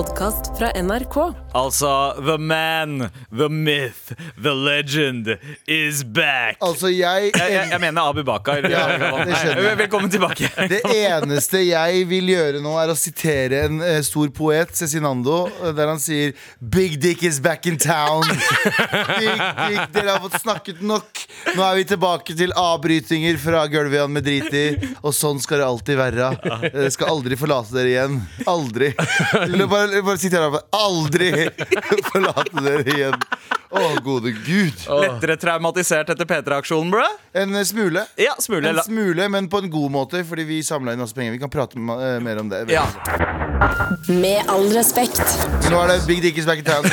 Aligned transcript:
podkast 0.00 0.58
fra 0.58 0.70
NRK. 0.82 1.16
Altså, 1.52 2.14
the 2.26 2.38
man, 2.38 3.10
the 3.32 3.48
myth, 3.48 4.12
the 4.42 4.52
legend 4.54 5.38
is 5.66 6.04
back. 6.04 6.56
Altså, 6.60 6.88
jeg 6.88 7.32
Jeg, 7.34 7.52
jeg, 7.52 7.68
jeg 7.72 7.80
mener 7.80 8.02
Abu 8.02 8.22
Bakar. 8.22 8.62
Ja. 8.70 9.74
Velkommen 9.74 10.10
tilbake. 10.10 10.46
Det 10.70 10.80
eneste 10.86 11.64
jeg 11.66 12.04
vil 12.08 12.30
gjøre 12.30 12.60
nå, 12.62 12.76
er 12.78 12.92
å 12.92 12.96
sitere 12.98 13.64
en 13.66 13.80
uh, 13.82 13.98
stor 14.06 14.30
poet, 14.34 14.70
Cezinando, 14.78 15.48
eh, 15.64 15.72
der 15.74 15.90
han 15.90 15.98
sier 16.02 16.36
Big 16.60 17.00
dick 17.02 17.24
is 17.26 17.40
back 17.42 17.66
in 17.66 17.78
town. 17.78 18.22
Big 19.18 19.42
dick, 19.42 19.90
Dere 19.96 20.14
har 20.14 20.22
fått 20.22 20.38
snakket 20.44 20.84
nok. 20.86 21.24
Nå 21.56 21.66
er 21.66 21.80
vi 21.80 21.88
tilbake 21.90 22.36
til 22.38 22.54
avbrytinger 22.54 23.40
fra 23.42 23.64
gulvet 23.72 24.06
med 24.12 24.26
drit 24.26 24.54
i. 24.54 24.64
Og 25.02 25.14
sånn 25.16 25.42
skal 25.42 25.64
det 25.64 25.66
alltid 25.66 25.98
være. 25.98 26.30
Jeg 26.70 26.94
skal 26.94 27.10
aldri 27.16 27.38
forlate 27.40 27.74
dere 27.74 27.94
igjen. 27.96 28.20
Aldri. 28.50 28.92
Bare, 29.70 30.02
bare 30.06 30.18
sitere 30.20 30.46
her 30.46 30.60
oppe. 31.50 32.02
Forlate 32.10 32.64
dere 32.66 32.84
igjen. 32.94 33.16
Å, 33.70 33.82
gode 34.02 34.32
gud. 34.44 34.84
Lettere 35.04 35.36
traumatisert 35.38 36.10
etter 36.10 36.26
P3-aksjonen, 36.26 36.90
bro? 36.90 37.06
En 37.38 37.54
eh, 37.54 37.66
smule. 37.68 38.02
Ja, 38.18 38.34
smule. 38.42 38.72
En 38.72 38.80
smule, 38.82 39.28
men 39.30 39.46
på 39.52 39.62
en 39.62 39.70
god 39.70 39.94
måte, 39.94 40.24
fordi 40.26 40.46
vi 40.48 40.58
samla 40.66 40.96
inn 40.96 41.02
masse 41.02 41.14
penger. 41.14 41.36
Vi 41.36 41.42
kan 41.42 41.52
prate 41.52 41.78
eh, 41.78 42.16
mer 42.24 42.42
om 42.42 42.50
det. 42.50 42.64
Ja. 42.74 42.86
Med 44.08 44.50
all 44.50 44.66
respekt. 44.74 45.22
Nå 45.70 45.78
er 45.84 45.92
det 45.92 45.98
Big 46.08 46.22
Dick 46.24 46.38
is 46.40 46.48
back 46.48 46.62
in 46.62 46.66
town. 46.66 46.86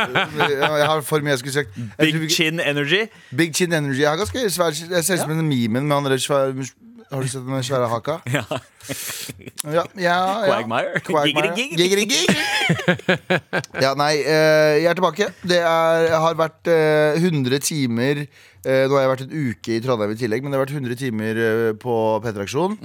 Jeg 0.50 0.86
har 0.90 1.00
for 1.06 1.24
mye 1.24 1.36
jeg 1.36 1.40
skulle 1.42 1.54
sagt. 1.62 1.76
Jeg 1.98 2.18
Big 2.18 2.32
chin 2.34 2.60
energy. 2.60 3.06
Big 3.36 3.54
Chin 3.56 3.72
Energy. 3.72 4.02
Jeg 4.02 4.10
har 4.10 4.18
ganske 4.20 4.42
svær 4.52 4.74
Jeg 4.74 5.04
ser 5.04 5.20
ut 5.20 5.24
som 5.24 5.32
en 5.32 5.46
memen 5.46 5.86
med 5.86 5.96
han 5.96 6.10
der 6.10 6.20
svære 6.20 6.66
Har 7.10 7.24
du 7.24 7.28
sett 7.30 7.42
den 7.46 7.64
svære 7.66 7.88
haka? 7.90 8.20
Ja. 8.36 8.44
Ja, 9.70 9.82
ja, 9.98 10.14
ja. 10.46 10.46
Quagmire. 10.46 11.00
Quagmire. 11.04 11.50
Giggity. 11.76 12.20
Ja, 13.82 13.92
nei, 13.98 14.14
eh, 14.22 14.78
jeg 14.80 14.88
er 14.90 14.96
tilbake. 14.98 15.28
Det 15.46 15.58
er, 15.60 16.08
har 16.22 16.38
vært 16.38 16.70
eh, 16.70 17.18
100 17.20 17.60
timer 17.66 18.22
eh, 18.24 18.86
Nå 18.88 18.96
har 18.96 19.04
jeg 19.04 19.12
vært 19.12 19.24
en 19.26 19.34
uke 19.36 19.74
i 19.76 19.80
Trondheim 19.84 20.14
i 20.14 20.18
tillegg, 20.22 20.42
men 20.42 20.50
det 20.54 20.58
har 20.58 20.64
vært 20.64 20.74
100 20.78 20.98
timer 21.02 21.40
eh, 21.44 21.70
på 21.82 21.96
P3-aksjon. 22.24 22.78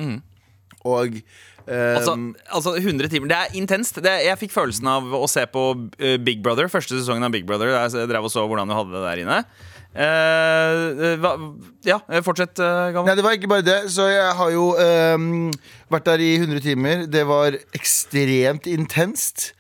Og 0.86 1.18
eh, 1.22 1.96
Altså, 1.96 2.18
altså 2.54 2.76
100 2.82 3.10
timer. 3.14 3.32
Det 3.32 3.40
er 3.40 3.56
intenst. 3.62 4.02
Det, 4.06 4.18
jeg 4.28 4.42
fikk 4.44 4.54
følelsen 4.58 4.90
av 4.92 5.16
å 5.18 5.24
se 5.32 5.46
på 5.50 5.64
eh, 5.98 6.18
Big 6.22 6.44
Brother. 6.46 6.70
Første 6.70 7.00
sesongen 7.00 7.26
av 7.26 7.34
Big 7.34 7.48
Brother. 7.50 7.72
Der 7.74 7.88
jeg 8.04 8.12
drev 8.12 8.28
og 8.30 8.34
så 8.36 8.46
hvordan 8.50 8.70
du 8.70 8.78
hadde 8.78 8.94
det 8.98 9.06
der 9.08 9.24
inne. 9.26 9.40
Eh, 9.96 11.16
hva, 11.24 11.34
ja, 11.88 12.02
fortsett, 12.26 12.60
uh, 12.60 12.92
Nei, 13.06 13.16
det 13.16 13.24
var 13.24 13.38
ikke 13.38 13.52
bare 13.52 13.66
det. 13.66 13.78
Så 13.94 14.10
jeg 14.12 14.32
har 14.40 14.52
jo 14.52 14.72
um, 14.76 15.52
vært 15.94 16.10
der 16.10 16.24
i 16.26 16.34
100 16.42 16.64
timer. 16.66 17.06
Det 17.08 17.24
var 17.28 17.56
ekstremt 17.78 18.68
intenst. 18.68 19.54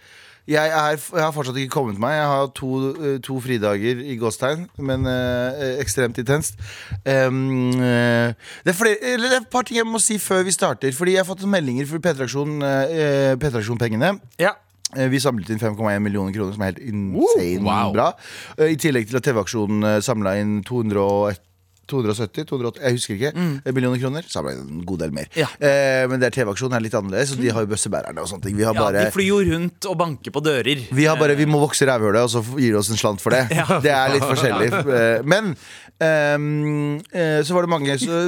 Jeg, 0.45 0.69
er, 0.69 1.00
jeg 1.16 1.23
har 1.23 1.31
fortsatt 1.33 1.58
ikke 1.58 1.73
kommet 1.73 1.97
meg. 1.97 2.19
Jeg 2.19 2.25
har 2.30 2.50
to, 2.53 2.72
eh, 2.94 3.16
to 3.25 3.39
fridager 3.41 4.02
i 4.06 4.17
gåstegn, 4.22 4.67
men 4.78 5.08
eh, 5.09 5.80
ekstremt 5.81 6.19
intenst. 6.22 6.59
Um, 7.02 7.72
eh, 7.81 8.36
det, 8.61 8.75
er 8.75 8.78
flere, 8.78 9.00
det 9.02 9.31
er 9.31 9.39
et 9.39 9.50
par 9.50 9.66
ting 9.66 9.80
jeg 9.80 9.89
må 9.89 10.02
si 10.03 10.19
før 10.22 10.45
vi 10.45 10.53
starter. 10.53 10.94
Fordi 10.94 11.16
jeg 11.16 11.23
har 11.23 11.30
fått 11.31 11.47
meldinger 11.50 11.89
for 11.89 12.03
P3-aksjon, 12.03 12.59
uh, 12.61 13.33
P3-aksjon-pengene. 13.41 14.13
Ja. 14.38 14.53
Eh, 14.96 15.10
Vi 15.12 15.20
samlet 15.24 15.50
inn 15.54 15.62
5,1 15.62 16.00
millioner 16.04 16.34
kroner, 16.36 16.54
som 16.56 16.64
er 16.66 16.74
helt 16.74 16.84
insane 16.86 17.64
wow. 17.66 17.92
bra. 17.96 18.12
Eh, 18.58 18.74
I 18.76 18.80
tillegg 18.82 19.10
til 19.10 19.20
at 19.20 19.28
TV-aksjonen 19.28 20.02
samla 20.06 20.38
inn 20.42 20.62
201 20.68 21.44
270, 21.86 22.46
280, 22.50 22.82
jeg 22.82 22.96
husker 22.98 23.16
ikke. 23.16 23.32
Mm. 23.36 23.74
Millioner 23.76 24.02
kroner. 24.02 24.26
Samla 24.30 24.56
en 24.58 24.82
god 24.88 25.04
del 25.04 25.14
mer. 25.16 25.30
Mm. 25.30 25.38
Ja. 25.44 25.50
Mm. 25.60 25.66
Eh, 25.70 26.06
men 26.12 26.24
det 26.24 26.32
TV-aksjonen 26.36 26.78
er 26.78 26.86
litt 26.86 26.98
annerledes, 26.98 27.36
og 27.36 27.44
de 27.44 27.52
har 27.54 27.66
jo 27.66 27.72
bøssebærerne 27.72 28.24
og 28.24 28.30
sånne 28.32 28.48
ting. 28.48 28.58
Vi 28.58 28.66
har 28.66 28.78
ja, 28.78 28.86
bare 28.88 29.06
De 29.06 29.14
flyr 29.14 29.30
jo 29.30 29.40
rundt 29.52 29.90
og 29.92 29.98
banker 30.02 30.34
på 30.36 30.44
dører. 30.46 30.86
vi, 30.90 31.06
har 31.06 31.20
bare, 31.22 31.38
vi 31.38 31.48
må 31.50 31.62
vokse 31.62 31.88
rævhølet, 31.88 32.26
og 32.26 32.32
så 32.34 32.42
gir 32.58 32.74
de 32.74 32.80
oss 32.82 32.90
en 32.90 33.02
slant 33.02 33.22
for 33.24 33.36
det. 33.36 33.46
Det 33.86 33.94
er 33.94 34.16
litt 34.16 34.26
forskjellig. 34.26 34.72
Eh, 34.74 35.26
Men 35.30 35.54
ehm, 36.02 36.98
eh, 37.14 37.42
så 37.46 37.56
var 37.56 37.66
det 37.66 37.74
mange 37.75 37.98
så, 38.02 38.24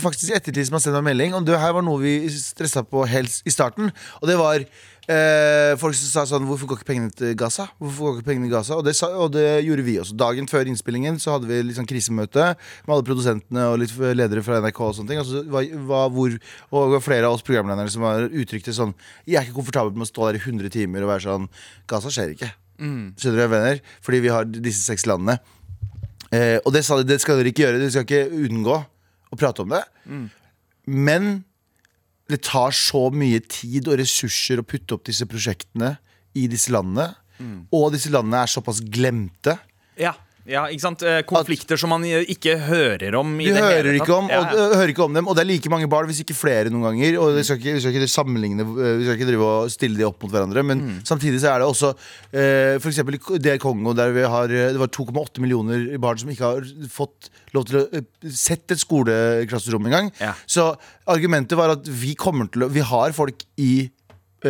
faktisk 0.00 0.32
i 0.32 0.38
ettertid 0.38 0.68
som 0.68 0.78
har 0.78 0.84
sendt 0.84 0.96
meg 1.00 1.12
melding. 1.12 1.36
om 1.36 1.44
det 1.44 1.60
her 1.60 1.76
var 1.76 1.84
noe 1.84 2.00
vi 2.00 2.16
stressa 2.32 2.84
på 2.86 3.04
helt 3.08 3.42
i 3.44 3.52
starten. 3.52 3.92
Og 4.22 4.28
det 4.30 4.38
var 4.40 4.64
eh, 5.10 5.72
folk 5.80 5.96
sa 5.98 6.22
sånn 6.28 6.44
Hvorfor 6.46 6.70
går 6.70 6.80
ikke 6.80 6.88
pengene 6.88 7.14
til 7.16 7.32
Gaza? 7.38 7.68
Hvorfor 7.80 8.12
går 8.12 8.20
ikke 8.20 8.28
pengene 8.28 8.48
til 8.48 8.54
Gaza? 8.54 8.76
Og 8.78 8.84
det, 8.86 8.94
sa, 8.98 9.08
og 9.16 9.32
det 9.34 9.46
gjorde 9.66 9.86
vi 9.86 9.96
også. 10.02 10.16
Dagen 10.18 10.50
før 10.50 10.70
innspillingen 10.70 11.18
så 11.22 11.36
hadde 11.36 11.50
vi 11.50 11.76
sånn 11.76 11.88
krisemøte 11.90 12.52
med 12.54 12.94
alle 12.94 13.06
produsentene 13.06 13.68
og 13.72 13.80
litt 13.82 13.94
ledere 14.18 14.44
fra 14.46 14.60
NRK 14.62 14.82
og 14.86 14.96
sånne 14.98 15.12
ting. 15.12 15.22
Og, 15.22 15.52
var, 15.52 15.68
var 15.90 16.12
hvor, 16.14 16.36
og 16.78 16.98
flere 17.04 17.28
av 17.28 17.38
oss 17.38 17.46
programledere 17.46 17.92
som 17.92 18.06
var 18.06 18.28
uttrykte 18.28 18.74
sånn 18.76 18.94
Jeg 19.26 19.40
er 19.40 19.48
ikke 19.48 19.58
komfortabel 19.60 19.96
med 19.96 20.06
å 20.06 20.12
stå 20.12 20.28
der 20.30 20.40
i 20.40 20.44
100 20.44 20.74
timer 20.74 21.06
og 21.06 21.14
være 21.14 21.26
sånn 21.26 21.48
Gaza 21.90 22.12
skjer 22.12 22.36
ikke. 22.36 22.52
Skjønner 23.18 23.44
du 23.44 23.52
venner? 23.52 23.82
Fordi 24.02 24.22
vi 24.24 24.30
har 24.32 24.48
disse 24.48 24.82
seks 24.86 25.06
landene. 25.06 25.38
Eh, 26.32 26.58
og 26.64 26.72
det, 26.74 26.84
sa 26.86 26.96
de, 26.98 27.06
det 27.06 27.20
skal 27.22 27.38
dere 27.38 27.52
ikke 27.52 27.66
gjøre. 27.66 27.80
Dere 27.82 27.92
skal 27.94 28.06
ikke 28.06 28.46
unngå 28.48 28.76
å 29.32 29.38
prate 29.38 29.64
om 29.64 29.72
det. 29.72 29.82
Men 30.88 31.32
det 32.32 32.42
tar 32.48 32.74
så 32.76 33.06
mye 33.14 33.40
tid 33.44 33.90
og 33.90 33.98
ressurser 34.00 34.60
å 34.62 34.66
putte 34.66 34.96
opp 34.96 35.06
disse 35.08 35.26
prosjektene 35.28 35.96
i 36.38 36.48
disse 36.50 36.72
landene. 36.72 37.12
Og 37.74 37.88
disse 37.94 38.12
landene 38.12 38.44
er 38.44 38.50
såpass 38.50 38.80
glemte. 38.92 39.56
Ja, 39.98 40.14
ja, 40.48 40.64
ikke 40.72 40.82
sant? 40.82 41.02
Eh, 41.06 41.20
Konflikter 41.28 41.78
som 41.78 41.92
man 41.92 42.02
eh, 42.08 42.24
ikke 42.32 42.56
hører 42.66 43.14
om. 43.18 43.30
i 43.38 43.46
Vi 43.46 43.52
det 43.54 43.62
hører 43.62 43.88
hele 43.92 44.00
ikke, 44.00 44.14
om, 44.16 44.26
og, 44.26 44.32
ja. 44.32 44.40
ja. 44.58 44.64
hører 44.80 44.92
ikke 44.94 45.04
om 45.04 45.14
dem, 45.14 45.28
og 45.30 45.36
det 45.38 45.44
er 45.44 45.48
like 45.52 45.70
mange 45.70 45.88
barn, 45.92 46.08
hvis 46.10 46.22
ikke 46.24 46.34
flere 46.34 46.72
noen 46.72 46.86
ganger. 46.88 47.18
Og 47.22 47.36
vi 47.36 47.44
skal 47.46 47.60
ikke, 47.60 47.74
vi 47.76 47.82
skal 47.84 47.94
ikke 47.94 48.08
sammenligne 48.10 48.66
Vi 48.66 49.06
skal 49.06 49.18
ikke 49.18 49.28
drive 49.28 49.50
og 49.52 49.70
stille 49.70 50.00
de 50.00 50.06
opp 50.08 50.18
mot 50.24 50.34
hverandre. 50.34 50.64
Men 50.66 50.82
Mm. 50.82 50.98
samtidig 51.06 51.38
så 51.38 51.52
er 51.52 51.62
det 51.62 51.68
også 51.68 51.92
eh, 52.34 52.74
i 52.82 53.38
DR 53.38 53.60
Kongo, 53.62 53.92
der 53.94 54.10
vi 54.10 54.22
har 54.26 54.50
eh, 54.50 54.72
Det 54.74 54.80
var 54.80 54.90
2,8 54.90 55.38
millioner 55.44 55.98
barn 56.02 56.18
som 56.18 56.32
ikke 56.32 56.48
har 56.48 56.66
fått 56.90 57.30
lov 57.54 57.68
til 57.68 57.78
å 57.84 58.02
sett 58.32 58.70
et 58.72 58.80
skoleklasserom 58.82 59.86
engang. 59.86 60.10
Ja. 60.18 60.32
Så 60.46 60.72
argumentet 61.06 61.56
var 61.58 61.76
at 61.76 61.86
vi 61.86 62.14
kommer 62.18 62.50
til 62.50 62.66
å 62.66 62.70
Vi 62.72 62.80
har 62.80 63.12
folk 63.12 63.44
i 63.58 63.90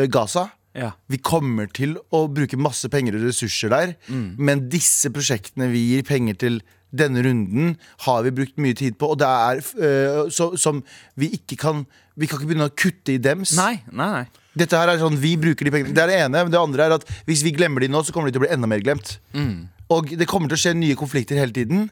Gaza. 0.08 0.48
Ja. 0.74 0.92
Vi 1.12 1.18
kommer 1.20 1.66
til 1.72 1.96
å 2.14 2.24
bruke 2.32 2.56
masse 2.60 2.88
penger 2.92 3.18
og 3.18 3.26
ressurser 3.28 3.68
der, 3.72 3.94
Mm. 4.08 4.36
men 4.38 4.68
disse 4.72 5.10
prosjektene 5.12 5.70
vi 5.72 5.82
gir 5.92 6.02
penger 6.08 6.34
til 6.40 6.62
denne 6.92 7.22
runden, 7.24 7.76
har 8.04 8.22
vi 8.22 8.30
brukt 8.36 8.58
mye 8.60 8.74
tid 8.76 8.98
på, 9.00 9.08
og 9.14 9.18
det 9.18 9.26
er 9.28 9.60
øh, 9.80 10.30
så, 10.30 10.50
som 10.60 10.82
vi 11.16 11.30
ikke 11.38 11.56
kan 11.56 11.86
Vi 12.14 12.26
kan 12.28 12.36
ikke 12.38 12.50
begynne 12.50 12.66
å 12.68 12.74
kutte 12.76 13.14
i 13.14 13.16
dems. 13.16 13.54
Nei, 13.56 13.78
nei, 13.90 14.10
nei. 14.12 14.26
Dette 14.54 14.76
her 14.76 14.90
er 14.92 14.98
sånn, 15.00 15.14
vi 15.16 15.30
bruker 15.40 15.64
de 15.64 15.70
pengene 15.72 15.94
Det 15.96 16.02
er 16.02 16.10
det 16.10 16.18
ene, 16.26 16.42
men 16.44 16.52
det 16.52 16.58
andre 16.60 16.84
er 16.84 16.92
at 16.98 17.06
hvis 17.24 17.40
vi 17.42 17.54
glemmer 17.56 17.80
de 17.80 17.88
nå, 17.88 18.02
så 18.04 18.12
kommer 18.12 18.28
de 18.28 18.34
til 18.36 18.42
å 18.42 18.44
bli 18.44 18.50
enda 18.52 18.68
mer 18.68 18.82
glemt. 18.84 19.14
Mm. 19.32 19.70
Og 19.88 20.12
det 20.20 20.26
kommer 20.28 20.52
til 20.52 20.58
å 20.58 20.60
skje 20.60 20.74
nye 20.76 20.94
konflikter 21.00 21.40
hele 21.40 21.52
tiden. 21.56 21.86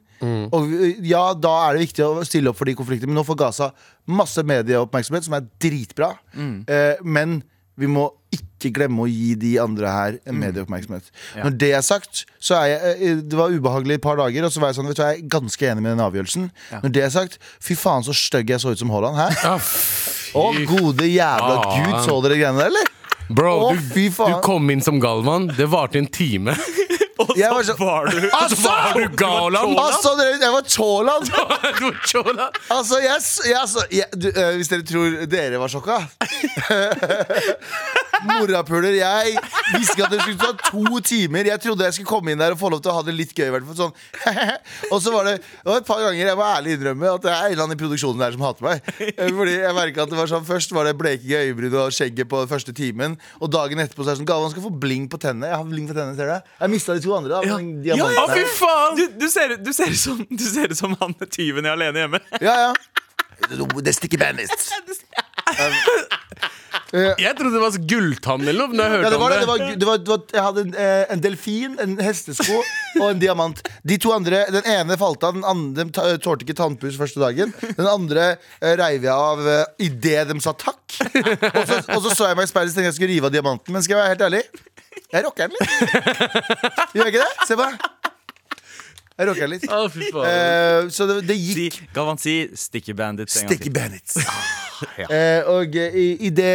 Og 0.53 0.69
øh, 0.69 1.01
ja, 1.09 1.23
da 1.33 1.55
er 1.71 1.79
det 1.79 1.87
viktig 1.87 2.05
å 2.05 2.21
stille 2.29 2.53
opp 2.53 2.61
for 2.61 2.69
de 2.69 2.77
konfliktene, 2.77 3.09
men 3.09 3.17
nå 3.17 3.25
får 3.25 3.41
Gaza 3.41 3.71
masse 4.13 4.45
medieoppmerksomhet, 4.45 5.25
som 5.25 5.39
er 5.41 5.49
dritbra. 5.65 6.13
Mm. 6.37 6.55
Eh, 6.69 7.01
men 7.05 7.39
vi 7.81 7.89
må 7.89 8.11
ikke 8.61 8.73
glemme 8.77 9.03
å 9.03 9.09
gi 9.11 9.35
de 9.41 9.55
andre 9.63 9.91
her 9.95 10.19
en 10.29 10.39
Mm. 10.41 10.45
Ja. 11.37 11.43
Når 11.45 11.57
det 11.59 11.71
er 11.77 11.83
sagt, 11.83 12.25
så 12.41 12.55
er 12.61 12.67
jeg 12.71 12.95
eh, 13.11 13.17
Det 13.25 13.37
var 13.39 13.51
ubehagelig 13.51 13.95
et 13.99 14.03
par 14.05 14.17
dager, 14.21 14.45
og 14.45 14.53
så 14.53 14.61
var 14.63 14.69
jeg 14.71 14.79
sånn, 14.81 14.87
vet 14.93 14.97
du, 15.01 15.03
jeg 15.03 15.19
er 15.25 15.29
ganske 15.33 15.67
enig 15.73 15.83
med 15.83 15.93
den 15.97 16.05
avgjørelsen. 16.05 16.51
Når 16.83 16.93
det 16.95 17.03
er 17.05 17.11
sagt, 17.15 17.39
fy 17.61 17.75
faen 17.79 18.05
så 18.07 18.15
stygg 18.17 18.51
jeg 18.55 18.61
så 18.63 18.73
ut 18.73 18.79
som 18.79 18.91
Haaland. 18.95 19.17
her. 19.21 19.37
Ja, 19.45 19.57
Å, 20.41 20.45
gode 20.71 21.09
jævla 21.11 21.57
ah, 21.59 21.73
gud, 21.81 21.97
så 22.07 22.21
dere 22.23 22.37
greiene 22.39 22.59
der, 22.63 22.71
eller? 22.71 22.97
Bro, 23.31 23.51
Å, 23.69 23.73
du, 23.75 23.81
fy 23.95 24.09
faen. 24.15 24.37
du 24.39 24.41
kom 24.47 24.71
inn 24.71 24.81
som 24.83 25.01
Galvan. 25.03 25.49
Det 25.57 25.67
varte 25.71 25.99
en 25.99 26.07
time. 26.07 26.55
Og 27.21 27.35
så 27.37 27.51
var 27.53 27.63
så- 27.69 27.75
var 27.77 28.07
du 28.09 28.23
Altså! 28.41 28.63
Var 28.71 28.95
du 28.97 29.17
Galan? 29.21 29.75
Altså, 29.77 30.15
jeg 30.41 30.53
var 30.55 30.63
Tjåland! 30.65 31.27
Altså, 32.73 32.97
jeg, 33.05 33.17
s- 33.21 33.43
jeg, 33.45 33.57
altså, 33.61 33.85
jeg, 33.93 34.07
du, 34.17 34.31
øh, 34.33 34.55
hvis 34.57 34.71
dere 34.73 34.87
tror 34.89 35.19
dere 35.29 35.61
var 35.61 35.69
sjokka 35.69 35.99
Morapuler, 38.29 38.97
jeg 38.99 39.37
visste 39.75 39.95
ikke 39.97 40.07
at 40.07 40.13
det 40.15 40.21
skulle 40.25 40.41
ta 40.41 40.71
to 40.71 41.01
timer. 41.07 41.49
Jeg 41.51 41.63
trodde 41.65 41.87
jeg 41.87 41.97
skulle 41.97 42.11
komme 42.11 42.35
inn 42.35 42.41
der 42.41 42.55
og 42.55 42.61
få 42.61 42.71
lov 42.73 42.83
til 42.85 42.93
å 42.93 42.97
ha 42.99 43.05
det 43.07 43.15
litt 43.17 43.33
gøy. 43.37 43.47
i 43.49 43.55
hvert 43.55 43.67
fall, 43.69 43.79
Sånn. 43.81 43.95
og 44.93 44.99
så 45.03 45.15
var 45.15 45.29
det, 45.29 45.37
det 45.41 45.71
var 45.71 45.81
et 45.81 45.89
par 45.89 46.03
ganger 46.05 46.31
jeg 46.31 46.39
må 46.39 46.47
ærlig 46.47 46.77
innrømme 46.77 47.13
at 47.15 47.25
det 47.25 47.33
er 47.33 47.45
en 47.47 47.55
eller 47.55 47.65
annen 47.67 47.79
i 47.79 47.81
produksjonen 47.81 48.25
der 48.25 48.37
som 48.37 48.45
hater 48.47 48.67
meg. 48.67 48.91
Eh, 49.11 49.33
Fordi 49.41 49.57
jeg 49.57 49.77
merket 49.77 50.03
at 50.05 50.13
det 50.13 50.19
var 50.21 50.31
sånn 50.31 50.47
Først 50.51 50.73
var 50.75 50.89
det 50.89 50.97
bleking 50.99 51.31
i 51.31 51.39
øyebryn 51.47 51.77
og 51.85 51.95
skjegget 51.95 52.29
på 52.31 52.43
første 52.51 52.75
timen. 52.77 53.17
Og 53.41 53.53
dagen 53.53 53.81
etterpå 53.83 54.05
så 54.05 54.11
er 54.11 54.19
det 54.19 54.23
sånn 54.23 54.31
Galvan 54.31 54.53
skal 54.55 54.67
få 54.67 54.73
bling 54.83 55.07
på 55.13 55.21
tennene. 55.23 55.53
Jeg 55.53 55.61
har 55.61 55.69
bling 55.69 55.89
på 55.91 55.97
tennene, 55.97 56.17
ser 56.19 56.33
du? 56.33 56.51
Jeg 56.65 56.75
mista 56.75 56.97
de 56.97 57.05
to 57.05 57.15
andre. 57.17 57.41
da 57.41 57.43
ja. 57.47 57.97
Ja, 58.01 58.11
ja, 58.17 58.25
fy 58.31 58.45
faen! 58.59 58.99
Du, 58.99 59.05
du, 59.25 59.29
ser, 59.33 59.57
du, 59.61 59.73
ser 59.77 59.95
som, 59.99 60.21
du 60.29 60.45
ser 60.45 60.73
ut 60.73 60.79
som 60.79 60.97
han 61.01 61.17
tyven 61.31 61.69
i 61.69 61.73
Alene 61.73 62.05
hjemme. 62.05 62.23
Ja, 62.41 62.57
ja. 62.69 62.73
Det 63.85 63.95
stikker 63.97 64.21
bandits. 64.21 64.69
Jeg 66.91 67.37
trodde 67.39 67.53
det 67.55 67.61
var 67.63 67.77
gulltann 67.87 68.43
eller 68.51 68.67
noe. 68.67 68.75
Når 68.75 68.83
jeg 68.83 68.93
hørte 68.93 69.05
Ja, 69.05 69.11
det 69.13 69.19
var 69.21 69.31
det. 69.31 69.37
om 69.37 69.43
det, 69.43 69.47
var, 69.51 69.59
det, 69.63 69.87
var, 69.87 69.99
det 70.03 70.11
var, 70.11 70.23
jeg 70.35 70.43
hadde 70.47 70.63
en, 70.65 70.73
eh, 70.75 71.03
en 71.15 71.21
delfin, 71.23 71.77
en 71.85 71.93
hestesko 72.03 72.57
og 72.99 73.05
en 73.13 73.21
diamant. 73.23 73.61
De 73.87 73.99
to 74.03 74.11
andre, 74.15 74.41
Den 74.51 74.67
ene 74.73 74.97
falt 74.99 75.23
av, 75.29 75.37
den 75.39 75.47
andre 75.47 75.85
de 75.87 75.95
ta- 75.95 76.09
tålte 76.23 76.43
ikke 76.49 76.57
tannpuss 76.59 76.99
første 76.99 77.23
dagen. 77.23 77.55
Den 77.79 77.87
andre 77.87 78.25
eh, 78.59 78.75
reiv 78.81 79.07
jeg 79.07 79.15
av 79.15 79.39
uh, 79.47 79.63
idet 79.87 80.25
de 80.33 80.39
sa 80.43 80.51
takk. 80.59 80.83
Og 80.99 81.63
så, 81.71 81.79
og 81.95 82.03
så 82.09 82.15
så 82.19 82.31
jeg 82.33 82.41
meg 82.41 82.49
i 82.49 82.51
speilet 82.51 82.73
og 82.73 82.81
tenkte 82.81 82.89
jeg 82.91 82.99
skulle 82.99 83.13
rive 83.15 83.31
av 83.31 83.37
diamanten. 83.39 83.71
Men 83.77 83.87
skal 83.87 83.95
jeg 83.97 84.03
være 84.03 84.15
helt 84.17 84.27
ærlig, 84.27 84.43
Jeg 85.15 85.25
rocker 85.29 85.47
den 85.47 85.55
litt. 85.55 85.71
Gjør 86.97 87.07
jeg 87.07 87.15
ikke 87.15 87.23
det? 87.23 87.47
Se 87.47 87.55
på 87.61 87.69
meg. 87.71 87.87
Jeg 89.21 89.29
rocker 89.31 89.47
den 89.47 89.55
litt. 89.55 89.69
Å, 89.71 89.85
fy 89.95 90.11
faen. 90.11 90.27
Eh, 90.27 90.91
så 90.97 91.07
det, 91.07 91.21
det 91.31 91.39
Si, 91.39 91.69
gikk 91.69 91.79
Galvan, 91.95 92.19
si 92.19 92.35
Sticky 92.59 92.99
Bandits 92.99 93.39
en 93.39 93.47
gang 93.47 93.55
Sticky 93.55 93.71
til. 93.71 93.79
Bandits. 93.79 94.69
Ja. 95.01 95.07
Eh, 95.07 95.49
og 95.51 95.77
eh, 95.77 95.97
i, 95.97 96.07
i 96.27 96.31
det 96.35 96.51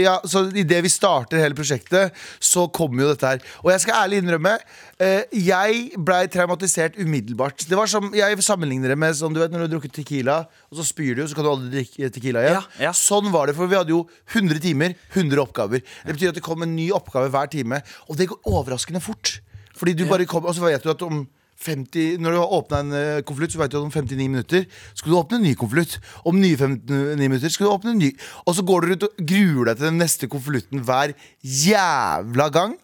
Ja, 0.00 0.16
så 0.28 0.44
i 0.50 0.64
det 0.66 0.80
vi 0.84 0.92
starter 0.92 1.40
hele 1.40 1.56
prosjektet, 1.58 2.16
så 2.42 2.66
kommer 2.72 3.04
jo 3.04 3.10
dette 3.12 3.32
her. 3.32 3.42
Og 3.64 3.72
jeg 3.74 3.84
skal 3.84 3.98
ærlig 4.04 4.20
innrømme, 4.22 4.54
eh, 5.00 5.24
jeg 5.46 5.80
blei 5.98 6.22
traumatisert 6.32 6.98
umiddelbart. 7.00 7.66
Det 7.68 7.78
var 7.78 7.90
som, 7.90 8.10
Jeg 8.16 8.40
sammenligner 8.46 8.92
det 8.94 8.98
med 9.00 9.16
sånn, 9.18 9.34
du 9.36 9.42
vet 9.42 9.52
når 9.52 9.64
du 9.64 9.66
har 9.68 9.74
drukket 9.76 9.96
Tequila, 10.00 10.40
og 10.70 10.80
så 10.80 10.86
spyr 10.86 11.18
du, 11.18 11.24
så 11.28 11.38
kan 11.38 11.46
du 11.46 11.52
aldri 11.54 11.72
drikke 11.78 12.12
Tequila 12.14 12.44
igjen. 12.44 12.60
Ja, 12.60 12.88
ja. 12.88 12.94
Sånn 12.96 13.30
var 13.34 13.50
det, 13.50 13.56
for 13.58 13.70
vi 13.70 13.78
hadde 13.78 13.94
jo 13.94 14.04
100 14.32 14.62
timer, 14.64 14.96
100 15.14 15.44
oppgaver. 15.44 15.84
Det 16.06 16.16
betyr 16.16 16.34
at 16.34 16.40
det 16.40 16.46
kom 16.46 16.66
en 16.66 16.76
ny 16.76 16.90
oppgave 16.96 17.32
hver 17.32 17.50
time, 17.52 17.82
og 18.08 18.18
det 18.20 18.30
går 18.30 18.50
overraskende 18.50 19.02
fort. 19.04 19.38
Fordi 19.80 19.94
du 19.96 20.04
bare 20.10 20.26
kom, 20.28 20.44
Og 20.44 20.54
så 20.54 20.66
vet 20.66 20.82
du 20.84 20.90
at 20.92 21.02
om 21.06 21.22
50, 21.60 22.18
når 22.22 22.32
du 22.32 22.38
har 22.40 22.54
åpna 22.56 22.80
en 22.80 22.94
eh, 22.96 23.22
konvolutt, 23.26 23.52
så 23.52 23.60
vet 23.60 23.72
du 23.72 23.78
at 23.78 23.84
om 23.84 23.92
59 23.92 24.28
minutter 24.30 24.64
skal 24.94 25.12
du 25.12 25.18
åpne 25.18 25.40
en 25.40 25.44
ny 25.44 25.54
konvolutt. 25.60 25.98
Om 26.24 26.40
nye 26.40 26.56
59 26.56 27.20
minutter 27.20 27.52
skal 27.52 27.68
du 27.68 27.72
åpne 27.74 27.94
en 27.94 28.00
ny. 28.00 28.10
Og 28.46 28.56
så 28.56 28.64
går 28.66 28.86
du 28.86 28.94
ut 28.94 29.08
og 29.10 29.20
gruer 29.32 29.70
deg 29.70 29.80
til 29.80 29.90
den 29.90 30.00
neste 30.00 30.30
konvolutten 30.32 30.84
hver 30.88 31.12
jævla 31.44 32.48
gang. 32.54 32.78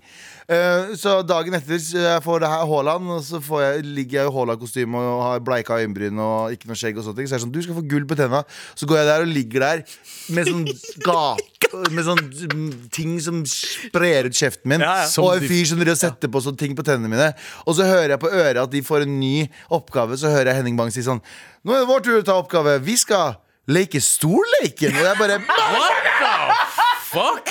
Eh, 0.46 0.93
så 0.94 1.16
dagen 1.26 1.56
etter 1.58 1.81
så 1.82 1.98
jeg 1.98 2.22
får 2.22 2.44
det 2.44 2.48
her 2.52 2.69
Haaland, 2.70 3.08
og 3.16 3.22
så 3.26 3.40
får 3.43 3.62
jeg, 3.64 3.87
ligger 3.96 4.20
jeg 4.20 4.31
i 4.31 4.34
Haaland-kostyme 4.37 5.00
og 5.00 5.22
har 5.25 5.40
bleika 5.43 5.75
øyenbryn 5.81 6.20
og 6.22 6.54
ikke 6.54 6.70
noe 6.70 6.78
skjegg. 6.78 7.00
og 7.00 7.06
sånne 7.08 7.19
ting 7.19 7.31
Så 7.31 7.34
er 7.34 7.43
sånn, 7.43 7.54
du 7.54 7.58
skal 7.64 7.75
få 7.75 7.82
gull 7.90 8.06
på 8.06 8.19
tenna. 8.19 8.44
Så 8.78 8.87
går 8.87 9.00
jeg 9.00 9.08
der 9.10 9.25
og 9.25 9.32
ligger 9.34 9.64
der 9.64 9.82
med 10.37 10.50
sånn 10.50 10.64
gap 11.02 11.43
Med 11.90 12.06
sånn 12.06 12.22
ting 12.94 13.16
som 13.25 13.40
sprer 13.50 14.28
ut 14.31 14.38
kjeften 14.38 14.70
min. 14.70 14.84
Ja, 14.87 15.00
ja. 15.02 15.08
Og 15.25 15.32
en 15.34 15.48
fyr 15.50 15.64
som 15.66 15.81
driver 15.81 15.96
og 15.96 16.02
setter 16.04 16.31
på 16.31 16.44
sånne 16.44 16.60
ting 16.62 16.76
på 16.78 16.84
tennene 16.87 17.10
mine. 17.10 17.32
Og 17.66 17.75
så 17.75 17.88
hører 17.88 18.14
jeg 18.14 18.22
på 18.22 18.31
øret 18.31 18.62
at 18.62 18.70
de 18.70 18.84
får 18.87 19.02
en 19.02 19.16
ny 19.19 19.49
oppgave. 19.75 20.14
Så 20.20 20.31
hører 20.31 20.52
jeg 20.52 20.60
Henning 20.60 20.78
Bang 20.78 20.94
si 20.94 21.02
sånn 21.02 21.19
Nå 21.66 21.75
er 21.75 21.82
det 21.82 21.90
vår 21.90 22.06
tur 22.06 22.20
å 22.20 22.26
ta 22.28 22.38
oppgave. 22.38 22.78
Vi 22.87 22.94
skal 23.02 23.34
leke 23.66 23.99
storleken. 23.99 24.94
Og 24.94 25.10
jeg 25.10 25.19
bare 25.19 25.42
What 25.42 26.06
the 26.06 26.62
Fuck! 27.10 27.50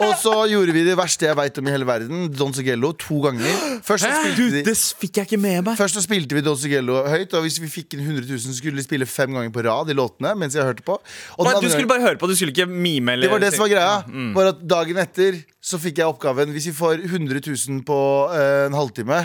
Og 0.00 0.14
så 0.20 0.32
gjorde 0.50 0.74
vi 0.74 0.84
det 0.86 0.94
verste 0.98 1.28
jeg 1.28 1.36
veit 1.38 1.58
om 1.60 1.68
i 1.68 1.74
hele 1.74 1.86
verden. 1.88 2.24
Don 2.32 2.54
Sigello 2.56 2.92
to 2.98 3.20
ganger. 3.26 3.52
Først 3.84 4.06
så 4.06 4.12
spilte 4.16 4.46
vi, 4.46 4.62
det 4.66 4.74
fikk 5.02 5.20
jeg 5.20 5.28
ikke 5.28 5.40
med 5.42 5.66
meg. 5.68 5.76
Først 5.78 5.98
så 5.98 6.02
spilte 6.04 6.38
vi 6.38 6.44
Don 6.44 6.58
Sigello 6.58 7.02
høyt, 7.06 7.34
og 7.36 7.46
hvis 7.46 7.60
vi 7.62 7.70
fikk 7.70 7.96
inn 7.96 8.04
100 8.06 8.26
000, 8.30 8.42
så 8.46 8.56
skulle 8.56 8.80
vi 8.80 8.86
spille 8.86 9.08
fem 9.08 9.32
ganger 9.36 9.52
på 9.54 9.64
rad 9.66 9.92
i 9.92 9.96
låtene 9.98 10.34
mens 10.38 10.56
jeg 10.58 10.66
hørte 10.66 10.86
på. 10.86 10.98
Og 11.38 11.48
Nei, 11.48 11.56
du 11.60 11.68
skulle 11.68 11.90
bare 11.90 12.06
høre 12.06 12.20
på, 12.20 12.30
du 12.30 12.36
skulle 12.38 12.54
ikke 12.54 12.68
mime 12.70 13.16
eller 13.16 13.28
det 13.28 13.34
var 13.34 13.44
det 13.44 13.52
som 13.54 13.66
var 13.66 13.72
greia. 13.74 13.96
Mm. 14.08 14.30
Var 14.36 14.52
at 14.54 14.62
Dagen 14.72 15.02
etter 15.02 15.42
så 15.62 15.78
fikk 15.78 16.00
jeg 16.00 16.10
oppgaven 16.10 16.50
Hvis 16.50 16.64
vi 16.70 16.74
får 16.74 17.04
100 17.06 17.38
000 17.44 17.82
på 17.86 17.98
uh, 18.32 18.66
en 18.66 18.74
halvtime, 18.74 19.20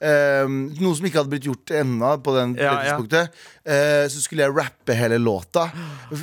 eh, 0.00 0.48
noe 0.80 0.96
som 0.96 1.06
ikke 1.06 1.20
hadde 1.20 1.30
blitt 1.32 1.46
gjort 1.48 1.72
ennå 1.76 2.14
på 2.24 2.32
den 2.36 2.54
Ja, 2.58 2.72
tidspunktet. 2.80 3.30
ja. 3.66 3.74
eh, 3.74 4.04
så 4.10 4.22
skulle 4.24 4.46
jeg 4.46 4.54
rappe 4.56 4.96
hele 4.96 5.18
låta 5.20 5.66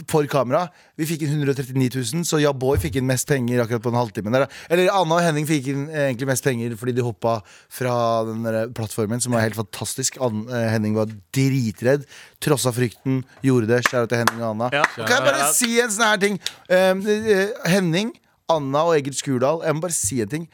for 0.09 0.25
kamera. 0.29 0.65
Vi 0.97 1.05
fikk 1.05 1.23
inn 1.27 1.35
139 1.37 1.89
000, 2.13 2.25
så 2.25 2.39
Ja 2.41 2.51
Boy 2.57 2.77
fikk 2.81 2.95
inn 2.97 3.05
mest 3.05 3.27
penger 3.29 3.61
akkurat 3.63 3.83
på 3.85 3.91
en 3.93 3.99
halvtime. 3.99 4.31
Der. 4.33 4.47
Eller 4.69 4.89
Anna 4.89 5.19
og 5.19 5.23
Henning 5.25 5.45
fikk 5.49 5.67
inn 5.73 5.83
eh, 5.89 6.07
egentlig 6.09 6.27
mest 6.31 6.43
penger 6.47 6.73
fordi 6.79 6.95
de 6.97 7.05
hoppa 7.05 7.37
fra 7.69 7.95
den 8.27 8.41
der 8.47 8.69
plattformen, 8.73 9.21
som 9.21 9.33
var 9.37 9.45
helt 9.45 9.57
fantastisk. 9.59 10.17
An 10.25 10.45
eh, 10.49 10.67
Henning 10.73 10.95
var 10.97 11.11
dritredd. 11.37 12.07
Trossa 12.41 12.73
frykten, 12.73 13.21
gjorde 13.45 13.69
det. 13.75 13.83
Kjære 13.89 14.09
til 14.09 14.23
Henning 14.23 14.41
og 14.41 14.49
Anna. 14.55 14.71
Ja. 14.73 14.85
Og 14.97 15.05
kan 15.05 15.19
jeg 15.21 15.27
bare 15.31 15.51
si 15.53 15.71
en 15.81 15.93
sånn 15.93 16.09
her 16.09 16.23
ting? 16.25 16.39
Eh, 16.69 17.53
Henning, 17.69 18.11
Anna 18.49 18.85
og 18.87 18.95
Egil 18.97 19.13
Skurdal, 19.17 19.61
jeg 19.65 19.75
må 19.75 19.81
bare 19.83 19.95
si 19.95 20.21
en 20.23 20.29
ting. 20.33 20.49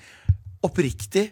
Oppriktig. 0.66 1.30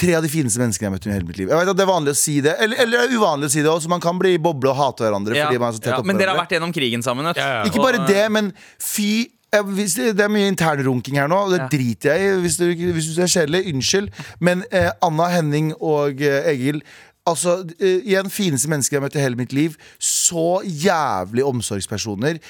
Tre 0.00 0.16
av 0.18 0.24
de 0.26 0.30
fineste 0.32 0.58
menneskene 0.58 0.88
jeg 0.88 0.90
har 0.90 0.94
møtt 0.96 1.06
i 1.06 1.12
hele 1.12 1.28
mitt 1.28 1.38
liv. 1.38 1.52
Jeg 1.52 1.60
vet 1.60 1.70
at 1.70 1.78
Det 1.78 1.84
er 1.84 1.90
vanlig 1.92 2.14
å 2.16 2.18
si 2.18 2.40
det, 2.42 2.56
eller, 2.64 2.80
eller 2.82 2.98
det 2.98 3.04
er 3.06 3.14
uvanlig 3.20 3.46
å 3.50 3.54
si 3.54 3.62
det 3.62 3.70
også. 3.70 3.90
Man 3.92 4.02
kan 4.02 4.18
bli 4.18 4.34
i 4.34 4.40
boble 4.42 4.72
og 4.72 4.78
hate 4.80 5.06
hverandre. 5.06 5.36
Ja, 5.38 5.46
Fordi 5.46 5.62
man 5.62 5.70
er 5.70 5.76
så 5.78 5.84
tett 5.84 5.94
ja, 5.94 6.02
men 6.02 6.18
dere 6.18 6.34
har 6.34 6.40
vært 6.42 6.56
gjennom 6.56 6.74
krigen 6.74 7.06
sammen. 7.06 7.28
Vet. 7.30 7.38
Ja, 7.38 7.60
ja. 7.60 7.64
Ikke 7.70 7.84
bare 7.84 8.02
det, 8.08 8.24
men 8.34 8.50
fy 8.82 9.08
eh, 9.54 9.70
det, 10.18 10.18
er 10.26 10.32
mye 10.34 10.50
internrunking 10.50 11.20
her 11.22 11.30
nå, 11.30 11.38
og 11.46 11.54
det 11.54 11.62
Ja. 11.62 11.70
driter 11.70 12.14
jeg 12.18 12.26
i. 12.26 12.36
Hvis 12.42 12.58
du, 12.58 12.66
hvis 12.74 13.12
du 13.14 13.22
er 13.22 13.30
kjedelig, 13.30 13.62
unnskyld. 13.70 14.10
Men 14.42 14.66
eh, 14.74 14.90
Anna, 15.06 15.30
Henning 15.36 15.70
og 15.78 16.18
eh, 16.26 16.50
Egil 16.50 16.82
Altså, 17.24 17.64
eh, 17.80 18.02
Igjen 18.04 18.28
fineste 18.28 18.68
mennesker 18.68 18.96
jeg 18.96 19.00
har 19.00 19.06
møtt 19.06 19.16
i 19.16 19.22
hele 19.22 19.38
mitt 19.38 19.54
liv. 19.56 19.78
Så 19.98 20.60
jævlig 20.64 21.44
omsorgspersoner. 21.48 22.40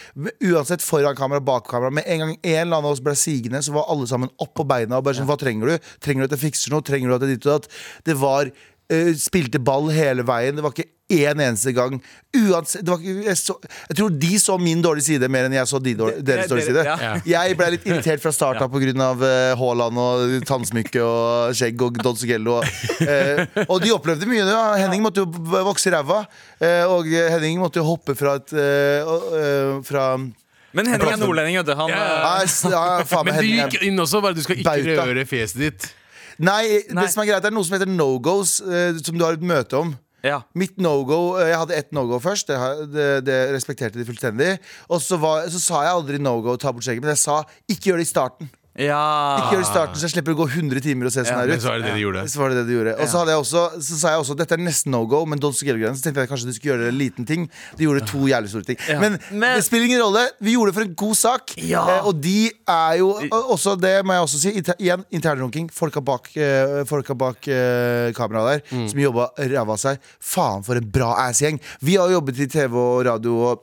Uansett 0.43 0.83
foran 0.83 1.15
kamera, 1.15 1.41
bak 1.41 1.69
kamera. 1.71 1.93
Med 1.95 2.05
en 2.07 2.19
gang 2.19 2.35
en 2.35 2.51
eller 2.51 2.77
annen 2.77 2.91
av 2.91 2.93
oss 2.97 3.03
ble 3.05 3.15
sigende, 3.15 3.63
så 3.63 3.73
var 3.77 3.87
alle 3.89 4.09
sammen 4.11 4.33
opp 4.43 4.55
på 4.59 4.67
beina. 4.67 4.99
Og 4.99 5.05
bare 5.07 5.15
sånn, 5.21 5.31
Hva 5.31 5.39
trenger 5.39 5.67
du? 5.67 5.91
Trenger 6.01 6.27
du 6.27 6.35
at 6.35 6.39
jeg 6.41 6.51
fikser 6.51 6.75
noe? 6.75 6.83
Trenger 6.83 7.09
du 7.09 7.15
at 7.15 7.23
jeg 7.23 7.39
ditt 7.39 7.47
og 7.47 7.61
datt? 7.61 7.71
Det 8.05 8.19
var 8.19 8.51
Uh, 8.93 9.15
Spilte 9.17 9.57
ball 9.65 9.87
hele 9.97 10.27
veien. 10.29 10.59
Det 10.59 10.61
var 10.61 10.75
ikke 10.75 10.91
én 11.23 11.41
eneste 11.45 11.73
gang. 11.77 11.97
Uansett, 12.35 12.83
det 12.85 12.91
var 12.91 13.03
jeg, 13.05 13.37
så, 13.39 13.55
jeg 13.89 13.97
tror 14.01 14.11
de 14.25 14.31
så 14.43 14.57
min 14.59 14.81
dårlige 14.83 15.07
side 15.13 15.29
mer 15.31 15.47
enn 15.49 15.55
jeg 15.55 15.69
så 15.71 15.79
de 15.83 15.93
dårlige, 15.99 16.25
deres 16.27 16.49
dårlige 16.51 16.67
side. 16.73 16.85
ja. 16.85 17.11
Jeg 17.31 17.57
ble 17.61 17.69
litt 17.77 17.87
irritert 17.89 18.23
fra 18.25 18.33
start 18.35 18.63
av 18.65 18.71
pga. 18.73 19.09
Uh, 19.15 19.55
Haaland 19.61 20.01
og 20.03 20.35
tannsmykke 20.49 21.03
og 21.07 21.55
skjegg 21.59 21.83
og 21.87 21.99
Don 22.03 22.19
Sigello. 22.19 22.59
Og, 22.61 23.03
eh, 23.07 23.45
og 23.69 23.79
de 23.85 23.93
opplevde 23.95 24.27
mye. 24.31 24.43
Ja. 24.45 24.63
Henning 24.83 25.03
måtte 25.05 25.23
jo 25.25 25.31
vokse 25.71 25.89
i 25.91 25.95
ræva. 25.95 26.25
eh, 26.61 26.85
og 26.91 27.07
Henning 27.09 27.61
måtte 27.63 27.81
jo 27.83 27.87
hoppe 27.89 28.17
fra 28.19 28.37
et 28.41 28.53
eh, 28.53 29.05
eh, 29.41 29.75
Fra 29.87 30.07
Men 30.75 30.89
Henning 30.91 31.13
er 31.13 31.21
nordlending, 31.23 31.57
vet 31.63 31.69
du. 31.71 31.75
Han, 31.79 31.91
Ja, 31.95 32.05
eh, 32.43 32.55
ja, 32.73 32.87
faen 33.07 33.29
Men 33.31 33.39
du 33.39 33.47
gikk 33.47 33.83
inn 33.87 34.01
også, 34.03 34.21
bare 34.25 34.35
du 34.35 34.43
skal 34.43 34.59
ikke 34.59 34.73
Bauta. 34.73 35.05
røre 35.13 35.25
fjeset 35.31 35.61
ditt. 35.69 35.87
Nei, 36.43 36.81
Nei. 36.91 37.05
det 37.05 37.13
som 37.13 37.23
er 37.23 37.29
greit, 37.29 37.45
det 37.45 37.53
er 37.53 37.55
noe 37.55 37.63
som 37.63 37.77
heter 37.77 37.87
no-goes, 37.95 38.57
eh, 38.67 38.97
som 39.07 39.15
du 39.15 39.23
har 39.23 39.37
et 39.39 39.45
møte 39.47 39.79
om. 39.79 39.93
Ja. 40.25 40.41
Mitt 40.57 40.79
no-go 40.81 41.37
eh, 41.39 41.51
Jeg 41.53 41.61
hadde 41.61 41.79
ett 41.79 41.95
no-go 41.97 42.19
først. 42.23 42.51
Det, 42.51 42.89
det, 42.95 43.09
det 43.29 43.39
respekterte 43.55 44.01
de 44.01 44.09
fullstendig. 44.09 44.55
Og 44.89 45.03
så, 45.05 45.19
var, 45.21 45.47
så 45.53 45.61
sa 45.63 45.85
jeg 45.87 45.99
aldri 46.01 46.21
no-go, 46.23 46.57
ta 46.57 46.73
bort 46.75 46.87
skjegget, 46.87 47.05
men 47.05 47.15
jeg 47.15 47.25
sa 47.27 47.43
ikke 47.69 47.93
gjør 47.93 48.03
det 48.03 48.09
i 48.09 48.13
starten. 48.15 48.53
Ja. 48.75 49.39
Ikke 49.39 49.55
gjør 49.55 49.61
det 49.61 49.67
i 49.67 49.71
starten 49.71 49.99
Så 50.01 50.09
jeg 50.09 50.13
slipper 50.17 50.35
å 50.35 50.39
gå 50.41 50.47
100 50.51 50.83
timer 50.83 51.07
og 51.07 51.13
se 51.15 51.23
sånn 51.23 51.39
her 51.39 51.53
ut. 51.53 51.63
så 51.63 51.71
var 51.71 51.79
det 51.79 51.87
det 51.87 51.93
de 51.95 52.03
gjorde. 52.03 52.23
Så 52.33 52.41
var 52.41 52.51
det 52.51 52.57
det 52.59 52.65
de 52.67 52.75
gjorde. 52.75 52.95
Og 52.99 53.07
så, 53.07 53.21
hadde 53.21 53.35
jeg 53.35 53.43
også, 53.45 53.61
så 53.87 53.99
sa 54.01 54.15
jeg 54.15 54.23
også 54.25 54.35
dette 54.41 54.57
er 54.57 54.63
nesten 54.65 54.91
no 54.91 55.05
go, 55.07 55.21
men 55.31 55.39
Don 55.39 55.55
Sigello-greiene. 55.55 55.95
Så 55.95 56.03
tenkte 56.09 56.25
jeg 56.25 56.31
kanskje 56.33 56.49
du 56.51 56.55
skulle 56.57 56.73
gjøre 56.75 56.89
en 56.91 56.99
liten 56.99 57.29
ting. 57.29 57.45
De 57.79 57.87
gjorde 57.87 58.03
to 58.11 58.25
jævlig 58.27 58.51
store 58.51 58.67
ting. 58.67 58.81
Men, 58.99 59.19
Men- 59.31 59.61
det 59.61 59.67
spiller 59.69 59.87
ingen 59.87 60.03
rolle. 60.03 60.25
Vi 60.43 60.57
gjorde 60.57 60.73
det 60.73 60.79
for 60.81 60.87
en 60.89 60.97
god 61.05 61.19
sak. 61.21 61.55
Ja. 61.63 61.85
Eh, 61.99 62.09
og 62.11 62.19
de 62.25 62.51
er 62.51 62.97
jo 62.99 63.13
også 63.55 63.77
det 63.79 63.95
må 64.07 64.17
jeg 64.17 64.27
også 64.27 64.41
si. 64.43 64.55
Inter, 64.59 64.75
igjen, 64.83 65.05
internrunking. 65.15 65.69
Folka 65.75 66.03
bak, 66.03 66.33
uh, 66.35 66.83
folka 66.89 67.15
bak 67.15 67.47
uh, 67.47 68.11
kameraet 68.17 68.65
der 68.73 68.89
som 68.91 68.99
jobba 69.05 69.29
ræva 69.39 69.77
av 69.77 69.79
seg. 69.81 70.03
Faen, 70.19 70.65
for 70.67 70.81
en 70.81 70.91
bra 70.91 71.13
ass-gjeng. 71.29 71.61
Vi 71.85 71.95
har 71.95 72.11
jo 72.11 72.19
jobbet 72.19 72.43
i 72.43 72.51
TV 72.51 72.75
og 72.75 73.05
radio 73.07 73.39
og 73.53 73.63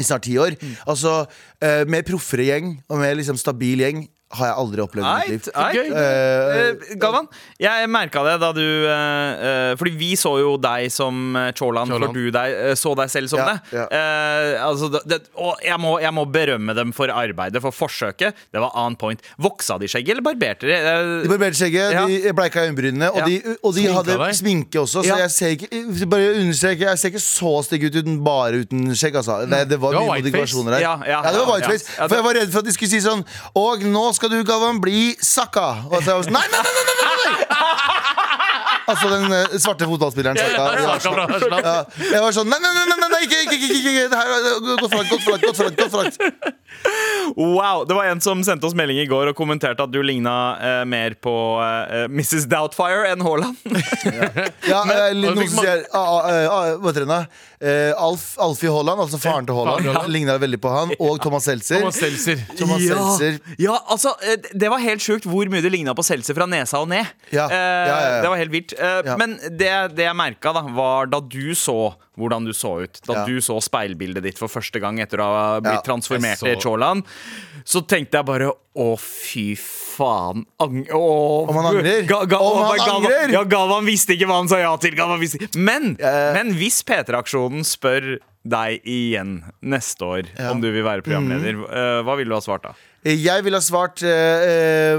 i 0.00 0.06
snart 0.08 0.24
ti 0.24 0.38
år. 0.40 0.56
Altså, 0.88 1.26
uh, 1.62 1.82
Med 1.86 2.06
proffere 2.08 2.46
gjeng 2.48 2.74
og 2.88 2.98
med 2.98 3.16
liksom 3.20 3.38
stabil 3.38 3.84
gjeng 3.84 4.02
har 4.32 4.48
jeg 4.48 4.56
aldri 4.62 4.82
opplevd 4.84 5.06
i 5.06 5.32
mitt 5.34 5.46
liv. 5.46 5.54
eit. 5.54 5.76
Gøy. 5.76 5.88
Eh, 6.02 6.96
Galvan, 7.00 7.28
jeg 7.60 7.90
merka 7.92 8.22
det 8.26 8.34
da 8.42 8.50
du 8.56 8.62
uh, 8.62 8.92
eh, 8.92 9.72
Fordi 9.80 9.92
vi 9.98 10.12
så 10.18 10.34
jo 10.40 10.54
deg 10.60 10.88
som 10.92 11.36
Chorland 11.58 11.92
for 11.92 12.14
du 12.14 12.30
deg, 12.34 12.56
så 12.78 12.94
deg 12.98 13.12
selv 13.12 13.32
som 13.32 13.42
Ja, 13.42 13.52
det. 13.52 13.76
ja. 13.76 13.86
Uh, 13.92 14.68
altså, 14.68 14.90
det. 15.08 15.20
Og 15.36 15.60
jeg 15.64 15.78
må, 15.82 15.94
jeg 16.02 16.14
må 16.16 16.24
berømme 16.32 16.74
dem 16.76 16.94
for 16.96 17.12
arbeidet, 17.12 17.62
for 17.64 17.74
forsøket. 17.74 18.38
Det 18.52 18.62
var 18.62 18.74
on 18.78 18.96
point. 18.98 19.20
Voksa 19.42 19.78
de 19.80 19.90
skjegget, 19.90 20.16
eller 20.16 20.26
barberte 20.26 20.68
de? 20.68 20.78
De 21.24 21.30
barberte 21.30 21.60
skjegget, 21.60 21.92
Ja. 21.92 22.06
de 22.08 22.32
bleika 22.36 22.64
øyenbrynene, 22.66 23.10
og, 23.12 23.22
Ja. 23.22 23.26
de, 23.28 23.56
og 23.62 23.74
de 23.76 23.86
hadde 23.88 24.18
deg? 24.18 24.34
sminke 24.38 24.80
også. 24.80 25.02
Så 25.02 25.12
Ja. 25.12 25.16
jeg 25.24 25.30
ser 25.30 25.56
ikke 25.56 25.70
Bare 26.12 26.22
jeg 26.22 26.98
ser 26.98 27.10
ikke 27.10 27.20
så 27.22 27.52
stygg 27.64 27.84
ut 27.88 27.96
uten 28.02 28.18
bare 28.24 28.62
uten 28.64 28.92
skjegg. 28.96 29.16
Altså. 29.16 29.42
Det, 29.48 29.68
det 29.68 29.80
var 29.80 29.92
Det 29.92 30.00
var 30.00 30.08
mye 30.08 30.22
modifikasjoner 30.22 30.76
her. 30.76 30.80
Ja, 30.80 30.94
ja, 31.06 31.22
det 31.22 31.38
var 31.38 31.54
whiteface. 31.54 31.84
ja. 31.88 32.02
Ja, 32.02 32.08
For 32.08 32.16
jeg 32.16 32.24
var 32.24 32.34
redd 32.34 32.52
for 32.52 32.58
at 32.58 32.64
de 32.64 32.72
skulle 32.72 32.90
si 32.90 33.00
sånn 33.04 33.24
Og 33.58 33.84
nå 33.86 34.04
skal 34.14 34.21
du, 34.28 34.38
Galvan, 34.46 34.80
bli 34.82 35.16
sakka. 35.22 35.68
Og 35.90 35.98
så 36.02 36.12
jeg 36.12 36.20
var 36.20 36.28
sånn 36.28 36.36
Nei, 36.38 36.46
nei, 36.52 36.62
nei! 36.62 36.84
nei, 36.88 37.16
nei! 37.22 38.02
Altså 38.92 39.08
den 39.12 39.32
eh, 39.32 39.52
svarte 39.62 39.86
fotballspilleren 39.86 40.38
Saka. 40.38 40.98
Sånn- 41.02 41.20
ja, 41.62 41.74
jeg 42.10 42.22
var 42.24 42.34
sånn 42.34 42.50
Nei, 42.50 42.58
nei, 42.62 42.72
nei, 42.74 42.96
nei, 42.98 43.20
ikke, 43.26 43.42
ikke, 43.46 43.58
ikke, 43.58 43.78
ikke, 43.78 44.02
er 44.08 44.10
Gått 44.82 44.90
for 44.90 44.98
langt, 44.98 45.12
gått 45.12 45.22
for 45.22 45.30
langt, 45.32 45.44
gått 45.46 45.56
for 45.56 45.64
langt, 45.68 45.78
gått 45.78 45.92
for 45.92 46.02
langt. 46.02 46.18
Wow! 47.36 47.84
Det 47.86 47.94
var 47.94 48.08
en 48.10 48.20
som 48.24 48.42
sendte 48.44 48.66
oss 48.66 48.74
melding 48.76 48.98
i 48.98 49.06
går 49.06 49.30
og 49.30 49.36
kommenterte 49.38 49.84
at 49.84 49.92
du 49.92 50.00
ligna 50.02 50.34
eh, 50.58 50.80
mer 50.88 51.14
på 51.22 51.34
eh, 51.62 52.08
Mrs. 52.10 52.48
Doubtfire 52.50 53.12
enn 53.12 53.22
Haaland. 53.24 53.60
Ja, 54.66 54.82
eh, 54.82 55.12
litt 55.14 55.30
og 55.30 55.38
noen 55.38 55.50
som 55.52 55.62
sier 55.62 55.84
ah, 55.94 56.02
ah, 56.02 56.26
ah, 56.50 56.72
Hva 56.80 56.90
heter 56.90 57.06
hun, 57.06 57.12
da? 57.14 57.20
Eh, 57.62 57.92
Alf, 57.94 58.32
Alfie 58.42 58.70
Haaland, 58.74 59.00
altså 59.04 59.20
faren 59.22 59.46
til 59.46 59.54
Haaland. 59.54 59.86
ja. 59.86 60.00
ligna 60.10 60.34
veldig 60.42 60.58
på 60.62 60.70
han. 60.72 60.90
Og 60.98 61.20
Thomas 61.22 61.46
Seltzer. 61.46 61.78
Thomas 61.78 62.00
Seltzer. 62.02 62.40
Thomas 62.58 62.82
ja. 62.82 62.96
Seltzer. 63.18 63.38
ja, 63.62 63.76
altså 63.86 64.16
eh, 64.26 64.34
Det 64.50 64.70
var 64.72 64.82
helt 64.82 65.04
sjukt 65.04 65.28
hvor 65.30 65.46
mye 65.52 65.62
det 65.62 65.70
ligna 65.70 65.94
på 65.94 66.02
Seltzer 66.06 66.34
fra 66.34 66.48
nesa 66.50 66.82
og 66.82 66.90
ned. 66.90 67.06
Ja, 67.30 67.46
Uh, 67.52 67.54
ja, 67.54 67.86
ja, 67.86 67.96
ja. 68.16 68.20
Det 68.22 68.30
var 68.32 68.40
helt 68.40 68.52
vilt. 68.54 68.72
Uh, 68.78 68.98
Ja. 69.06 69.16
Men 69.20 69.34
det, 69.58 69.70
det 69.96 70.04
jeg 70.06 70.16
merka, 70.16 70.52
da, 70.56 70.62
var 70.74 71.06
da 71.10 71.20
du 71.20 71.54
så 71.58 71.92
hvordan 72.18 72.44
du 72.44 72.52
så 72.52 72.82
ut. 72.84 73.00
Da 73.06 73.12
Ja. 73.12 73.24
du 73.26 73.40
så 73.40 73.56
speilbildet 73.62 74.22
ditt 74.22 74.38
for 74.38 74.48
første 74.48 74.80
gang 74.80 74.98
etter 75.00 75.18
å 75.18 75.24
ha 75.24 75.60
blitt 75.60 75.80
Ja, 75.80 75.80
transformert 75.80 76.42
i 76.42 76.54
så- 76.60 77.02
så 77.64 77.86
tenkte 77.86 78.18
jeg 78.18 78.26
bare 78.26 78.52
å, 78.76 78.98
fy 78.98 79.54
faen. 79.54 80.44
Ang 80.60 80.86
å, 80.86 81.48
Om 81.48 81.56
han 81.56 81.74
angrer? 81.74 82.06
Ga, 82.06 82.24
ga, 82.24 82.38
Om 82.38 82.64
han 82.64 82.78
Galvan- 82.78 83.04
angrer? 83.04 83.32
Ja, 83.32 83.44
Galvan 83.44 83.84
visste 83.84 84.16
ikke 84.16 84.26
hva 84.26 84.38
han 84.40 84.48
sa 84.48 84.58
ja 84.58 84.76
til. 84.76 84.92
Men, 85.56 85.96
uh, 86.02 86.32
men 86.34 86.54
hvis 86.54 86.82
P3-aksjonen 86.82 87.64
spør 87.64 88.18
deg 88.44 88.82
igjen 88.84 89.44
neste 89.62 90.00
år 90.02 90.50
om 90.50 90.60
du 90.60 90.70
vil 90.72 90.82
være 90.82 91.02
programleder, 91.02 91.54
mm. 91.54 91.64
uh, 91.70 92.02
hva 92.02 92.16
ville 92.16 92.28
du 92.28 92.34
ha 92.34 92.40
svart 92.40 92.62
da? 92.62 92.74
Jeg 93.04 93.42
ville 93.42 93.58
ha 93.58 93.62
svart 93.62 94.02
uh, 94.06 94.98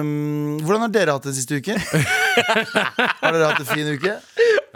um, 0.00 0.58
Hvordan 0.64 0.86
har 0.86 0.88
dere 0.88 1.12
hatt 1.12 1.22
det 1.28 1.34
siste 1.36 1.60
uke? 1.60 1.76
har 1.76 3.32
dere 3.32 3.50
hatt 3.50 3.60
en 3.60 3.68
fin 3.68 3.92
uke? 3.92 4.18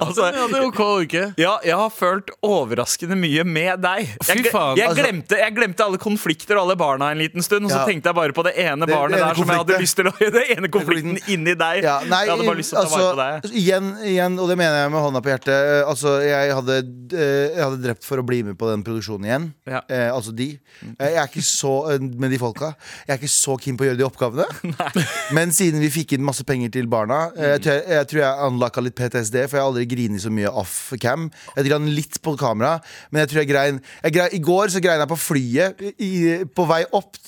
Altså, 0.00 0.26
Ja, 0.34 0.46
det 0.50 0.56
er 0.60 0.66
ok 0.66 0.80
uke. 1.06 1.22
Ja, 1.40 1.54
jeg 1.64 1.74
har 1.76 1.90
følt 1.90 2.30
overraskende 2.44 3.16
mye 3.16 3.44
med 3.48 3.80
deg. 3.80 4.10
Jeg, 4.26 4.42
Fy 4.44 4.50
faen, 4.52 4.76
jeg, 4.76 4.88
altså- 4.90 5.02
glemte, 5.02 5.38
jeg 5.40 5.54
glemte 5.56 5.84
alle 5.86 5.98
konflikter 5.98 6.56
og 6.58 6.66
alle 6.66 6.76
barna 6.76 7.10
en 7.12 7.18
liten 7.18 7.42
stund, 7.42 7.64
og 7.64 7.70
så 7.70 7.78
Ja. 7.80 7.86
tenkte 7.86 8.10
jeg 8.10 8.14
bare 8.14 8.32
på 8.32 8.44
det 8.44 8.54
ene 8.56 8.84
Det- 8.86 8.94
barnet 8.94 9.16
det 9.16 9.22
ene 9.22 9.28
der 9.28 9.34
som 9.34 9.48
jeg 9.48 9.56
hadde 9.56 9.80
lyst 9.80 9.96
til 9.96 10.04
å 10.06 10.12
Det 10.36 10.44
ene 10.56 10.68
konflikten 10.68 11.16
inni 11.28 11.54
deg. 11.56 11.82
Ja, 11.84 12.00
nei, 12.04 12.24
jeg 12.26 12.30
hadde 12.36 12.46
bare 12.46 12.56
lyst 12.60 12.70
til 12.74 12.78
å 12.78 12.82
ta 12.82 12.88
vare 12.88 13.00
på 13.00 13.16
altså, 13.16 13.42
deg. 13.42 13.56
igjen, 13.62 13.86
igjen, 14.04 14.38
og 14.38 14.48
det 14.48 14.56
mener 14.58 14.76
jeg 14.82 14.90
med 14.92 15.00
hånda 15.06 15.20
på 15.22 15.30
hjertet. 15.32 15.56
eh, 15.56 15.84
Altså, 15.86 16.20
jeg 16.20 16.52
hadde, 16.52 16.76
eh, 17.16 17.56
jeg 17.56 17.62
hadde 17.64 17.82
drept 17.82 18.04
for 18.04 18.18
å 18.18 18.26
bli 18.26 18.42
med 18.42 18.58
på 18.58 18.68
den 18.70 18.82
produksjonen 18.84 19.24
igjen. 19.24 19.52
Eh, 19.88 20.10
altså 20.12 20.34
de. 20.34 20.58
Eh, 21.00 21.06
Jeg 21.06 21.16
er 21.16 21.26
ikke 21.28 21.42
så 21.46 21.98
med 22.00 22.30
de 22.30 22.38
folka. 22.38 22.74
Jeg 23.08 23.16
er 23.16 23.18
ikke 23.22 23.30
så 23.32 23.56
keen 23.60 23.76
på 23.78 23.84
å 23.86 23.88
gjøre 23.88 23.98
de 23.98 24.04
oppgavene. 24.04 24.44
Men 25.36 25.50
siden 25.50 25.80
vi 25.80 25.88
fikk 25.88 26.12
inn 26.18 26.24
masse 26.26 26.44
penger 26.44 26.70
til 26.72 26.86
barna, 26.86 27.30
eh, 27.36 27.56
jeg, 27.56 27.62
tror 27.62 27.72
jeg, 27.72 27.88
jeg 27.88 28.06
tror 28.10 28.20
jeg 28.20 28.50
unlocka 28.50 28.82
litt 28.82 28.94
PTSD, 28.96 29.46
for 29.48 29.56
jeg 29.56 29.62
har 29.64 29.70
aldri 29.72 29.85
grinet 29.90 30.22
så 30.22 30.32
mye 30.32 30.50
off 30.50 30.92
cam. 31.02 31.28
Jeg 31.56 31.68
gran 31.68 31.88
litt 31.96 32.18
på 32.24 32.36
kamera, 32.40 32.76
men 33.10 33.22
jeg 33.22 33.32
tror 33.32 33.42
jeg 33.42 33.50
grein, 33.50 33.80
jeg 34.02 34.16
grein 34.16 34.36
I 34.36 34.42
går 34.44 34.72
så 34.74 34.82
grein 34.84 35.02
jeg 35.02 35.12
på 35.12 35.20
flyet. 35.20 35.84
I, 36.02 36.12
på 36.56 36.66
vei 36.68 36.82
opp 36.96 37.18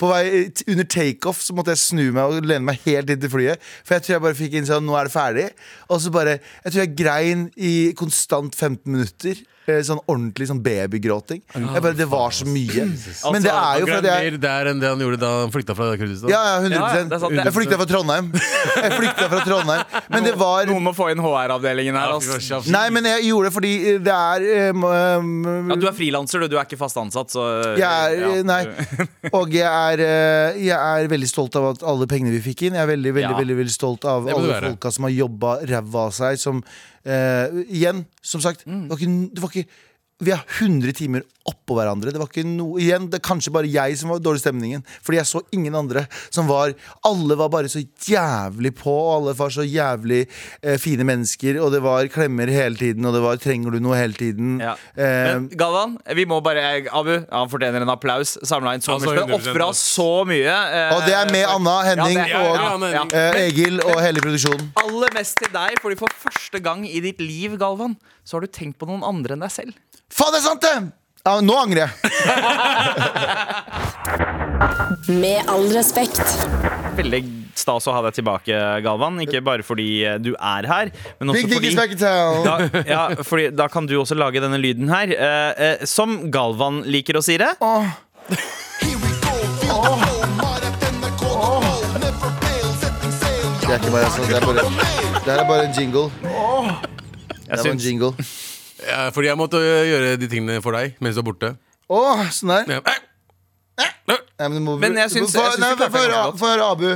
På 0.00 0.10
vei 0.10 0.22
under 0.68 0.86
takeoff 0.90 1.42
så 1.44 1.56
måtte 1.56 1.74
jeg 1.74 1.82
snu 1.82 2.04
meg 2.10 2.22
og 2.24 2.46
lene 2.46 2.64
meg 2.66 2.80
helt 2.86 3.10
inn 3.12 3.22
til 3.22 3.32
flyet. 3.32 3.62
For 3.84 3.96
jeg 3.96 4.06
tror 4.06 4.16
jeg 4.16 4.24
bare 4.28 4.40
fikk 4.40 4.56
inn 4.58 4.68
sånn 4.68 4.86
Nå 4.86 4.96
er 4.98 5.08
det 5.08 5.14
ferdig. 5.14 5.48
Og 5.90 6.00
så 6.02 6.12
bare 6.14 6.38
Jeg 6.38 6.72
tror 6.72 6.82
jeg 6.82 6.96
grein 6.98 7.46
i 7.56 7.74
konstant 7.98 8.54
15 8.54 8.84
minutter. 8.92 9.44
Eh, 9.66 9.80
Sånn 9.86 9.98
ordentlig 10.06 10.46
sånn 10.50 10.60
babygråting. 10.62 11.40
Jeg 11.54 11.82
bare, 11.82 11.94
det 11.98 12.06
var 12.10 12.30
så 12.34 12.46
mye. 12.46 12.84
Men 13.34 13.42
det 13.42 13.50
er 13.50 13.80
jo 13.82 13.86
fordi 13.90 14.10
jeg 14.12 14.30
mer 14.32 14.38
der 14.44 14.70
enn 14.70 14.80
det 14.82 14.90
han 14.92 15.00
gjorde 15.02 15.18
da 15.22 15.30
han 15.42 15.50
flykta 15.54 15.74
fra 15.78 15.88
Kurdistan. 15.98 16.30
ja, 16.30 16.42
ja, 16.46 16.56
100 16.62 16.76
Ja, 16.76 16.86
ja, 16.86 17.04
det 17.06 17.16
er 17.16 17.22
sant, 17.24 17.34
det. 17.34 17.44
Jeg 17.48 17.54
flykta 17.56 17.78
fra 17.80 17.86
Trondheim. 17.90 18.28
Jeg 18.76 18.92
flykta 18.96 19.28
fra 19.32 19.40
Trondheim 19.46 19.82
Men 20.14 20.26
det 20.28 20.34
var 20.38 20.66
Noen 20.70 20.84
må 20.86 20.92
få 20.96 21.08
inn 21.12 21.22
HR-avdelingen 21.24 21.98
her. 21.98 22.14
Altså. 22.16 22.60
Nei, 22.72 22.84
men 22.94 23.08
jeg 23.10 23.26
gjorde 23.28 23.50
det 23.50 23.54
fordi 23.56 23.72
det 24.06 24.14
er 24.16 24.72
um, 24.72 25.70
Ja, 25.72 25.78
du 25.82 25.86
er 25.90 25.96
frilanser, 25.98 26.42
du. 26.46 26.48
Du 26.54 26.58
er 26.60 26.64
ikke 26.66 26.78
fast 26.80 26.96
ansatt, 27.02 27.32
så 27.34 27.46
jeg 27.76 27.84
er, 27.86 28.42
nei. 28.46 28.62
Og 29.34 29.50
jeg 29.54 29.66
er, 29.66 30.02
eh, 30.06 30.60
jeg 30.68 30.76
er 30.78 31.08
veldig 31.10 31.28
stolt 31.30 31.56
av 31.58 31.72
alle 31.82 32.06
pengene 32.10 32.34
vi 32.38 32.42
fikk 32.52 32.68
inn. 32.68 32.78
Jeg 32.78 32.86
er 32.86 32.92
veldig 32.94 33.14
veldig, 33.16 33.36
veldig, 33.42 33.56
veldig 33.64 33.74
stolt 33.74 34.06
av 34.08 34.28
alle 34.30 34.60
folka 34.70 34.92
som 34.94 35.08
har 35.08 35.14
jobba 35.16 35.56
ræva 35.66 36.06
av 36.06 36.14
seg. 36.16 36.38
Som, 36.40 36.62
eh, 36.62 36.95
igjen, 37.68 38.06
som 38.22 38.40
sagt, 38.40 38.66
Mm. 38.66 38.80
det 38.80 38.90
var 38.90 38.96
ikke, 38.96 39.30
det 39.34 39.42
var 39.42 39.50
ikke 39.56 39.68
vi 40.18 40.30
har 40.32 40.44
100 40.60 40.92
timer 40.96 41.22
oppå 41.46 41.76
hverandre. 41.76 42.10
Det 42.10 42.18
var 42.18 42.26
ikke 42.30 42.42
noe 42.48 42.80
Igjen, 42.80 43.04
det 43.12 43.18
er 43.20 43.22
kanskje 43.26 43.52
bare 43.54 43.68
jeg 43.70 43.98
som 44.00 44.08
var 44.10 44.18
dårlig 44.24 44.40
stemningen. 44.42 44.80
Fordi 45.04 45.18
jeg 45.20 45.28
så 45.28 45.42
ingen 45.54 45.74
andre 45.78 46.06
som 46.34 46.48
var 46.48 46.72
Alle 47.06 47.36
var 47.38 47.50
bare 47.52 47.68
så 47.70 47.82
jævlig 48.08 48.72
på, 48.80 48.90
og 48.90 49.10
alle 49.18 49.34
var 49.38 49.52
så 49.54 49.62
jævlig 49.66 50.22
eh, 50.62 50.78
fine 50.82 51.04
mennesker. 51.06 51.60
Og 51.62 51.70
det 51.74 51.82
var 51.84 52.08
klemmer 52.10 52.50
hele 52.50 52.80
tiden, 52.80 53.04
og 53.06 53.14
det 53.14 53.22
var 53.22 53.36
'trenger 53.36 53.76
du 53.76 53.78
noe' 53.84 53.94
hele 54.00 54.16
tiden. 54.16 54.56
Ja. 54.60 54.72
Eh, 54.96 55.36
Men 55.36 55.48
Galvan, 55.50 55.98
vi 56.16 56.24
må 56.24 56.40
bare 56.42 56.64
Abu, 56.90 57.12
han 57.30 57.48
fortjener 57.52 57.82
en 57.84 57.92
applaus. 57.92 58.38
Samla 58.42 58.74
inn 58.74 58.80
så 58.80 58.98
mye. 58.98 59.26
100% 59.28 59.36
Ofra 59.36 59.70
så 59.76 60.24
mye. 60.26 60.48
eh, 60.48 60.96
og 60.96 61.04
det 61.06 61.14
er 61.14 61.30
med 61.30 61.44
Anna, 61.46 61.76
Henning 61.82 62.16
ja, 62.26 62.40
er- 62.40 62.74
og 62.74 62.80
ja. 62.90 63.04
Eh, 63.12 63.50
Egil 63.50 63.80
og 63.84 64.00
hele 64.00 64.20
produksjonen. 64.20 64.72
Aller 64.82 65.12
mest 65.14 65.36
til 65.36 65.52
deg, 65.52 65.78
fordi 65.80 65.96
for 65.98 66.08
første 66.24 66.58
gang 66.62 66.86
i 66.88 67.00
ditt 67.00 67.20
liv, 67.20 67.58
Galvan, 67.58 67.96
så 68.24 68.34
har 68.36 68.40
du 68.40 68.46
tenkt 68.48 68.78
på 68.78 68.88
noen 68.88 69.04
andre 69.06 69.34
enn 69.36 69.40
deg 69.44 69.50
selv. 69.52 69.74
Faen, 70.12 70.32
det 70.32 70.38
er 70.38 70.44
sant, 70.44 70.62
det! 70.62 70.92
Ja, 71.26 71.40
nå 71.42 71.56
angrer 71.58 71.80
jeg. 71.82 71.90
Med 75.22 75.48
all 75.50 75.66
respekt. 75.74 76.22
Veldig 76.96 77.20
stas 77.58 77.88
å 77.88 77.94
ha 77.96 78.02
deg 78.06 78.14
tilbake, 78.20 78.54
Galvan. 78.84 79.18
Ikke 79.24 79.42
bare 79.44 79.66
fordi 79.66 79.88
du 80.22 80.30
er 80.36 80.68
her, 80.70 80.92
men 81.18 81.32
også 81.32 81.42
Big 81.42 81.50
Dick 81.50 81.58
fordi 81.58 81.68
is 81.72 81.78
back 81.80 81.92
da, 82.46 82.54
ja, 82.86 83.02
fordi 83.26 83.50
da 83.56 83.66
kan 83.72 83.88
du 83.90 83.96
også 83.98 84.14
lage 84.18 84.42
denne 84.44 84.60
lyden 84.62 84.88
her. 84.92 85.10
Eh, 85.10 85.52
eh, 85.66 85.84
som 85.88 86.30
Galvan 86.30 86.84
liker 86.86 87.18
å 87.18 87.24
si 87.26 87.38
det. 87.42 87.50
Oh. 87.60 87.84
Det 93.66 93.74
er 93.74 93.80
ikke 93.82 93.90
bare 93.90 94.10
sånn, 94.14 94.28
det 94.30 94.36
er 94.38 94.44
bare 94.46 94.62
Det 95.26 95.32
er 95.34 95.46
bare 95.48 95.66
en 95.66 95.74
jingle. 95.74 96.06
Det 96.22 96.28
var 96.30 96.86
er 97.50 97.64
bare 97.64 97.72
en 97.74 97.82
jingle. 97.82 98.14
Ja, 98.84 99.08
fordi 99.14 99.28
jeg 99.30 99.38
måtte 99.40 99.60
gjøre 99.62 100.16
de 100.20 100.28
tingene 100.28 100.60
for 100.64 100.76
deg 100.76 100.96
mens 101.00 101.16
du 101.16 101.22
er 101.22 101.26
borte. 101.30 101.52
Åh, 101.88 102.24
sånn 102.34 102.52
der. 102.52 102.66
Ja. 102.76 102.96
Nei, 104.36 104.48
men, 104.48 104.54
du 104.58 104.60
må, 104.64 104.74
Men 104.80 104.94
jeg 105.00 105.08
syns- 105.14 105.32
Få- 105.32 105.42
jeg 105.46 105.52
syns 105.56 105.64
du 105.64 105.76
klarte 105.80 105.92
det 105.92 106.00
høre- 106.02 106.24
godt. 106.26 106.38
Få 106.40 106.46
høre 106.50 106.64
Abu. 106.70 106.88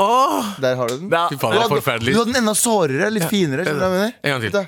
Åh, 0.00 0.44
Der 0.64 0.76
har 0.76 0.88
du 0.88 0.94
den. 0.96 1.10
Fy 1.10 1.36
faen, 1.36 1.52
det 1.52 1.60
er 1.60 1.98
Du 2.00 2.12
hadde 2.16 2.24
den 2.32 2.36
enda 2.40 2.54
sårere, 2.56 3.10
litt 3.12 3.26
finere. 3.28 3.66
Skjønner 3.66 3.76
du 3.76 3.84
hva 3.84 3.90
jeg 3.90 3.96
mener? 3.98 4.14
En 4.24 4.30
gang 4.30 4.40
til. 4.40 4.50
Der. 4.56 4.66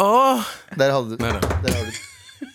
åh. 0.00 0.40
Der 0.80 0.90
hadde 0.96 1.10
du. 1.10 1.16
Der 1.20 1.32
har 1.32 1.40
du 1.40 1.48
den. 1.68 1.92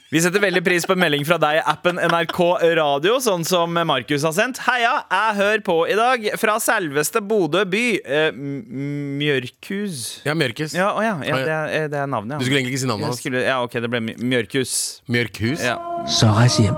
Vi 0.09 0.17
setter 0.23 0.41
veldig 0.41 0.63
pris 0.65 0.87
på 0.89 0.95
en 0.95 1.01
melding 1.03 1.21
fra 1.27 1.35
deg 1.37 1.59
i 1.59 1.61
appen 1.69 1.99
NRK 2.01 2.39
Radio, 2.79 3.19
sånn 3.21 3.43
som 3.45 3.75
Markus 3.85 4.23
har 4.25 4.33
sendt. 4.33 4.57
Heia, 4.65 4.95
jeg 5.05 5.35
hører 5.37 5.61
på 5.67 5.75
i 5.85 5.97
dag 5.99 6.25
fra 6.41 6.55
selveste 6.63 7.21
Bodø 7.21 7.61
by. 7.69 7.83
Eh, 8.01 8.31
M- 8.33 9.19
Mjørkhus. 9.21 10.23
Ja, 10.25 10.33
Mjørkhus 10.33 10.73
Ja, 10.73 10.89
å 10.97 11.05
ja, 11.05 11.13
ja 11.21 11.37
det, 11.45 11.53
er, 11.59 11.75
eh, 11.83 11.87
det 11.93 12.01
er 12.01 12.09
navnet, 12.09 12.33
ja. 12.33 12.41
Du 12.41 12.47
skulle 12.49 12.63
egentlig 12.63 12.73
ikke 12.79 12.85
si 12.87 12.89
navnet 12.89 13.11
hans. 13.11 13.23
ja, 13.45 13.61
ok, 13.61 13.77
det 13.85 13.93
ble 13.93 14.01
Mjørkhus. 14.17 14.73
Mjørkhus. 15.13 15.61
Ja. 15.69 15.77
Så 16.09 16.33
reis 16.33 16.57
hjem. 16.57 16.73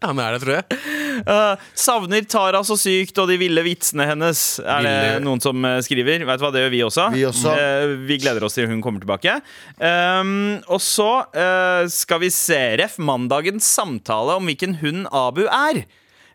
Han 0.06 0.20
er 0.22 0.34
det, 0.36 0.40
tror 0.42 0.54
jeg. 0.56 0.78
Uh, 1.26 1.68
savner 1.76 2.24
Tara 2.30 2.62
så 2.64 2.76
sykt 2.80 3.18
og 3.20 3.28
de 3.28 3.36
ville 3.40 3.64
vitsene 3.66 4.06
hennes, 4.08 4.42
er 4.64 4.86
det 4.86 4.94
Ville- 4.96 5.22
noen 5.26 5.42
som 5.44 5.64
eh, 5.68 5.78
skriver. 5.84 6.24
Vet 6.24 6.40
du 6.40 6.44
hva, 6.46 6.52
det 6.54 6.64
gjør 6.64 6.72
vi 6.72 6.82
også. 6.86 7.06
Vi 7.12 7.24
også. 7.28 7.52
Uh, 7.52 7.94
vi 8.08 8.20
gleder 8.22 8.46
oss 8.46 8.56
til 8.56 8.70
hun 8.70 8.80
kommer 8.84 9.04
tilbake. 9.04 9.38
Um, 9.76 10.60
og 10.72 10.80
så 10.84 11.10
uh, 11.28 11.84
skal 11.92 12.22
vi 12.24 12.32
se 12.32 12.60
Ref. 12.80 12.96
mandagens 12.96 13.68
samtale 13.68 14.38
om 14.40 14.48
hvilken 14.48 14.78
hund 14.80 15.08
Abu 15.12 15.44
er. 15.46 15.84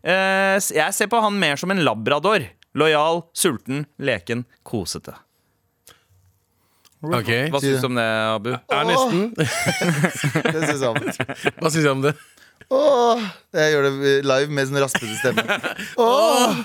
Eh, 0.06 0.58
jeg 0.62 0.94
ser 0.94 1.10
på 1.10 1.20
han 1.22 1.38
mer 1.42 1.58
som 1.58 1.74
en 1.74 1.82
labrador. 1.86 2.46
Lojal, 2.78 3.24
sulten, 3.34 3.86
leken, 3.98 4.44
kosete. 4.68 5.16
Okay. 7.06 7.50
Hva 7.54 7.60
det. 7.62 7.70
syns 7.70 7.84
du 7.84 7.88
om 7.88 7.98
det, 7.98 8.06
Abu? 8.34 8.50
er 8.56 8.86
nesten 8.90 9.26
Det 9.38 10.62
jeg. 10.74 11.54
Hva 11.60 11.70
syns 11.70 11.86
du 11.86 11.92
om 11.92 12.02
det? 12.06 12.16
Åh, 12.74 13.20
jeg 13.54 13.74
gjør 13.76 13.84
det 13.86 14.14
live 14.26 14.50
med 14.58 14.68
sånn 14.72 14.80
raspete 14.82 15.18
stemme. 15.20 15.44
Åh, 16.02 16.56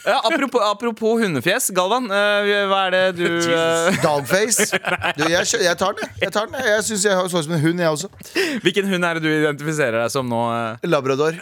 Ja, 0.00 0.16
apropos, 0.26 0.62
apropos 0.64 1.20
hundefjes, 1.22 1.68
Galvan. 1.76 2.08
eh, 2.10 2.50
hva 2.70 2.80
er 2.88 2.96
det 2.96 3.02
du 3.20 3.26
eh, 3.54 4.00
Dogface. 4.02 4.70
Du, 5.18 5.22
jeg, 5.30 5.44
kjø- 5.52 5.62
jeg 5.68 5.76
tar 5.78 5.94
den, 5.94 6.08
jeg. 6.08 6.24
jeg. 6.24 6.32
tar 6.34 6.48
den 6.50 6.58
jeg. 6.58 6.72
Jeg 6.72 6.86
syns 6.88 7.04
jeg 7.06 7.14
så 7.30 7.42
ut 7.44 7.46
som 7.46 7.54
en 7.54 7.62
hund, 7.62 7.84
jeg 7.84 7.94
også. 7.94 8.10
Hvilken 8.64 8.90
hund 8.90 9.06
er 9.06 9.20
det 9.20 9.22
du 9.28 9.30
identifiserer 9.30 10.00
deg 10.02 10.10
som 10.16 10.26
nå? 10.30 10.42
eh? 10.56 10.88
Labrador. 10.90 11.38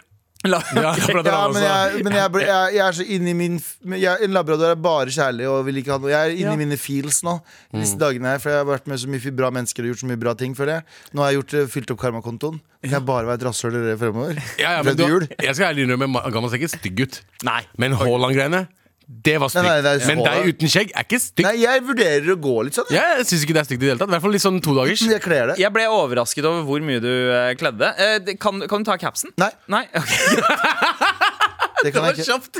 La, 0.47 0.61
Ja, 0.71 0.92
men 1.50 1.62
jeg, 1.64 2.02
men 2.07 2.14
jeg, 2.14 2.30
jeg, 2.47 2.75
jeg 2.76 2.83
er 2.85 2.95
så 2.95 3.04
inni 3.11 3.33
min 3.35 3.57
jeg, 3.99 4.21
En 4.23 4.30
labrador 4.37 4.71
er 4.71 4.78
bare 4.78 5.11
kjærlig 5.11 5.49
og 5.50 5.64
vil 5.66 5.80
ikke 5.80 5.90
ha 5.97 5.99
noe. 5.99 6.12
Jeg 6.12 6.21
er 6.30 6.35
inni 6.37 6.47
Ja. 6.47 6.57
mine 6.61 6.78
feels 6.78 7.18
nå. 7.26 7.35
Disse 7.75 7.99
dagene 7.99 8.30
her 8.37 8.38
For 8.45 8.54
jeg 8.54 8.61
har 8.62 8.68
vært 8.68 8.87
med 8.87 9.02
så 9.02 9.11
mye 9.11 9.33
bra 9.35 9.50
mennesker 9.57 9.83
og 9.83 9.90
gjort 9.90 10.04
så 10.04 10.11
mye 10.12 10.21
bra 10.23 10.35
ting 10.38 10.54
før 10.54 10.71
det. 10.71 10.78
Nå 11.12 11.25
har 11.25 11.33
jeg 11.35 11.40
gjort, 11.40 11.54
eh, 11.59 11.66
fylt 11.75 11.90
opp 11.90 12.00
karmakontoen. 12.04 12.61
Kan 12.87 12.95
jeg 13.00 13.07
bare 13.11 13.26
være 13.26 13.40
et 13.42 13.47
rasshøl 13.49 13.80
fremover? 13.99 14.38
Ja, 14.62 14.76
ja, 14.78 14.83
men 14.87 14.95
du, 14.97 15.26
jeg 15.42 15.54
skal 15.59 15.73
ærlig 15.73 15.88
innrømme 15.88 16.07
Ma- 16.14 16.25
Gammal 16.30 16.50
ser 16.54 16.62
ikke 16.62 16.71
stygg 16.76 17.02
ut. 17.09 17.21
Nei. 17.42 17.61
Men 17.76 17.99
Haaland-greiene, 17.99 18.68
det 19.09 19.38
var 19.41 19.49
stygt. 19.49 19.65
Nei, 19.65 19.71
nei, 19.79 19.83
det 19.87 19.93
er 20.03 20.11
men 20.11 20.21
deg 20.21 20.49
uten 20.53 20.69
skjegg 20.69 20.91
er 20.93 21.07
ikke 21.07 21.19
stygt. 21.23 21.47
Nei, 21.47 21.55
jeg 21.62 21.81
vurderer 21.87 22.27
å 22.35 22.37
gå 22.45 22.55
litt 22.67 22.77
sånn. 22.77 22.91
jeg. 22.93 23.15
Jeg 23.23 23.29
syns 23.31 23.45
ikke 23.47 23.55
det 23.57 23.62
er 23.62 23.69
stygt 23.71 23.81
i 23.81 23.87
det 23.87 23.93
hele 23.95 24.03
tatt. 24.03 24.11
I 24.11 24.15
hvert 24.15 24.25
fall 24.27 24.35
litt 24.37 24.45
sånn 24.45 24.59
todagers. 24.61 25.05
Jeg 25.09 25.23
kler 25.25 25.53
det. 25.53 25.57
Jeg 25.62 25.73
ble 25.73 25.87
overrasket 25.88 26.45
over 26.50 26.67
hvor 26.69 26.85
mye 26.85 27.00
du 27.00 27.09
eh, 27.09 27.55
kledde. 27.57 27.88
Eh, 28.05 28.35
kan, 28.37 28.61
kan 28.69 28.85
du 28.85 28.91
ta 28.91 28.99
capsen? 29.00 29.33
Nei, 29.41 29.49
Nei? 29.73 29.87
Okay. 31.79 31.85
det 31.87 31.93
kan 31.95 32.05
jeg 32.09 32.19
ikke. 32.19 32.25
kjapt. 32.27 32.59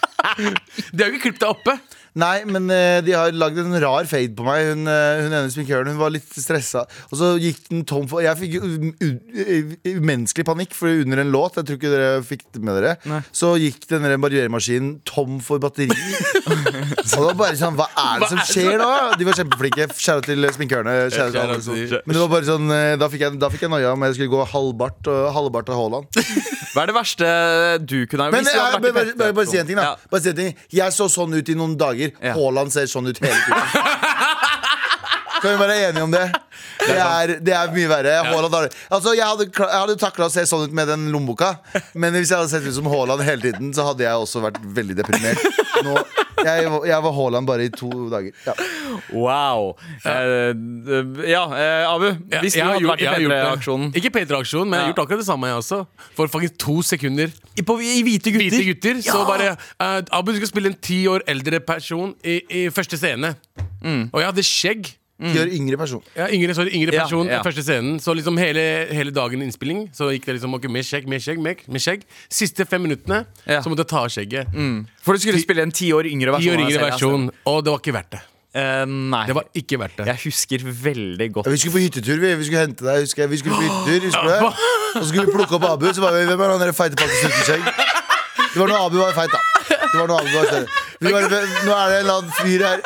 De 0.92 1.00
har 1.00 1.08
jo 1.08 1.16
ikke 1.16 1.22
klippet 1.30 1.40
deg 1.40 1.48
oppe. 1.48 1.74
Nei, 2.18 2.42
men 2.44 2.66
eh, 2.74 3.00
de 3.06 3.12
har 3.14 3.30
lagd 3.32 3.58
en 3.62 3.76
rar 3.82 4.04
fade 4.10 4.34
på 4.34 4.42
meg. 4.46 4.64
Hun, 4.72 4.88
eh, 4.90 5.20
hun 5.22 5.32
ene 5.36 5.50
sminkøren 5.52 5.86
hun 5.92 5.98
var 6.00 6.10
litt 6.10 6.26
stressa. 6.34 6.82
Og 7.12 7.18
så 7.20 7.28
gikk 7.38 7.68
den 7.70 7.84
tom 7.86 8.08
for 8.10 8.20
Jeg 8.24 8.36
fikk 8.40 8.56
u- 8.58 8.94
u- 8.98 9.76
umenneskelig 9.94 10.44
panikk, 10.48 10.74
for 10.74 10.88
under 10.90 11.20
en 11.22 11.30
låt 11.30 11.54
Jeg 11.60 11.66
tror 11.68 11.78
ikke 11.78 11.92
dere 11.92 12.22
fikk 12.26 12.42
det 12.56 12.62
med 12.66 12.80
dere. 12.82 13.22
Så 13.32 13.52
gikk 13.62 13.86
den 13.92 14.02
der 14.02 14.16
barrieremaskinen 14.18 15.00
tom 15.06 15.38
for 15.44 15.58
batteri. 15.62 15.86
og 15.90 17.10
det 17.14 17.26
var 17.28 17.34
bare 17.38 17.56
sånn 17.60 17.76
Hva 17.78 17.86
er 17.94 18.20
det 18.24 18.28
som 18.32 18.42
skjer 18.48 18.78
da? 18.80 18.90
De 19.20 19.26
var 19.28 19.38
kjempeflinke. 19.38 19.86
Kjære 20.00 20.24
til 20.26 20.48
sminkørene. 20.56 20.94
Kjære 21.14 21.30
til 21.34 21.40
alle 21.44 21.60
som- 21.62 21.74
til- 21.74 22.02
Men 22.06 22.14
det 22.16 22.22
var 22.24 22.32
bare 22.34 22.48
sånn 22.48 22.70
eh, 22.74 22.96
da 23.00 23.08
fikk 23.12 23.20
jeg, 23.26 23.38
da 23.40 23.48
fikk 23.52 23.60
jeg 23.66 23.70
noia 23.70 23.92
om 23.94 24.02
jeg 24.08 24.14
skulle 24.18 24.34
gå 24.34 24.46
halvbart 24.50 25.06
og 25.14 25.34
halvbart 25.34 25.68
av 25.70 25.76
Haaland. 25.80 26.06
Hva 26.70 26.82
er 26.84 26.86
det 26.86 26.94
verste 26.94 27.28
du 27.84 28.06
kunne 28.06 28.24
ha 28.26 28.30
Men 28.30 28.44
hvis 28.44 28.52
du 28.54 28.58
hadde 28.60 28.78
vært 28.78 28.90
i 28.90 28.92
bare, 28.92 29.04
bare, 29.04 29.16
bare, 29.18 29.32
bare 29.40 29.46
si 29.50 29.58
en 29.58 29.66
ting, 29.66 29.76
da. 29.76 29.82
Ja. 29.82 29.96
Bare 30.10 30.22
si 30.22 30.28
en 30.30 30.36
ting. 30.38 30.54
Jeg 30.70 30.92
så 30.94 31.08
sånn 31.10 31.34
ut 31.34 31.48
i 31.50 31.54
noen 31.58 31.76
dager. 31.76 31.99
Ja. 32.08 32.34
Haaland 32.36 32.72
ser 32.74 32.88
sånn 32.90 33.10
ut 33.10 33.20
hele 33.22 33.36
tiden. 33.46 33.62
Kan 35.40 35.54
vi 35.54 35.56
være 35.60 35.76
enige 35.88 36.04
om 36.04 36.12
det? 36.14 36.26
Det 36.80 36.96
er, 36.98 37.32
det 37.44 37.54
er 37.54 37.72
mye 37.74 37.88
verre. 37.90 38.14
Haaland 38.30 38.54
har, 38.56 38.68
altså, 38.90 39.12
jeg 39.18 39.26
hadde, 39.26 39.46
kla- 39.54 39.68
jeg 39.70 39.80
hadde 39.84 39.96
takla 40.00 40.26
å 40.28 40.32
se 40.32 40.44
sånn 40.48 40.64
ut 40.68 40.72
med 40.76 40.88
den 40.88 41.08
lommeboka, 41.12 41.52
men 41.94 42.14
hvis 42.16 42.30
jeg 42.32 42.38
hadde 42.40 42.50
sett 42.52 42.66
ut 42.66 42.74
som 42.78 42.88
Haaland 42.90 43.22
hele 43.26 43.42
tiden, 43.50 43.72
så 43.76 43.84
hadde 43.90 44.06
jeg 44.06 44.14
også 44.24 44.42
vært 44.46 44.58
veldig 44.80 44.96
deprimert. 45.02 45.42
Nå, 45.86 45.94
jeg, 46.44 46.70
var- 46.72 46.86
jeg 46.88 47.02
var 47.06 47.12
Haaland 47.18 47.46
bare 47.50 47.66
i 47.68 47.72
to 47.74 47.90
dager. 48.12 48.32
Ja. 48.46 48.54
Wow. 49.12 49.74
Eh, 50.04 50.52
ja, 51.30 51.42
eh, 51.56 51.84
Abu. 51.90 52.06
Ja, 52.30 52.40
Hvis 52.44 52.54
du 52.54 52.58
jeg 52.60 52.64
har 52.66 52.72
hadde 52.74 52.84
gjort- 52.84 52.92
vært 52.94 53.00
i 53.00 53.04
jeg 53.04 53.12
har 53.14 53.20
gjort 53.24 53.34
det. 53.34 53.40
P3-aksjonen 53.44 53.94
Ikke 54.00 54.10
P3-aksjonen, 54.16 54.68
men 54.70 54.78
jeg 54.78 54.80
har 54.80 54.88
Ja. 54.88 54.92
gjort 54.94 55.02
akkurat 55.06 55.20
det 55.22 55.26
samme, 55.28 55.46
jeg 55.50 55.56
også. 55.60 55.80
For 56.16 56.26
faktisk 56.28 56.56
to 56.58 56.76
sekunder. 56.82 57.32
I, 57.56 57.62
på, 57.62 57.76
I 57.80 58.02
hvite 58.06 58.32
gutter. 58.32 58.56
Hvite 58.56 58.68
gutter. 58.74 59.02
Så 59.04 59.24
bare 59.26 59.50
eh, 59.56 60.02
Abu, 60.12 60.32
du 60.32 60.36
skal 60.40 60.48
spille 60.52 60.72
en 60.72 60.78
ti 60.80 61.02
år 61.10 61.22
eldre 61.28 61.60
person 61.60 62.14
i, 62.24 62.40
i 62.50 62.68
første 62.70 62.96
scene. 63.00 63.34
Og 63.82 64.20
jeg 64.20 64.26
hadde 64.30 64.44
skjegg. 64.46 64.90
Gjør 65.20 65.50
yngre 65.52 65.76
person. 65.76 66.02
Ja, 66.16 66.26
yngre, 66.32 66.54
sorry, 66.56 66.70
yngre 66.74 66.94
Ja, 66.96 67.04
person 67.04 67.28
ja. 67.28 67.40
i 67.40 67.44
første 67.44 67.62
scenen. 67.66 67.98
Så 68.00 68.14
liksom 68.16 68.38
hele, 68.40 68.62
hele 68.96 69.12
dagen 69.12 69.42
innspilling 69.44 69.90
Så 69.92 70.08
gikk 70.14 70.24
det 70.30 70.38
liksom 70.38 70.54
ok, 70.56 70.64
med 70.72 70.86
skjegg, 70.88 71.06
med 71.12 71.20
skjegg, 71.20 71.38
med, 71.44 71.60
med 71.68 71.80
skjegg. 71.84 72.02
Siste 72.32 72.64
fem 72.66 72.80
minuttene 72.86 73.26
Ja. 73.46 73.60
så 73.60 73.68
måtte 73.68 73.84
jeg 73.84 73.92
ta 73.92 74.00
av 74.06 74.10
skjegget. 74.14 74.46
For 75.04 75.12
du 75.12 75.20
skulle 75.20 75.40
spille 75.42 75.62
en 75.68 75.70
ti 75.76 75.92
år 75.92 76.08
yngre 76.08 76.32
Ti 76.40 76.48
versjon. 76.48 76.56
år 76.56 76.64
av 76.64 76.70
yngre 76.70 76.90
versjon. 76.90 77.30
Og 77.52 77.64
det 77.64 77.70
var 77.74 77.78
ikke 77.84 77.96
verdt 78.00 78.10
det. 78.16 78.20
altså. 78.20 78.26
Eh, 78.50 78.84
nei. 79.14 79.26
Det 79.28 79.34
var 79.36 79.44
ikke 79.54 79.78
verdt 79.78 79.96
det. 80.00 80.06
Jeg 80.10 80.18
husker 80.24 80.64
veldig 80.66 81.28
godt 81.36 81.46
Ja, 81.46 81.52
Vi 81.52 81.58
skulle 81.62 81.74
på 81.76 81.82
hyttetur. 81.84 82.16
Vi, 82.18 82.34
vi 82.34 82.44
skulle 82.48 82.64
hente 82.66 82.82
deg. 82.88 83.04
Husker 83.04 83.22
jeg. 83.22 83.30
Vi 83.30 83.36
skulle 83.44 83.54
på 83.60 83.62
hyttetur, 83.68 84.06
husker 84.08 84.22
du 84.22 84.30
det? 84.32 84.40
Og 84.42 85.02
så 85.04 85.08
skulle 85.12 85.26
vi 85.28 85.32
plukke 85.36 85.54
opp 85.60 85.68
Abu. 85.70 85.86
Så 85.94 86.00
var 86.02 86.16
vi, 86.18 86.24
Hvem 86.26 86.40
er 86.40 86.50
han 86.56 86.64
der 86.64 86.72
feite 86.74 86.96
pakken 86.98 87.30
uten 87.30 87.44
skjegg? 87.46 87.62
Det 88.50 88.58
var 88.58 88.66
når 88.72 88.86
Abu 88.88 88.96
var 88.98 89.12
feit, 89.14 89.30
da. 89.30 89.40
Det 89.92 90.00
var 90.00 90.08
når 90.10 90.24
Abu 90.24 90.32
var 90.34 90.48
større. 90.50 90.66
Vi 91.00 91.12
bare, 91.14 91.28
nå 91.64 91.76
er 91.76 91.86
det 91.92 92.00
en 92.00 92.02
eller 92.02 92.16
annen 92.18 92.32
fyr 92.40 92.64
her. 92.66 92.82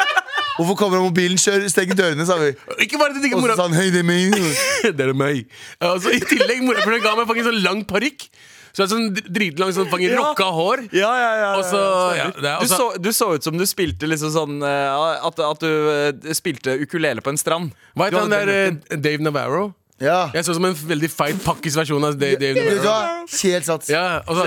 Hvorfor 0.55 0.77
kommer 0.79 1.01
han 1.01 1.09
mobilen? 1.09 1.39
Kjør, 1.41 1.65
steng 1.73 1.95
dørene, 1.99 2.25
sa 2.29 2.37
vi. 2.39 2.53
Ikke 2.85 2.99
bare 3.01 3.15
det, 3.17 3.25
ikke 3.27 3.41
Og 3.41 3.47
så 3.51 3.57
sa 3.59 3.67
han 3.69 3.75
hei, 3.79 3.89
det 3.95 4.03
er 4.05 4.09
meg. 4.09 4.35
Det 4.99 5.07
er 5.09 5.15
meg. 5.19 5.47
Altså, 5.83 6.13
I 6.15 6.21
tillegg 6.23 6.63
morapuleren 6.67 7.03
ga 7.03 7.15
meg 7.19 7.27
faktisk 7.31 7.49
sånn 7.51 7.63
lang 7.65 7.81
parykk. 7.91 8.29
Så 8.75 8.89
sånn 8.91 9.13
dritlang 9.15 9.71
sånn 9.75 9.87
fange 9.91 10.09
Ja. 10.11 10.19
rocka 10.19 10.49
hår. 10.51 10.81
Ja, 10.91 11.11
ja, 11.15 11.29
ja, 11.39 11.51
ja. 11.59 11.67
så 11.71 11.81
ja, 12.19 12.25
det 12.35 12.49
er, 12.51 12.63
Du 12.65 12.67
så, 12.73 12.87
du 12.99 13.11
så 13.15 13.29
ut 13.37 13.47
som 13.47 13.55
du 13.59 13.63
spilte 13.71 14.09
liksom 14.11 14.33
sånn 14.35 14.57
eh, 14.67 15.21
At, 15.29 15.39
at 15.47 15.63
du 15.63 15.71
eh, 15.93 16.33
spilte 16.35 16.75
ukulele 16.83 17.23
på 17.23 17.31
en 17.31 17.39
strand. 17.39 17.71
Hva 17.95 18.09
heter 18.11 18.25
han 18.25 18.35
der 18.35 18.51
eh, 18.51 18.99
Dave 18.99 19.23
Navarro? 19.23 19.69
Ja. 20.03 20.27
Jeg 20.35 20.43
så 20.43 20.51
ut 20.51 20.59
som 20.59 20.65
en 20.67 20.75
veldig 20.75 21.09
feit 21.13 21.39
pakkis 21.45 21.77
versjon 21.79 22.03
av 22.03 22.17
Vet 22.19 22.41
du 22.43 22.81
hva? 22.83 22.97
Helt 23.31 23.67
sats. 23.67 23.91
Ja, 23.93 24.23
og 24.27 24.35
så 24.41 24.47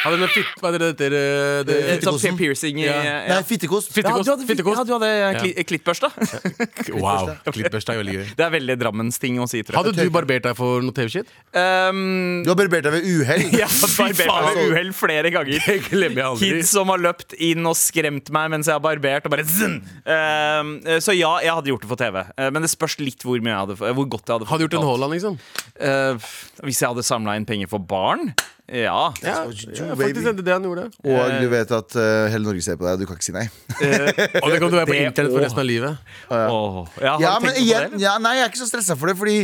hadde 0.00 0.16
han 0.16 0.24
en 0.24 0.32
fitt... 0.32 0.48
Hva 0.58 0.70
heter 0.72 0.82
det? 0.82 0.88
det, 0.98 1.08
det, 1.12 1.24
det. 1.68 1.74
Sånn 2.02 2.16
Fittekosten. 2.16 2.38
piercing 2.40 2.80
i 2.80 2.86
Ja. 2.88 2.96
ja. 3.04 3.16
Nei, 3.36 3.42
fittekost. 3.46 3.92
Ja, 3.94 4.14
du 4.16 4.30
hadde, 4.32 4.46
Fittekost. 4.48 4.80
ja, 4.80 4.84
du 4.88 4.92
hadde 4.96 5.10
kli, 5.38 5.50
klittbørste. 5.68 6.10
Wow. 7.00 7.30
Klittbørste 7.46 7.94
er 7.94 8.00
veldig 8.00 8.14
gøy. 8.16 8.24
Det 8.38 8.44
er 8.46 8.52
veldig 8.54 8.76
Drammens-ting 8.80 9.38
å 9.42 9.46
si, 9.50 9.60
tror 9.62 9.76
jeg. 9.76 9.92
Hadde 9.92 10.08
du 10.08 10.12
barbert 10.14 10.48
deg 10.48 10.56
for 10.58 10.82
noe 10.84 10.96
TV-shit? 10.96 11.28
Um, 11.54 12.42
Du 12.46 12.50
har 12.50 12.58
barbert 12.58 12.88
deg 12.88 12.96
ved 12.96 13.06
uhell. 13.06 13.44
jeg 13.60 13.68
har 13.68 13.94
barbert 13.94 14.32
meg 14.32 14.58
ved 14.58 14.72
uhell 14.72 14.92
flere 14.96 15.32
ganger. 15.36 15.60
Det 15.68 15.78
glemmer 15.86 16.22
jeg 16.24 16.28
aldri. 16.32 16.50
Kids 16.56 16.74
som 16.74 16.90
har 16.90 17.04
løpt 17.04 17.36
inn 17.38 17.68
og 17.70 17.76
skremt 17.78 18.32
meg 18.34 18.50
mens 18.56 18.70
jeg 18.72 18.74
har 18.74 18.82
barbert. 18.84 19.28
Og 19.28 19.36
bare. 19.36 19.46
Um, 19.46 20.74
så 20.98 21.14
ja, 21.14 21.36
jeg 21.44 21.54
hadde 21.60 21.72
gjort 21.74 21.86
det 21.86 21.92
for 21.92 22.00
TV. 22.00 22.20
Men 22.56 22.66
det 22.66 22.72
spørs 22.72 22.98
litt 23.04 23.22
hvor, 23.26 23.38
mye 23.44 23.52
jeg 23.54 23.62
hadde, 23.66 23.94
hvor 24.00 24.10
godt 24.16 24.26
jeg 24.26 24.38
hadde 24.38 24.50
Hadde 24.50 24.64
du 24.64 24.66
gjort 24.66 24.78
en 24.79 24.79
Haaland, 24.88 25.14
liksom? 25.16 25.38
Uh, 25.80 26.30
hvis 26.64 26.80
jeg 26.82 26.90
hadde 26.92 27.04
samla 27.06 27.36
inn 27.38 27.48
penger 27.48 27.70
for 27.72 27.82
barn? 27.82 28.32
Ja. 28.70 29.12
Ja, 29.22 29.44
ja, 29.50 29.94
faktisk 29.98 30.24
det 30.24 30.30
er 30.30 30.42
det 30.46 30.52
han 30.54 30.64
gjorde. 30.66 30.84
Og 31.02 31.32
du 31.42 31.48
vet 31.50 31.70
at 31.74 31.96
uh, 31.98 32.28
hele 32.30 32.44
Norge 32.44 32.62
ser 32.64 32.76
på 32.78 32.86
deg, 32.86 32.92
og 32.94 33.00
du 33.02 33.06
kan 33.08 33.16
ikke 33.18 33.26
si 33.26 33.34
nei. 33.34 33.46
Og 34.42 34.48
det 34.52 34.58
kan 34.62 34.70
du 34.70 34.76
være 34.78 34.88
på 34.90 34.96
internett 34.98 35.32
for 35.34 35.42
resten 35.44 35.62
av 35.62 35.66
livet. 35.68 35.92
Ja, 36.30 37.16
Ja, 37.20 37.32
men 37.42 37.52
igjen, 37.60 37.96
ja, 38.02 38.14
nei, 38.22 38.36
jeg 38.38 38.44
er 38.46 38.52
ikke 38.52 38.62
så 38.62 38.68
stressa 38.70 38.96
for 38.98 39.10
det. 39.10 39.16
Fordi 39.20 39.38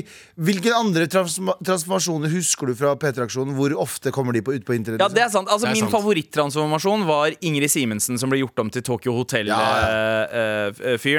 Hvilke 0.47 0.73
andre 0.77 1.07
transforma 1.11 1.55
transformasjoner 1.65 2.29
husker 2.35 2.71
du 2.71 2.75
fra 2.79 2.95
P3-aksjonen? 3.01 3.55
Hvor 3.57 3.73
ofte 3.87 4.13
kommer 4.15 4.37
de 4.37 4.43
på, 4.45 4.55
ut 4.57 4.65
på 4.67 4.77
internett? 4.77 5.03
Ja, 5.03 5.09
det 5.13 5.23
er 5.27 5.31
sant. 5.33 5.49
Altså, 5.51 5.67
Det 5.67 5.73
er 5.75 5.81
min 5.83 5.93
favoritttransformasjon 5.93 7.07
var 7.09 7.35
Ingrid 7.41 7.73
Simensen, 7.73 8.19
som 8.21 8.33
ble 8.33 8.39
gjort 8.43 8.59
om 8.63 8.71
til 8.73 8.85
Tokyo 8.87 9.17
Hotel-fyren. 9.17 9.53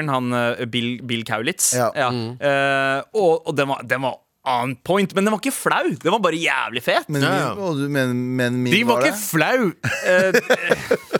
Ja, 0.08 0.14
han 0.14 0.32
eh, 0.32 0.64
Bill, 0.70 0.90
Bill 1.06 1.24
Kaulitz. 1.28 1.72
Ja. 1.76 1.90
Eh, 1.92 3.02
og 3.18 3.48
og 3.48 3.56
den, 3.56 3.68
var, 3.68 3.82
den 3.88 4.02
var 4.02 4.18
on 4.48 4.74
point, 4.84 5.12
men 5.14 5.24
den 5.28 5.32
var 5.34 5.40
ikke 5.42 5.52
flau. 5.54 5.84
Den 6.02 6.12
var 6.14 6.20
bare 6.24 6.38
jævlig 6.40 6.82
fet. 6.82 7.08
Men, 7.08 7.22
Ja, 7.22 7.54
min- 7.54 7.62
og 7.68 7.76
du 7.76 7.86
mener, 7.88 8.14
men 8.14 8.62
min 8.64 8.72
De 8.72 8.82
var 8.88 9.02
det? 9.04 9.12
ikke 9.12 9.22
flau! 9.28 9.70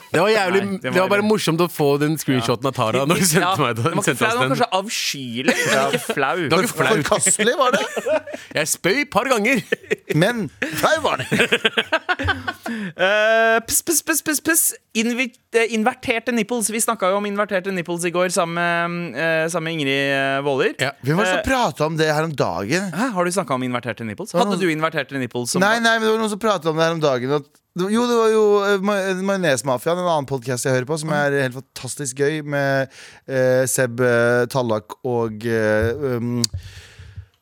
Det 0.09 0.23
var 0.23 0.31
jævlig 0.33 0.61
Nei, 0.65 0.77
det 0.81 0.83
Det 0.83 0.93
var 0.95 1.01
var 1.05 1.09
bare 1.13 1.21
det. 1.21 1.29
morsomt 1.29 1.61
å 1.61 1.67
få 1.69 1.87
den 2.01 2.15
screenshoten 2.19 2.65
av 2.71 2.73
Tara 2.75 3.03
når 3.07 3.19
du 3.21 3.25
sendte 3.29 3.43
Ja, 3.45 3.51
meg 3.61 3.75
den 3.77 3.85
var, 3.85 3.93
ikke 3.93 4.05
Sendte 4.07 4.23
flau, 4.23 4.31
den 4.31 4.39
var 4.41 4.49
kanskje 4.55 4.69
avskyelig, 4.79 5.57
men 5.59 5.93
ikke 5.93 6.15
flau. 6.15 6.37
Det 6.41 6.57
var 6.57 6.65
ikke 6.65 6.79
flau. 6.79 6.95
Forkastelig 7.03 7.57
var 7.61 7.77
det, 7.77 7.83
Jeg 8.57 8.71
spøy 8.73 8.97
et 9.03 9.11
par 9.13 9.29
ganger. 9.29 9.61
men 10.17 10.49
flau 10.81 10.97
var 11.05 11.21
det. 11.21 11.29
Pss, 12.69 13.83
pss, 13.83 14.03
pss, 14.07 14.23
pss, 14.23 14.41
pss. 14.45 14.75
Eh, 14.99 15.75
inverterte 15.75 16.33
nipples. 16.33 16.71
Vi 16.71 16.81
snakka 16.81 17.09
jo 17.13 17.19
om 17.21 17.27
inverterte 17.27 17.73
nipples 17.73 18.05
i 18.05 18.11
går 18.13 18.29
sammen 18.35 18.55
med, 19.13 19.45
uh, 19.45 19.51
sammen 19.51 19.65
med 19.65 19.77
Ingrid 19.79 20.45
Våler. 20.45 20.75
Ja. 20.79 20.91
Hvem 21.03 21.17
var 21.17 21.25
det 21.25 21.39
uh, 21.39 21.45
prata 21.47 21.87
om 21.87 21.97
det 21.97 22.09
her 22.13 22.27
om 22.27 22.35
dagen? 22.37 22.91
Hæ, 22.93 23.09
har 23.15 23.25
du 23.25 23.33
snakka 23.33 23.55
om 23.55 23.63
inverterte 23.63 24.05
nipples? 24.05 24.35
Hadde 24.37 24.59
du 24.61 24.67
inverterte 24.73 25.19
nipples? 25.19 25.55
Som 25.55 25.65
Nei, 25.65 25.79
nei, 25.81 25.97
men 25.99 26.09
det 26.09 26.13
var 26.13 26.21
noen 26.21 26.35
som 26.35 26.43
prata 26.43 26.71
om 26.73 26.77
det 26.77 26.85
her 26.85 26.99
om 26.99 27.01
dagen. 27.05 27.33
At, 27.39 27.49
jo, 27.79 28.03
det 28.11 28.19
var 28.19 28.35
jo 28.35 28.43
uh, 28.65 28.91
Majonesmafiaen, 29.31 30.03
en 30.03 30.11
annen 30.11 30.29
podkast 30.29 30.69
jeg 30.69 30.77
hører 30.77 30.91
på, 30.91 30.99
som 31.01 31.15
er 31.17 31.39
helt 31.47 31.57
fantastisk 31.63 32.21
gøy, 32.21 32.43
med 32.43 32.93
uh, 33.31 33.65
Seb 33.71 34.03
Tallak 34.53 34.99
og 35.07 35.49
um, 35.49 36.45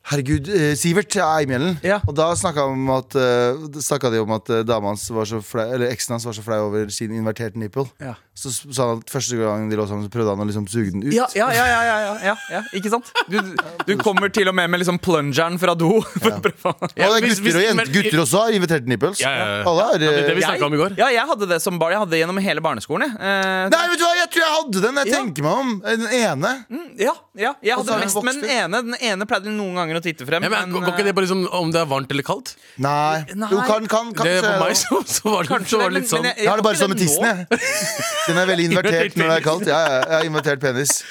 Herregud, 0.07 0.47
eh, 0.47 0.73
Sivert 0.79 1.15
Eimhjellen. 1.19 1.75
Ja. 1.83 1.99
Og 2.07 2.15
da 2.15 2.29
snakka 2.37 2.63
de 2.63 4.21
om 4.23 4.31
at 4.37 4.51
eh, 4.53 4.63
dama 4.63 4.93
hans 4.93 5.03
var 5.11 5.27
så 5.27 5.41
flau 5.43 5.65
Eller 5.67 5.91
eksen 5.91 6.15
hans 6.15 6.25
var 6.27 6.37
så 6.37 6.45
flau 6.45 6.61
over 6.69 6.87
sin 6.93 7.11
inverterte 7.11 7.59
nipple. 7.59 7.89
Ja. 7.99 8.15
Så 8.37 8.51
sa 8.53 8.85
han 8.91 8.99
at 9.01 9.09
første 9.09 9.33
gang 9.39 9.63
de 9.71 9.77
lå 9.79 9.87
sammen, 9.89 10.05
så 10.05 10.11
prøvde 10.13 10.29
han 10.35 10.43
å 10.43 10.45
liksom 10.45 10.67
suge 10.69 10.91
den 10.93 11.01
ut. 11.07 11.13
Ja, 11.15 11.25
ja, 11.33 11.47
ja, 11.55 11.63
ja, 11.65 11.79
ja, 11.87 11.95
ja, 12.05 12.11
ja, 12.27 12.33
ja, 12.53 12.59
ikke 12.77 12.91
sant? 12.93 13.07
Du, 13.33 13.39
du 13.87 13.93
kommer 13.97 14.29
til 14.29 14.45
og 14.51 14.53
med 14.53 14.69
med 14.69 14.83
liksom 14.83 14.99
plungeren 15.01 15.57
fra 15.57 15.73
do. 15.73 15.89
For 16.21 16.35
å 16.35 16.37
prøve 16.45 16.69
å- 16.69 16.75
Og 16.77 16.91
det 16.93 17.07
er 17.07 17.25
gutter, 17.25 17.41
og 17.41 17.47
hvis- 17.47 17.57
jenter, 17.65 17.89
gutter 17.95 18.21
også 18.21 18.43
har 18.43 18.53
invitert 18.59 18.85
nipples. 18.85 19.23
Ja, 19.23 19.31
ja, 19.33 19.47
ja. 19.57 19.63
Alle 19.71 19.87
Ja, 19.87 19.97
det 19.97 20.07
er 20.11 20.19
det 20.21 20.29
eh, 20.29 20.37
vi 20.37 20.45
snakket 20.45 20.67
om 20.69 20.75
i 20.77 20.81
går. 20.83 20.95
Ja, 21.01 21.07
jeg 21.17 21.25
hadde 21.31 21.47
det 21.49 21.57
som 21.65 21.79
barn. 21.81 21.95
Jeg 21.95 22.01
hadde 22.03 22.13
det 22.13 22.19
gjennom 22.21 22.41
hele 22.45 22.61
barneskolen. 22.67 23.15
Eh, 23.17 23.63
Nei, 23.73 23.81
vet 23.89 23.97
du 23.97 24.05
hva, 24.05 24.13
jeg 24.21 24.29
tror 24.35 24.45
jeg 24.45 24.53
hadde 24.59 24.85
den! 24.85 25.01
Jeg 25.01 25.07
Ja. 25.07 25.17
tenker 25.23 25.47
meg 25.47 25.57
om. 25.63 25.73
Den 25.87 26.07
ene. 26.21 26.53
ja, 27.01 27.15
ja, 27.41 27.51
jeg 27.65 27.73
hadde 27.81 27.99
mest 28.05 28.21
med 28.29 28.37
den 28.43 28.53
ene. 28.59 28.83
Den 28.85 28.99
ene 29.01 29.25
pleide 29.33 29.49
noen 29.49 29.73
ganger 29.81 29.97
å 29.97 30.03
titte 30.05 30.29
frem. 30.29 30.45
Ja, 30.45 30.53
men, 30.53 30.69
men, 30.69 30.77
går 30.85 30.93
ikke 30.93 31.07
det 31.09 31.15
på 31.17 31.25
liksom, 31.25 31.41
om 31.57 31.73
det 31.73 31.81
er 31.81 31.89
varmt 31.89 32.13
eller 32.13 32.27
kaldt? 32.29 32.53
Nei. 32.77 33.25
Nei. 33.33 33.49
Jo, 33.49 33.65
kan, 33.65 33.89
kan, 33.89 34.13
Det, 34.13 34.21
kanskje. 34.21 34.45
for 34.45 34.61
meg 34.61 34.77
så, 34.77 35.01
så 35.17 35.33
var 35.33 35.41
det, 35.41 35.49
Kanskje 35.55 35.73
så 35.73 35.81
var 35.81 35.89
det, 35.89 35.93
det 35.97 36.01
litt 36.03 36.05
men- 36.05 36.13
sånn. 36.13 36.25
men 36.29 36.37
Jeg 36.37 36.49
har 36.53 36.61
det 36.61 36.67
bare 36.69 36.77
sånn 36.85 36.93
med 36.93 37.01
tissen, 37.01 37.25
jeg. 37.25 37.61
Den 38.27 38.41
er 38.41 38.51
veldig 38.51 38.69
invertert 38.71 39.17
når 39.19 39.31
det 39.31 39.39
er 39.39 39.45
kaldt. 39.45 39.69
Ja, 39.71 39.79
ja, 39.79 39.99
jeg 40.03 40.17
har 40.17 40.29
invertert 40.31 40.63
penis. 40.63 41.01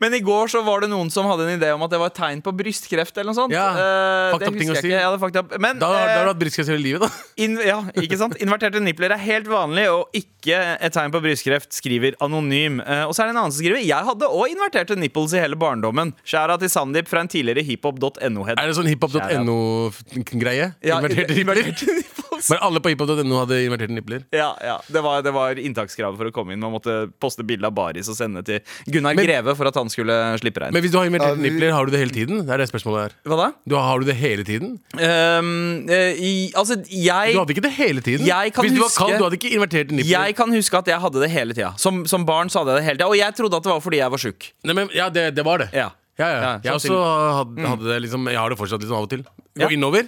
Men 0.00 0.14
i 0.14 0.20
går 0.22 0.50
så 0.52 0.62
var 0.66 0.84
det 0.84 0.90
noen 0.92 1.10
som 1.12 1.26
hadde 1.28 1.46
en 1.46 1.54
idé 1.58 1.70
om 1.74 1.82
at 1.86 1.92
det 1.92 1.98
var 2.00 2.12
et 2.12 2.18
tegn 2.18 2.42
på 2.44 2.52
brystkreft. 2.56 3.16
eller 3.16 3.30
noe 3.32 3.38
sånt 3.38 3.54
Ja, 3.54 3.66
uh, 3.74 4.34
fucked 4.34 4.44
det 4.44 4.50
up 4.50 4.58
ting 4.60 4.70
husker 4.70 4.72
å 4.72 4.76
jeg 4.76 4.84
si. 4.84 4.90
ikke. 4.90 5.00
Hadde 5.04 5.42
up. 5.42 5.54
Men 5.66 5.80
Da, 5.80 5.88
da 5.88 5.98
har 5.98 6.12
eh, 6.12 6.22
du 6.24 6.30
hatt 6.32 6.40
brystkreft 6.42 6.72
hele 6.72 6.84
livet, 6.84 7.04
da. 7.04 7.08
in, 7.44 7.58
ja, 7.66 7.78
ikke 8.02 8.18
sant? 8.20 8.36
Inverterte 8.42 8.82
nipler 8.84 9.14
er 9.16 9.22
helt 9.22 9.48
vanlig 9.50 9.86
og 9.92 10.02
ikke 10.16 10.60
et 10.78 10.94
tegn 10.96 11.14
på 11.14 11.22
brystkreft, 11.24 11.70
skriver 11.76 12.16
Anonym. 12.24 12.80
Uh, 12.84 13.04
og 13.08 13.14
så 13.16 13.24
er 13.24 13.30
det 13.30 13.36
en 13.36 13.42
annen 13.44 13.54
som 13.54 13.60
skriver 13.62 13.82
Jeg 13.84 14.08
hadde 14.10 14.30
òg 14.30 14.54
inverterte 14.54 14.98
nipples 14.98 15.34
i 15.36 15.42
hele 15.42 15.58
barndommen. 15.60 16.14
Skjæra 16.24 16.58
til 16.60 16.72
Sandeep 16.72 17.10
fra 17.10 17.24
en 17.24 17.30
tidligere 17.32 17.64
hiphop.no-head. 17.66 18.56
Er 18.56 18.70
det 18.70 18.78
sånn 18.78 18.90
hiphop.no-greie? 18.90 20.72
Ja, 20.86 21.00
Inverterte 21.00 21.34
nipler? 21.36 22.28
Nipples. 22.40 22.48
Bare 22.50 22.64
alle 22.66 22.80
på 22.80 22.90
hiphop.no 22.92 23.38
hadde 23.44 23.58
inverterte 23.66 23.94
nipler. 23.94 24.24
Ja, 24.34 24.50
ja. 24.64 24.76
Det 24.88 25.02
var, 25.04 25.22
det 25.22 25.32
var 25.36 25.54
inntakskravet 25.60 26.16
for 26.18 26.30
å 26.30 26.32
komme 26.34 26.52
inn. 26.56 26.60
Man 26.64 26.72
måtte 26.74 27.12
poste 27.20 27.44
bilde 27.46 27.68
av 27.68 27.74
baris 27.76 28.08
og 28.10 28.16
sende 28.18 28.42
til 28.46 28.60
Gunnar 28.88 29.14
Men- 29.14 29.26
Greve 29.28 29.54
for 29.56 29.68
at 29.70 29.74
han 29.78 29.88
skulle 29.92 30.16
slippe 30.40 30.60
rein. 30.64 30.72
Men 30.72 30.82
hvis 30.82 30.92
du 30.92 30.98
har 30.98 31.06
inverterte 31.10 31.36
Ja, 31.36 31.42
vi- 31.42 31.50
nipler, 31.50 31.72
har 31.76 31.86
du 31.86 31.92
det 31.92 32.00
hele 32.00 32.14
tiden? 32.16 32.42
Det 32.46 32.50
er 32.56 32.58
det 32.64 32.68
spørsmålet 32.72 33.00
her. 33.02 33.12
Hva 33.30 33.36
da? 33.44 33.52
Du, 33.68 33.76
har 33.76 33.98
du 34.00 34.06
det 34.06 34.16
hele 34.16 34.44
tiden? 34.44 34.78
Um, 34.96 35.86
i, 35.90 36.50
altså, 36.56 36.80
jeg 36.88 37.32
Du 37.34 37.38
hadde 37.42 37.54
ikke 37.54 37.66
det 37.68 37.72
hele 37.76 38.00
tiden. 38.00 38.26
Jeg 38.26 38.52
kan 38.54 38.64
hvis 38.64 38.72
du 38.74 38.80
var 38.80 38.88
huske- 38.88 39.06
kald, 39.06 39.18
du 39.18 39.24
hadde 39.28 39.38
ikke 39.40 39.52
inverterte 39.54 39.92
nipler. 39.92 40.10
Jeg 40.10 40.36
kan 40.36 40.50
huske 40.52 40.78
at 40.78 40.86
jeg 40.86 41.00
hadde 41.00 41.20
det 41.20 41.30
hele 41.30 41.52
tida. 41.54 41.72
Som, 41.76 42.04
som 42.06 42.24
barn 42.26 42.48
så 42.48 42.60
hadde 42.64 42.74
jeg 42.76 42.82
det 42.82 42.84
hele 42.88 42.98
tida. 42.98 43.08
Og 43.08 43.16
jeg 43.20 43.34
trodde 43.36 43.56
at 43.56 43.62
det 43.62 43.72
var 43.72 43.80
fordi 43.80 43.96
jeg 44.02 44.10
var 44.10 44.18
sjuk. 44.18 44.52
Men, 44.64 44.88
ja, 44.94 45.08
det, 45.10 45.34
det 45.34 45.44
var 45.44 45.58
det. 45.58 45.70
Ja. 45.74 45.90
Ja, 46.20 46.26
ja. 46.28 46.40
Ja, 46.40 46.48
Jeg 46.64 46.72
også 46.76 46.96
hadde, 47.00 47.64
hadde 47.66 47.84
det 47.88 48.02
liksom 48.04 48.26
Jeg 48.28 48.36
har 48.36 48.50
det 48.52 48.58
fortsatt 48.60 48.82
liksom 48.82 48.96
av 48.98 49.06
og 49.06 49.08
til. 49.10 49.22
Ja. 49.56 49.68
Innover. 49.72 50.04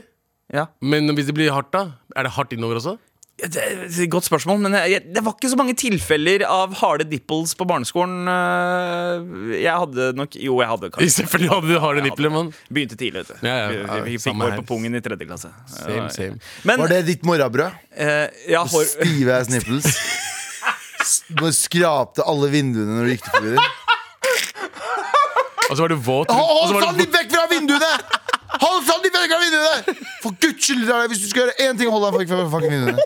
Ja. 0.52 0.66
Men 0.82 1.08
hvis 1.14 1.26
det 1.30 1.34
blir 1.36 1.52
hardt, 1.54 1.70
da? 1.72 1.86
Er 2.16 2.22
det 2.26 2.32
hardt 2.36 2.52
innover 2.52 2.76
også? 2.80 2.98
Det 3.42 3.56
er 3.58 3.86
et 3.88 4.10
godt 4.12 4.26
spørsmål, 4.28 4.58
men 4.60 4.74
jeg, 4.76 5.00
det 5.14 5.22
var 5.24 5.32
ikke 5.34 5.48
så 5.50 5.56
mange 5.58 5.72
tilfeller 5.74 6.44
av 6.46 6.74
harde 6.78 7.06
dipples 7.10 7.54
på 7.58 7.64
barneskolen. 7.66 8.28
øh, 8.28 9.54
Jeg 9.62 9.72
hadde 9.72 10.12
nok 10.14 10.36
Jo, 10.36 10.60
jeg 10.60 10.68
hadde 10.68 10.90
kanskje 10.92 11.10
Selvfølgelig 11.22 11.50
hadde 11.50 11.72
du 11.72 11.80
harde 11.80 12.02
nipler, 12.04 12.30
mann. 12.30 12.52
Begynte 12.70 12.94
tidlig, 13.00 13.24
vet 13.24 13.32
du. 13.32 13.46
Ja, 13.48 13.54
ja, 13.56 13.68
Vi- 13.72 13.80
ja, 13.80 14.00
vi 14.04 14.12
fikk 14.18 14.26
samme 14.28 14.44
hår 14.44 14.50
her. 14.52 14.60
på 14.60 14.66
pungen 14.74 14.94
i 14.94 15.00
tredje 15.02 15.26
klasse. 15.26 15.50
Same, 15.66 16.06
same. 16.14 16.38
Men 16.68 16.78
Var 16.84 16.92
det 16.94 17.00
ditt 17.08 17.24
morrabrød? 17.26 17.72
eh, 17.96 18.28
ja, 18.52 18.62
hår 18.64 18.84
Stive 18.92 19.32
ass 19.40 19.48
nipples. 19.50 19.88
S- 21.02 21.22
Du 21.34 21.48
skrapte 21.50 22.22
alle 22.28 22.52
vinduene 22.52 23.00
når 23.00 23.08
du 23.08 23.14
gikk 23.16 23.24
til 23.26 23.32
forbi 23.40 23.56
dem. 23.56 23.64
Og 25.70 25.76
så 25.78 25.82
var 25.86 25.88
du 25.88 25.96
våt. 26.04 26.28
og 26.28 26.36
så 26.36 26.74
Hold 26.74 26.82
var 26.84 26.92
du 26.92 26.98
litt 27.00 27.14
vekk 27.16 27.30
fra! 27.32 27.41
Hold 28.62 28.86
fram 28.86 29.02
de 29.04 29.10
fuckings 29.14 29.38
vinduene! 29.42 29.96
For 30.22 30.36
guds 30.38 30.62
skyld, 30.64 30.84
Daniel, 30.86 31.10
hvis 31.12 31.22
du 31.24 31.28
skal 31.32 31.46
gjøre 31.48 31.68
én 31.68 31.78
ting, 31.80 31.90
hold 31.90 32.06
deg 32.06 32.30
fra 32.30 32.46
fucking 32.52 32.74
vinduene. 32.76 32.98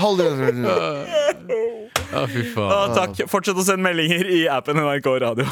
Hold 0.00 0.20
deg 0.22 0.32
fra 0.32 0.48
vinduene. 0.48 1.20
Å, 2.10 2.24
fy 2.30 2.42
Å, 2.42 2.50
faen. 2.56 2.96
Takk. 2.96 3.22
Fortsett 3.30 3.60
å 3.60 3.66
sende 3.66 3.84
meldinger 3.86 4.26
i 4.32 4.42
appen 4.50 4.80
NRK 4.80 5.12
Radio. 5.26 5.46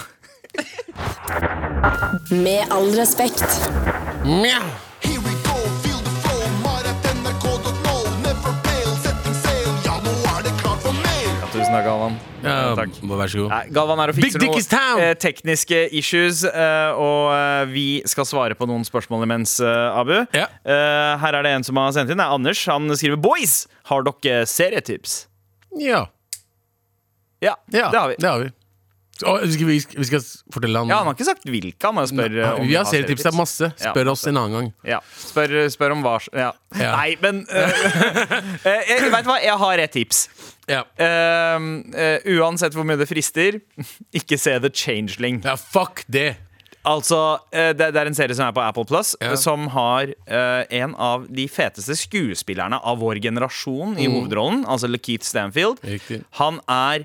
Med 2.32 2.72
all 2.74 2.88
respekt. 2.96 3.44
Mjau. 4.24 4.87
Tusen 11.68 11.82
takk, 11.82 11.84
Galvan. 11.84 12.14
Ja, 12.40 12.52
Takk. 12.78 12.94
Vær 13.04 13.28
så 13.28 13.42
god. 13.42 13.50
Nei, 13.52 13.64
Galvan 13.76 14.00
er 14.00 14.08
og 14.08 14.16
fikser 14.16 14.40
noen 14.40 15.02
eh, 15.04 15.10
tekniske 15.20 15.80
issues, 15.98 16.38
eh, 16.48 16.96
og 16.96 17.26
eh, 17.34 17.64
vi 17.68 17.82
skal 18.08 18.24
svare 18.24 18.56
på 18.56 18.64
noen 18.70 18.86
spørsmål 18.88 19.26
imens, 19.26 19.58
eh, 19.60 19.98
Abu. 20.00 20.14
Ja. 20.32 20.46
Eh, 20.64 21.10
her 21.20 21.36
er 21.36 21.44
det 21.44 21.52
en 21.58 21.66
som 21.68 21.76
har 21.76 21.92
sendt 21.92 22.08
inn. 22.08 22.16
Det 22.16 22.24
er 22.24 22.38
Anders. 22.38 22.62
Han 22.72 22.88
skriver 22.96 23.20
Boys, 23.20 23.58
har 23.90 24.06
dere 24.06 24.46
serietips? 24.48 25.18
Ja. 25.76 26.06
Ja, 27.44 27.58
ja, 27.68 27.90
det 27.92 28.00
har 28.00 28.14
vi. 28.14 28.16
Det 28.16 28.30
har 28.32 28.46
vi. 28.46 28.48
Så, 29.18 29.32
vi, 29.42 29.50
skal 29.56 29.66
vi, 29.66 29.78
vi 29.98 30.06
skal 30.06 30.22
fortelle 30.54 30.78
han 30.78 30.90
Ja, 30.92 31.00
Han 31.00 31.08
har 31.10 31.16
ikke 31.16 31.26
sagt 31.26 31.46
hvilke. 31.50 31.90
Han 31.90 32.06
spør 32.06 32.36
om 32.52 32.68
Vi 32.68 32.76
har 32.78 32.86
serietips. 32.86 33.24
Det 33.26 33.32
er 33.32 33.36
masse. 33.38 33.70
Ja, 33.82 33.90
Spør 33.90 34.12
oss 34.12 34.22
en 34.30 34.36
annen 34.38 34.54
gang. 34.54 34.68
Ja, 34.86 35.00
spør, 35.18 35.54
spør 35.74 35.94
om 35.96 36.04
hva 36.06 36.16
ja. 36.30 36.52
Ja. 36.78 36.92
Nei, 36.94 37.16
men 37.22 37.40
uh, 37.50 37.88
Jeg 38.92 39.10
vet 39.10 39.26
hva, 39.26 39.38
jeg 39.42 39.56
har 39.64 39.82
et 39.82 39.94
tips. 39.96 40.28
Ja. 40.68 40.84
uh, 41.00 41.66
eh, 41.96 42.28
uansett 42.38 42.76
hvor 42.76 42.86
mye 42.86 42.98
det 43.00 43.08
frister, 43.10 43.58
ikke 44.20 44.38
se 44.38 44.54
The 44.62 44.70
Changeling. 44.70 45.42
ja, 45.46 45.56
fuck 45.58 46.04
det. 46.06 46.36
Altså, 46.88 47.18
det, 47.52 47.90
er 47.90 48.06
en 48.08 48.14
serie 48.16 48.32
som 48.38 48.46
er 48.46 48.54
på 48.56 48.62
Apple 48.64 48.86
Plus, 48.88 49.10
Ja. 49.20 49.34
som 49.36 49.66
har 49.74 50.08
en 50.72 50.94
av 50.94 51.26
de 51.28 51.44
feteste 51.50 51.96
skuespillerne 51.98 52.78
av 52.80 53.02
vår 53.02 53.18
generasjon 53.26 53.96
Mm. 53.96 54.00
i 54.00 54.06
hovedrollen, 54.08 54.62
altså 54.64 54.88
LaKeith 54.88 55.26
Stanfield. 55.26 55.82
Riktig. 55.84 56.22
Han 56.38 56.62
er 56.70 57.04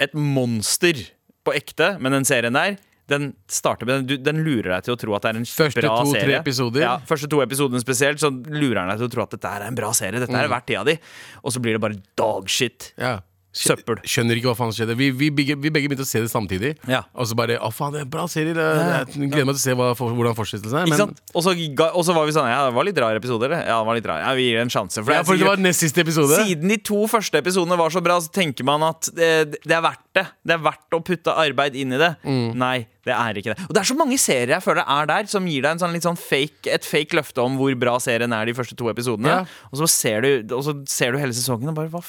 et 0.00 0.16
monster 0.16 0.98
på 1.44 1.54
ekte, 1.56 1.94
men 2.00 2.12
den 2.12 2.24
serien 2.28 2.52
der 2.56 2.76
den 3.10 3.32
starter 3.50 3.86
med 3.88 4.04
du, 4.06 4.12
Den 4.22 4.44
lurer 4.46 4.76
deg 4.76 4.84
til 4.86 4.94
å 4.94 4.98
tro 5.00 5.14
at 5.16 5.22
det 5.24 5.30
er 5.32 5.38
en 5.40 5.44
Første 5.44 5.82
bra 5.82 5.96
to-tre 6.04 6.20
serie. 6.20 6.36
episoder. 6.38 6.80
Ja, 6.84 6.92
første 7.08 7.26
to 7.28 7.40
episodene 7.42 7.80
spesielt, 7.82 8.20
så 8.22 8.30
lurer 8.30 8.76
den 8.84 8.88
deg 8.92 8.98
til 9.00 9.08
å 9.08 9.10
tro 9.16 9.22
at 9.24 9.30
dette 9.34 9.50
er 9.50 9.64
en 9.66 9.74
bra 9.74 9.90
serie. 9.90 10.20
Dette 10.20 10.30
Mm. 10.30 10.44
er 10.44 10.48
verdt 10.52 10.66
tida 10.70 10.84
di. 10.86 10.94
Og 11.42 11.50
så 11.50 11.58
blir 11.60 11.74
det 11.74 11.80
bare 11.82 11.98
dogshit. 12.16 12.92
Ja. 12.96 13.16
Søppel. 13.50 13.98
Skjønner 14.06 14.38
ikke 14.38 14.46
hva 14.52 14.54
faen 14.60 14.70
skjedde. 14.74 14.94
Vi, 14.98 15.08
vi, 15.10 15.28
begge, 15.34 15.56
vi 15.58 15.72
begge 15.74 15.88
begynte 15.90 16.04
å 16.06 16.08
se 16.08 16.20
det 16.22 16.30
samtidig. 16.30 16.68
Ja. 16.86 17.00
Og 17.18 17.26
så 17.26 17.34
bare 17.38 17.56
Å, 17.58 17.70
faen, 17.74 17.90
det 17.96 18.02
er 18.02 18.06
en 18.06 18.12
bra 18.12 18.26
serie. 18.30 18.54
Det, 18.54 18.66
jeg 18.66 19.30
gleder 19.32 19.48
meg 19.48 19.56
til 19.56 19.60
å 19.60 19.64
se 19.64 19.74
hva, 19.80 19.88
hvordan 19.98 20.36
fortsettelsen 20.38 20.78
er. 20.84 20.90
Men? 20.92 21.16
Og 21.34 21.42
så, 21.46 21.54
ga- 21.74 21.90
og 21.98 22.06
så 22.06 22.14
var 22.14 22.28
vi 22.28 22.34
sånn 22.36 22.46
Ja, 22.50 22.60
det 22.68 22.76
var 22.76 22.86
litt 22.86 23.00
rar 23.02 23.18
episode, 23.18 23.48
eller? 23.48 23.64
Ja, 23.66 23.80
det 23.80 23.88
var 23.90 23.98
litt 23.98 24.06
rar. 24.12 24.22
Ja, 24.22 24.36
vi 24.38 24.46
gir 24.46 24.60
det 24.60 24.66
en 24.68 24.72
sjanse. 24.76 25.02
For 25.02 25.16
ja, 25.16 25.24
for 25.26 25.40
det 25.40 25.48
var 25.50 25.58
nest 25.62 25.82
siste 25.82 26.04
episode. 26.04 26.38
Siden 26.44 26.70
de 26.70 26.78
to 26.92 27.02
første 27.10 27.42
episodene 27.42 27.78
var 27.80 27.90
så 27.90 28.02
bra, 28.06 28.20
så 28.22 28.30
tenker 28.38 28.66
man 28.70 28.86
at 28.86 29.10
det, 29.18 29.32
det 29.66 29.74
er 29.76 29.82
verdt 29.88 30.06
det. 30.20 30.26
Det 30.46 30.54
er 30.54 30.62
verdt 30.70 30.96
å 30.96 31.02
putte 31.10 31.34
arbeid 31.42 31.74
inn 31.82 31.98
i 31.98 32.00
det. 32.00 32.12
Mm. 32.22 32.46
Nei, 32.60 32.76
det 33.06 33.14
er 33.16 33.38
ikke 33.40 33.54
det. 33.54 33.64
Og 33.68 33.74
det 33.76 33.80
er 33.80 33.88
så 33.88 33.96
mange 33.96 34.18
serier 34.20 34.54
jeg 34.56 34.64
føler 34.64 34.84
er 34.84 35.06
der, 35.08 35.28
som 35.32 35.46
gir 35.48 35.62
deg 35.64 35.72
en 35.76 35.80
sånn, 35.80 35.96
sånn 36.04 36.18
fake, 36.20 36.68
et 36.74 36.84
fake 36.84 37.16
løfte 37.16 37.40
om 37.44 37.56
hvor 37.60 37.72
bra 37.80 37.94
serien 38.02 38.32
er 38.36 38.50
de 38.50 38.54
første 38.56 38.76
to 38.76 38.90
episodene. 38.92 39.28
Ja. 39.40 39.68
Og, 39.72 39.78
så 39.80 39.88
ser 39.88 40.20
du, 40.26 40.30
og 40.56 40.64
så 40.66 40.76
ser 40.90 41.12
du 41.16 41.18
hele 41.22 41.32
sesongen 41.36 41.72
og 41.72 41.78
bare 41.78 41.88
hva. 41.92 42.02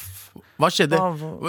Hva 0.62 0.70
skjedde? 0.72 1.00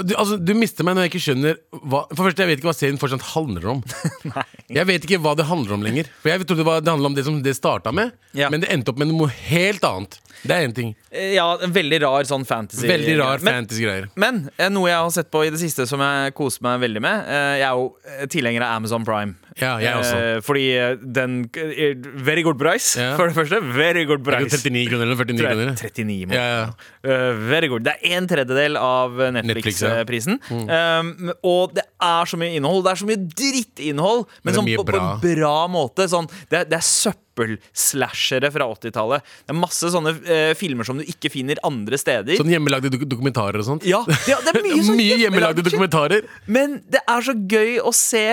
Du, 0.08 0.14
altså, 0.16 0.38
du 0.40 0.54
mister 0.58 0.86
meg 0.86 0.96
når 0.96 1.04
jeg 1.06 1.10
ikke 1.12 1.20
skjønner 1.26 1.58
hva 1.84 2.00
For 2.16 2.24
først, 2.24 2.40
jeg 2.40 2.48
vet 2.48 2.58
ikke 2.62 2.70
hva 2.70 2.74
serien 2.74 2.98
fortsatt 2.98 3.26
handler 3.34 3.66
om. 3.76 3.82
Jeg 4.72 4.86
vet 4.88 5.04
ikke 5.04 5.18
hva 5.20 5.34
det 5.36 5.44
handler 5.44 5.74
om 5.76 5.82
lenger. 5.84 6.06
For 6.22 6.30
Jeg 6.32 6.46
trodde 6.46 6.62
det, 6.62 6.66
var, 6.66 6.80
det 6.80 6.88
handla 6.94 7.10
om 7.10 7.16
det 7.18 7.24
som 7.26 7.36
det 7.44 7.52
starta 7.58 7.92
med, 7.92 8.14
Ja. 8.32 8.48
men 8.48 8.62
det 8.62 8.70
endte 8.72 8.88
opp 8.94 8.98
med 9.02 9.10
noe 9.10 9.28
helt 9.50 9.84
annet. 9.84 10.16
Det 10.42 10.54
er 10.56 10.64
én 10.64 10.72
ting. 10.74 10.94
Eh, 11.12 11.34
Ja, 11.36 11.44
en 11.62 11.74
veldig 11.76 11.98
rar 12.06 12.24
sånn 12.24 12.46
fantasy. 12.48 12.88
Veldig 12.88 13.18
rar 13.20 13.42
Men- 13.44 13.58
fantasy-greier. 13.60 14.08
Men 14.16 14.48
eh, 14.56 14.70
noe 14.72 14.88
jeg 14.88 14.96
har 14.96 15.12
sett 15.14 15.30
på 15.30 15.44
i 15.44 15.50
det 15.52 15.60
siste 15.60 15.84
som 15.90 16.00
jeg 16.00 16.32
koser 16.38 16.64
meg 16.64 16.80
veldig 16.86 17.02
med 17.04 17.28
eh, 17.28 17.58
Jeg 17.60 17.68
er 17.68 17.76
jo 17.76 18.26
tilhenger 18.32 18.64
av 18.64 18.78
Amazon 18.80 19.04
Prime. 19.04 19.36
Ja, 19.60 19.74
jeg 19.82 19.94
også. 19.98 20.16
Eh, 20.18 20.40
fordi 20.46 20.64
eh, 20.78 20.94
den 21.18 21.34
eh, 21.58 21.94
Very 22.24 22.42
good 22.46 22.58
price, 22.60 22.94
Ja. 23.00 23.16
for 23.18 23.28
det 23.28 23.36
første. 23.36 23.60
Very 23.76 24.04
good 24.08 24.20
er 24.22 24.24
price. 24.30 24.56
jo 24.56 24.70
39 24.70 24.88
kroner 24.90 25.06
eller 25.10 25.18
49 25.20 25.38
Tror 25.38 25.48
jeg, 25.48 25.58
kroner. 25.58 25.76
39 25.76 26.26
må. 26.30 26.36
Ja, 26.38 26.46
ja. 26.46 26.66
Eh, 27.02 27.42
very 27.50 27.68
good. 27.72 27.84
Det 27.86 27.94
er 28.00 28.16
en 28.18 28.28
tredjedel 28.30 28.78
av 28.80 29.20
eh, 29.20 29.32
Netflix, 29.38 29.82
ja. 29.82 29.96
Netflix-prisen. 30.02 30.38
Um, 30.50 31.32
og 31.42 31.74
det 31.76 31.84
er 32.02 32.30
så 32.32 32.38
mye 32.40 32.56
innhold. 32.56 32.84
Det 32.86 32.94
er 32.94 33.02
så 33.02 33.10
mye 33.10 33.20
drittinnhold, 33.42 34.24
men, 34.42 34.48
det 34.48 34.54
er 34.54 34.60
sånn 34.60 34.68
mye 34.70 34.80
på, 34.82 34.86
på 34.92 35.00
en 35.02 35.20
bra. 35.26 35.54
måte. 35.72 36.08
Sånn, 36.12 36.30
det, 36.48 36.62
er- 36.62 36.70
det 36.72 36.78
er 36.80 36.86
søppelslashere 36.88 38.50
fra 38.54 38.66
80-tallet. 38.74 39.24
Det 39.46 39.54
er 39.54 39.58
masse 39.58 39.90
sånne 39.94 40.12
eh, 40.26 40.52
filmer 40.58 40.86
som 40.88 40.98
du 41.00 41.04
ikke 41.08 41.30
finner 41.32 41.60
andre 41.66 41.98
steder. 42.00 42.36
Sånn 42.40 42.52
hjemmelagde 42.52 42.90
dok 42.92 43.04
dokumentarer 43.10 43.60
og 43.62 43.66
sånt. 43.68 43.86
ja, 43.88 44.02
det, 44.08 44.18
det 44.26 44.52
er 44.54 44.62
mye, 44.66 44.82
sånn 44.88 44.98
Mye 45.00 45.18
hjemmelagde 45.24 45.62
shit. 45.62 45.70
dokumentarer. 45.72 46.26
Men 46.46 46.78
det 46.92 47.02
er 47.08 47.24
så 47.28 47.34
gøy 47.36 47.78
å 47.82 47.92
se 47.96 48.24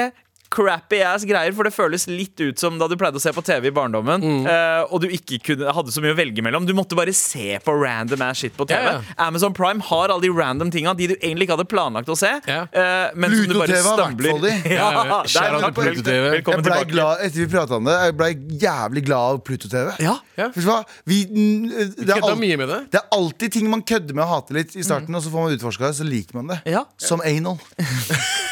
crappy 0.49 0.99
ass 1.05 1.23
greier, 1.29 1.53
for 1.53 1.63
det 1.67 1.71
føles 1.75 2.07
litt 2.09 2.39
ut 2.41 2.57
som 2.59 2.79
da 2.81 2.87
du 2.89 2.95
pleide 2.97 3.19
å 3.19 3.21
se 3.21 3.29
på 3.35 3.43
TV 3.45 3.67
i 3.69 3.73
barndommen, 3.75 4.21
Mm. 4.23 4.45
uh, 4.49 4.87
og 4.93 5.01
du 5.03 5.07
ikke 5.13 5.37
kunne, 5.45 5.69
hadde 5.75 5.91
så 5.93 6.01
mye 6.01 6.15
å 6.15 6.17
velge 6.17 6.41
mellom. 6.41 6.65
Du 6.65 6.73
måtte 6.73 6.97
bare 6.97 7.13
se 7.13 7.59
på 7.63 7.75
random 7.77 8.21
ass 8.25 8.41
shit 8.41 8.55
på 8.57 8.65
TV. 8.67 8.79
Yeah, 8.81 9.03
ja. 9.05 9.27
Amazon 9.27 9.53
Prime 9.53 9.79
har 9.85 10.09
alle 10.09 10.21
de 10.25 10.31
random 10.33 10.71
tinga, 10.73 10.95
de 10.97 11.07
du 11.11 11.15
egentlig 11.19 11.45
ikke 11.47 11.57
hadde 11.59 11.67
planlagt 11.69 12.09
å 12.09 12.17
se. 12.17 12.31
Yeah. 12.49 12.65
Uh, 12.73 13.13
men 13.15 13.29
som 13.35 13.45
du 13.53 13.59
bare 13.59 13.69
Pluto-TV 13.69 13.85
har 13.85 14.01
vært 14.01 14.09
stabler 14.09 14.31
for 14.33 14.47
de. 14.47 14.53
Ja, 14.73 14.89
Ja, 14.89 15.05
ja. 15.05 15.19
Shout 15.29 15.63
out 15.63 15.75
Pluto-TV. 15.77 16.25
Jeg 16.33 16.43
ble 16.43 16.57
tilbake. 16.63 16.89
glad, 16.95 17.23
etter 17.27 17.39
vi 17.43 17.47
pratet 17.53 17.77
om 17.77 17.85
det, 17.89 17.97
jeg 18.09 18.17
ble 18.19 18.31
jævlig 18.65 19.05
glad 19.05 19.35
av 19.37 19.41
Pluto-TV. 19.45 19.93
Ja. 20.03 20.17
Ja. 20.39 20.49
Hva? 20.55 20.79
Vi, 21.05 21.23
det, 21.29 22.09
er 22.15 22.35
mye 22.39 22.57
med 22.57 22.69
det. 22.73 22.79
det 22.93 22.99
er 23.03 23.07
alltid 23.15 23.53
ting 23.59 23.69
man 23.69 23.81
kødder 23.85 24.15
med 24.17 24.25
og 24.25 24.31
hater 24.33 24.59
litt 24.61 24.75
i 24.79 24.83
starten, 24.85 25.13
og 25.13 25.21
så 25.23 25.29
får 25.33 25.45
man 25.45 25.57
utforska 25.57 25.89
det, 25.91 25.95
så 26.01 26.07
liker 26.07 26.41
man 26.41 26.53
det. 26.55 26.61
Ja. 26.73 26.85
Som 26.97 27.21
anal. 27.21 27.59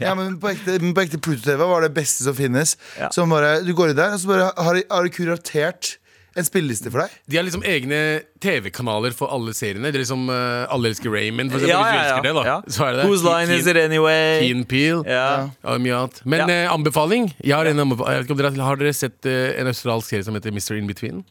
Ja, 0.00 0.14
men 0.18 0.38
på 0.40 0.50
ekte, 0.52 0.78
men 0.82 0.94
på 0.96 1.04
ekte 1.06 1.20
Pluto-TV 1.22 1.64
var 1.70 1.84
det 1.86 1.92
beste 1.96 2.24
som 2.26 2.34
finnes. 2.38 2.76
Ja. 2.98 3.10
Som 3.14 3.30
bare, 3.34 3.58
du 3.66 3.72
går 3.76 3.92
i 3.92 3.96
der, 3.98 4.14
og 4.16 4.20
så 4.22 4.30
bare 4.32 4.52
har 4.56 4.74
de- 4.78 4.86
har 4.90 5.04
de 5.04 5.10
kuratert 5.14 5.96
en 6.38 6.46
spilleliste 6.46 6.90
for 6.94 7.02
deg. 7.02 7.10
De 7.26 7.36
har 7.36 7.42
liksom 7.44 7.64
egne 7.66 8.22
TV-kanaler 8.40 9.10
for 9.12 9.32
alle 9.34 9.50
seriene. 9.52 9.90
Det 9.90 9.98
er 9.98 10.04
liksom 10.04 10.28
uh, 10.30 10.62
Alle 10.72 10.92
elsker 10.92 11.10
Raymond, 11.10 11.50
for 11.50 11.58
eksempel. 11.58 11.74
Ja, 11.74 11.80
hvis 11.82 11.90
du 11.90 11.98
ja, 11.98 12.04
elsker 12.04 12.22
det, 12.28 12.34
da. 12.36 12.44
ja. 12.46 12.58
Så 12.70 12.84
er 12.86 12.92
det. 13.00 13.06
Whose 13.10 13.24
line 13.26 13.56
is 13.58 13.66
it 13.66 13.76
anyway? 13.76 14.38
Keen 14.44 14.62
Peel. 14.64 15.02
Ja. 15.10 15.50
Ja. 15.64 16.06
Men 16.24 16.44
Ja. 16.44 16.46
eh, 16.64 16.72
anbefaling? 16.72 17.34
Jeg 17.42 17.56
har, 17.56 17.66
en 17.66 17.82
anbefaling. 17.82 18.14
Jeg 18.14 18.22
vet 18.22 18.30
ikke 18.30 18.36
om 18.38 18.42
dere, 18.44 18.64
har 18.70 18.76
dere 18.80 18.94
sett 18.94 19.26
uh, 19.26 19.60
en 19.60 19.66
australsk 19.74 20.08
serie 20.14 20.24
som 20.24 20.38
heter 20.38 20.54
Mr. 20.54 20.78
In 20.78 20.86
Between? 20.86 21.24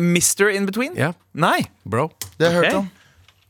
Mr. 0.00 0.48
In 0.48 0.66
Between? 0.66 0.96
Ja, 0.96 1.12
Nei. 1.34 1.66
bro. 1.84 2.08
Det 2.38 2.46
har 2.48 2.52
jeg 2.52 2.58
okay. 2.58 2.70
hørt 2.72 2.78
om. 2.84 2.90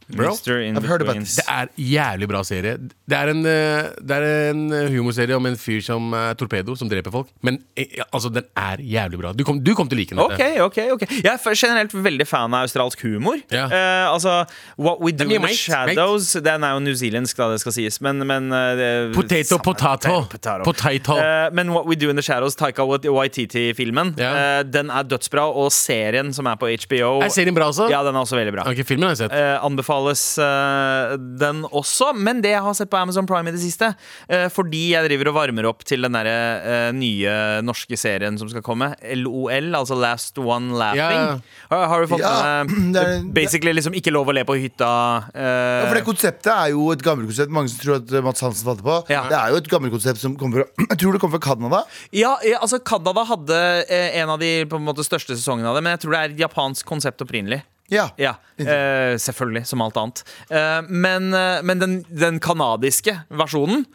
Bro, 0.09 0.35
I've 0.35 0.85
heard 0.87 1.03
about 1.03 1.19
this. 1.19 1.37
Det 1.41 1.47
er 1.51 1.71
jævlig 1.77 2.29
bra 2.31 2.43
serie. 2.47 2.77
Det 2.79 3.17
er 3.17 3.33
en, 3.33 3.41
eh, 3.47 3.89
det 4.07 4.17
er 4.17 4.51
en 4.53 4.63
eh, 4.73 4.91
humorserie 4.95 5.35
om 5.37 5.47
en 5.49 5.57
fyr 5.59 5.81
som 5.83 6.15
er 6.15 6.37
torpedo, 6.39 6.77
som 6.79 6.91
dreper 6.91 7.11
folk. 7.11 7.31
Men 7.43 7.59
eh, 7.77 8.03
altså, 8.13 8.31
den 8.31 8.47
er 8.57 8.83
jævlig 8.83 9.21
bra. 9.21 9.33
Du 9.35 9.43
kom, 9.45 9.59
du 9.63 9.73
kom 9.75 9.91
til 9.91 9.99
å 9.99 10.01
like 10.01 10.15
den. 10.15 10.23
Okay, 10.23 10.61
okay, 10.63 10.93
okay. 10.95 11.11
Jeg 11.25 11.33
er 11.35 11.59
generelt 11.59 11.95
veldig 11.95 12.27
fan 12.29 12.55
av 12.55 12.69
australsk 12.69 13.03
humor. 13.07 13.41
Yeah. 13.51 13.73
Uh, 13.73 14.13
altså 14.13 14.37
What 14.79 15.03
We 15.03 15.13
Do 15.13 15.27
in 15.27 15.43
mate, 15.43 15.55
the 15.55 15.59
Shadows 15.59 16.33
Den 16.45 16.65
er 16.67 16.77
jo 16.77 16.83
newzealandsk, 16.87 17.37
da 17.39 17.51
det 17.55 17.61
skal 17.63 17.75
sies. 17.75 18.01
Men, 18.05 18.23
men 18.29 18.51
uh, 18.55 19.11
Potato, 19.17 19.59
potato. 19.59 20.23
potato. 20.31 20.65
Potato. 20.65 21.19
Eh, 21.19 21.51
men 21.53 21.73
What 21.75 21.87
We 21.87 21.97
Do 21.97 22.11
in 22.11 22.17
the 22.17 22.23
Shadows, 22.23 22.57
Taika 22.57 22.85
Waititi-filmen, 22.87 24.15
yeah. 24.19 24.59
eh, 24.59 24.63
den 24.65 24.91
er 24.91 25.07
dødsbra. 25.07 25.47
Og 25.57 25.71
serien 25.75 26.33
som 26.37 26.47
er 26.51 26.59
på 26.61 26.69
HBO 26.69 27.11
Er 27.25 27.33
serien 27.33 27.55
bra 27.57 27.71
også? 27.71 27.89
Ja, 27.93 28.03
den 28.07 28.17
er 28.17 28.27
også 28.27 28.39
veldig 28.39 28.55
bra. 28.57 28.67
Okay, 28.71 28.87
filmen 28.87 29.09
har 29.09 29.17
jeg 29.17 29.25
sett. 29.27 29.37
Eh, 29.37 29.57
anbefales 29.97 30.39
eh, 30.39 31.17
den 31.39 31.65
også, 31.67 32.13
men 32.15 32.41
det 32.43 32.53
jeg 32.55 32.63
har 32.63 32.75
sett 32.77 32.91
på 32.91 32.99
Amazon 32.99 33.27
Prime 33.27 33.49
i 33.51 33.55
det 33.55 33.61
siste. 33.63 33.95
eh, 34.29 34.49
fordi 34.53 34.93
jeg 34.93 35.09
driver 35.09 35.31
og 35.31 35.35
varmer 35.37 35.67
opp 35.67 35.85
til 35.85 36.03
den 36.03 36.13
der, 36.13 36.27
eh, 36.27 36.93
nye 36.93 37.63
norske 37.63 37.97
serien 37.97 38.39
som 38.39 38.49
skal 38.49 38.63
komme. 38.63 38.95
LOL, 39.03 39.75
altså 39.75 39.97
Last 39.99 40.39
One 40.39 40.77
Laughing. 40.77 41.41
Ja. 41.71 41.87
Har, 41.87 42.01
du 42.01 42.07
fått 42.07 42.21
Ja, 42.21 42.65
med 42.65 43.33
Basically 43.37 43.73
liksom 43.73 43.95
ikke 43.95 44.13
lov 44.13 44.29
å 44.29 44.35
le 44.35 44.45
på 44.45 44.57
hytta. 44.57 44.91
Ja, 45.35 45.87
for 45.87 45.95
det 45.97 46.05
Konseptet 46.07 46.53
er 46.53 46.71
jo 46.71 46.91
et 46.93 47.03
gammelt 47.03 47.29
konsept. 47.31 47.53
Mange 47.53 47.71
som 47.73 47.81
tror 47.83 47.97
at 48.01 48.13
Mats 48.25 48.43
Hansen 48.45 48.67
falt 48.67 48.83
på. 48.85 48.99
Ja. 49.13 49.25
Det 49.31 49.37
er 49.39 49.55
jo 49.55 49.61
et 49.63 49.71
gammelt 49.71 49.95
konsept 49.95 50.21
som 50.23 50.37
kommer 50.39 50.65
fra 50.65 50.87
Jeg 50.93 51.01
tror 51.03 51.17
det 51.17 51.21
kommer 51.23 51.39
fra 51.41 51.55
Canada. 51.55 51.83
Ja, 52.15 52.37
ja, 52.47 52.61
altså 52.63 52.79
Canada 52.79 53.25
hadde 53.27 53.59
en 53.91 54.31
av 54.31 54.39
de 54.41 54.53
på 54.71 54.79
en 54.79 54.87
måte 54.87 55.05
største 55.07 55.37
sesongene 55.37 55.71
av 55.71 55.79
det, 55.79 55.83
men 55.85 55.97
jeg 55.97 56.05
tror 56.05 56.15
det 56.15 56.21
er 56.21 56.35
et 56.35 56.45
japansk 56.47 56.87
konsept 56.89 57.23
opprinnelig. 57.25 57.63
Ja. 57.93 58.09
Ja, 58.19 58.35
eh, 58.59 59.15
selvfølgelig, 59.21 59.67
som 59.67 59.85
alt 59.85 59.97
annet. 60.01 60.25
Eh, 60.51 60.81
men 60.89 61.31
eh, 61.35 61.63
men 61.63 61.83
den, 61.83 61.95
den 62.11 62.41
kanadiske 62.43 63.21
versjonen 63.31 63.87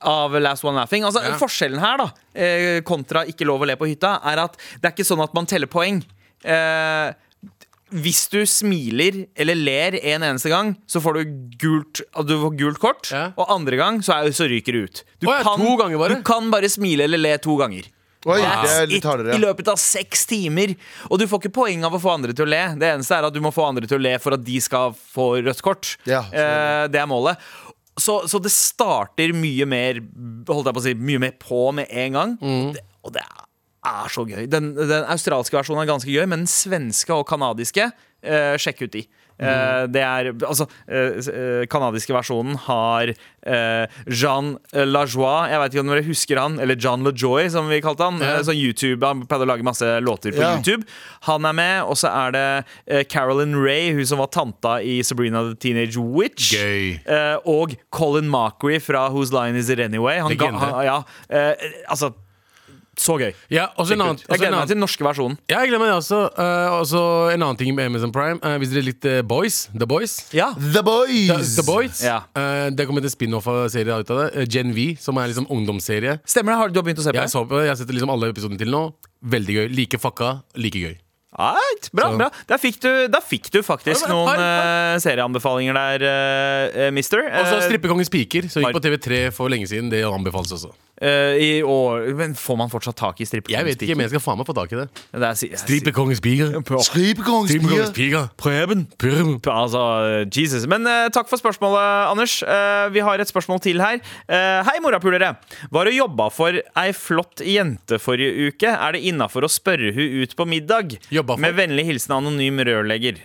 av 0.00 0.34
Last 0.40 0.64
One 0.64 0.78
Laughing 0.78 1.06
altså 1.06 1.22
Ja. 1.24 1.36
Forskjellen 1.38 1.80
her, 1.82 1.98
da, 1.98 2.10
eh, 2.34 2.80
kontra 2.86 3.24
ikke 3.26 3.46
lov 3.48 3.62
å 3.62 3.70
le 3.70 3.76
på 3.78 3.88
hytta, 3.90 4.18
er 4.24 4.44
at 4.44 4.58
det 4.80 4.90
er 4.90 4.94
ikke 4.94 5.08
sånn 5.08 5.22
at 5.24 5.34
man 5.34 5.46
teller 5.46 5.70
poeng. 5.70 6.02
Eh, 6.44 7.12
hvis 7.88 8.26
du 8.28 8.42
smiler 8.44 9.22
eller 9.34 9.56
ler 9.56 9.96
en 10.12 10.22
eneste 10.26 10.50
gang, 10.52 10.74
så 10.86 11.00
får 11.00 11.18
du 11.18 11.36
gult, 11.58 12.02
du 12.28 12.34
får 12.42 12.56
gult 12.58 12.80
kort. 12.82 13.08
Ja. 13.10 13.30
Og 13.38 13.48
andre 13.54 13.78
gang 13.80 14.02
så, 14.04 14.18
er, 14.18 14.34
så 14.36 14.48
ryker 14.50 14.76
du 14.76 14.84
ut. 14.84 15.04
Du, 15.20 15.28
oh, 15.30 15.32
ja, 15.32 15.96
bare? 15.96 16.18
du 16.18 16.22
kan 16.26 16.50
bare 16.52 16.68
smile 16.68 17.08
eller 17.08 17.18
le 17.18 17.36
to 17.40 17.56
ganger. 17.56 17.88
Oi, 18.26 18.40
That's 18.42 18.90
it, 18.90 19.04
hardere. 19.06 19.36
I 19.36 19.38
løpet 19.38 19.68
av 19.70 19.78
seks 19.78 20.24
timer. 20.26 20.74
Og 21.06 21.20
du 21.20 21.26
får 21.30 21.44
ikke 21.44 21.54
poeng 21.60 21.84
av 21.86 21.94
å 21.94 22.00
få 22.02 22.16
andre 22.16 22.34
til 22.34 22.48
å 22.48 22.50
le. 22.50 22.62
Det 22.80 22.88
eneste 22.90 23.14
er 23.14 23.28
at 23.28 23.34
du 23.34 23.38
må 23.44 23.52
få 23.54 23.68
andre 23.68 23.86
til 23.86 24.00
å 24.00 24.02
le 24.02 24.16
for 24.22 24.34
at 24.34 24.42
de 24.44 24.58
skal 24.64 24.96
få 24.96 25.30
rødt 25.46 25.62
kort. 25.62 25.94
Ja, 26.08 26.24
eh, 26.26 26.84
det 26.90 26.98
er 26.98 27.10
målet. 27.10 27.38
Så, 27.98 28.20
så 28.30 28.40
det 28.42 28.52
starter 28.54 29.32
mye 29.34 29.66
mer 29.66 29.96
Holdt 30.46 30.68
jeg 30.68 30.76
på 30.76 30.78
å 30.78 30.82
si 30.84 30.92
Mye 30.94 31.18
mer 31.18 31.32
på 31.42 31.64
med 31.74 31.90
en 31.90 32.18
gang. 32.18 32.34
Mm. 32.38 32.68
Det, 32.76 32.84
og 33.06 33.14
det 33.16 33.24
er 33.26 34.12
så 34.12 34.26
gøy. 34.26 34.44
Den, 34.50 34.72
den 34.78 35.06
australske 35.10 35.58
versjonen 35.58 35.82
er 35.82 35.90
ganske 35.90 36.10
gøy, 36.10 36.24
men 36.26 36.44
den 36.44 36.50
svenske 36.50 37.14
og 37.14 37.26
kanadiske, 37.30 37.88
eh, 38.26 38.54
sjekk 38.60 38.84
ut 38.86 38.94
de. 38.98 39.04
Mm. 39.38 39.48
Eh, 39.48 39.82
det 39.94 40.02
er 40.02 40.30
Altså, 40.48 40.66
eh, 40.90 41.64
kanadiske 41.70 42.14
versjonen 42.14 42.56
har 42.64 43.12
eh, 43.12 43.98
Jean 44.10 44.56
Lajoie 44.72 45.48
Jeg 45.52 45.60
vet 45.62 45.74
ikke 45.74 45.84
om 45.84 45.92
dere 45.92 46.06
husker 46.06 46.40
han, 46.40 46.58
eller 46.62 46.78
John 46.78 47.06
LaJoy, 47.06 47.48
som 47.52 47.70
vi 47.70 47.80
kalte 47.84 48.08
han. 48.08 48.18
Yeah. 48.22 48.42
Eh, 48.42 48.58
YouTube, 48.58 49.06
Han 49.06 49.24
pleide 49.28 49.46
å 49.46 49.50
lage 49.52 49.66
masse 49.66 49.86
låter 50.04 50.34
på 50.34 50.42
yeah. 50.42 50.58
YouTube. 50.58 50.88
Han 51.28 51.46
er 51.48 51.56
med, 51.56 51.76
og 51.86 51.98
så 52.00 52.10
er 52.10 52.34
det 52.34 52.46
eh, 52.86 53.04
Carolyn 53.08 53.56
Ray, 53.58 53.92
hun 53.94 54.06
som 54.08 54.22
var 54.22 54.32
tanta 54.34 54.78
i 54.82 55.00
Sabrina 55.06 55.44
the 55.46 55.56
Teenage 55.58 55.98
Witch. 55.98 56.52
Gøy. 56.56 56.98
Eh, 57.06 57.36
og 57.48 57.76
Colin 57.94 58.30
Macri 58.30 58.80
fra 58.82 59.08
Whose 59.12 59.34
Line 59.34 59.58
Is 59.58 59.70
It 59.70 59.82
Anyway. 59.82 60.18
Han, 60.18 60.36
ga, 60.38 60.50
han, 60.58 60.80
ja, 60.86 61.02
eh, 61.28 61.70
altså 61.88 62.12
Så 62.98 63.14
gøy. 63.20 63.32
Ja, 63.54 63.68
også 63.78 63.94
en 63.94 64.00
annen, 64.02 64.18
Jeg 64.28 64.38
gleder 64.40 64.56
meg 64.58 64.66
til 64.66 64.74
den 64.76 64.82
norske 64.82 65.04
versjonen. 65.06 65.36
ja, 65.48 65.60
jeg 65.62 65.70
gleder 65.70 65.84
meg 65.84 65.92
også. 65.94 66.18
Uh, 66.34 66.80
også 66.80 67.02
en 67.34 67.42
annen 67.46 67.56
ting 67.56 67.74
med 67.76 67.86
Amazon 67.86 68.10
Prime. 68.12 68.40
Uh, 68.42 68.56
hvis 68.58 68.72
dere 68.74 68.82
likte 68.88 69.22
Boys, 69.22 69.68
The 69.72 69.86
Boys 69.86 70.16
Ja. 70.34 70.50
The 70.58 70.82
Boys! 70.82 71.28
The, 71.30 71.62
The 71.62 71.66
Boys 71.66 72.02
Ja. 72.02 72.18
Uh, 72.36 72.70
Det 72.74 72.86
kommer 72.86 73.00
en 73.06 73.10
spin-off 73.10 73.46
av 73.46 73.68
serien 73.70 74.00
ut 74.02 74.10
av 74.10 74.18
det. 74.24 74.28
Eh, 74.42 74.46
Gen 74.50 74.74
V, 74.74 74.96
som 75.00 75.16
er 75.22 75.28
liksom 75.30 75.46
ungdomsserie. 75.48 76.18
Stemmer 76.26 76.52
det? 76.52 76.58
Har 76.58 76.68
du 76.74 76.80
har 76.80 76.84
begynt 76.90 76.98
å 76.98 77.06
se 77.06 77.10
på 77.14 77.20
Jeg, 77.22 77.30
det? 77.30 77.32
så 77.32 77.46
på, 77.48 77.62
jeg 77.62 77.68
har 77.72 77.76
sett 77.76 77.94
liksom 77.94 78.10
alle 78.10 78.28
episodene 78.34 78.58
til 78.58 78.68
nå. 78.74 78.82
Veldig 79.24 79.54
gøy. 79.60 79.68
Like 79.74 79.98
fucka, 80.02 80.42
like 80.56 80.74
gøy. 80.78 80.96
Right, 81.36 81.90
bra, 81.92 82.08
Så- 82.08 82.16
bra. 82.16 82.30
Da 82.48 82.56
fikk 82.56 82.80
du, 82.80 83.06
da 83.12 83.20
fikk 83.20 83.50
du 83.52 83.60
faktisk 83.62 84.06
Ja, 84.06 84.12
noen 84.14 84.40
eh, 84.40 84.96
serieanbefalinger 85.04 85.76
der, 85.76 86.04
uh, 86.88 86.90
mister. 86.90 87.20
Og 87.20 87.46
så 87.46 87.60
Strippekongens 87.68 88.08
piker, 88.08 88.48
som 88.48 88.64
gikk 88.64 88.72
på 88.72 88.80
TV3 88.80 89.30
for 89.36 89.52
lenge 89.52 89.68
siden. 89.68 89.90
Det 89.92 90.00
anbefales 90.08 90.52
også. 90.56 90.72
eh, 91.00 91.36
i 91.38 91.62
år, 91.62 92.08
men 92.16 92.32
får 92.34 92.56
man 92.58 92.70
fortsatt 92.72 92.96
tak 92.98 93.20
i 93.20 93.26
strippekongens 93.28 93.54
Jeg 93.54 93.64
vet 93.68 93.82
ikke, 93.84 93.94
men 93.94 94.08
jeg 94.08 94.14
skal 94.16 94.24
faen 94.24 94.38
meg 94.40 94.48
få 94.48 94.54
tak 94.56 94.72
i 94.72 94.78
det. 94.80 94.88
Det 95.12 95.58
Strippekongens 95.60 96.20
piker. 96.24 96.56
Strippekongens 96.82 97.52
piker. 97.54 97.92
piker. 97.94 98.24
Preben. 98.40 98.86
Preben. 98.98 99.38
Altså, 99.52 100.26
Jesus. 100.34 100.66
Men 100.66 100.88
takk 101.14 101.28
for 101.30 101.38
spørsmålet, 101.38 102.10
Anders. 102.10 102.42
Eh, 102.42 102.88
vi 102.90 103.04
har 103.04 103.20
et 103.20 103.30
spørsmål 103.30 103.60
til 103.62 103.78
her. 103.80 104.00
Eh, 104.26 104.64
hei, 104.66 104.80
morapulere. 104.82 105.36
Var 105.70 105.92
og 105.92 105.94
jobba 105.94 106.30
for 106.34 106.58
ei 106.58 106.90
flott 106.96 107.44
jente 107.46 108.00
forrige 108.02 108.48
uke. 108.50 108.66
Er 108.66 108.92
det 108.92 109.04
innafor 109.06 109.46
å 109.46 109.52
spørre 109.52 109.92
hun 109.94 110.22
ut 110.24 110.34
på 110.34 110.48
middag? 110.48 110.98
Jobba 111.18 111.36
for? 111.36 111.42
Med 111.44 111.58
vennlig 111.58 111.84
hilsen 111.90 112.14
anonym 112.18 112.62
rørlegger. 112.68 113.18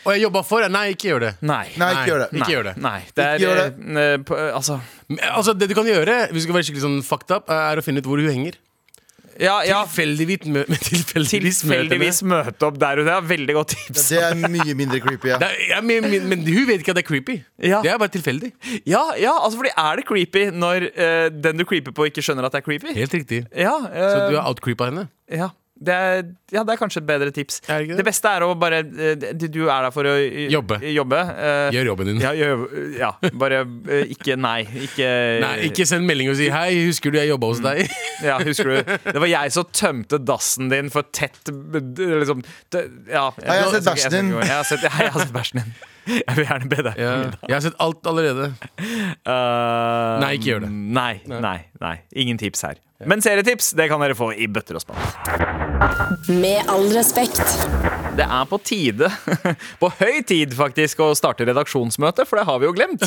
Og 0.00 0.14
jeg 0.14 0.22
jobba 0.24 0.40
for 0.48 0.64
det. 0.64 0.70
Nei, 0.72 0.86
ikke 0.94 1.10
gjør 1.10 1.26
det. 1.26 1.30
Nei. 1.44 1.66
Nei, 1.76 1.90
ikke 1.92 2.08
gjør 2.08 2.22
det. 2.22 2.28
Ikke 2.40 2.54
gjør 2.54 2.66
det. 2.70 2.74
Nei, 2.80 2.96
det 3.12 3.26
er 3.26 3.34
Ikke 3.36 3.50
gjør 3.50 4.00
eh, 4.00 4.16
på, 4.24 4.38
Altså 4.48 4.78
Altså, 5.28 5.52
det 5.60 5.68
du 5.68 5.76
kan 5.76 5.88
gjøre, 5.90 6.16
hvis 6.32 6.44
du 6.44 6.48
skal 6.48 6.56
være 6.56 6.68
skikkelig 6.70 6.86
sånn 6.86 6.98
fucked 7.04 7.34
up, 7.36 7.52
er 7.52 7.80
å 7.80 7.84
finne 7.84 8.00
ut 8.00 8.08
hvor 8.08 8.22
hun 8.22 8.30
henger. 8.32 8.56
Ja, 9.40 9.60
ja. 9.64 9.78
Tilfeldigvis, 9.88 10.42
mø 10.52 10.62
tilfeldigvis. 10.68 11.60
Tilfeldigvis 11.64 12.18
møte 12.28 12.66
opp 12.66 12.80
der 12.80 13.00
ute. 13.00 13.12
er 13.14 13.28
veldig 13.28 13.54
godt 13.56 13.72
tips. 13.72 14.08
Det 14.12 14.20
er 14.26 14.34
mye 14.40 14.74
mindre 14.76 15.00
creepy. 15.04 15.30
Ja. 15.32 15.38
Er, 15.46 15.54
ja, 15.70 15.78
men, 15.84 16.08
men, 16.12 16.26
men 16.32 16.42
hun 16.44 16.66
vet 16.68 16.82
ikke 16.82 16.92
at 16.92 17.00
det 17.00 17.04
er 17.04 17.08
creepy. 17.08 17.38
Ja. 17.64 17.80
Det 17.84 17.92
er 17.92 18.00
bare 18.00 18.12
tilfeldig. 18.12 18.52
Ja, 18.88 19.04
ja, 19.20 19.32
altså 19.36 19.60
fordi 19.62 19.72
er 19.76 20.00
det 20.00 20.04
creepy 20.08 20.46
når 20.52 20.90
uh, 20.92 21.28
den 21.32 21.60
du 21.60 21.64
creeper 21.68 21.94
på, 21.96 22.08
ikke 22.10 22.24
skjønner 22.24 22.48
at 22.48 22.56
det 22.56 22.60
er 22.60 22.66
creepy? 22.68 22.92
Helt 22.96 23.16
riktig. 23.16 23.44
Ja, 23.56 23.76
Så 23.84 24.12
eh, 24.18 24.28
du 24.32 24.36
har 24.40 24.48
outcreepa 24.50 24.90
henne. 24.92 25.08
ja. 25.32 25.52
Det 25.80 25.94
er, 25.96 26.18
ja, 26.52 26.60
det 26.60 26.74
er 26.74 26.76
kanskje 26.76 27.00
et 27.00 27.06
bedre 27.08 27.30
tips. 27.32 27.62
Er 27.64 27.78
det 27.80 27.86
ikke 27.86 27.94
det? 27.94 28.02
Det 28.02 28.04
beste 28.10 28.32
er 28.36 28.44
å 28.44 28.50
bare 28.60 28.80
eh, 28.84 29.22
Du 29.40 29.62
er 29.64 29.86
der 29.86 29.92
for 29.94 30.04
å 30.04 30.12
eh, 30.20 30.50
Jobbe. 30.52 30.76
jobbe 30.92 31.20
eh, 31.32 31.70
Gjør 31.72 31.88
jobben 31.88 32.10
din. 32.10 32.20
Ja, 32.20 32.32
gjør, 32.36 32.66
ja, 32.98 33.10
bare 33.40 33.62
ikke 34.12 34.36
Nei. 34.36 34.58
Ikke, 34.84 35.08
Nei, 35.40 35.54
ikke 35.70 35.86
send 35.88 36.04
melding 36.08 36.28
og 36.34 36.36
si 36.36 36.50
'hei, 36.52 36.82
husker 36.84 37.14
du 37.14 37.16
jeg 37.16 37.32
jobba 37.32 37.52
hos 37.54 37.62
deg'? 37.64 37.88
ja, 38.28 38.36
Husker 38.44 38.74
du? 38.74 38.92
Det 39.08 39.22
var 39.24 39.30
jeg 39.32 39.54
som 39.56 39.70
tømte 39.72 40.20
dassen 40.20 40.68
din 40.68 40.92
for 40.92 41.08
tett 41.16 41.48
liksom, 41.48 42.44
ja, 42.76 42.84
Ja, 43.08 43.30
jeg 43.40 43.64
har 43.64 43.72
sett 43.72 43.88
bæsjen 43.88 44.18
din. 44.18 44.34
jeg 44.36 44.52
har 44.60 44.68
sett 45.24 45.32
bæsjen 45.32 45.62
din. 45.62 45.72
Jeg 46.26 46.36
vil 46.38 46.46
gjerne 46.48 46.70
be 46.72 46.82
deg. 46.90 47.00
Ja. 47.00 47.14
Jeg 47.46 47.56
har 47.56 47.64
sett 47.64 47.78
alt 47.82 48.06
allerede. 48.10 48.50
Eh, 48.80 50.14
Nei, 50.24 50.32
ikke 50.38 50.52
gjør 50.54 50.64
det. 50.66 50.70
Nei, 51.00 51.12
nei, 51.30 51.58
nei. 51.82 51.96
Ingen 52.24 52.40
tips 52.40 52.64
her. 52.68 52.80
Men 53.08 53.22
serietips 53.24 53.70
det 53.78 53.86
kan 53.88 54.02
dere 54.04 54.16
få 54.18 54.32
i 54.36 54.44
bøtter 54.52 54.76
og 54.76 54.82
spann. 54.84 55.00
Med 56.36 56.68
all 56.68 56.90
respekt. 56.92 57.40
Det 58.18 58.26
er 58.26 58.44
på 58.50 58.58
tide, 58.66 59.06
på 59.80 59.88
høy 60.00 60.18
tid 60.28 60.52
faktisk, 60.58 61.00
å 61.06 61.14
starte 61.16 61.46
redaksjonsmøte, 61.48 62.26
for 62.28 62.40
det 62.40 62.44
har 62.48 62.58
vi 62.60 62.66
jo 62.68 62.74
glemt. 62.76 63.06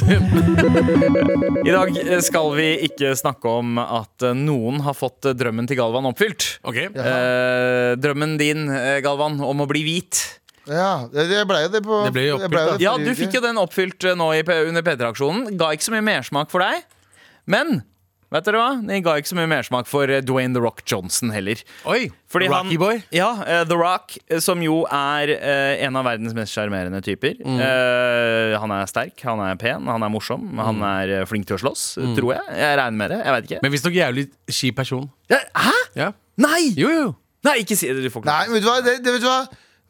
I 1.68 1.76
dag 1.76 1.92
skal 2.26 2.50
vi 2.58 2.70
ikke 2.88 3.12
snakke 3.20 3.52
om 3.60 3.78
at 3.84 4.26
noen 4.40 4.82
har 4.88 4.98
fått 4.98 5.28
drømmen 5.38 5.68
til 5.70 5.78
Galvan 5.82 6.08
oppfylt. 6.10 6.48
Ok 6.66 6.80
Eh, 6.84 7.94
drømmen 8.00 8.38
din, 8.40 8.66
eh, 8.74 8.98
Galvan, 9.06 9.38
om 9.44 9.62
å 9.62 9.68
bli 9.70 9.84
hvit. 9.86 10.24
Ja, 10.70 11.08
det 11.12 11.26
det 11.32 11.42
ble 11.50 11.62
jo 11.66 11.72
det 11.74 11.82
på 11.84 12.02
Det 12.08 12.14
ble 12.16 12.28
jo 12.30 12.38
det 12.40 12.48
ble 12.54 12.62
oppfylt, 12.64 12.80
det 12.80 12.86
Ja, 12.86 12.98
du 12.98 13.10
fikk 13.20 13.34
jo 13.36 13.42
den 13.44 13.58
oppfylt 13.60 14.06
eh, 14.08 14.16
nå 14.16 14.30
i, 14.38 14.44
under 14.70 14.86
P3-aksjonen. 14.86 15.58
Ga 15.60 15.74
ikke 15.76 15.90
så 15.90 15.96
mye 15.98 16.06
mersmak 16.08 16.54
for 16.54 16.64
deg. 16.64 16.86
Men 17.52 17.82
vet 18.34 18.48
dere 18.48 18.58
hva? 18.58 18.70
Den 18.82 19.04
ga 19.06 19.18
ikke 19.20 19.30
så 19.30 19.36
mye 19.38 19.50
mersmak 19.52 19.86
for 19.92 20.10
eh, 20.10 20.22
Dwayne 20.26 20.56
The 20.56 20.62
Rock 20.64 20.80
Johnson 20.90 21.30
heller. 21.36 21.60
Oi, 21.92 22.08
Fordi 22.32 22.48
Rocky 22.50 22.78
han, 22.78 22.80
Boy. 22.82 23.02
Ja, 23.14 23.28
uh, 23.44 23.60
The 23.70 23.76
Rock, 23.78 24.16
som 24.42 24.64
jo 24.64 24.80
er 24.88 25.34
uh, 25.36 25.84
en 25.86 26.00
av 26.00 26.08
verdens 26.08 26.34
mest 26.38 26.56
sjarmerende 26.56 27.04
typer. 27.06 27.36
Mm. 27.44 27.60
Uh, 27.60 28.56
han 28.64 28.74
er 28.74 28.88
sterk, 28.90 29.20
han 29.28 29.44
er 29.46 29.60
pen, 29.62 29.86
han 29.92 30.02
er 30.08 30.14
morsom, 30.16 30.48
han 30.58 30.80
Mm. 30.80 30.86
er 30.96 31.12
eh, 31.20 31.26
flink 31.30 31.46
til 31.46 31.60
å 31.60 31.62
slåss, 31.62 31.84
tror 32.18 32.32
jeg. 32.38 32.56
Jeg 32.58 32.80
regner 32.80 32.98
med 33.04 33.12
det. 33.14 33.20
Jeg 33.22 33.36
vet 33.36 33.50
ikke. 33.52 33.60
Men 33.68 33.76
visstnok 33.76 34.00
jævlig 34.00 34.26
kjip 34.50 34.80
person. 34.80 35.06
Ja, 35.30 35.44
Hæ? 35.68 35.76
Ja. 36.00 36.10
Nei! 36.42 36.72
Jo, 36.80 36.90
jo. 36.90 37.12
Nei, 37.46 37.60
ikke 37.62 37.76
si 37.78 37.92
det. 37.92 38.00
Du 38.02 38.10
får 38.10 38.24
ikke 38.24 38.32
Nei, 38.32 38.48
vet 38.56 38.64
du 38.64 38.70
hva? 38.72 38.80
Det, 38.82 38.96
det, 39.04 39.14
vet 39.18 39.22
du 39.22 39.28
hva? 39.28 39.42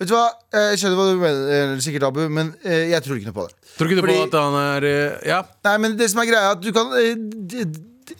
Vet 0.04 0.10
du 0.12 0.16
hva? 0.18 0.26
Eh, 0.52 0.66
Jeg 0.74 0.82
skjønner 0.84 1.00
hva 1.00 1.08
du 1.08 1.22
mener, 1.22 1.48
eh, 1.56 1.74
sikkert 1.86 2.08
Abu, 2.10 2.22
men 2.28 2.52
eh, 2.66 2.90
jeg 2.92 3.04
tror 3.06 3.16
ikke 3.22 3.30
noe 3.32 3.38
på 3.40 3.48
det. 3.48 3.56
Tror 3.78 3.88
ikke 3.90 4.02
du 4.02 4.04
Fordi- 4.04 4.20
på 4.20 4.28
at 4.28 4.38
han 4.42 4.60
er 4.84 5.20
Ja. 5.26 5.42
Nei, 5.64 5.78
men 5.80 5.96
det 5.98 6.10
som 6.12 6.20
er 6.20 6.26
greia 6.28 6.44
er 6.50 6.52
at 6.58 6.62
du 6.62 6.72
kan 6.76 6.92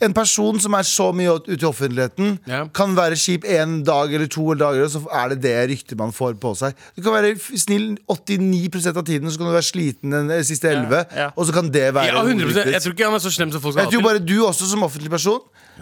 en 0.00 0.14
person 0.16 0.58
som 0.58 0.74
er 0.74 0.82
så 0.88 1.10
mye 1.14 1.34
ute 1.44 1.60
i 1.60 1.66
offentligheten, 1.68 2.38
Ja. 2.48 2.64
kan 2.72 2.94
være 2.96 3.16
kjip 3.20 3.44
en 3.44 3.82
dag 3.84 4.12
eller 4.14 4.26
to 4.26 4.54
dager, 4.54 4.82
og 4.84 4.90
så 4.90 5.02
er 5.12 5.28
det 5.34 5.40
det 5.42 5.70
ryktet 5.70 5.98
man 5.98 6.10
får 6.10 6.34
på 6.40 6.54
seg. 6.56 6.74
Du 6.96 7.02
kan 7.02 7.12
være 7.12 7.36
snill 7.38 7.98
89% 8.08 8.96
av 8.96 9.04
tiden, 9.04 9.28
så 9.30 9.36
kan 9.38 9.46
du 9.46 9.52
være 9.52 9.68
sliten 9.68 10.10
den 10.10 10.44
siste 10.44 10.70
11, 10.72 11.04
ja. 11.14 11.30
og 11.36 11.46
så 11.46 11.52
kan 11.52 11.70
det 11.70 11.92
være 11.94 12.06
Ja, 12.06 12.22
100 12.24 12.44
ordryktet. 12.48 12.72
Jeg 12.72 12.82
tror 12.82 12.92
ikke 12.96 13.04
han 13.04 13.14
er 13.14 13.18
så 13.18 13.30
slem 13.30 13.52
som 13.52 13.60
folk 13.60 13.74
skal 13.74 13.84
Jeg 13.84 13.92
tror 13.92 14.02
bare 14.08 14.18
du 14.24 14.36
også 14.46 14.66
som 14.70 14.82
offentlig 14.82 15.10
person 15.10 15.40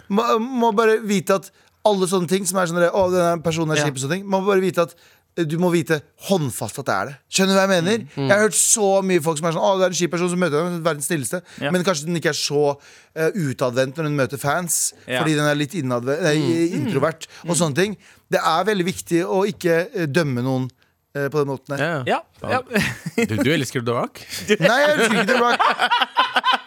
må, 0.09 0.37
må 0.39 0.71
bare 0.75 0.99
vite 1.01 1.33
at 1.35 1.49
alle 1.85 2.05
sånne 2.07 2.27
ting 2.27 2.45
som 2.45 2.57
er 2.59 2.65
sånn 2.67 2.91
Å, 2.91 3.11
denne 3.11 3.43
personen 3.43 3.71
er 3.71 3.77
Ja. 3.77 3.85
kjip 3.85 3.95
og 3.95 4.03
sånne 4.03 4.17
ting, 4.19 4.25
må 4.27 4.45
bare 4.45 4.61
vite 4.61 4.81
at 4.81 4.93
du 5.35 5.55
må 5.57 5.71
vite 5.73 5.97
håndfast 6.27 6.77
at 6.83 6.85
det 6.85 6.93
er 6.95 7.07
det. 7.09 7.13
Skjønner 7.33 7.55
du 7.55 7.57
hva 7.57 7.63
jeg 7.65 7.71
mener? 7.71 8.03
Mm, 8.13 8.27
Jeg 8.27 8.33
har 8.33 8.43
hørt 8.43 8.57
så 8.59 8.89
mye 9.05 9.23
folk 9.25 9.39
som 9.39 9.47
er 9.49 9.55
sånn 9.55 9.65
Å, 9.65 9.71
det 9.79 9.85
er 9.87 9.93
en 9.95 9.97
kjip 9.97 10.11
person 10.13 10.29
som 10.29 10.41
møter 10.43 10.59
deg, 10.59 10.75
verdens 10.85 11.09
snilleste. 11.09 11.39
Ja. 11.63 11.71
Men 11.73 11.85
kanskje 11.87 12.05
den 12.09 12.19
ikke 12.19 12.29
er 12.33 12.37
så 12.37 12.61
uh, 12.75 13.29
utadvendt 13.33 13.97
når 13.97 14.09
den 14.09 14.19
møter 14.19 14.41
fans, 14.41 14.77
Ja. 15.07 15.17
Mm. 15.17 15.17
fordi 15.23 15.35
den 15.39 15.49
er 15.49 15.57
litt 15.59 15.75
nei, 15.89 16.37
introvert 16.77 17.27
og 17.47 17.57
sånne 17.57 17.79
ting. 17.81 17.97
Det 18.29 18.41
er 18.41 18.69
veldig 18.69 18.85
viktig 18.87 19.23
å 19.25 19.43
ikke 19.49 19.75
eh, 19.89 20.07
dømme 20.09 20.45
noen 20.45 20.69
uh, 20.69 21.27
på 21.33 21.41
den 21.41 21.49
måten 21.49 21.73
der. 21.75 22.05
Ja. 22.05 22.21
Ja, 22.43 22.61
ja. 22.61 23.25
Du, 23.29 23.35
du 23.41 23.51
elsker 23.53 23.81
The 23.85 23.97
Rock? 23.97 24.21
Nei, 24.59 24.77
jeg 24.85 24.95
elsker 24.97 25.17
ikke 25.17 25.31
The 25.33 25.41
Rock. 25.41 25.59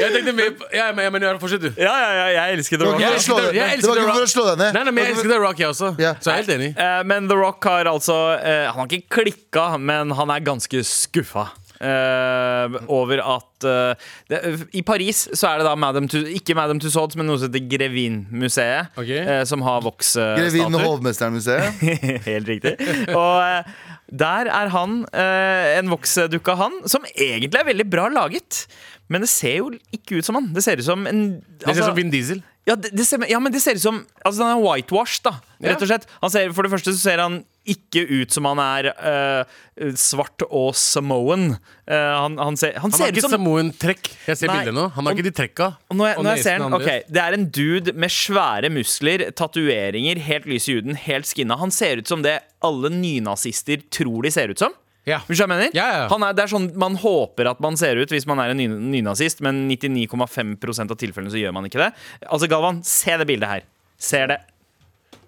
Jeg 0.00 0.12
tenkte 0.16 0.34
mer 0.40 0.50
på 0.58 0.68
ja, 0.74 0.88
men, 0.96 1.12
men, 1.14 1.22
ja, 1.28 1.32
Fortsett, 1.42 1.62
du. 1.68 1.70
ja, 1.80 1.94
ja, 2.04 2.10
ja, 2.18 2.26
jeg 2.38 2.58
elsker 2.58 2.80
The 2.80 2.88
Rock. 2.90 3.00
Jeg 3.04 3.16
elsker 3.20 3.40
The- 3.40 3.54
jeg 3.56 3.80
det 3.80 3.88
var 3.90 4.02
ikke 4.02 4.16
for 4.18 4.26
å 4.26 4.32
slå 4.34 4.44
deg 4.50 4.58
ned. 4.64 4.74
Nei, 4.78 4.84
nei, 4.88 4.92
men 4.96 5.04
jeg 5.04 5.14
elsker 5.16 5.32
The 5.34 5.40
Rock, 5.44 5.58
jeg 5.64 5.68
også. 5.74 5.92
Ja. 6.00 6.14
Så 6.20 6.30
jeg 6.32 6.36
er 6.36 6.42
helt 6.44 6.54
enig. 6.58 6.70
Eh, 6.76 7.00
men 7.12 7.28
The 7.30 7.38
Rock 7.40 7.64
har 7.70 7.90
altså 7.90 8.18
eh, 8.38 8.66
Han 8.72 8.84
har 8.84 8.94
ikke 8.98 9.20
klikka, 9.20 9.66
men 9.78 10.14
han 10.18 10.30
er 10.36 10.46
ganske 10.46 10.82
skuffa. 10.86 11.48
eh, 11.80 12.74
over 12.92 13.22
at 13.24 13.64
eh, 13.64 14.08
det, 14.28 14.40
I 14.76 14.82
Paris 14.84 15.22
så 15.32 15.48
er 15.54 15.62
det 15.62 15.68
da 15.68 15.74
Madame 15.80 16.10
Tussauds, 16.12 16.34
ikke 16.36 16.56
Madame 16.58 16.82
Tussauds, 16.82 17.16
men 17.16 17.28
noe 17.30 17.40
som 17.40 17.48
heter 17.48 17.64
Grevin-museet. 17.72 18.90
Ok. 19.00 19.08
eh, 19.16 19.44
som 19.48 19.62
har 19.64 19.80
Grevin 19.80 19.88
Vox-statuer. 19.88 20.84
Hovmesteren-museet. 20.84 21.80
Helt 22.30 22.48
riktig. 22.52 22.74
Og 23.14 23.40
eh, 23.40 23.72
der 24.10 24.50
er 24.50 24.70
han 24.74 25.00
eh, 25.14 25.78
en 25.78 25.90
Vox-dukke 25.92 26.52
av 26.56 26.62
han, 26.66 26.78
som 26.90 27.04
egentlig 27.14 27.60
er 27.60 27.68
veldig 27.70 27.86
bra 27.92 28.08
laget. 28.12 28.64
Men 29.10 29.24
det 29.26 29.30
ser 29.32 29.58
jo 29.58 29.72
ikke 29.94 30.20
ut 30.20 30.26
som 30.26 30.38
han. 30.38 30.48
Det 30.54 30.62
ser 30.64 30.80
ut 30.80 30.86
som 30.86 31.06
en 31.10 31.22
Det 31.42 31.66
ser 31.66 31.70
ut 31.70 31.74
altså- 31.74 31.90
som 31.90 31.96
Vin 31.98 32.10
Diesel. 32.12 32.42
ja, 32.68 32.76
det, 32.76 32.92
det 32.94 33.06
ser, 33.06 33.24
ja, 33.28 33.40
men 33.42 33.52
det 33.52 33.60
ser 33.62 33.74
ut 33.74 33.82
som 33.82 34.06
Altså, 34.24 34.44
han 34.44 34.58
er 34.58 34.62
whitewashed, 34.62 35.24
da. 35.24 35.32
Rett 35.60 35.82
og 35.82 35.88
slett. 35.90 36.06
Han 36.22 36.30
ser, 36.30 36.52
for 36.52 36.62
det 36.62 36.70
første 36.70 36.94
så 36.94 37.00
ser 37.00 37.18
han 37.18 37.44
ikke 37.66 38.06
ut 38.08 38.32
som 38.32 38.46
han 38.48 38.60
er 38.62 38.88
uh, 38.96 39.90
svart 39.98 40.42
og 40.48 40.74
samoan. 40.78 41.56
Uh, 41.84 41.94
han, 41.94 42.38
han 42.38 42.56
ser, 42.56 42.72
han 42.78 42.88
Han 42.88 42.94
ser 42.94 43.10
har 43.10 43.12
ikke 43.12 43.30
Samoan-trekk. 43.34 44.10
Jeg 44.30 44.40
ser 44.40 44.52
bildet 44.52 44.74
nå. 44.74 44.86
Han 44.94 45.06
har 45.06 45.18
ikke 45.18 45.26
de 45.26 45.34
trekka. 45.36 45.72
når 45.90 46.12
jeg, 46.12 46.22
når 46.22 46.30
jeg 46.36 46.44
ser 46.46 46.56
han... 46.56 46.70
den, 46.70 46.86
hans. 46.86 47.10
Det 47.10 47.22
er 47.24 47.36
en 47.36 47.48
dude 47.50 47.92
med 47.92 48.14
svære 48.14 48.70
muskler, 48.72 49.26
tatoveringer, 49.36 50.22
helt 50.24 50.46
lys 50.46 50.70
i 50.70 50.78
huden, 50.78 50.96
helt 50.96 51.28
skinna. 51.28 51.58
Han 51.60 51.74
ser 51.74 52.00
ut 52.00 52.08
som 52.08 52.22
det 52.22 52.38
alle 52.64 52.92
nynazister 52.94 53.82
tror 53.92 54.22
de 54.24 54.32
ser 54.34 54.54
ut 54.54 54.62
som. 54.62 54.72
Ja. 55.08 55.22
Hvis 55.26 55.40
jeg 55.40 55.48
mener? 55.48 55.70
Ja, 55.76 55.86
ja. 55.94 56.06
Han 56.12 56.22
er, 56.26 56.34
det 56.36 56.44
er 56.44 56.52
sånn 56.52 56.68
man 56.78 56.98
håper 57.00 57.48
at 57.54 57.60
man 57.64 57.78
ser 57.80 57.98
ut 58.00 58.12
hvis 58.12 58.26
man 58.28 58.42
er 58.42 58.52
en 58.52 58.60
ny, 58.60 58.66
nynazist, 58.98 59.40
men 59.44 59.64
99,5% 59.70 60.92
av 60.92 61.00
tilfellene 61.00 61.32
så 61.32 61.40
gjør 61.40 61.56
man 61.56 61.68
ikke 61.70 61.80
det. 61.80 61.90
Altså, 62.28 62.50
Galvan, 62.52 62.82
se 62.86 63.16
det 63.20 63.28
bildet 63.30 63.48
her. 63.50 63.68
Ser 64.00 64.32
det. 64.32 64.40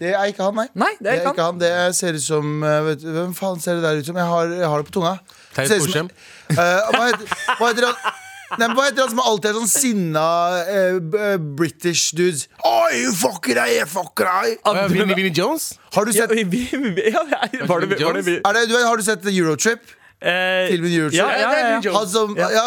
Det 0.02 0.10
er 0.18 0.32
ikke 0.32 0.48
han, 0.48 0.56
nei. 0.58 0.66
Nei, 0.78 0.90
det 0.98 1.12
er 1.12 1.28
ikke 1.30 1.46
han. 1.46 1.60
Det 1.62 1.70
ser 1.94 2.16
ut 2.18 2.24
som 2.24 2.64
eh, 2.66 2.78
vet, 2.88 3.02
du, 3.04 3.10
Hvem 3.14 3.34
faen 3.38 3.60
ser 3.62 3.78
det 3.78 3.84
der 3.86 4.00
ut 4.00 4.08
som? 4.08 4.18
Jeg 4.18 4.30
har, 4.32 4.54
jeg 4.58 4.70
har 4.72 4.82
det 4.82 4.88
på 4.90 4.96
tunga. 4.98 5.16
Terje 5.56 5.80
Ser 5.80 6.08
Uh, 6.52 6.58
Eh, 6.58 6.88
hva, 6.92 7.04
heter, 7.06 7.30
hva 7.56 7.68
heter 7.70 7.84
han? 7.86 8.16
Nei, 8.58 8.66
men 8.68 8.76
hva 8.76 8.84
heter 8.88 9.04
han 9.06 9.10
som 9.14 9.20
alltid 9.24 9.50
er 9.50 9.56
sånn 9.60 9.70
sinna 9.72 10.24
eh, 10.66 10.98
eh, 10.98 11.36
British 11.58 12.10
dudes? 12.18 12.46
Oi, 12.68 13.06
fucker 13.16 13.56
deg, 13.62 13.78
fucker 13.88 14.28
deg! 14.28 14.58
Å, 14.68 14.74
ja, 14.76 14.84
Vinnie, 14.92 15.16
Vinnie 15.18 15.32
Jones? 15.36 15.70
Har 15.94 16.04
du 16.08 16.12
Ja, 16.12 16.26
sett, 16.26 16.36
vi, 16.36 16.44
vi, 16.52 16.66
vi, 16.98 17.06
ja, 17.14 17.22
ja, 17.32 17.66
var 17.70 17.80
det, 17.86 17.96
var 18.02 18.18
det, 18.18 18.24
vi- 18.28 18.38
er 18.44 18.58
det, 18.58 18.66
du 18.68 18.74
vet, 18.76 18.86
har 18.86 18.96
du 19.00 19.04
sett 19.06 19.24
Eurotrip? 19.32 19.80
eh, 20.22 20.68
Filmen 20.70 20.92
Eurotrip? 20.94 21.18
Ja, 21.18 21.28
ja, 21.38 21.52
ja, 21.58 21.80
ja. 21.82 21.92
Han 21.96 22.06
som, 22.08 22.36
ja. 22.38 22.66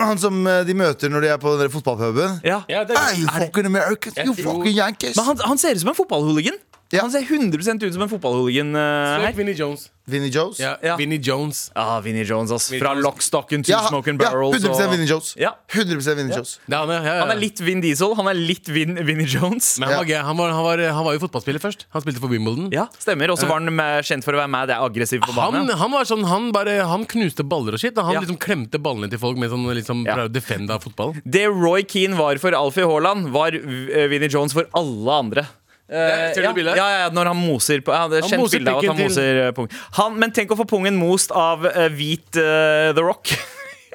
han 0.00 0.18
som 0.18 0.40
eh, 0.50 0.62
de 0.66 0.74
møter 0.74 1.12
når 1.12 1.26
de 1.26 1.28
er 1.34 1.38
på 1.42 1.52
den 1.54 1.66
der 1.66 1.70
fotballpuben. 1.76 2.40
Ja. 2.46 2.62
Ja, 2.72 2.82
det 2.88 2.96
Hey, 2.98 3.20
you 3.22 3.28
fucking 3.36 3.68
Americans, 3.70 4.16
you 4.24 4.34
fucking 4.34 4.74
Yankees. 4.74 5.14
Men 5.20 5.28
han, 5.32 5.44
han 5.52 5.58
ser 5.62 5.76
ut 5.76 5.84
som 5.84 5.92
en 5.92 5.98
fotballhooligan. 6.00 6.56
Ja. 6.92 7.00
Han 7.02 7.10
ser 7.10 7.22
100 7.26 7.58
ut 7.86 7.92
som 7.94 8.02
en 8.02 8.08
fotballhooligan 8.08 8.74
uh. 8.76 9.30
Vinnie 9.34 9.54
Jones. 9.58 9.90
Vinnie 10.06 10.30
Jones? 10.30 10.60
Ja, 10.60 10.76
Ja. 10.82 10.94
Vinnie 10.96 11.18
Jones. 11.18 11.72
Ah, 11.74 11.98
Vinnie 12.00 12.22
Jones, 12.24 12.52
ass. 12.52 12.68
Vinnie 12.70 12.78
Fra 12.80 12.92
Jones. 12.94 13.02
Lock, 13.04 13.22
Stock 13.22 13.52
and 13.52 13.64
Two 13.66 13.72
Ja, 13.72 13.80
Smoking 13.88 14.20
ja, 14.22 14.30
100 14.30 14.46
og- 14.46 14.90
Vinnie 14.92 15.06
Jones. 15.10 15.32
Ja. 15.36 15.50
100 15.66 16.14
Vinnie 16.14 16.30
Jones. 16.36 16.60
Det 16.64 16.74
er 16.74 16.78
han, 16.78 16.88
ja, 16.94 17.00
ja, 17.02 17.14
ja. 17.16 17.20
Han 17.24 17.30
er 17.34 17.40
litt 17.40 17.58
Vin 17.60 17.80
Diesel, 17.82 18.14
han 18.14 18.28
er 18.30 18.34
litt 18.38 18.68
Vin, 18.70 18.94
Vinnie 19.04 19.26
Jones. 19.26 19.80
Men 19.80 19.88
han 19.88 20.06
Ja. 20.06 20.22
var, 20.22 20.24
han, 20.28 20.36
var, 20.36 20.50
han, 20.54 20.62
var, 20.64 20.78
han 20.94 21.04
var 21.08 21.12
jo 21.18 21.18
fotballspiller 21.26 21.58
først. 21.58 21.86
Han 21.90 22.02
spilte 22.02 22.20
for 22.22 22.28
Wimbledon. 22.30 22.70
Ja, 22.70 22.86
stemmer. 23.02 23.30
Og 23.34 23.38
så 23.42 23.48
var 23.50 23.58
han 23.58 23.74
med, 23.74 24.04
kjent 24.06 24.22
for 24.22 24.32
å 24.38 24.38
være 24.46 24.66
det 24.70 24.76
er 24.76 24.86
aggressiv 24.86 25.20
på 25.26 25.32
Han, 25.34 25.52
banen. 25.66 25.74
han 25.76 25.90
var 25.90 26.04
sånn, 26.06 26.24
han 26.24 26.52
bare 26.52 26.86
Han 26.86 27.04
knuste 27.04 27.42
baller 27.42 27.74
og 27.74 27.80
shit. 27.82 27.98
Han 27.98 28.14
Ja. 28.14 28.20
liksom 28.20 28.38
klemte 28.38 28.78
ballene 28.78 29.10
til 29.10 29.18
folk 29.18 29.36
med 29.36 29.50
sånn 29.50 29.66
liksom 29.74 30.06
Ja. 30.06 30.14
prøvde 30.14 30.30
å 30.30 30.32
defende 30.38 30.70
av 30.70 30.84
fotball. 30.86 31.16
Det 31.26 31.48
Roy 31.50 31.82
Keane 31.82 32.14
var 32.16 32.38
for 32.38 32.54
Alfie 32.54 32.86
Haaland, 32.86 33.30
var 33.32 33.50
uh, 33.50 34.06
Vinnie 34.06 34.28
Jones 34.30 34.52
for 34.52 34.66
alle 34.72 35.10
andre. 35.10 35.48
Eh, 35.86 36.32
du 36.34 36.42
ja, 36.42 36.74
ja, 36.74 36.86
ja, 37.04 37.10
når 37.14 37.28
han 37.30 37.38
moser 37.38 37.78
på 37.86 37.92
ja, 37.94 38.08
Det 38.10 38.18
er 38.18 38.24
Han 38.24 38.32
kjent 38.32 38.42
moser 38.42 38.58
bilde 38.58 38.72
av 38.72 38.80
at 38.80 38.88
han 38.90 38.98
moser 38.98 39.36
uh, 39.38 39.50
pungen. 39.54 39.76
Han, 40.00 40.16
men 40.18 40.32
tenk 40.34 40.50
å 40.50 40.58
få 40.58 40.66
pungen 40.66 40.96
most 40.98 41.30
av 41.30 41.62
uh, 41.62 41.84
hvit 41.94 42.40
uh, 42.40 42.90
The 42.96 43.04
Rock. 43.06 43.30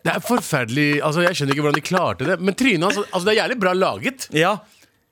Det 0.01 0.13
er 0.15 0.23
forferdelig 0.25 0.85
altså 1.05 1.21
Jeg 1.27 1.37
skjønner 1.37 1.53
ikke 1.53 1.65
hvordan 1.65 1.77
de 1.77 1.83
klarte 1.85 2.29
det. 2.29 2.37
Men 2.41 2.55
trynet 2.57 2.87
hans 2.87 3.01
altså, 3.03 3.25
Det 3.27 3.33
er 3.35 3.41
jævlig 3.43 3.59
bra 3.61 3.75
laget. 3.75 4.29
ja, 4.33 4.55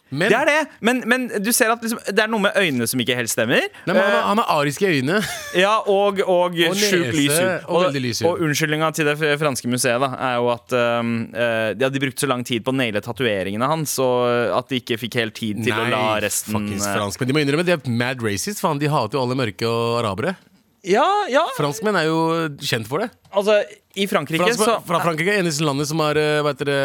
Men, 0.10 0.32
det 0.32 0.38
er 0.40 0.50
det. 0.50 0.60
Men, 0.82 1.02
men 1.10 1.28
du 1.44 1.52
ser 1.54 1.72
at 1.74 1.84
liksom, 1.86 2.00
det 2.08 2.24
er 2.24 2.32
noe 2.32 2.42
med 2.48 2.58
øynene 2.58 2.88
som 2.90 3.02
ikke 3.02 3.18
helt 3.18 3.32
stemmer. 3.32 3.62
Nei, 3.86 3.94
men 3.94 4.02
han, 4.02 4.16
har, 4.16 4.26
han 4.32 4.42
har 4.42 4.52
ariske 4.60 4.90
øyne. 4.90 5.20
Ja, 5.60 5.80
og, 5.90 6.20
og, 6.22 6.56
Og 6.56 6.78
sjukt 6.78 7.16
lys 7.16 7.34
hud. 7.34 7.64
og 7.68 7.88
hud. 7.90 8.10
og 8.30 8.44
unnskyldninga 8.46 8.92
til 8.96 9.08
det 9.10 9.16
franske 9.42 9.70
museet 9.72 10.02
da, 10.02 10.12
er 10.30 10.36
jo 10.38 10.50
at 10.54 10.76
um, 11.02 11.14
eh, 11.34 11.72
de 11.78 11.88
hadde 11.88 12.02
brukt 12.04 12.22
så 12.22 12.30
lang 12.30 12.46
tid 12.46 12.64
på 12.66 12.74
å 12.74 12.78
naile 12.78 13.02
tatoveringene 13.04 13.70
hans, 13.70 13.96
og 14.04 14.54
at 14.56 14.70
de 14.70 14.82
ikke 14.84 15.00
fikk 15.02 15.18
helt 15.20 15.36
tid 15.38 15.64
til 15.66 15.74
å 15.74 15.88
la 15.90 16.04
resten 16.24 16.56
faktisk, 16.58 16.86
eh, 16.86 17.00
fransk. 17.00 17.22
Men 17.22 17.32
de 17.32 17.38
må 17.38 17.44
innrømme 17.44 17.66
de 17.68 17.76
er 17.76 17.98
mad 18.02 18.24
racist. 18.26 18.62
Faen, 18.64 18.82
de 18.82 18.92
hater 18.92 19.18
jo 19.18 19.26
alle 19.26 19.38
mørke 19.40 19.68
og 19.70 20.00
arabere. 20.04 20.38
Ja, 20.88 21.06
ja. 21.32 21.44
Franskmenn 21.58 21.98
er 22.00 22.08
jo 22.08 22.20
kjent 22.64 22.88
for 22.88 23.04
det. 23.04 23.10
Altså, 23.36 23.58
i 23.96 24.06
Frankrike 24.08 24.44
Frans, 24.44 24.60
så 24.62 24.76
fra 24.86 25.00
Frankrike 25.02 25.32
er 25.34 25.40
eneste 25.42 25.64
landet 25.66 25.88
som 25.90 26.00
har 26.04 26.14
dere, 26.14 26.44
heter 26.46 26.66
det, 26.70 26.76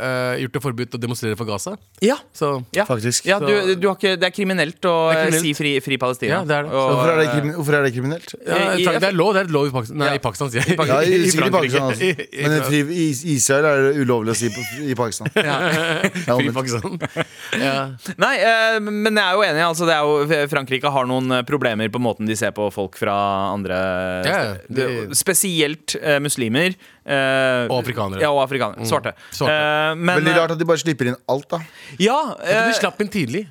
eh, 0.00 0.38
gjort 0.44 0.54
det 0.56 0.62
forbudt 0.64 0.94
å 0.96 1.00
demonstrere 1.02 1.36
for 1.36 1.44
Gaza. 1.44 1.74
Ja. 2.00 2.16
Så 2.32 2.64
ja. 2.72 2.86
Faktisk. 2.88 3.26
Ja, 3.28 3.36
du, 3.38 3.74
du 3.76 3.84
har 3.90 3.98
ikke, 3.98 4.14
det 4.18 4.24
er 4.30 4.32
kriminelt 4.34 4.80
å 4.88 4.94
er 5.12 5.18
eh, 5.18 5.26
kriminelt. 5.26 5.44
si 5.44 5.52
fri, 5.58 5.72
fri 5.84 5.98
Palestina. 6.00 6.38
Ja, 6.38 6.44
det 6.48 6.56
er 6.56 6.62
det. 6.64 6.72
Og, 6.72 6.88
Hvorfor 6.94 7.12
er 7.12 7.20
det, 7.20 7.26
eh, 7.28 7.50
hvorfor 7.58 7.76
er 7.78 7.84
det 7.84 7.92
kriminelt? 7.94 8.34
ja, 8.48 8.60
I- 8.80 8.86
Det 9.04 9.10
er 9.10 9.12
lov, 9.12 9.34
det 9.36 9.42
er 9.44 9.52
lov 9.52 9.68
i 9.68 9.74
Pakistan. 9.76 9.98
Nei, 10.00 10.08
Ja. 10.08 10.14
i 10.14 10.22
Pakistan, 10.24 10.50
sier 10.54 10.64
jeg. 10.64 10.78
Ja, 10.88 11.00
i, 11.04 11.20
i 11.20 11.30
Frankrike. 11.36 11.52
Pakistan 11.52 11.92
i- 12.00 12.42
Men 12.48 12.56
i 12.72 12.80
i 12.94 13.34
Israel 13.36 13.64
er 13.68 13.82
det 13.90 14.00
ulovlig 14.00 14.32
å 14.32 14.36
si 14.40 14.48
på, 14.48 14.64
i 14.88 14.94
Pakistan. 14.94 15.28
Ja, 15.36 15.58
Fri. 16.40 16.50
Pakistan. 16.50 16.98
Ja. 17.60 17.74
Nei, 18.18 18.32
uh, 18.42 18.80
men 18.82 19.14
jeg 19.14 19.22
er 19.22 19.36
jo 19.36 19.42
enig. 19.46 19.62
Altså, 19.68 19.86
det 19.86 19.94
er 19.94 20.02
jo, 20.08 20.48
Frankrike 20.50 20.90
har 20.90 21.06
noen 21.06 21.30
eh, 21.38 21.42
problemer 21.46 21.88
på 21.92 22.00
måten 22.02 22.26
de 22.26 22.34
ser 22.38 22.50
på 22.56 22.66
folk 22.74 22.96
fra 22.98 23.14
andre 23.52 23.76
Ja, 24.24 24.40
steder. 24.64 25.06
det- 25.10 25.16
Spesielt 25.20 25.94
uh, 26.00 26.18
muslimer. 26.24 26.53
Eh, 26.54 27.66
Og 27.68 27.82
afrikanere. 27.82 28.20
Ja, 28.20 28.30
og 28.30 28.42
afrikanere. 28.46 28.86
Svarte. 28.86 29.12
Svarte. 29.34 29.50
Eh, 29.58 29.94
men 29.98 30.16
Veldig 30.22 30.36
rart 30.38 30.50
at 30.56 30.58
de 30.58 30.64
bare 30.64 30.78
slipper 30.78 31.06
inn 31.12 31.16
alt, 31.28 31.48
da. 31.50 31.60
Ja, 31.98 32.36
eh, 32.42 32.68
de 32.70 32.78
slapp 32.80 33.00
inn 33.00 33.08
tidlig. 33.12 33.46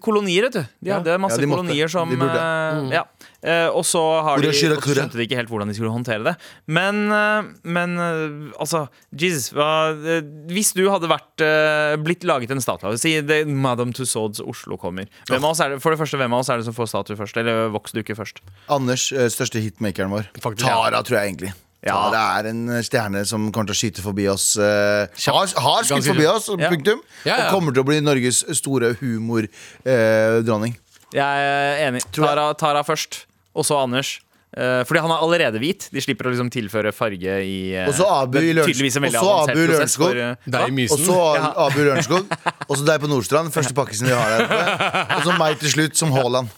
kolonier, 0.00 0.46
vet 0.46 0.52
du. 0.54 0.60
De 0.80 0.88
Ja. 0.88 0.94
hadde 0.96 1.18
masse 1.20 1.36
Ja, 1.36 1.42
de 1.42 1.46
måtte. 1.46 1.60
kolonier 1.68 1.90
som 1.90 2.08
eh, 2.10 2.88
Ja. 2.90 3.02
Eh, 3.44 3.68
og 3.68 3.84
så 3.84 4.00
har 4.24 4.38
de, 4.40 4.48
skjønte 4.48 5.12
de 5.12 5.26
ikke 5.26 5.36
helt 5.36 5.50
hvordan 5.50 5.68
de 5.68 5.74
skulle 5.74 5.92
håndtere 5.92 6.24
det. 6.24 6.36
Men, 6.66 7.12
eh, 7.12 7.42
men 7.64 7.98
eh, 7.98 8.56
altså 8.58 8.88
Jesus, 9.14 9.52
hva, 9.52 9.92
eh, 9.92 10.22
hvis 10.48 10.72
du 10.72 10.88
hadde 10.88 11.06
vært 11.06 11.44
eh, 11.44 11.96
blitt 12.00 12.24
laget 12.24 12.50
en 12.50 12.60
statue 12.64 12.96
Si 12.96 13.20
det, 13.20 13.46
Madame 13.46 13.92
Tussauds 13.92 14.40
Oslo 14.40 14.78
kommer. 14.78 15.04
Hvem 15.28 15.44
av 15.44 15.50
oss 15.50 15.60
er 15.60 15.68
det, 15.76 15.82
for 15.82 15.90
det 15.92 15.98
første, 16.00 16.16
hvem 16.16 16.32
av 16.32 16.40
oss 16.40 16.48
er 16.48 16.56
det 16.56 16.64
som 16.64 16.72
får 16.74 16.88
statue 16.88 17.16
først? 17.20 17.36
Eller 17.36 17.68
voksduke 17.68 18.16
først? 18.16 18.40
Anders, 18.70 19.12
eh, 19.12 19.28
største 19.28 19.60
hitmakeren 19.60 20.08
vår. 20.08 20.28
Faktisk. 20.40 20.64
Tara, 20.64 21.02
tror 21.02 21.20
jeg 21.20 21.34
egentlig. 21.36 21.52
Ja. 21.86 21.94
Tara 22.10 22.22
er 22.40 22.48
en 22.50 22.62
stjerne 22.82 23.20
som 23.28 23.44
kommer 23.54 23.70
til 23.70 23.76
å 23.76 23.78
skyte 23.78 24.02
forbi 24.02 24.24
oss. 24.32 24.50
Uh, 24.58 25.06
har, 25.06 25.52
har 25.62 25.86
skutt 25.86 26.08
forbi 26.10 26.26
oss, 26.26 26.48
Ja. 26.58 26.72
punktum. 26.72 27.02
Ja, 27.22 27.36
ja. 27.36 27.36
Og 27.46 27.54
kommer 27.54 27.72
til 27.76 27.84
å 27.84 27.86
bli 27.86 28.00
Norges 28.02 28.42
store 28.58 28.96
humordronning. 28.98 30.74
Jeg 31.14 31.44
er 31.48 31.84
enig. 31.88 32.02
Tara, 32.12 32.50
Tara 32.58 32.82
først, 32.84 33.22
og 33.54 33.64
så 33.64 33.78
Anders. 33.84 34.18
Uh, 34.48 34.80
fordi 34.88 35.02
han 35.04 35.12
er 35.12 35.20
allerede 35.20 35.60
hvit. 35.60 35.86
De 35.92 36.00
slipper 36.00 36.24
å 36.26 36.30
liksom 36.32 36.48
tilføre 36.50 36.88
farge 36.96 37.34
i 37.44 37.56
uh, 37.76 37.82
Og 37.84 37.92
så 37.98 38.06
Abu 38.08 38.38
i 38.40 38.46
det 38.48 38.54
Lørenskog. 38.56 39.04
Og 39.04 39.12
så 39.12 39.32
Abu 39.44 39.60
Lørenskog. 39.68 40.14
eh, 40.16 40.46
Det 40.48 40.62
og 40.88 41.02
så 41.04 41.18
Abu 41.66 41.76
Lørenskog. 41.84 42.32
Og 42.64 42.72
så 42.80 42.86
deg 42.88 43.02
på 43.04 43.10
Nordstrand. 43.12 43.52
Første 43.52 43.76
pakkisen 43.80 44.08
vi 44.08 44.16
har 44.16 44.32
der 44.32 44.46
oppe. 44.48 44.88
Og 45.18 45.28
så 45.28 45.36
meg 45.36 45.60
til 45.60 45.74
slutt 45.76 46.00
som 46.00 46.16
Haaland. 46.16 46.48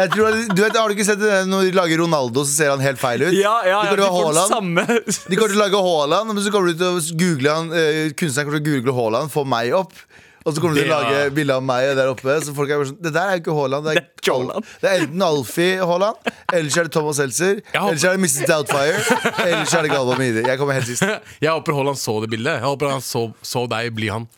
Jeg 0.00 0.12
tror, 0.14 0.38
du 0.54 0.62
vet, 0.62 0.76
Har 0.76 0.88
du 0.88 0.96
ikke 0.96 1.06
sett 1.08 1.20
det 1.20 1.42
når 1.50 1.68
de 1.68 1.76
lager 1.76 2.02
Ronaldo, 2.02 2.44
så 2.46 2.54
ser 2.54 2.72
han 2.72 2.82
helt 2.84 3.00
feil 3.00 3.26
ut? 3.26 3.34
Ja, 3.36 3.58
ja, 3.66 3.82
de 3.90 4.00
ja, 4.00 4.08
får 4.14 4.40
samme 4.48 4.86
De 4.86 5.36
kommer 5.36 5.52
til 5.52 5.58
å 5.58 5.64
lage 5.64 5.84
Haaland, 5.84 6.32
men 6.32 6.42
så 6.44 6.54
kommer 6.54 6.72
du 6.72 6.80
til 6.80 6.96
å 6.96 7.20
google 7.20 7.58
han 7.58 7.70
uh, 7.74 8.08
Kunstneren 8.16 8.48
kommer 8.48 8.60
til 8.60 8.64
å 8.64 8.68
google 8.70 8.96
Haaland, 8.96 9.32
få 9.34 9.44
meg 9.48 9.74
opp. 9.76 9.94
Og 10.40 10.54
så 10.56 10.62
kommer 10.62 10.78
du 10.78 10.80
til 10.80 10.88
å 10.88 10.96
lage 11.02 11.24
bilde 11.36 11.56
av 11.60 11.64
meg 11.64 11.90
der 11.98 12.08
oppe. 12.08 12.38
Så 12.40 12.54
folk 12.56 12.70
er 12.72 12.80
bare 12.80 12.88
sånn 12.88 13.00
Det 13.04 13.12
der 13.12 13.28
er 13.28 13.36
jo 13.36 13.42
ikke 13.42 13.56
Haaland. 13.58 13.86
Det 13.86 13.92
er, 13.92 14.06
Det 14.24 14.32
er 14.32 14.66
det 14.80 14.90
er 14.90 15.04
enten 15.04 15.24
Alfie 15.26 15.86
Haaland, 15.90 16.32
ellers 16.56 16.78
er 16.80 16.88
det 16.88 16.94
Thomas 16.96 17.20
Seltzer, 17.20 17.60
ellers 17.74 18.04
er 18.04 18.16
det 18.16 18.22
Mrs. 18.24 18.42
Doubtfire, 18.48 19.00
ellers 19.44 19.74
er 19.76 19.84
det 19.86 19.92
Galvan 19.92 20.20
Midi. 20.20 20.44
Jeg 20.46 20.60
kommer 20.60 20.78
helt 20.78 20.88
sist. 20.88 21.04
Jeg 21.44 21.50
håper 21.50 21.76
Haaland 21.76 22.00
så 22.00 22.16
det 22.24 22.30
bildet. 22.32 22.56
Jeg 22.60 22.68
håper 22.68 22.94
han 22.94 23.04
så, 23.04 23.26
så 23.44 23.66
deg 23.70 23.92
bli 23.96 24.12
han. 24.12 24.28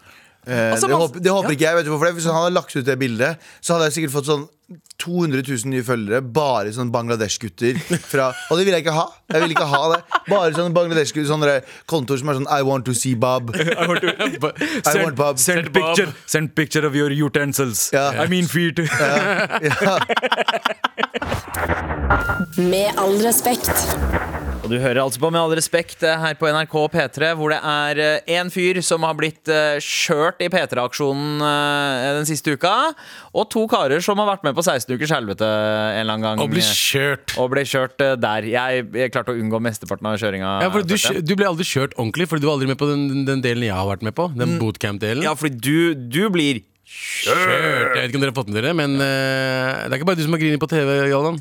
Eh, 0.46 0.72
Altså, 0.72 0.90
det, 0.90 0.98
håper, 0.98 1.22
det 1.22 1.30
håper 1.30 1.54
ikke 1.54 1.66
jeg. 1.68 1.78
Vet 1.78 1.86
du 1.86 1.92
hvorfor 1.92 2.10
det? 2.10 2.16
Hvis 2.18 2.26
han 2.26 2.38
hadde 2.38 2.54
lagt 2.56 2.74
ut 2.74 2.86
det 2.86 2.98
bildet, 2.98 3.50
så 3.62 3.76
hadde 3.76 3.90
jeg 3.90 3.98
sikkert 4.00 4.16
fått 4.16 4.30
sånn 4.30 4.46
200 5.02 5.42
000 5.48 5.70
nye 5.72 5.82
følgere. 5.86 6.22
Bare 6.22 6.72
sånne 6.74 6.92
Bangladesh-gutter. 6.94 7.78
Og 8.50 8.58
det 8.58 8.64
vil 8.66 8.72
jeg 8.74 8.84
ikke 8.84 8.94
ha. 8.96 9.06
Jeg 9.32 9.40
vil 9.44 9.54
ikke 9.54 9.66
ha 9.70 9.80
det 9.94 10.00
Bare 10.28 10.52
sånne 10.52 10.74
Bangladesh-gutter 10.76 11.28
Sånne 11.30 11.46
der 11.48 11.60
kontoer 11.90 12.18
som 12.20 12.28
er 12.28 12.34
sånn 12.40 12.50
I 12.52 12.60
want 12.66 12.84
to 12.86 12.94
see 12.96 13.14
Bob. 13.14 13.50
I 13.56 13.86
want 13.88 15.16
Bob. 15.16 15.38
Send 15.42 15.72
picture, 15.72 16.12
send 16.26 16.54
picture 16.54 16.86
of 16.86 16.94
your 16.98 17.10
utensils. 17.10 17.90
Ja. 17.94 18.12
I 18.12 18.28
mean 18.28 18.46
feet. 18.46 18.78
Med 22.56 22.92
all 22.98 23.16
respekt. 23.24 23.70
Og 24.62 24.70
du 24.70 24.76
hører 24.78 25.02
altså 25.02 25.18
på 25.18 25.30
Med 25.34 25.42
all 25.42 25.56
respekt 25.58 26.04
eh, 26.06 26.18
her 26.22 26.36
på 26.38 26.46
NRK 26.46 26.76
P3, 26.92 27.32
hvor 27.38 27.50
det 27.50 27.58
er 27.58 28.02
én 28.30 28.42
en 28.42 28.50
fyr 28.50 28.78
som 28.82 29.02
har 29.06 29.14
blitt 29.18 29.50
skjørt 29.82 30.32
kjørt 30.32 30.42
i 30.44 30.48
P3-aksjonen 30.52 31.42
eh, 31.46 32.08
den 32.18 32.28
siste 32.28 32.54
uka, 32.56 32.72
og 33.32 33.48
to 33.52 33.64
karer 33.70 34.02
som 34.04 34.20
har 34.22 34.30
vært 34.32 34.46
med 34.46 34.56
på 34.56 34.64
16 34.64 34.96
ukers 34.96 35.14
helvete 35.14 35.46
en 35.46 36.02
eller 36.02 36.16
annen 36.16 36.26
gang. 36.26 36.42
Og 36.42 36.52
ble 36.52 36.64
kjørt. 36.64 37.36
Og 37.40 37.50
ble 37.52 37.64
kjørt 37.68 38.02
eh, 38.04 38.16
der. 38.20 38.48
Jeg, 38.52 38.88
jeg 39.02 39.14
klarte 39.14 39.34
å 39.34 39.38
unngå 39.38 39.62
mesteparten 39.62 40.10
av 40.10 40.18
kjøringa. 40.20 40.56
Ja, 40.66 40.72
for 40.72 40.86
du, 40.86 40.96
du 41.22 41.34
ble 41.38 41.48
aldri 41.48 41.68
kjørt 41.68 41.96
ordentlig, 41.98 42.28
Fordi 42.30 42.44
du 42.44 42.50
var 42.50 42.58
aldri 42.58 42.72
med 42.72 42.80
på 42.80 42.90
den, 42.90 43.24
den 43.28 43.44
delen 43.44 43.66
jeg 43.68 43.76
har 43.76 43.88
vært 43.88 44.04
med 44.06 44.16
på. 44.18 44.28
Den 44.36 44.58
bootcamp-delen. 44.62 45.24
ja, 45.26 45.34
fordi 45.38 45.58
du, 45.62 46.06
du 46.12 46.22
blir 46.32 46.62
Kjørt. 46.92 47.94
Jeg 47.96 48.02
vet 48.02 48.10
ikke 48.10 48.18
om 48.18 48.24
dere 48.24 48.32
har 48.32 48.36
fått 48.36 48.48
med 48.50 48.56
dere, 48.58 48.72
men 48.76 48.98
uh, 49.00 49.86
det 49.86 49.94
er 49.94 49.96
ikke 49.96 50.08
bare 50.10 50.18
du 50.18 50.24
som 50.26 50.34
har 50.34 50.40
grinet 50.42 50.60
på 50.60 50.68
TV, 50.68 50.90
Galvan. 51.08 51.38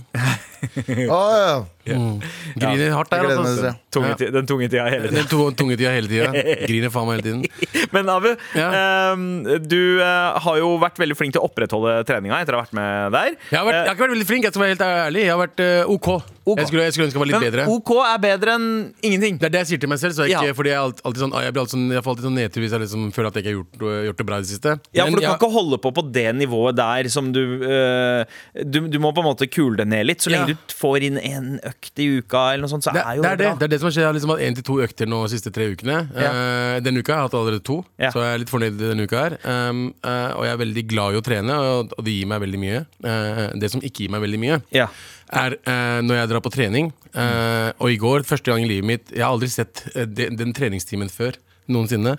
Å, 1.11 1.17
ja. 1.41 1.55
Griner 1.85 2.91
hardt 2.95 3.09
der. 3.11 3.25
Altså. 3.31 3.71
tunge, 3.91 4.15
ti- 4.19 4.29
den 4.31 4.45
tunge 4.47 4.67
tida 4.69 4.85
hele 4.89 5.07
tiden. 5.09 5.15
Den 5.21 5.29
to, 5.31 5.47
tunge 5.57 5.77
tida 5.79 5.91
hele 5.95 6.07
tida. 6.11 6.31
Griner 6.69 6.91
faen 6.93 7.07
meg 7.09 7.19
hele 7.19 7.25
tiden. 7.27 7.45
Men 7.95 8.09
Abu, 8.13 8.29
Ja. 8.55 8.69
ehm, 8.71 9.25
du 9.67 9.99
eh, 10.01 10.39
har 10.45 10.59
jo 10.61 10.73
vært 10.81 10.99
veldig 11.01 11.17
flink 11.19 11.33
til 11.35 11.41
å 11.43 11.47
opprettholde 11.49 11.97
treninga 12.07 12.39
etter 12.41 12.55
å 12.55 12.61
ha 12.61 12.65
vært 12.67 12.75
med 12.77 13.15
der. 13.17 13.33
Jeg 13.51 13.59
har, 13.59 13.65
vært, 13.67 13.79
jeg 13.81 13.87
har 13.89 13.95
ikke 13.97 14.05
vært 14.07 14.15
veldig 14.15 14.29
flink, 14.29 14.45
jeg 14.47 14.53
skal 14.55 14.63
være 14.65 14.75
helt 14.75 14.85
ærlig. 14.87 15.25
Jeg 15.25 15.33
har 15.35 15.41
vært 15.41 15.63
eh, 15.65 15.91
OK. 15.95 16.09
OK. 16.41 16.57
Jeg, 16.57 16.67
skulle, 16.71 16.83
jeg 16.87 16.93
skulle 16.95 17.05
ønske 17.09 17.19
jeg 17.19 17.21
var 17.21 17.29
litt 17.29 17.37
Men 17.37 17.51
bedre. 17.51 17.65
OK 17.69 17.91
er 18.01 18.21
bedre 18.23 18.53
enn 18.57 18.69
ingenting. 19.05 19.35
Det 19.41 19.45
er 19.49 19.53
det 19.53 19.59
jeg 19.61 19.69
sier 19.73 19.81
til 19.83 19.91
meg 19.91 19.99
selv. 20.01 20.15
Så 20.17 20.25
jeg, 20.25 20.33
ikke, 20.37 20.47
Ja. 20.51 20.55
fordi 20.57 20.71
jeg, 20.71 20.77
er 20.79 20.85
alt- 20.87 21.01
alltid 21.05 21.21
sånn, 21.25 21.35
jeg, 21.37 21.53
blir 21.53 21.61
alltid 21.65 21.75
sånn, 21.75 21.83
jeg 21.93 22.03
får 22.05 22.11
alltid 22.15 22.25
sånn 22.27 22.37
nedtur 22.39 22.63
hvis 22.65 22.73
jeg 22.75 22.81
liksom 22.85 23.03
føler 23.13 23.27
at 23.29 23.37
jeg 23.37 23.43
ikke 23.43 23.51
har 23.51 23.57
gjort, 23.59 24.05
gjort 24.07 24.21
det 24.21 24.25
bra 24.31 24.39
i 24.39 24.45
det 24.45 24.49
siste. 24.49 24.73
Ja, 24.97 25.05
Men 25.05 25.13
for 25.13 25.19
Du 25.21 25.21
kan 25.21 25.29
jeg- 25.29 25.39
ikke 25.41 25.51
holde 25.53 25.77
på 25.85 25.91
på 25.99 26.03
det 26.17 26.25
nivået 26.39 26.75
der 26.79 27.09
som 27.13 27.29
du 27.35 27.43
eh, 27.61 28.25
du, 28.65 28.79
du 28.89 28.97
må 29.03 29.11
på 29.13 29.21
en 29.21 29.29
måte 29.29 29.45
kule 29.51 29.77
det 29.77 29.87
ned 29.91 30.05
litt. 30.09 30.21
Så 30.25 30.31
lenge 30.33 30.49
Ja. 30.49 30.57
du 30.57 30.73
får 30.73 31.05
inn 31.11 31.17
en 31.21 31.59
økt 31.71 32.01
i 32.03 32.07
uka, 32.19 32.43
eller 32.53 32.65
noe 32.67 32.71
sånt, 32.75 32.85
så 32.85 32.93
det, 32.93 33.01
er 33.07 33.17
jo 33.17 33.23
det, 33.25 33.31
er 33.31 33.39
det. 33.41 33.47
bra. 33.49 33.57
det 33.57 33.65
er 33.67 33.71
det 33.73 33.79
som 33.81 33.87
har 33.89 33.95
skjedd. 33.95 34.03
Jeg 34.03 34.09
har 34.11 34.17
liksom 34.19 34.33
hatt 34.35 34.43
én 34.45 34.57
til 34.59 34.65
to 34.67 34.75
økter 34.85 35.09
nå 35.09 35.21
de 35.25 35.31
siste 35.33 35.53
tre 35.55 35.69
ukene. 35.71 35.97
Eh, 36.13 36.75
denne 36.85 37.01
uka 37.01 37.15
har 37.15 37.23
jeg 37.23 37.29
hatt 37.31 37.37
allerede 37.41 37.63
to, 37.71 37.79
Ja. 38.01 38.11
så 38.13 38.21
jeg 38.25 38.35
er 38.35 38.43
litt 38.43 38.51
fornøyd 38.53 38.77
denne 38.81 39.07
uka 39.09 39.23
her. 39.23 39.37
Um, 39.47 39.81
uh, 40.05 40.31
og 40.35 40.45
jeg 40.45 40.53
er 40.53 40.61
veldig 40.65 40.83
glad 40.91 41.15
i 41.15 41.19
å 41.21 41.25
trene, 41.25 41.57
og, 41.71 41.95
og 41.97 42.05
det 42.05 42.13
gir 42.19 42.29
meg 42.31 42.41
veldig 42.45 42.61
mye. 42.61 42.83
Uh, 43.05 43.43
det 43.63 43.71
som 43.73 43.81
ikke 43.81 44.05
gir 44.05 44.13
meg 44.13 44.21
veldig 44.27 44.41
mye, 44.45 44.61
Ja. 44.75 44.87
er 45.31 45.57
når 46.03 46.15
jeg 46.21 46.29
drar 46.33 46.43
på 46.43 46.51
trening. 46.51 46.91
eh, 47.15 47.71
og 47.79 47.89
i 47.91 47.97
går, 47.99 48.23
første 48.27 48.51
gang 48.51 48.63
i 48.63 48.67
livet 48.67 48.85
mitt 48.87 49.09
Jeg 49.11 49.23
har 49.23 49.31
aldri 49.33 49.49
sett 49.51 49.81
den, 49.95 50.35
den 50.39 50.53
treningstimen 50.55 51.09
før. 51.11 51.35
Noensinne. 51.71 52.17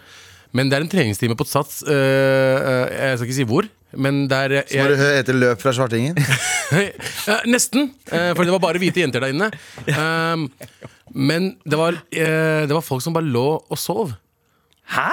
Men 0.53 0.69
det 0.69 0.77
er 0.77 0.85
en 0.85 0.91
treningstime 0.93 1.37
på 1.39 1.47
Sats. 1.49 1.83
eh, 1.89 1.93
eh, 1.93 3.09
jeg 3.11 3.19
skal 3.19 3.29
ikke 3.29 3.39
si 3.41 3.49
hvor. 3.49 3.69
Men 3.93 4.23
der 4.29 4.55
jeg, 4.63 4.65
Når 4.81 4.95
det 4.95 4.99
heter 5.19 5.37
løp 5.37 5.61
fra 5.61 5.73
Svartingen. 5.77 6.17
Ja, 6.73 7.35
nesten, 7.45 7.91
eh, 8.09 8.31
for 8.33 8.47
det 8.49 8.53
var 8.55 8.63
bare 8.63 8.81
hvite 8.81 9.03
jenter 9.03 9.21
der 9.21 9.35
inne. 9.35 9.51
Um, 9.93 10.47
men 11.13 11.51
det 11.69 11.77
var, 11.77 11.99
eh, 12.09 12.63
det 12.65 12.73
var 12.73 12.81
folk 12.81 13.03
som 13.05 13.13
bare 13.13 13.29
lå 13.29 13.45
og 13.69 13.79
sov. 13.79 14.15
Hæ? 14.95 15.11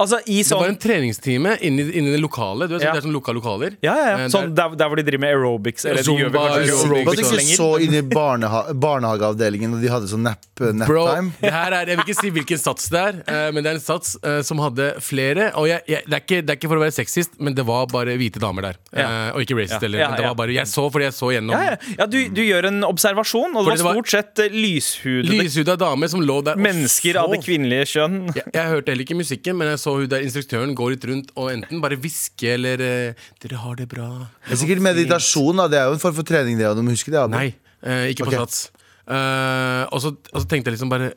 Altså 0.00 0.18
i 0.26 0.42
Det 0.42 0.50
var 0.50 0.62
sånn 0.64 0.68
en 0.72 0.78
treningstime 0.80 1.56
inni, 1.62 1.82
inni 1.98 2.10
det 2.14 2.20
lokale. 2.22 2.66
Du 2.68 2.74
vet, 2.76 2.82
Ja. 2.82 2.92
Det 2.92 3.02
er 3.02 3.06
sånn 3.08 3.12
lukka 3.14 3.32
lokaler. 3.34 3.76
ja, 3.82 3.94
ja, 3.94 4.06
ja. 4.08 4.16
Eh, 4.24 4.28
Sånn 4.28 4.54
der, 4.54 4.74
der 4.76 4.88
hvor 4.88 4.96
de 4.96 5.02
driver 5.02 5.20
med 5.20 5.34
aerobics. 5.34 5.84
Eller 5.84 6.02
de 6.02 6.10
gjør 6.16 6.30
vel 6.32 6.40
kanskje 6.40 6.76
aerobics, 6.78 7.06
Var 7.06 7.16
det 7.16 7.44
ikke 7.44 7.56
så 7.56 7.68
inni 7.80 7.98
i 7.98 8.02
barneha 8.02 8.62
barnehageavdelingen, 8.74 9.74
og 9.76 9.80
de 9.82 9.88
hadde 9.92 10.08
sånn 10.10 10.22
nap, 10.26 10.38
nap 10.60 10.88
Bro, 10.88 11.04
time? 11.14 11.32
det 11.40 11.52
her 11.52 11.72
er, 11.72 11.86
jeg 11.92 11.96
vil 12.00 12.04
ikke 12.06 12.20
si 12.20 12.30
hvilken 12.30 12.58
sats 12.62 12.88
det 12.92 13.00
er, 13.02 13.18
eh, 13.26 13.50
men 13.52 13.62
det 13.64 13.70
er 13.72 13.78
en 13.78 13.84
sats 13.84 14.16
eh, 14.22 14.40
som 14.42 14.58
hadde 14.62 14.88
flere. 15.00 15.50
Og 15.58 15.68
jeg, 15.68 15.82
jeg, 15.88 16.04
det, 16.06 16.14
er 16.18 16.24
ikke, 16.24 16.40
det 16.46 16.50
er 16.54 16.60
ikke 16.60 16.70
for 16.72 16.80
å 16.80 16.84
være 16.84 16.96
sexist, 16.96 17.38
men 17.40 17.54
det 17.58 17.64
var 17.68 17.86
bare 17.92 18.16
hvite 18.20 18.40
damer 18.42 18.62
der. 18.70 18.76
Ja. 18.92 19.06
Eh, 19.28 19.30
og 19.36 19.42
ikke 19.44 19.58
racist 19.60 19.78
Ja. 19.78 19.80
heller. 19.86 19.98
Ja, 20.02 20.08
men 20.12 20.20
det 20.22 20.26
var 20.26 20.34
bare, 20.42 20.54
jeg 20.56 20.66
så 20.70 20.86
fordi 20.92 21.08
jeg 21.08 21.16
så 21.16 21.30
gjennom. 21.34 21.52
Ja, 21.56 21.62
ja. 21.74 21.76
ja 21.98 22.06
du, 22.06 22.18
du 22.28 22.42
gjør 22.42 22.68
en 22.72 22.82
observasjon, 22.88 23.54
og 23.56 23.64
det 23.66 23.72
Fordi 23.72 23.82
var 23.82 23.94
var- 23.94 24.02
stort 24.02 24.10
sett 24.16 24.38
eh, 24.46 24.48
lyshudede 24.52 25.38
Lyshuda 25.42 25.76
damer 25.80 26.08
som 26.12 26.20
lå 26.20 26.40
der 26.44 26.56
Mennesker 26.56 26.82
mennesker 26.82 27.18
av 27.22 27.30
det 27.32 27.40
kvinnelige 27.44 27.86
kjønn. 27.92 28.16
Jeg, 28.34 28.44
jeg 28.54 28.66
hørte 28.72 28.92
heller 28.92 29.04
ikke 29.06 29.16
musikken, 29.18 29.56
men 29.58 29.68
jeg 29.72 29.78
så 29.82 29.96
hun 29.98 30.06
der 30.10 30.22
instruktøren 30.22 30.74
går 30.78 30.92
litt 30.94 31.06
rundt 31.10 31.32
og 31.34 31.48
enten 31.52 31.80
bare 31.82 31.98
hvisker 31.98 32.54
eller 32.54 32.84
eh, 32.86 33.14
'Dere 33.42 33.58
har 33.64 33.74
det 33.80 33.88
bra'. 33.90 34.28
Det 34.46 34.54
er 34.54 34.60
sikkert 34.62 34.84
meditasjon, 34.86 35.58
da. 35.58 35.66
Det 35.72 35.80
er 35.80 35.90
jo 35.90 35.96
en 35.98 36.04
form 36.04 36.14
for 36.20 36.28
trening, 36.28 36.56
det. 36.60 36.68
Og 36.70 36.78
du 36.78 36.82
må 36.86 36.94
huske 36.94 37.10
det. 37.10 37.18
Abu. 37.18 37.34
Nei, 37.34 37.48
eh, 37.82 38.12
ikke 38.14 38.28
på 38.28 38.32
Ok. 38.32 38.38
Sats. 38.44 38.70
Eh, 39.02 39.82
og, 39.90 39.98
så, 40.04 40.14
og 40.32 40.38
så 40.40 40.46
tenkte 40.46 40.70
jeg 40.70 40.76
liksom 40.78 40.92
bare 40.92 41.10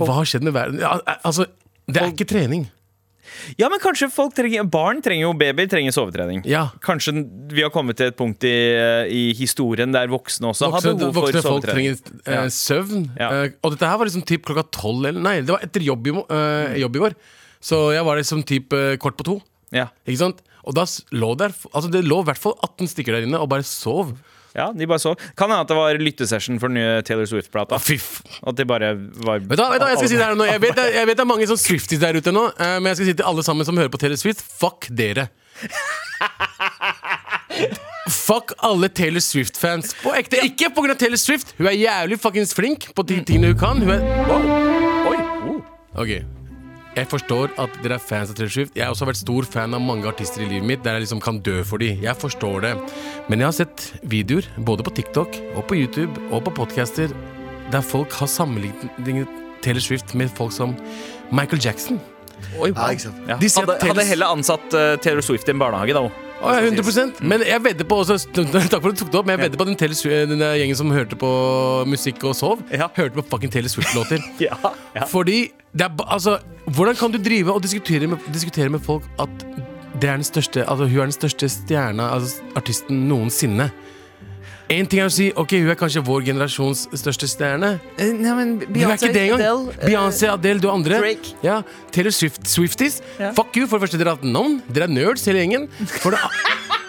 Hva 0.00 0.14
har 0.16 0.24
skjedd 0.28 0.42
med 0.46 0.54
verden? 0.54 0.80
Ja, 0.82 0.94
al- 0.98 1.18
altså, 1.28 1.46
det 1.90 2.00
er 2.02 2.10
ikke 2.12 2.26
trening. 2.30 2.68
Ja, 3.60 3.68
men 3.72 3.80
kanskje 3.82 4.10
folk 4.12 4.34
trenger 4.36 4.66
Barn 4.70 5.02
trenger 5.04 5.28
jo 5.28 5.32
babyer 5.38 5.68
trenger 5.70 5.94
sovetrening. 5.94 6.42
Ja. 6.48 6.68
Kanskje 6.84 7.14
vi 7.52 7.64
har 7.64 7.72
kommet 7.74 7.98
til 8.00 8.10
et 8.10 8.18
punkt 8.18 8.44
i, 8.46 8.54
eh, 8.76 9.10
i 9.10 9.22
historien 9.38 9.92
der 9.94 10.10
voksne 10.12 10.50
også 10.52 10.70
har 10.74 10.84
behov 10.84 11.12
for 11.14 11.28
voksne 11.28 11.44
folk 11.44 11.68
trenger 11.68 11.98
eh, 12.26 12.46
søvn. 12.54 13.08
Ja. 13.18 13.30
Eh, 13.30 13.56
og 13.62 13.74
dette 13.74 13.90
her 13.90 14.00
var 14.00 14.10
liksom 14.10 14.26
typ 14.28 14.46
klokka 14.48 14.66
tolv 14.74 15.10
eller 15.10 15.20
Nei, 15.20 15.40
det 15.44 15.54
var 15.54 15.64
etter 15.64 15.84
jobb 15.84 16.08
i, 16.10 16.16
eh, 16.16 16.78
jobb 16.84 16.96
i 16.96 17.04
går. 17.06 17.18
Så 17.60 17.90
jeg 17.94 18.06
var 18.06 18.16
liksom 18.20 18.44
typ 18.48 18.72
eh, 18.76 18.94
kvart 19.00 19.18
på 19.20 19.26
to. 19.28 19.40
Ja. 19.74 19.90
Ikke 20.08 20.22
sant? 20.24 20.40
Og 20.66 20.76
da 20.76 20.84
lå 21.16 21.30
der 21.40 21.54
Altså 21.72 21.88
det 21.92 22.02
lå 22.04 22.20
i 22.20 22.28
hvert 22.28 22.40
fall 22.40 22.56
18 22.66 22.90
stykker 22.92 23.16
der 23.16 23.28
inne 23.28 23.40
og 23.40 23.50
bare 23.52 23.66
sov. 23.66 24.14
Ja, 24.56 24.70
de 24.74 24.86
bare 24.90 24.98
så 25.02 25.14
Kan 25.38 25.50
hende 25.50 25.62
at 25.62 25.70
det 25.70 25.76
var 25.78 25.98
lyttesession 26.00 26.58
for 26.62 26.72
den 26.72 26.80
nye 26.80 27.02
Taylor 27.06 27.28
Swift-plata. 27.30 27.78
At 27.78 28.58
de 28.58 28.66
bare 28.66 28.94
var 29.22 29.38
Vet 29.44 29.54
du 29.54 29.62
hva, 29.62 29.70
vet 29.74 29.82
du 29.82 29.86
hva 29.86 29.92
jeg 29.92 30.00
skal 30.02 30.10
si 30.10 30.18
det 30.18 30.26
her 30.26 30.38
nå? 30.38 30.48
Jeg 30.48 30.62
vet, 30.64 30.82
jeg 30.96 31.10
vet 31.10 31.20
det 31.20 31.24
er 31.24 31.30
mange 31.30 31.46
sånn 31.50 31.60
Swifties 31.60 32.02
der 32.02 32.18
ute 32.18 32.34
nå, 32.34 32.48
eh, 32.56 32.76
men 32.80 32.90
jeg 32.90 33.00
skal 33.00 33.10
si 33.10 33.16
til 33.20 33.30
alle 33.30 33.46
sammen 33.46 33.68
som 33.68 33.78
hører 33.78 33.92
på 33.92 34.00
Taylor 34.02 34.18
Swift, 34.20 34.42
fuck 34.42 34.90
dere. 34.90 35.28
Fuck 38.10 38.52
alle 38.66 38.88
Taylor 38.88 39.20
Swift-fans. 39.22 39.94
På 40.02 40.14
ekte. 40.18 40.40
Ikke 40.46 40.70
pga. 40.74 40.96
Taylor 40.98 41.20
Swift. 41.20 41.54
Hun 41.58 41.70
er 41.70 41.78
jævlig 41.78 42.18
fuckings 42.22 42.54
flink 42.56 42.90
på 42.96 43.06
de 43.06 43.20
tingene 43.26 43.52
hun 43.52 43.60
kan. 43.60 43.82
Hun 43.82 43.94
er 43.94 44.02
Oi! 45.10 45.16
Oh. 45.46 45.62
Ok 46.00 46.39
Jeg 46.96 47.06
forstår 47.06 47.52
at 47.62 47.76
dere 47.84 47.96
er 48.00 48.02
fans 48.02 48.32
av 48.32 48.36
Taylor 48.38 48.50
Swift. 48.50 48.74
Jeg 48.74 48.82
har 48.82 48.90
også 48.94 49.06
vært 49.06 49.20
stor 49.20 49.46
fan 49.46 49.76
av 49.76 49.82
mange 49.84 50.08
artister 50.10 50.42
i 50.42 50.48
livet 50.50 50.66
mitt 50.66 50.82
der 50.82 50.96
jeg 50.98 51.04
liksom 51.06 51.20
kan 51.22 51.38
dø 51.46 51.60
for 51.64 51.78
dem. 51.82 52.00
Jeg 52.02 52.16
forstår 52.18 52.64
det. 52.66 52.72
Men 53.30 53.38
jeg 53.44 53.46
har 53.46 53.56
sett 53.60 53.84
videoer 54.10 54.48
både 54.66 54.82
på 54.86 54.92
TikTok 54.98 55.38
og 55.54 55.62
på 55.70 55.78
YouTube 55.78 56.18
og 56.34 56.42
på 56.48 56.54
podcaster 56.58 57.12
der 57.70 57.84
folk 57.86 58.10
har 58.18 58.26
sammenlignet 58.26 59.30
Taylor 59.62 59.84
Swift 59.84 60.16
med 60.18 60.32
folk 60.34 60.50
som 60.56 60.74
Michael 61.30 61.62
Jackson. 61.62 62.00
Oi, 62.58 62.72
Ja, 62.72 62.88
ikke 62.90 63.04
sant. 63.04 63.16
Ja. 63.28 63.36
De 63.38 63.46
Hadde, 63.52 63.76
Taylor- 63.78 63.94
hadde 63.94 64.04
heller 64.08 64.34
ansatt 64.34 64.74
uh, 64.74 64.96
Taylor 65.04 65.22
Swift 65.22 65.46
i 65.46 65.52
en 65.54 65.60
barnehage, 65.60 65.94
da. 65.94 66.02
Oh, 66.40 66.54
ja, 66.56 66.62
100% 66.72 67.18
Men 67.20 67.42
jeg 67.44 67.60
vedder 67.62 67.84
på 67.84 67.98
også 68.00 68.16
Takk 68.32 68.78
for 68.80 68.88
at 68.88 68.96
du 68.96 69.02
tok 69.04 69.10
det 69.12 69.18
opp, 69.20 69.26
men 69.28 69.36
jeg 69.36 69.42
vedder 69.44 69.60
på 69.60 69.66
at 69.66 69.70
den, 69.70 69.76
Taylor 69.76 70.26
den 70.30 70.40
gjengen 70.56 70.78
som 70.78 70.90
hørte 70.90 71.18
på 71.20 71.30
musikk 71.86 72.24
og 72.24 72.34
sov, 72.38 72.62
Ja. 72.72 72.88
hørte 72.96 73.12
på 73.20 73.26
fucking 73.28 73.52
Taylor 73.52 73.68
Swift-låter. 73.70 74.24
Ja, 74.40 74.56
ja. 74.96 75.04
Fordi 75.06 75.50
er, 75.78 75.90
altså, 76.06 76.38
Hvordan 76.70 76.96
kan 76.96 77.10
du 77.10 77.18
drive 77.18 77.52
og 77.52 77.62
diskutere 77.62 78.06
med, 78.06 78.18
diskutere 78.32 78.68
med 78.68 78.80
folk 78.80 79.02
at 79.18 79.46
det 80.00 80.08
er 80.08 80.16
den 80.20 80.24
største, 80.24 80.62
altså, 80.70 80.86
hun 80.86 80.98
er 80.98 81.08
den 81.10 81.12
største 81.12 81.48
stjerna, 81.48 82.12
altså 82.14 82.42
artisten 82.56 83.08
noensinne? 83.08 83.70
En 84.70 84.86
ting 84.86 85.00
er 85.02 85.08
å 85.08 85.10
si 85.10 85.32
ok, 85.34 85.56
hun 85.64 85.72
er 85.72 85.78
kanskje 85.78 86.02
vår 86.06 86.28
generasjons 86.28 86.84
største 86.94 87.26
stjerne. 87.26 87.72
Eh, 87.98 88.12
Nei, 88.14 88.34
men 88.38 88.52
Beyoncé, 88.60 89.08
ikke 89.10 89.38
det. 89.40 89.48
Beyoncé, 89.82 90.28
Adele, 90.30 90.62
du 90.62 90.68
andre. 90.70 91.00
Drake. 91.02 91.32
Ja, 91.42 91.56
Taylor 91.90 92.14
Swift, 92.14 92.46
Swifties. 92.46 93.00
Ja. 93.18 93.32
Fuck 93.34 93.58
you. 93.58 93.66
For 93.66 93.80
det 93.80 93.88
første, 93.88 93.98
dere 93.98 94.12
har 94.12 94.20
hatt 94.20 94.30
navn. 94.30 94.60
Dere 94.70 94.86
er 94.86 94.94
nerds, 94.94 95.26
hele 95.26 95.42
gjengen. 95.42 95.66
For 95.96 96.14
det, 96.14 96.22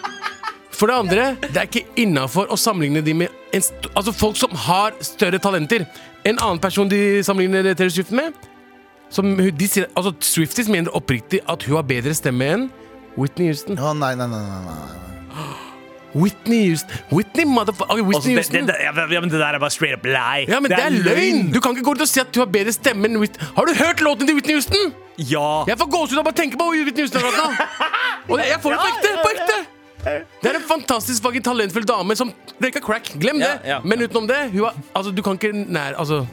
for 0.78 0.92
det 0.92 1.00
andre, 1.02 1.26
det 1.48 1.58
er 1.58 1.66
ikke 1.66 1.82
innafor 2.04 2.54
å 2.54 2.60
sammenligne 2.60 3.02
de 3.02 3.16
med 3.24 3.34
en 3.52 3.66
altså 3.90 4.14
folk 4.14 4.38
som 4.38 4.54
har 4.68 4.94
større 5.02 5.42
talenter. 5.42 5.88
En 6.22 6.38
annen 6.38 6.62
person 6.62 6.86
de 6.86 7.18
sammenligner 7.26 7.74
Taylor 7.74 7.96
Swift 7.98 8.14
med 8.14 8.30
som 9.12 9.34
de 9.36 9.68
sier, 9.68 9.88
altså 9.96 10.14
Swifties 10.24 10.70
mener 10.72 10.94
oppriktig 10.96 11.42
at 11.48 11.66
hun 11.68 11.78
har 11.78 11.84
bedre 11.88 12.14
stemme 12.16 12.48
enn 12.54 12.70
Whitney 13.18 13.50
Houston. 13.50 13.76
Å, 13.76 13.92
nei, 13.96 14.14
nei, 14.16 14.28
nei, 14.30 14.40
nei, 14.40 14.62
nei. 14.68 15.50
Whitney 16.22 16.66
Houston 16.68 16.92
Whitney 17.12 17.46
motherfucker 17.48 18.02
Whitney 18.04 18.34
Houston. 18.36 18.36
Whitney 18.36 18.66
det, 18.68 18.74
det, 18.76 18.86
Houston. 18.88 19.08
det, 19.08 19.16
ja, 19.16 19.20
men 19.24 19.32
det 19.32 19.40
der 19.40 19.56
er 19.56 19.62
bare 19.62 19.72
straight 19.72 19.96
up 19.96 20.04
lie. 20.08 20.44
Ja, 20.48 20.60
men 20.60 20.72
det, 20.72 20.80
er 20.80 20.92
løgn! 20.92 21.52
Du 21.52 21.60
kan 21.60 21.76
ikke 21.76 21.86
gå 21.86 21.94
rundt 21.94 22.04
og 22.04 22.10
si 22.10 22.20
at 22.20 22.32
du 22.34 22.42
har 22.42 22.50
bedre 22.52 22.72
stemme 22.74 23.08
enn 23.08 23.20
Whitney 23.20 23.52
Har 23.56 23.68
du 23.68 23.76
hørt 23.78 24.04
låten 24.04 24.28
til 24.28 24.36
Whitney 24.36 24.58
Houston? 24.58 24.92
Ja. 25.20 25.64
Jeg 25.68 25.78
får 25.80 25.92
gåsehud 25.92 26.24
av 26.24 26.32
å 26.32 26.36
tenke 26.36 26.60
på 26.60 26.72
Whitney 26.72 27.06
Houston. 27.06 27.24
Og 28.32 28.40
jeg 28.40 28.60
får 28.64 28.76
det 28.76 28.82
på 28.82 28.90
ekte! 28.92 29.14
På 29.20 29.32
ekte! 29.36 29.62
Det 30.02 30.50
er 30.50 30.58
en 30.58 30.64
fantastisk 30.66 31.22
fucking 31.22 31.44
talentfull 31.46 31.84
dame 31.86 32.16
som 32.18 32.32
røyka 32.62 32.82
crack. 32.82 33.12
Glem 33.22 33.38
det! 33.42 33.50
Ja, 33.62 33.76
ja. 33.76 33.78
Men 33.84 34.02
utenom 34.02 34.26
det, 34.30 34.40
hun 34.52 34.64
har, 34.66 34.78
altså, 34.94 35.12
du 35.14 35.22
kan 35.22 35.38
ikke 35.38 35.52
nær 35.52 35.94
Altså, 35.98 36.24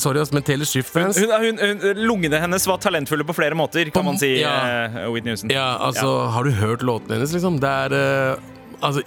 sorry, 0.00 0.22
men 0.32 0.42
Taylor 0.42 0.68
Swift-fans 0.68 1.18
Hun, 1.20 1.32
hun, 1.32 1.58
hun, 1.82 2.02
lungene 2.08 2.40
hennes 2.40 2.66
var 2.68 2.80
talentfulle 2.82 3.26
på 3.28 3.36
flere 3.36 3.54
måter, 3.58 3.90
kan 3.94 4.06
man 4.06 4.18
si. 4.20 4.38
Ja. 4.40 4.86
Uh, 4.88 5.12
Whitney 5.12 5.34
Houston. 5.34 5.52
Ja, 5.52 5.76
altså, 5.86 6.28
har 6.32 6.42
du 6.42 6.50
hørt 6.50 6.82
låtene 6.82 7.18
hennes, 7.18 7.32
liksom? 7.36 7.60
Det 7.60 7.68
er 7.68 7.98
uh, 8.34 8.38
Altså 8.82 9.02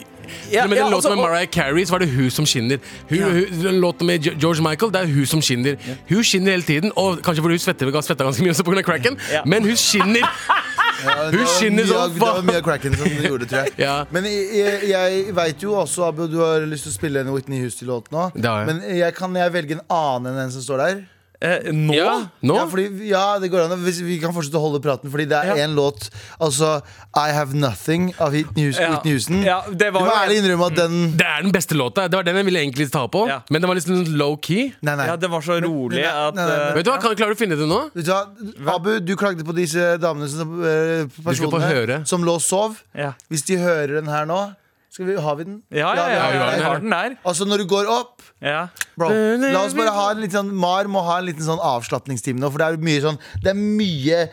Ja, 0.52 0.62
til 0.62 0.70
den 0.70 0.78
ja, 0.78 0.84
den 0.84 0.92
låten 0.92 0.96
altså, 0.96 1.10
med 1.10 1.24
Mariah 1.24 1.48
Carey, 1.48 1.86
så 1.86 1.94
var 1.94 2.00
det 2.00 2.10
hun 2.12 2.30
som 2.32 2.46
skinner. 2.46 2.78
Hun, 3.10 3.24
hun, 3.24 3.64
den 3.64 3.80
låten 3.82 4.08
med 4.08 4.20
George 4.20 4.62
Michael, 4.62 4.92
det 4.94 5.02
er 5.02 5.14
hun 5.14 5.26
som 5.26 5.42
skinner. 5.42 5.76
Hun 6.10 6.24
skinner 6.24 6.52
hele 6.52 6.64
tiden, 6.64 6.92
og 6.96 7.20
kanskje 7.24 7.42
fordi 7.42 7.58
hun 7.58 7.60
svetter, 7.60 8.02
svetter 8.02 8.26
ganske 8.26 8.44
mye 8.44 8.52
også 8.52 8.64
pga. 8.64 8.82
cracken, 8.82 9.18
Ja. 9.32 9.42
men 9.46 9.64
hun 9.64 9.76
skinner. 9.76 10.28
Hun 11.02 11.46
skinner 11.56 11.86
som 11.90 12.14
Det 12.14 12.22
var 12.22 12.36
faen. 12.38 12.46
mye 12.50 12.58
av 12.62 12.66
cracken 12.66 12.96
som 12.98 13.08
du 13.10 13.24
gjorde, 13.28 13.48
tror 13.52 13.66
jeg. 13.66 13.74
Ja. 13.88 13.96
Men 14.14 14.26
jeg, 14.30 14.82
jeg 14.92 15.34
veit 15.38 15.64
jo 15.66 15.74
også, 15.82 16.08
Abu, 16.12 16.28
du 16.32 16.38
har 16.44 16.66
lyst 16.70 16.88
til 16.88 16.94
å 16.94 16.98
spille 17.00 17.24
en 17.26 17.32
Whitney 17.34 17.62
Houston-låt 17.64 18.12
nå. 18.14 18.28
Det 18.36 18.46
har 18.50 18.64
jeg. 18.66 18.70
Men 18.72 18.84
jeg, 19.00 19.16
kan 19.18 19.36
jeg 19.42 19.54
velge 19.56 19.78
en 19.80 19.84
annen 19.90 20.32
enn 20.34 20.40
den 20.46 20.54
som 20.54 20.66
står 20.66 20.84
der? 20.86 21.02
Eh, 21.42 21.72
nå? 21.74 21.94
Ja, 21.98 22.12
nå? 22.46 22.54
Ja, 22.56 22.66
fordi, 22.70 22.84
ja, 23.10 23.24
det 23.42 23.48
går 23.50 23.64
an. 23.66 23.80
Hvis 23.82 23.98
vi 24.06 24.20
kan 24.22 24.30
fortsette 24.36 24.60
å 24.60 24.62
holde 24.62 24.78
praten, 24.84 25.10
fordi 25.10 25.26
det 25.32 25.40
er 25.40 25.56
Ja. 25.58 25.66
låt. 25.68 26.10
Altså 26.40 26.84
I 27.18 27.32
Have 27.34 27.54
Nothing 27.58 28.14
av 28.20 28.32
Whitney 28.32 28.68
Houston. 28.70 29.42
Ja. 29.42 29.64
Ja, 29.66 29.72
det 29.74 29.90
var 29.94 30.02
du 30.06 30.06
må 30.06 30.14
ærlig 30.22 30.38
innrømme 30.44 30.68
at 30.70 30.76
den 30.76 31.18
Det 31.18 31.26
er 31.26 31.42
den 31.42 31.52
beste 31.52 31.74
låta. 31.74 32.06
Det 32.08 32.14
var 32.14 32.24
den 32.24 32.36
jeg 32.36 32.46
ville 32.46 32.60
egentlig 32.62 32.92
ta 32.92 33.08
på, 33.08 33.28
Ja. 33.28 33.42
men 33.50 33.60
den 33.62 33.68
var 33.68 33.76
sånn 33.82 34.06
low-key. 34.16 34.74
Nei, 34.84 34.96
nei. 34.96 35.08
Ja, 35.08 35.16
det 35.16 35.30
var 35.32 35.42
så 35.42 35.58
rolig 35.60 35.98
nei, 35.98 36.06
at 36.06 36.36
nei, 36.36 36.46
nei, 36.46 36.58
nei. 36.58 36.68
eh, 36.70 36.74
Vet 36.76 36.86
du 36.86 36.92
hva, 36.92 37.02
kan 37.02 37.16
Klarer 37.16 37.34
du 37.34 37.36
å 37.36 37.42
finne 37.42 37.58
det 37.58 37.68
nå? 37.68 37.82
Vet 37.96 38.06
du 38.06 38.12
hva? 38.12 38.76
Abu, 38.76 39.00
du 39.00 39.16
klagde 39.16 39.44
på 39.44 39.54
disse 39.56 39.98
damene 40.00 40.30
som, 40.30 40.48
eh, 40.64 41.06
personene 41.26 42.08
som 42.08 42.22
lå 42.24 42.36
og 42.36 42.42
sov. 42.42 42.78
Ja. 42.96 43.14
Hvis 43.32 43.44
de 43.46 43.58
hører 43.58 43.98
den 44.02 44.06
her 44.08 44.26
nå 44.26 44.56
skal 44.92 45.06
vi, 45.06 45.16
Har 45.16 45.36
vi 45.38 45.44
den? 45.46 45.62
Ja, 45.72 45.94
ja, 45.96 46.08
ja, 46.08 46.08
vi 46.10 46.16
har 46.20 46.34
ja, 46.34 46.52
den. 46.52 46.60
her. 46.60 46.64
har 46.70 46.80
den 46.80 46.90
der. 46.90 47.18
Altså, 47.26 47.46
når 47.48 47.58
du 47.60 47.66
går 47.66 47.88
opp 47.88 48.22
Ja. 48.42 48.68
Bro, 48.98 49.08
la 49.38 49.60
oss 49.62 49.76
bare 49.78 49.92
ha 49.94 50.06
en 50.16 50.22
litt 50.24 50.34
sånn 50.34 50.48
Mar 50.58 50.88
må 50.90 51.04
ha 51.06 51.20
en 51.22 51.28
liten 51.28 51.46
sånn 51.46 51.60
avslapningstime 51.62 52.42
nå, 52.42 52.50
for 52.50 52.58
det 52.58 52.70
er 52.72 52.80
mye 52.82 53.02
sånn 53.04 53.20
Det 53.44 53.52
er 53.52 53.60
mye 53.60 54.24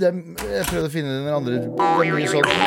det 0.00 0.06
er, 0.08 0.22
Jeg 0.48 0.64
prøvde 0.70 0.88
å 0.88 0.92
finne 0.94 1.12
den 1.18 1.28
andre 1.28 1.58
Det 1.60 1.66
er 1.68 2.14
mye 2.16 2.30
sånn 2.32 2.48
Det 2.48 2.54
er 2.54 2.62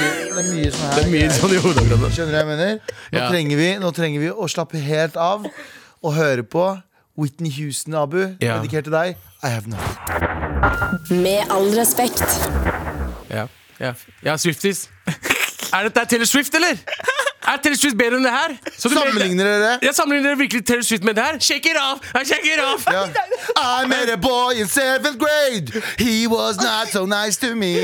mye, 0.00 0.14
det 0.32 0.40
er 0.40 0.48
mye 0.48 0.70
sånn 0.72 0.88
her 0.88 0.96
Det 0.96 1.04
er 1.04 1.12
mye 1.12 1.28
sånn 1.36 1.52
i 1.52 1.60
hodet 1.60 1.84
akkurat. 1.84 2.16
Skjønner 2.16 2.32
du 2.32 2.38
hva 2.38 2.40
jeg 2.40 2.50
mener? 2.54 2.72
Nå, 2.80 3.18
Ja. 3.18 3.28
trenger 3.28 3.60
vi, 3.60 3.68
nå 3.84 3.92
trenger 4.00 4.24
vi 4.24 4.30
å 4.32 4.48
slappe 4.48 4.80
helt 4.80 5.20
av 5.20 5.44
og 5.44 6.16
høre 6.16 6.42
på 6.42 6.64
Whitney 7.20 7.52
Houston, 7.60 7.94
Abu, 7.94 8.22
Ja. 8.40 8.56
dedikert 8.58 8.88
til 8.88 8.92
deg. 8.96 9.16
I 9.44 9.48
have 9.52 9.68
nothing. 9.68 11.20
Med 11.22 11.44
all 11.52 11.68
respekt. 11.76 12.24
Ja, 13.30 13.46
ja. 13.78 13.92
ja 14.24 14.36
Swifties. 14.40 14.88
Er 15.74 15.88
dette 15.88 16.04
Taylor 16.08 16.26
Swift, 16.26 16.54
eller? 16.54 16.80
Er 17.46 17.56
Taylor 17.62 17.76
Swift 17.76 17.96
bedre 17.98 18.16
enn 18.16 18.24
det 18.24 18.32
her? 18.32 18.54
Så 18.78 18.88
du 18.88 18.94
Sammenligner 18.94 19.44
dere? 19.44 19.72
Jeg 19.82 19.94
sammenligner 19.94 20.30
dere 20.30 20.38
virkelig 20.38 20.64
Taylor 20.66 20.82
Swift 20.82 21.04
med 21.04 21.14
det 21.18 21.24
her? 21.24 21.38
Shake 21.40 21.70
it 21.70 21.76
off! 21.80 21.98
I 22.14 22.24
Shake 22.24 22.48
it 22.54 22.60
off! 22.64 22.86
Ja. 22.92 23.02
I 23.82 23.86
met 23.88 24.10
a 24.12 24.16
boy 24.16 24.52
in 24.60 24.66
seventh 24.68 25.18
grade. 25.18 25.82
He 25.98 26.26
was 26.26 26.56
not 26.56 26.88
so 26.92 27.04
nice 27.06 27.36
to 27.46 27.54
me. 27.54 27.74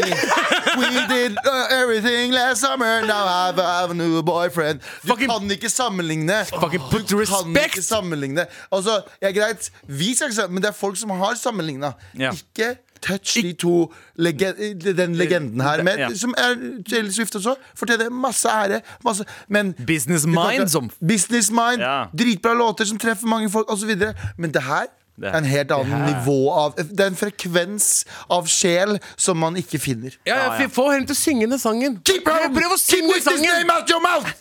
We 0.81 0.89
did 1.15 1.37
uh, 1.45 1.81
everything 1.83 2.33
last 2.33 2.61
summer. 2.61 3.01
Now 3.07 3.25
I 3.27 3.47
have, 3.47 3.59
I 3.59 3.81
have 3.81 3.91
a 3.91 3.95
new 3.95 4.23
boyfriend. 4.23 4.81
Du 5.03 5.09
Fucking- 5.09 5.29
kan 5.31 5.51
ikke 5.51 5.69
sammenligne. 5.69 6.45
Fucking 6.61 6.83
put 6.91 7.09
Du 7.11 7.17
kan 7.17 7.21
respect. 7.21 7.65
ikke 7.77 7.83
sammenligne. 7.83 8.47
Altså, 8.73 9.03
ja, 9.23 9.31
greit, 9.31 9.71
vi 9.89 10.15
skal 10.17 10.27
ikke 10.27 10.35
sammenligne, 10.37 10.55
men 10.55 10.63
det 10.63 10.69
er 10.69 10.79
folk 10.81 10.97
som 10.97 11.11
har 11.11 11.35
sammenligna. 11.43 11.93
Ja. 12.19 12.31
Ikke 12.33 12.77
touch 13.03 13.35
de 13.43 13.53
to 13.53 13.93
lege 14.17 14.53
den 14.97 15.15
legenden 15.17 15.61
her, 15.61 15.83
med, 15.83 15.99
Ja. 15.99 16.09
som 16.15 16.35
er 16.39 16.55
Taylor 16.89 17.11
Swift 17.11 17.35
også. 17.37 17.57
Fortjener 17.77 18.11
masse 18.11 18.49
ære. 18.49 18.81
Masse, 19.05 19.25
men 19.49 19.73
Business 19.87 20.27
mind 20.27 20.69
som 20.69 20.91
Business 21.01 21.51
mind. 21.51 21.81
Ja. 21.81 22.05
Dritbra 22.17 22.55
låter 22.55 22.85
som 22.85 22.99
treffer 22.99 23.27
mange 23.27 23.51
folk, 23.51 23.71
osv. 23.73 23.91
Men 24.39 24.51
det 24.53 24.63
her 24.63 24.87
Det- 25.21 25.29
er 25.35 25.39
en 25.39 25.45
helt 25.45 25.71
annen 25.71 26.01
nivå 26.09 26.51
av 26.51 26.75
Det 26.77 27.01
er 27.01 27.07
en 27.11 27.17
frekvens 27.17 28.05
av 28.31 28.47
sjel 28.49 28.99
som 29.17 29.37
man 29.37 29.55
ikke 29.57 29.79
finner. 29.79 30.11
Ja, 30.27 30.57
ja, 30.57 30.69
Få 30.69 30.91
henne 30.93 31.07
til 31.07 31.13
å 31.15 31.19
synge 31.19 31.51
den 31.51 31.59
sangen. 31.59 31.99
Keep, 32.07 32.25
her, 32.29 32.49
prøv 32.49 32.73
å 32.73 32.79
synge 32.81 33.13
Keep 33.15 33.23
sangen! 33.23 33.43
name 33.43 33.71
out 33.71 33.91
your 33.91 34.01
mouth! 34.01 34.25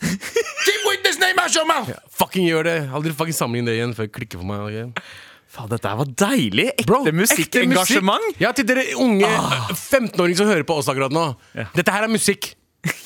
Keep 0.64 0.86
witness 0.88 1.18
name 1.18 1.38
out 1.38 1.54
your 1.54 1.66
mouth! 1.66 1.90
Fucking 2.10 2.48
gjør 2.48 2.62
det. 2.64 2.90
Aldri 2.94 3.12
fucking 3.12 3.34
sammenlign 3.36 3.66
det 3.66 3.74
igjen 3.76 3.94
før 3.94 4.08
det 4.08 4.12
klikker 4.12 4.38
for 4.38 4.44
meg. 4.44 4.60
ok? 4.60 5.02
Faen, 5.50 5.66
dette 5.72 5.90
var 5.98 6.06
deilig. 6.06 6.68
Ekte 6.76 6.86
Bro, 6.86 7.00
musikkengasjement. 7.10 8.22
musikk. 8.28 8.40
Ja, 8.44 8.52
til 8.54 8.68
dere 8.68 8.84
unge 9.02 9.26
15-åringer 9.74 10.36
som 10.44 10.46
hører 10.50 10.62
på 10.68 10.76
oss 10.78 10.86
akkurat 10.92 11.10
nå. 11.14 11.24
Dette 11.74 11.90
her 11.94 12.06
er 12.06 12.12
musikk. 12.12 12.52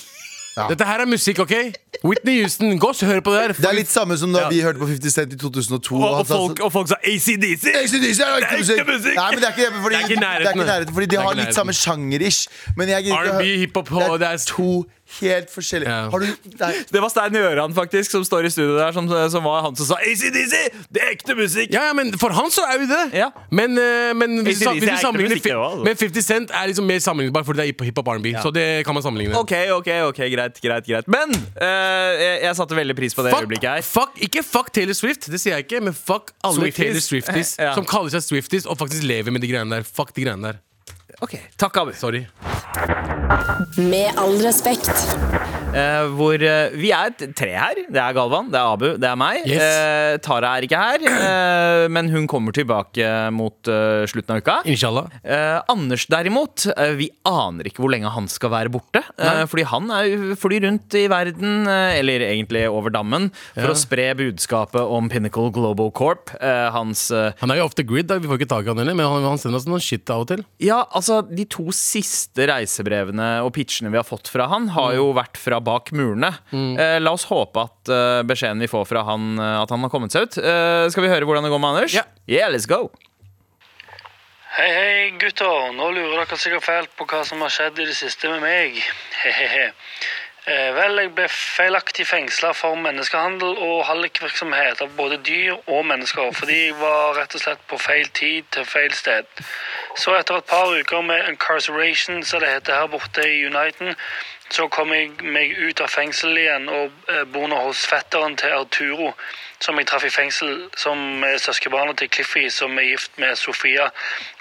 Ja. 0.54 0.68
Dette 0.70 0.86
her 0.86 1.00
er 1.02 1.08
musikk, 1.10 1.40
OK? 1.42 1.50
Whitney 2.06 2.36
Houston, 2.44 2.76
gå 2.78 2.86
og 2.92 3.00
hør 3.08 3.18
på 3.26 3.32
det 3.34 3.40
her. 3.42 3.52
Det 3.58 3.66
er 3.66 3.74
litt 3.74 3.88
samme 3.90 4.14
som 4.20 4.30
da 4.30 4.44
Ja. 4.44 4.50
vi 4.52 4.60
hørte 4.62 4.78
på 4.78 4.86
50 4.86 5.10
Cent 5.10 5.32
i 5.34 5.36
2002. 5.40 5.96
Og, 5.98 6.04
og, 6.20 6.28
folk, 6.28 6.60
og 6.62 6.70
folk 6.70 6.92
sa 6.92 6.94
ACDC! 7.02 7.64
ACDC 7.74 8.20
er 8.22 8.38
ikke 8.38 8.60
musikk. 8.60 8.84
musikk. 8.86 9.16
Nei, 9.18 9.24
men 9.34 9.42
det 9.42 9.48
er 9.48 9.56
ikke 9.58 9.80
fordi, 9.82 9.96
Det 9.96 9.98
er 9.98 10.06
ikke 10.06 10.14
i 10.14 10.20
det 10.22 10.28
er 10.30 10.52
ikke 10.54 10.66
nærheten. 10.68 10.94
fordi 10.94 11.06
de 11.10 11.16
har 11.24 11.34
litt 11.40 11.58
samme 11.58 11.74
sjanger-ish. 11.74 12.46
Men 12.78 12.88
jeg 12.94 13.02
gidder 13.08 13.18
ikke 13.24 13.34
R&B, 13.40 13.50
hiphop, 13.64 13.90
det, 14.22 14.28
er- 14.30 14.46
to 14.46 14.68
helt 15.20 15.50
forskjellig. 15.52 15.88
Ja. 15.88 16.08
Har 16.12 16.22
du 16.22 16.26
Det 16.94 17.02
var 17.02 17.10
Stein 17.12 17.36
Gjøran 17.38 17.74
faktisk 17.76 18.14
som 18.14 18.24
står 18.26 18.48
i 18.48 18.52
studio 18.54 18.76
der, 18.78 18.92
som, 18.96 19.08
som 19.30 19.44
var 19.46 19.62
han 19.66 19.76
som 19.78 19.88
sa 19.92 19.98
ACDC! 20.00 20.54
Det 20.94 21.02
er 21.02 21.12
ekte 21.14 21.36
musikk! 21.38 21.72
Ja, 21.74 21.86
ja, 21.90 21.94
men 21.96 22.12
For 22.20 22.34
han 22.36 22.50
så 22.54 22.64
er 22.70 22.80
jo 22.82 22.88
det. 22.90 23.02
Ja. 23.18 23.30
Men, 23.50 23.78
eh, 23.80 24.12
men 24.16 24.40
hvis, 24.46 24.62
ACDC 24.62 24.80
hvis 24.84 24.90
du 24.90 25.02
sammenligner 25.04 25.38
musikk, 25.38 25.50
altså. 25.54 25.84
Men 25.86 25.98
50 26.00 26.28
Cent 26.28 26.54
er 26.54 26.70
liksom 26.70 26.88
mer 26.88 27.02
sammenlignbar 27.04 27.46
fordi 27.46 27.62
det 27.62 27.74
er 27.74 27.88
hiphop 27.90 28.10
R&B. 28.16 28.34
Så 28.42 28.52
det 28.54 28.66
kan 28.86 28.96
man 28.96 29.04
sammenligne. 29.06 29.36
Ok, 29.38 29.54
ok, 29.78 29.90
ok, 30.10 30.20
greit, 30.34 30.60
greit, 30.64 30.86
greit 30.88 31.08
Men 31.10 31.32
uh, 31.34 31.64
jeg, 31.66 32.38
jeg 32.46 32.56
satte 32.60 32.78
veldig 32.78 32.96
pris 32.98 33.14
på 33.16 33.24
det 33.26 33.34
øyeblikket 33.36 33.70
her. 33.70 33.82
fuck, 33.86 34.14
ikke 34.28 34.42
fuck 34.46 34.72
Taylor 34.74 34.96
Swift, 34.96 35.30
det 35.30 35.40
sier 35.42 35.58
jeg 35.58 35.66
ikke, 35.68 35.80
men 35.84 35.94
fuck 35.96 36.32
alle 36.44 36.60
Swifties. 36.60 36.80
Taylor 36.84 37.04
Swifties 37.08 37.54
Ja. 37.64 37.74
som 37.76 37.86
kaller 37.88 38.12
seg 38.14 38.24
Swifties 38.26 38.66
og 38.66 38.78
faktisk 38.80 39.04
lever 39.06 39.32
med 39.34 39.44
de 39.44 39.50
greiene 39.50 39.78
der. 39.78 39.86
Fuck 39.86 40.14
de 40.16 40.24
greiene 40.26 40.50
der. 40.50 40.62
Ok, 41.20 41.34
Takk, 41.56 41.76
Abu. 41.76 41.92
Sorry. 41.92 42.26
Med 43.76 44.12
all 44.18 44.38
respekt. 44.42 45.16
Eh, 45.74 46.04
hvor 46.14 46.38
uh, 46.38 46.74
Vi 46.78 46.90
er 46.94 47.10
tre 47.34 47.50
her. 47.50 47.78
Det 47.90 47.98
er 47.98 48.14
Galvan, 48.14 48.46
det 48.52 48.58
er 48.60 48.74
Abu, 48.76 48.86
det 49.00 49.08
er 49.08 49.18
meg. 49.18 49.40
Yes. 49.48 49.58
Uh, 49.58 50.18
Tara 50.22 50.52
er 50.58 50.66
ikke 50.68 50.78
her, 50.78 51.88
men 51.90 52.08
hun 52.12 52.28
kommer 52.30 52.54
tilbake 52.54 53.02
mot 53.34 53.66
slutten 54.10 54.34
av 54.36 54.40
uka. 54.42 54.54
Inshallah. 54.70 55.08
Anders 55.70 56.04
derimot, 56.10 56.66
vi 56.98 57.08
aner 57.26 57.66
ikke 57.68 57.82
hvor 57.82 57.90
lenge 57.92 58.10
han 58.14 58.28
skal 58.30 58.52
være 58.52 58.70
borte. 58.72 59.02
fordi 59.50 59.64
han 59.70 59.90
er 59.94 60.34
flyr 60.38 60.64
rundt 60.66 60.94
i 60.98 61.04
verden, 61.10 61.66
eller 61.68 62.24
egentlig 62.28 62.64
over 62.70 62.92
dammen, 62.94 63.30
for 63.56 63.66
Ja. 63.70 63.72
å 63.74 63.78
spre 63.78 64.06
budskapet 64.18 64.80
om 64.84 65.08
Pinnacle 65.10 65.50
Global 65.54 65.90
Corp. 65.96 66.30
Hans 66.40 67.08
Han 67.10 67.50
er 67.50 67.58
jo 67.60 67.64
off 67.66 67.74
the 67.74 67.82
grid, 67.86 68.06
da. 68.10 68.18
vi 68.18 68.28
får 68.30 68.40
ikke 68.42 68.50
tak 68.54 68.64
i 68.68 68.72
han 68.72 68.78
heller, 68.82 68.94
men 68.94 69.06
han, 69.10 69.24
han 69.26 69.38
sender 69.42 69.58
oss 69.60 69.66
noen 69.68 69.82
shit 69.82 70.08
av 70.14 70.24
og 70.24 70.30
til. 70.30 70.44
Ja, 70.62 70.84
altså 70.94 71.22
De 71.26 71.44
to 71.50 71.66
siste 71.74 72.46
reisebrevene 72.50 73.42
og 73.44 73.52
pitchene 73.56 73.90
vi 73.92 73.98
har 74.00 74.06
fått 74.06 74.30
fra 74.32 74.48
han, 74.52 74.68
har 74.76 74.94
jo 74.98 75.10
vært 75.16 75.40
fra 75.40 75.60
bak 75.64 75.90
murene. 75.96 76.30
Eh, 76.52 76.98
la 77.02 77.14
oss 77.16 77.26
håpe 77.30 77.64
at 77.64 77.92
eh, 77.92 78.20
beskjeden 78.28 78.62
vi 78.62 78.70
får 78.70 78.86
fra 78.90 79.04
han, 79.08 79.34
eh, 79.38 79.56
at 79.62 79.72
han 79.74 79.84
har 79.86 79.92
kommet 79.92 80.14
seg 80.14 80.28
ut. 80.28 80.38
Eh, 80.38 80.84
skal 80.92 81.06
vi 81.06 81.12
høre 81.12 81.28
hvordan 81.28 81.46
det 81.46 81.52
går 81.54 81.62
med 81.64 81.74
Anders? 81.74 81.96
Ja. 81.96 82.06
Yeah, 82.28 82.52
let's 82.52 82.68
go. 82.70 82.88
Hei, 84.54 84.68
hei, 84.70 84.98
gutter. 85.18 85.72
Nå 85.74 85.88
lurer 85.96 86.20
dere 86.20 86.36
sikkert 86.38 86.62
fælt 86.62 86.92
på 86.94 87.08
hva 87.10 87.24
som 87.26 87.40
har 87.42 87.50
skjedd 87.50 87.80
i 87.82 87.88
det 87.88 87.96
siste 87.98 88.30
med 88.30 88.44
meg. 88.44 88.76
Hehehe. 89.24 89.72
Eh, 90.44 90.74
vel, 90.76 90.98
jeg 91.00 91.10
ble 91.16 91.24
feilaktig 91.32 92.04
fengsla 92.04 92.50
for 92.52 92.76
menneskehandel 92.76 93.54
og 93.64 93.78
hallikvirksomhet 93.88 94.82
av 94.84 94.90
både 94.98 95.16
dyr 95.24 95.54
og 95.56 95.86
mennesker, 95.88 96.34
fordi 96.36 96.58
jeg 96.66 96.74
var 96.76 97.16
rett 97.16 97.32
og 97.38 97.40
slett 97.40 97.62
på 97.70 97.78
feil 97.80 98.10
tid 98.12 98.50
til 98.52 98.66
feil 98.68 98.92
sted. 98.92 99.24
Så 99.96 100.12
etter 100.18 100.36
et 100.42 100.50
par 100.50 100.68
uker 100.68 101.00
med 101.08 101.30
incarceration, 101.32 102.20
som 102.28 102.44
det 102.44 102.52
heter 102.58 102.76
her 102.76 102.92
borte 102.92 103.24
i 103.24 103.40
Uniten, 103.48 103.96
så 104.54 104.68
kom 104.70 104.92
jeg 104.94 105.10
meg 105.34 105.50
ut 105.58 105.80
av 105.82 105.90
fengselet 105.90 106.44
igjen 106.44 106.68
og 106.70 107.10
eh, 107.10 107.24
bor 107.34 107.48
nå 107.50 107.58
hos 107.66 107.82
fetteren 107.90 108.36
til 108.38 108.54
Arturo, 108.54 109.10
som 109.60 109.78
jeg 109.78 109.86
traff 109.86 110.04
i 110.04 110.10
fengsel, 110.12 110.68
som 110.76 111.24
er 111.24 111.38
søskenbarnet 111.38 111.98
til 111.98 112.10
Cliffy, 112.10 112.48
som 112.50 112.78
er 112.78 112.88
gift 112.90 113.18
med 113.18 113.36
Sofia, 113.36 113.88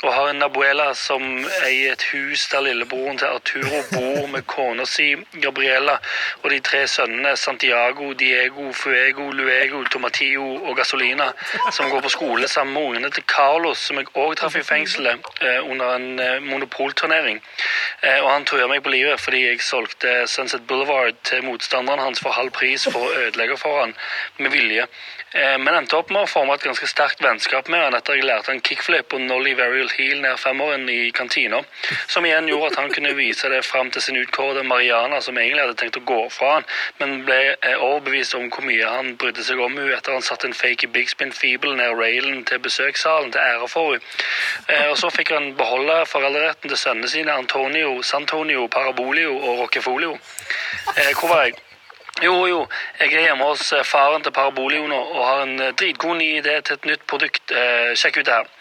og 0.03 0.13
har 0.13 0.29
en 0.29 0.43
abuela 0.43 0.89
som 0.97 1.23
eier 1.65 1.93
et 1.93 2.05
hus 2.11 2.47
der 2.51 2.65
lillebroren 2.65 3.17
til 3.17 3.31
Arturo 3.31 3.81
bor 3.91 4.27
med 4.33 4.47
kona 4.47 4.85
si, 4.89 5.13
Gabriella, 5.41 5.97
og 6.41 6.49
de 6.51 6.59
tre 6.59 6.83
sønnene 6.87 7.35
Santiago, 7.37 8.13
Diego, 8.13 8.71
Fuego, 8.73 9.29
Luego, 9.31 9.83
Tomatio 9.91 10.47
og 10.55 10.77
Gasolina, 10.77 11.31
som 11.71 11.89
går 11.89 12.01
på 12.01 12.09
skole 12.09 12.47
sammen 12.47 12.73
med 12.73 12.83
ungene 12.83 13.09
til 13.09 13.23
Carlos, 13.27 13.77
som 13.77 14.01
jeg 14.01 14.11
òg 14.13 14.35
traff 14.39 14.57
i 14.59 14.65
fengselet 14.65 15.31
eh, 15.41 15.61
under 15.69 15.95
en 15.95 16.19
eh, 16.19 16.39
monopolturnering. 16.43 17.41
Eh, 18.01 18.19
og 18.19 18.31
han 18.31 18.45
truer 18.45 18.67
meg 18.67 18.83
på 18.83 18.91
livet 18.93 19.21
fordi 19.21 19.45
jeg 19.45 19.63
solgte 19.63 20.23
Sunset 20.27 20.67
Boulevard 20.67 21.15
til 21.23 21.43
motstanderen 21.45 22.01
hans 22.03 22.21
for 22.23 22.35
halv 22.35 22.51
pris 22.55 22.87
for 22.89 23.07
å 23.07 23.13
ødelegge 23.27 23.57
for 23.61 23.83
han 23.83 23.95
med 24.39 24.51
vilje. 24.53 24.87
Eh, 25.33 25.57
Men 25.57 25.75
endte 25.75 25.97
opp 25.97 26.11
med 26.13 26.23
å 26.23 26.29
forme 26.29 26.53
et 26.53 26.63
ganske 26.67 26.87
sterkt 26.87 27.21
vennskap 27.23 27.69
med 27.71 27.81
han 27.81 27.95
etter 27.97 28.19
jeg 28.19 28.25
lærte 28.27 28.51
han 28.51 28.61
kickflip 28.61 29.13
og 29.17 29.23
nollie 29.25 29.57
varial 29.57 29.89
heel 29.97 30.21
ned 30.21 30.37
femåren 30.37 30.85
i 30.89 31.09
kantina. 31.11 31.63
Som 32.07 32.27
igjen 32.29 32.47
gjorde 32.51 32.71
at 32.71 32.77
han 32.83 32.93
kunne 32.93 33.15
vise 33.17 33.49
det 33.49 33.63
fram 33.65 33.89
til 33.91 34.01
sin 34.05 34.19
utkårede 34.21 34.63
Mariana, 34.67 35.21
som 35.21 35.37
egentlig 35.37 35.65
hadde 35.65 35.79
tenkt 35.81 35.97
å 35.97 36.05
gå 36.05 36.19
fra 36.29 36.51
han, 36.59 36.67
men 36.99 37.25
ble 37.25 37.39
eh, 37.55 37.75
overbevist 37.79 38.37
om 38.37 38.49
hvor 38.53 38.67
mye 38.67 38.93
han 38.95 39.15
brydde 39.17 39.47
seg 39.49 39.59
om 39.59 39.73
henne 39.79 39.97
etter 39.97 40.13
han 40.13 40.25
satte 40.29 40.47
en 40.51 40.57
fake 40.57 40.91
big 40.93 41.09
spin 41.09 41.33
feeble 41.33 41.73
ned 41.81 41.97
railen 41.97 42.45
til 42.45 42.61
besøkssalen 42.61 43.33
til 43.33 43.41
ære 43.41 43.71
for 43.73 43.95
henne. 43.95 44.15
Eh, 44.69 44.87
Og 44.93 44.97
så 45.01 45.09
fikk 45.09 45.33
han 45.33 45.55
beholde 45.57 46.03
foreldreretten 46.05 46.69
til 46.69 46.77
sønnene 46.77 47.09
sine 47.09 47.33
Antonio, 47.33 48.01
Santonio, 48.05 48.67
Parabolio 48.67 49.33
og 49.39 49.63
Rockefolio. 49.65 50.17
Hvor 51.17 51.29
var 51.29 51.47
jeg? 51.47 51.72
Jo, 52.21 52.45
jo, 52.47 52.67
jeg 52.99 53.13
er 53.13 53.25
hjemme 53.25 53.43
hos 53.43 53.71
eh, 53.73 53.83
faren 53.83 54.21
til 54.23 54.31
Parabolio 54.31 54.85
nå 54.87 54.99
og 55.15 55.23
har 55.25 55.41
en 55.47 55.55
eh, 55.59 55.73
dritgod 55.73 56.19
ny 56.19 56.27
idé 56.37 56.59
til 56.61 56.77
et 56.77 56.85
nytt 56.85 57.07
produkt. 57.09 57.51
Eh, 57.51 57.95
sjekk 57.97 58.21
ut 58.21 58.27
det 58.27 58.35
her. 58.35 58.51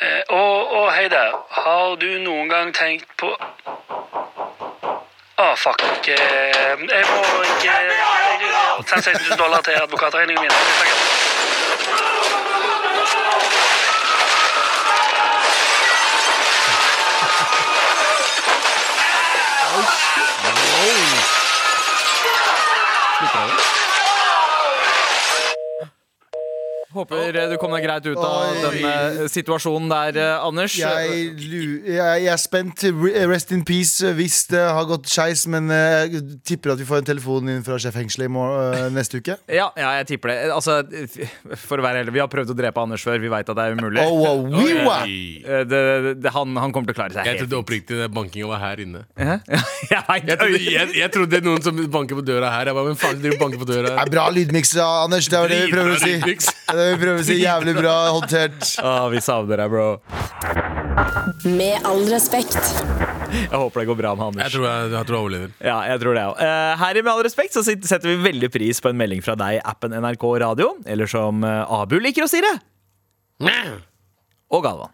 Eh, 0.00 0.22
og, 0.28 0.72
og 0.78 0.92
hei 0.94 1.08
der, 1.12 1.36
har 1.60 1.94
du 2.00 2.08
noen 2.24 2.48
gang 2.48 2.72
tenkt 2.74 3.10
på 3.20 3.34
Å, 5.40 5.54
fuck. 5.56 5.84
Eh, 6.08 6.86
jeg 6.88 7.04
må 7.12 7.44
ikke 7.52 7.76
Ta 8.88 8.96
16 8.96 9.28
000 9.28 9.38
dollar 9.38 9.60
til 9.60 9.76
advokatregningen 9.82 10.42
min. 10.42 10.50
Jeg 20.80 21.19
Mitrovic. 23.20 23.79
Håper 26.90 27.36
du 27.52 27.52
kom 27.62 27.70
deg 27.76 27.84
greit 27.86 28.06
ut 28.08 28.18
av 28.18 28.56
den 28.64 28.80
eh, 28.82 29.18
situasjonen 29.30 29.86
der, 29.92 30.16
eh, 30.18 30.42
Anders. 30.42 30.74
Jeg, 30.74 31.36
jeg, 31.38 31.76
jeg 31.86 32.30
er 32.32 32.40
spent. 32.40 32.82
Rest 33.30 33.52
in 33.54 33.62
peace 33.66 34.02
eh, 34.02 34.16
hvis 34.18 34.40
det 34.50 34.58
har 34.58 34.88
gått 34.88 35.06
skeis, 35.06 35.44
men 35.50 35.70
jeg 35.70 36.24
tipper 36.42 36.72
at 36.74 36.82
vi 36.82 36.86
får 36.88 37.04
en 37.04 37.08
telefon 37.12 37.52
inn 37.52 37.62
fra 37.66 37.78
sjefengselet 37.78 38.26
i 38.26 38.32
morgen, 38.34 38.90
neste 38.96 39.22
uke. 39.22 39.38
Ja, 39.60 39.68
ja, 39.76 39.90
jeg 40.00 40.06
tipper 40.14 40.30
det. 40.32 40.36
Altså, 40.54 40.80
for 41.60 41.78
å 41.78 41.84
være 41.84 42.00
ærlig, 42.02 42.14
vi 42.16 42.22
har 42.22 42.28
prøvd 42.32 42.54
å 42.54 42.56
drepe 42.56 42.82
Anders 42.82 43.02
før. 43.04 43.20
Vi 43.22 43.30
veit 43.30 43.48
at 43.50 43.58
det 43.58 43.66
er 43.68 43.76
umulig. 43.76 44.02
Oh, 44.02 44.22
wow. 44.24 45.06
Det, 45.70 45.80
det, 46.22 46.32
han, 46.34 46.54
han 46.58 46.72
kommer 46.74 46.90
til 46.90 46.96
å 46.96 46.98
klare 47.00 47.14
seg 47.14 47.28
Jeg 47.28 47.42
trodde 47.42 47.58
oppriktig 47.60 47.98
det 48.00 48.08
bankinga 48.14 48.48
var 48.50 48.62
her 48.64 48.82
inne. 48.82 49.04
Jeg 49.90 50.24
Jeg 50.26 50.36
trodde, 50.38 50.58
jeg, 50.60 50.88
jeg 50.96 51.10
trodde 51.14 51.40
noen 51.44 51.62
som 51.64 51.78
banker 51.92 52.18
på 52.18 52.24
døra 52.26 52.50
her. 52.54 52.70
Jeg 52.70 52.76
bare, 52.76 52.90
Hvem 52.90 52.98
faen 53.00 53.20
driver 53.22 53.40
banker 53.44 53.62
på 53.62 53.68
døra 53.68 53.92
Det 53.92 54.02
er 54.02 54.12
bra 54.14 54.26
lydmiks, 54.34 54.74
Anders. 54.82 55.28
Det 55.30 55.38
er 55.38 55.52
det 55.54 55.60
vi 55.66 55.72
prøver 55.74 55.96
å 55.96 56.00
si. 56.02 56.16
Det 56.80 56.86
vi 56.94 56.98
prøver 57.04 57.20
å 57.20 57.26
si. 57.28 57.36
Jævlig 57.44 57.74
bra 57.78 57.94
håndtert. 58.16 58.60
Ah, 58.90 59.06
vi 59.12 59.20
savner 59.22 59.60
deg, 59.60 59.70
bro. 59.72 59.88
Med 61.44 61.84
all 61.86 62.02
respekt. 62.10 62.56
Jeg 63.30 63.52
håper 63.54 63.82
det 63.82 63.86
går 63.90 63.98
bra 64.00 64.10
med 64.18 64.24
Jeg 64.24 64.30
Anders. 64.32 64.54
tror 64.56 64.64
jeg, 64.66 64.88
jeg, 64.90 65.06
tror 65.06 65.16
jeg 65.16 65.24
overlever. 65.24 65.50
Ja, 65.62 65.76
jeg 65.86 66.00
tror 66.02 66.16
det 66.18 66.24
også. 66.32 66.46
Eh, 66.48 66.72
Her 66.80 66.98
i 66.98 67.02
Med 67.06 67.12
all 67.12 67.22
respekt 67.26 67.54
så 67.54 67.62
setter 67.66 68.08
vi 68.10 68.16
veldig 68.24 68.50
pris 68.50 68.80
på 68.82 68.90
en 68.90 68.98
melding 68.98 69.22
fra 69.22 69.36
deg 69.38 69.60
i 69.60 69.62
appen 69.72 69.94
NRK 69.94 70.24
Radio, 70.42 70.72
eller 70.90 71.10
som 71.10 71.44
eh, 71.46 71.62
Abu 71.80 71.98
liker 72.02 72.26
å 72.26 72.30
si 72.30 72.42
det, 72.42 72.56
og 74.50 74.64
Galvan. 74.66 74.90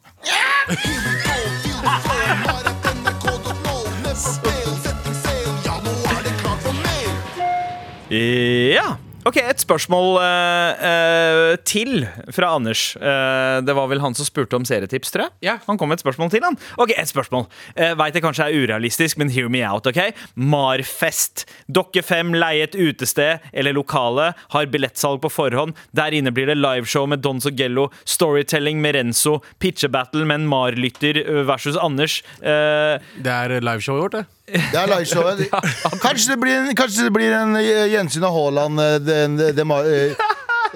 Ja. 8.11 8.97
Ok, 9.27 9.41
et 9.43 9.59
spørsmål 9.59 10.21
uh, 10.23 10.83
uh, 10.87 11.53
til 11.67 12.05
fra 12.31 12.53
Anders. 12.55 12.93
Uh, 12.95 13.59
det 13.67 13.75
var 13.75 13.89
vel 13.91 13.99
han 13.99 14.15
som 14.15 14.29
spurte 14.29 14.55
om 14.55 14.63
serietips, 14.69 15.11
tror 15.11 15.25
jeg? 15.25 15.33
Ja. 15.49 15.57
Han 15.67 15.81
kom 15.81 15.91
med 15.91 15.99
et 15.99 16.05
spørsmål 16.05 16.31
til, 16.31 16.47
han. 16.47 16.55
Ok, 16.79 16.93
et 16.95 17.11
spørsmål. 17.11 17.49
Uh, 17.75 17.97
Veit 17.99 18.15
det 18.15 18.23
kanskje 18.23 18.47
er 18.47 18.63
urealistisk, 18.63 19.19
men 19.19 19.33
hear 19.35 19.51
me 19.51 19.65
out, 19.67 19.89
ok? 19.91 20.15
Marfest. 20.39 21.43
Dere 21.67 22.05
fem 22.07 22.31
leier 22.39 22.71
et 22.71 22.79
utested 22.79 23.51
eller 23.51 23.75
lokale, 23.75 24.29
har 24.55 24.71
billettsalg 24.71 25.25
på 25.25 25.33
forhånd. 25.35 25.75
Der 25.91 26.15
inne 26.15 26.31
blir 26.31 26.47
det 26.53 26.61
liveshow 26.61 27.11
med 27.11 27.25
Don 27.27 27.43
Sogello, 27.43 27.89
storytelling 28.07 28.79
med 28.85 28.95
Renzo, 29.01 29.41
pitchebattle 29.59 30.23
med 30.23 30.45
en 30.45 30.49
Mar-lytter 30.55 31.25
versus 31.51 31.75
Anders. 31.75 32.21
Det 32.39 33.37
er 33.41 33.59
liveshowet 33.59 34.07
vårt, 34.07 34.21
det. 34.21 34.36
Det 34.47 34.79
er 34.79 34.87
liveshowet. 34.87 35.47
Kanskje 36.07 36.33
det 36.33 36.41
blir 36.41 36.59
en, 36.61 36.69
kanskje 36.79 37.09
det 37.09 37.13
blir 37.15 37.35
en 37.35 37.57
eh, 37.59 37.87
gjensyn 37.91 38.27
av 38.29 38.37
Haaland 38.37 38.79
det, 39.03 39.17
det, 39.39 39.49
det 39.57 39.67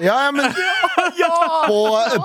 Ja, 0.01 0.15
ja, 0.25 0.31
men 0.31 0.49
på, 1.67 1.79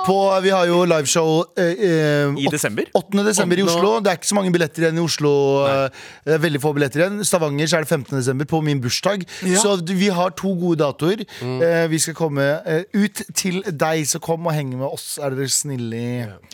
på, 0.06 0.16
Vi 0.44 0.50
har 0.54 0.66
jo 0.70 0.82
liveshow 0.88 1.44
eh, 1.58 2.30
8, 2.32 2.40
I 2.40 2.50
desember? 2.52 2.88
8. 2.94 3.24
desember 3.26 3.60
i 3.60 3.64
Oslo. 3.66 3.92
Det 4.04 4.12
er 4.12 4.20
ikke 4.20 4.30
så 4.30 4.38
mange 4.38 4.52
billetter 4.54 4.86
igjen 4.86 5.00
i 5.00 5.04
Oslo. 5.04 5.32
eh, 5.68 6.04
Det 6.26 6.36
er 6.36 6.42
veldig 6.44 6.60
få 6.62 6.72
billetter 6.76 7.02
igjen 7.04 7.20
Stavanger 7.26 7.70
så 7.70 7.78
er 7.80 7.86
det 7.86 7.90
15. 7.92 8.16
desember, 8.18 8.48
på 8.50 8.60
min 8.64 8.80
bursdag. 8.84 9.24
Så 9.58 9.76
vi 9.88 10.08
har 10.14 10.34
to 10.38 10.52
gode 10.58 10.80
datoer. 10.84 11.24
Eh, 11.42 11.86
vi 11.92 11.98
skal 12.02 12.16
komme 12.18 12.44
eh, 12.66 12.84
ut 12.94 13.22
til 13.36 13.62
deg, 13.66 14.04
så 14.08 14.20
kom 14.22 14.46
og 14.46 14.54
heng 14.56 14.72
med 14.76 14.86
oss, 14.86 15.16
er 15.22 15.34
dere 15.36 15.50
snille. 15.52 16.02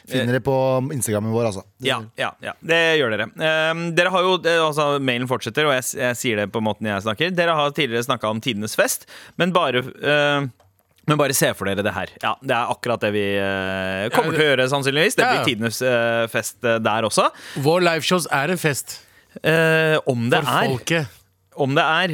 Finner 0.08 0.38
det 0.38 0.42
på 0.46 0.54
Instagrammen 0.94 1.32
vår, 1.34 1.50
altså. 1.52 1.64
Ja, 1.82 2.00
ja, 2.18 2.32
ja, 2.44 2.54
det 2.62 2.80
gjør 3.00 3.14
dere. 3.16 3.28
Um, 3.72 3.84
dere 3.96 4.12
har 4.14 4.24
jo, 4.26 4.36
altså 4.68 4.88
Mailen 5.02 5.28
fortsetter, 5.30 5.66
og 5.68 5.74
jeg, 5.76 5.88
jeg 5.98 6.18
sier 6.20 6.42
det 6.42 6.48
på 6.54 6.62
måten 6.64 6.88
jeg 6.90 7.04
snakker. 7.04 7.32
Dere 7.36 7.56
har 7.58 7.74
tidligere 7.74 8.06
snakka 8.06 8.30
om 8.32 8.40
tidenes 8.42 8.76
fest, 8.78 9.08
men 9.40 9.54
bare 9.54 9.82
uh, 9.82 10.46
men 11.08 11.18
bare 11.18 11.34
se 11.34 11.48
for 11.58 11.66
dere 11.70 11.82
det 11.82 11.92
her. 11.96 12.12
Ja, 12.22 12.34
Det 12.42 12.54
er 12.54 12.72
akkurat 12.72 13.02
det 13.02 13.12
vi 13.14 13.24
uh, 13.38 14.08
kommer 14.14 14.36
til 14.36 14.44
å 14.44 14.50
gjøre, 14.52 14.68
sannsynligvis. 14.70 15.16
Det 15.18 15.26
blir 15.30 15.48
tidenes 15.48 15.80
uh, 15.82 16.28
fest 16.30 16.60
uh, 16.62 16.76
der 16.82 17.08
også. 17.08 17.30
Vår 17.64 17.82
liveshows 17.88 18.28
er 18.30 18.54
en 18.54 18.60
fest 18.60 19.00
Uh, 19.32 19.96
om 20.04 20.26
det 20.28 20.42
for 20.44 20.52
er. 20.52 20.66
folket. 20.68 21.20
Om 21.52 21.74
det 21.76 21.82
er. 21.84 22.12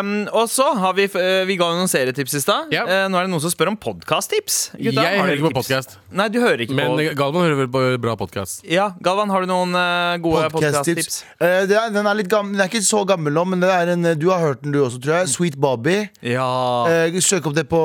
Um, 0.00 0.10
og 0.34 0.48
så 0.50 0.64
har 0.74 0.96
vi 0.98 1.04
uh, 1.06 1.44
Vi 1.46 1.54
ga 1.60 1.68
jo 1.70 1.78
noen 1.78 1.90
serietips 1.90 2.34
i 2.34 2.40
stad. 2.42 2.72
Ja. 2.74 2.82
Uh, 2.88 3.04
nå 3.10 3.20
er 3.20 3.28
det 3.28 3.30
noen 3.30 3.42
som 3.44 3.52
spør 3.52 3.70
om 3.70 3.76
podkast-tips. 3.78 4.58
Jeg 4.82 4.94
hører 4.96 5.36
ikke 5.36 5.50
på 5.50 5.60
podcast 5.60 5.94
Nei, 6.10 6.26
du 6.32 6.40
hører 6.42 6.64
ikke 6.64 6.74
Men 6.74 6.96
på 6.96 7.14
Galvan 7.18 7.44
hører 7.46 7.58
vel 7.62 7.68
på 7.70 7.82
bra 8.02 8.16
podkast. 8.18 8.64
Ja, 8.66 8.88
Galvan, 9.04 9.30
har 9.30 9.46
du 9.46 9.50
noen 9.50 9.76
uh, 9.78 10.18
gode 10.22 10.48
Podcast-tips. 10.50 11.20
podkast-tips? 11.38 11.94
Den, 11.94 12.02
er 12.02 12.18
litt 12.18 12.30
gammel, 12.32 12.56
den 12.56 12.64
er 12.64 12.72
ikke 12.72 12.82
så 12.82 13.04
gammel 13.06 13.34
nå, 13.36 13.44
men 13.52 13.62
det 13.62 13.70
er 13.70 13.92
en, 13.94 14.10
du 14.18 14.26
har 14.32 14.42
hørt 14.42 14.64
den 14.64 14.74
du 14.74 14.80
også, 14.82 14.98
tror 15.04 15.20
jeg. 15.20 15.30
Sweet 15.36 15.60
Bobby. 15.62 15.96
Ja. 16.26 16.50
Søk 17.22 17.46
opp 17.46 17.54
det 17.54 17.68
på 17.70 17.80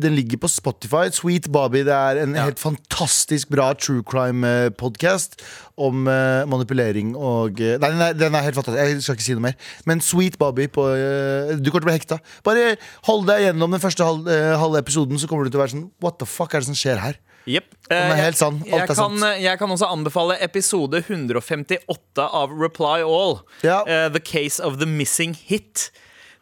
Den 0.00 0.16
ligger 0.16 0.40
på 0.46 0.50
Spotify. 0.50 1.10
Sweet 1.12 1.50
Bobby. 1.52 1.84
Det 1.84 1.92
er 1.92 2.22
en 2.24 2.36
helt 2.40 2.62
fantastisk 2.62 3.52
bra 3.52 3.72
true 3.76 4.04
crime-podkast 4.06 5.42
om 5.76 6.06
uh, 6.08 6.44
manipulering 6.48 7.12
og 7.16 7.60
uh, 7.60 7.74
Nei, 7.76 7.90
den 7.90 8.02
er, 8.02 8.16
den 8.16 8.36
er 8.36 8.46
helt 8.46 8.56
fantastisk. 8.56 8.80
Jeg 8.80 9.02
skal 9.04 9.18
ikke 9.18 9.26
si 9.26 9.36
noe 9.36 9.46
mer. 9.48 9.58
Men 9.88 10.02
Sweet 10.04 10.38
Bobby 10.40 10.68
på 10.72 10.86
uh, 10.88 11.52
Du 11.60 11.68
kommer 11.68 11.84
til 11.84 11.86
å 11.86 11.90
bli 11.90 11.96
hekta. 11.98 12.20
Bare 12.46 12.74
hold 13.08 13.26
deg 13.28 13.46
gjennom 13.48 13.76
den 13.76 13.82
første 13.82 14.06
halv, 14.06 14.30
halve 14.62 14.80
episoden, 14.80 15.20
så 15.20 15.28
kommer 15.30 15.46
du 15.46 15.52
til 15.52 15.60
å 15.60 15.64
være 15.64 15.74
sånn 15.76 15.88
What 16.04 16.20
the 16.22 16.28
fuck 16.28 16.56
er 16.56 16.64
det 16.64 16.70
som 16.70 16.78
skjer 16.78 17.02
her? 17.02 17.20
Yep. 17.46 17.76
Den 17.92 18.16
helt 18.18 18.40
sann. 18.40 18.56
Alt 18.64 18.88
jeg, 18.90 18.96
kan, 18.98 19.26
jeg 19.38 19.60
kan 19.60 19.70
også 19.70 19.86
anbefale 19.94 20.34
episode 20.42 20.98
158 21.04 22.24
av 22.24 22.56
Reply 22.56 23.04
All. 23.06 23.38
Ja. 23.62 23.84
The 23.86 24.18
Case 24.18 24.58
of 24.58 24.80
the 24.80 24.88
Missing 24.90 25.36
Hit. 25.46 25.92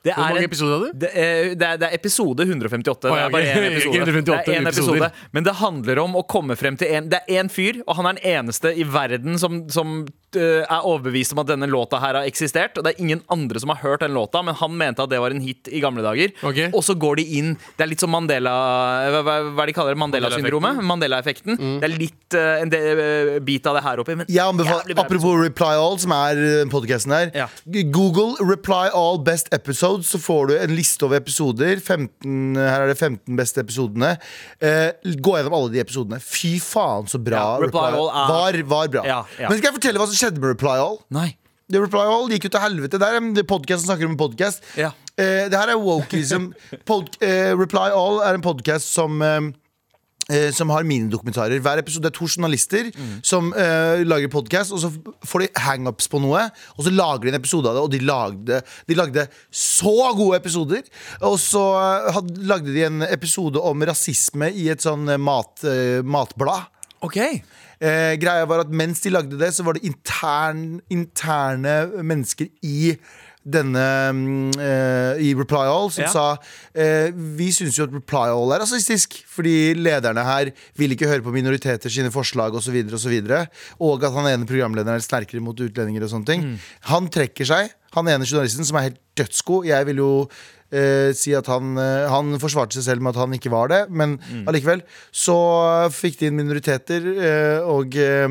Det 0.04 0.12
Hvor 0.12 0.34
mange 0.34 0.44
episoder 0.44 0.74
hadde 0.74 0.88
du? 0.90 0.98
Det 1.00 1.10
er, 1.16 1.46
det, 1.56 1.68
er, 1.68 1.78
det 1.80 1.86
er 1.88 1.94
episode 1.96 2.44
158. 2.44 3.08
Å, 3.08 3.14
det 3.14 3.22
er 3.22 3.30
bare 3.32 3.52
én 3.54 3.68
episode. 3.70 4.02
158 4.02 4.42
det 4.44 4.52
er 4.52 4.60
en 4.60 4.68
episode. 4.68 5.08
Men 5.32 5.46
det 5.46 5.54
handler 5.62 6.00
om 6.02 6.18
å 6.20 6.24
komme 6.28 6.56
frem 6.60 6.76
til 6.80 6.92
en 6.92 7.08
Det 7.08 7.22
er 7.22 7.40
én 7.40 7.48
fyr, 7.52 7.80
og 7.86 7.96
han 8.00 8.10
er 8.10 8.18
den 8.18 8.34
eneste 8.34 8.74
i 8.76 8.84
verden 8.84 9.40
som, 9.40 9.62
som 9.72 10.02
er 10.36 10.84
overbevist 10.86 11.34
om 11.34 11.42
at 11.42 11.50
denne 11.52 11.68
låta 11.70 12.00
her 12.02 12.18
har 12.20 12.28
eksistert. 12.28 12.78
Og 12.78 12.84
det 12.86 12.94
er 12.94 13.02
ingen 13.04 13.22
andre 13.32 13.60
som 13.62 13.72
har 13.72 13.80
hørt 13.82 14.04
den 14.04 14.14
låta, 14.16 14.42
men 14.44 14.56
han 14.58 14.76
mente 14.78 15.04
at 15.04 15.10
det 15.12 15.20
var 15.22 15.34
en 15.34 15.42
hit 15.44 15.68
i 15.70 15.82
gamle 15.82 16.04
dager. 16.04 16.32
Okay. 16.42 16.70
Og 16.74 16.84
så 16.86 16.96
går 16.98 17.20
de 17.20 17.24
inn 17.38 17.54
Det 17.76 17.84
er 17.84 17.90
litt 17.90 18.02
som 18.02 18.10
Mandela 18.12 18.52
Hva, 19.14 19.20
hva 19.26 19.34
hva 19.54 19.66
de 19.68 19.74
kaller 19.76 19.94
det? 19.94 20.00
Mandela-syndromet? 20.02 20.80
Mandela-effekten. 20.84 21.58
Det 21.80 21.88
er 21.88 21.94
litt 21.94 22.36
uh, 22.36 22.62
en 22.62 22.70
del, 22.72 23.02
bit 23.44 23.66
av 23.70 23.78
det 23.78 23.82
her 23.84 24.02
oppi. 24.02 24.16
Men 24.18 24.28
Jeg 24.30 24.42
anbefaler, 24.44 24.96
Apropos 25.00 25.36
Reply 25.40 25.74
All, 25.78 25.98
som 26.02 26.14
er 26.16 26.40
podkasten 26.72 27.14
her. 27.14 27.30
Ja. 27.36 27.48
Google 27.94 28.34
Reply 28.42 28.90
All 28.94 29.20
Best 29.24 29.50
Episodes, 29.54 30.10
så 30.12 30.20
får 30.22 30.50
du 30.50 30.54
en 30.58 30.74
liste 30.76 31.06
over 31.06 31.20
episoder. 31.20 31.78
15, 31.80 32.56
her 32.58 32.86
er 32.86 32.92
det 32.92 32.98
15 32.98 33.38
beste 33.38 33.62
episodene. 33.64 34.14
Uh, 34.62 34.90
gå 35.24 35.36
gjennom 35.38 35.56
alle 35.58 35.74
de 35.74 35.82
episodene. 35.84 36.20
Fy 36.24 36.56
faen, 36.62 37.08
så 37.10 37.20
bra 37.22 37.42
Ja, 37.44 37.64
Reply 37.66 37.86
All 37.90 38.08
er- 38.08 38.32
var, 38.34 38.60
var 38.74 38.92
bra. 38.96 39.04
Ja, 39.08 39.20
ja. 39.38 39.48
Men 39.48 39.58
skal 39.60 39.70
jeg 39.70 39.78
fortelle 39.80 40.00
hva 40.02 40.08
som 40.10 40.18
skjedde 40.24 40.40
med 40.40 40.54
Reply 40.56 40.76
All? 40.80 41.00
Nei. 41.12 41.32
The 41.72 41.80
Reply 41.80 42.04
All 42.04 42.30
gikk 42.32 42.46
jo 42.48 42.54
til 42.54 42.64
helvete. 42.64 43.00
Det 43.00 43.08
er 43.08 43.18
en 43.20 43.34
podcast 43.48 43.82
som 43.84 43.90
snakker 43.90 44.08
om 44.08 44.14
en 44.14 44.20
podcast. 44.20 44.64
Ja. 44.80 44.92
Eh, 45.16 45.46
det 45.52 45.58
her 45.58 45.72
er 45.74 45.80
wokeism. 45.80 46.52
Pod, 46.88 47.12
eh, 47.24 47.52
Reply 47.56 47.90
All 47.92 48.22
er 48.24 48.38
en 48.38 48.44
podcast 48.44 48.88
som 48.92 49.22
eh, 49.24 49.50
eh, 50.28 50.50
som 50.56 50.72
har 50.72 50.84
minidokumentarer. 50.88 51.60
Hver 51.64 51.80
episode 51.80 52.08
er 52.08 52.14
to 52.16 52.28
journalister 52.28 52.90
som 53.24 53.50
eh, 53.52 54.04
lager 54.04 54.32
podkast, 54.32 54.72
og 54.76 54.82
så 54.84 54.92
får 55.28 55.44
de 55.44 55.50
hangups 55.66 56.08
på 56.12 56.20
noe, 56.24 56.46
og 56.76 56.84
så 56.86 56.92
lager 56.92 57.26
de 57.26 57.34
en 57.34 57.40
episode 57.40 57.72
av 57.72 57.76
det, 57.78 57.84
og 57.84 57.92
de 57.92 58.02
lagde, 58.04 58.60
de 58.88 59.00
lagde 59.00 59.26
så 59.48 59.96
gode 60.16 60.40
episoder. 60.40 60.84
Og 61.24 61.36
så 61.42 61.64
eh, 61.80 62.12
had, 62.16 62.32
lagde 62.44 62.76
de 62.76 62.86
en 62.88 63.08
episode 63.08 63.60
om 63.60 63.88
rasisme 63.88 64.52
i 64.52 64.70
et 64.72 64.84
sånn 64.84 65.16
mat, 65.20 65.64
matblad. 66.04 66.70
Ok. 67.04 67.20
Eh, 67.84 68.14
greia 68.16 68.46
var 68.48 68.64
at 68.64 68.72
mens 68.72 69.02
de 69.04 69.12
lagde 69.12 69.36
det, 69.40 69.50
så 69.52 69.64
var 69.66 69.76
det 69.76 69.84
intern, 69.84 70.80
interne 70.92 71.76
mennesker 72.06 72.48
i 72.64 72.94
denne 73.44 73.82
mm, 74.16 74.54
eh, 74.56 75.18
I 75.20 75.34
Reply 75.36 75.66
All 75.68 75.90
som 75.92 76.06
Ja. 76.06 76.08
sa 76.08 76.22
uh, 76.40 77.08
Vi 77.12 77.50
syns 77.52 77.76
jo 77.76 77.84
at 77.84 77.92
Reply 77.92 78.30
All 78.32 78.54
er 78.56 78.62
rasistisk, 78.64 79.18
fordi 79.28 79.74
lederne 79.76 80.24
her 80.24 80.48
vil 80.80 80.94
ikke 80.96 81.10
høre 81.10 81.20
på 81.26 81.34
minoriteter 81.34 81.92
sine 81.92 82.08
forslag 82.14 82.56
osv., 82.56 82.78
og, 82.88 82.96
så 83.00 83.12
videre, 83.12 83.42
og 83.84 84.00
at 84.08 84.16
han 84.16 84.30
ene 84.32 84.48
programlederen 84.48 84.96
er 84.96 85.04
sterkere 85.04 85.44
mot 85.44 85.60
utlendinger 85.60 86.06
og 86.06 86.14
sånne 86.14 86.30
ting. 86.30 86.46
Han 86.88 87.10
trekker 87.12 87.44
seg. 87.44 87.74
Han 87.94 88.08
ene 88.08 88.24
journalisten 88.24 88.64
som 88.66 88.80
er 88.80 88.88
helt 88.88 89.00
dødsgod. 89.20 89.68
Jeg 89.68 89.86
vil 89.86 90.00
jo 90.00 90.10
eh, 90.74 91.10
si 91.16 91.32
at 91.38 91.48
han, 91.52 91.76
eh, 91.80 92.06
han 92.10 92.34
forsvarte 92.42 92.76
seg 92.78 92.88
selv 92.88 93.04
med 93.06 93.14
at 93.14 93.22
han 93.22 93.36
ikke 93.38 93.52
var 93.54 93.70
det, 93.72 93.82
men 93.94 94.18
allikevel. 94.44 94.82
Så 95.14 95.36
fikk 95.94 96.18
de 96.20 96.30
inn 96.32 96.40
minoriteter, 96.42 97.06
eh, 97.14 97.70
og 97.70 97.94
eh, 98.00 98.26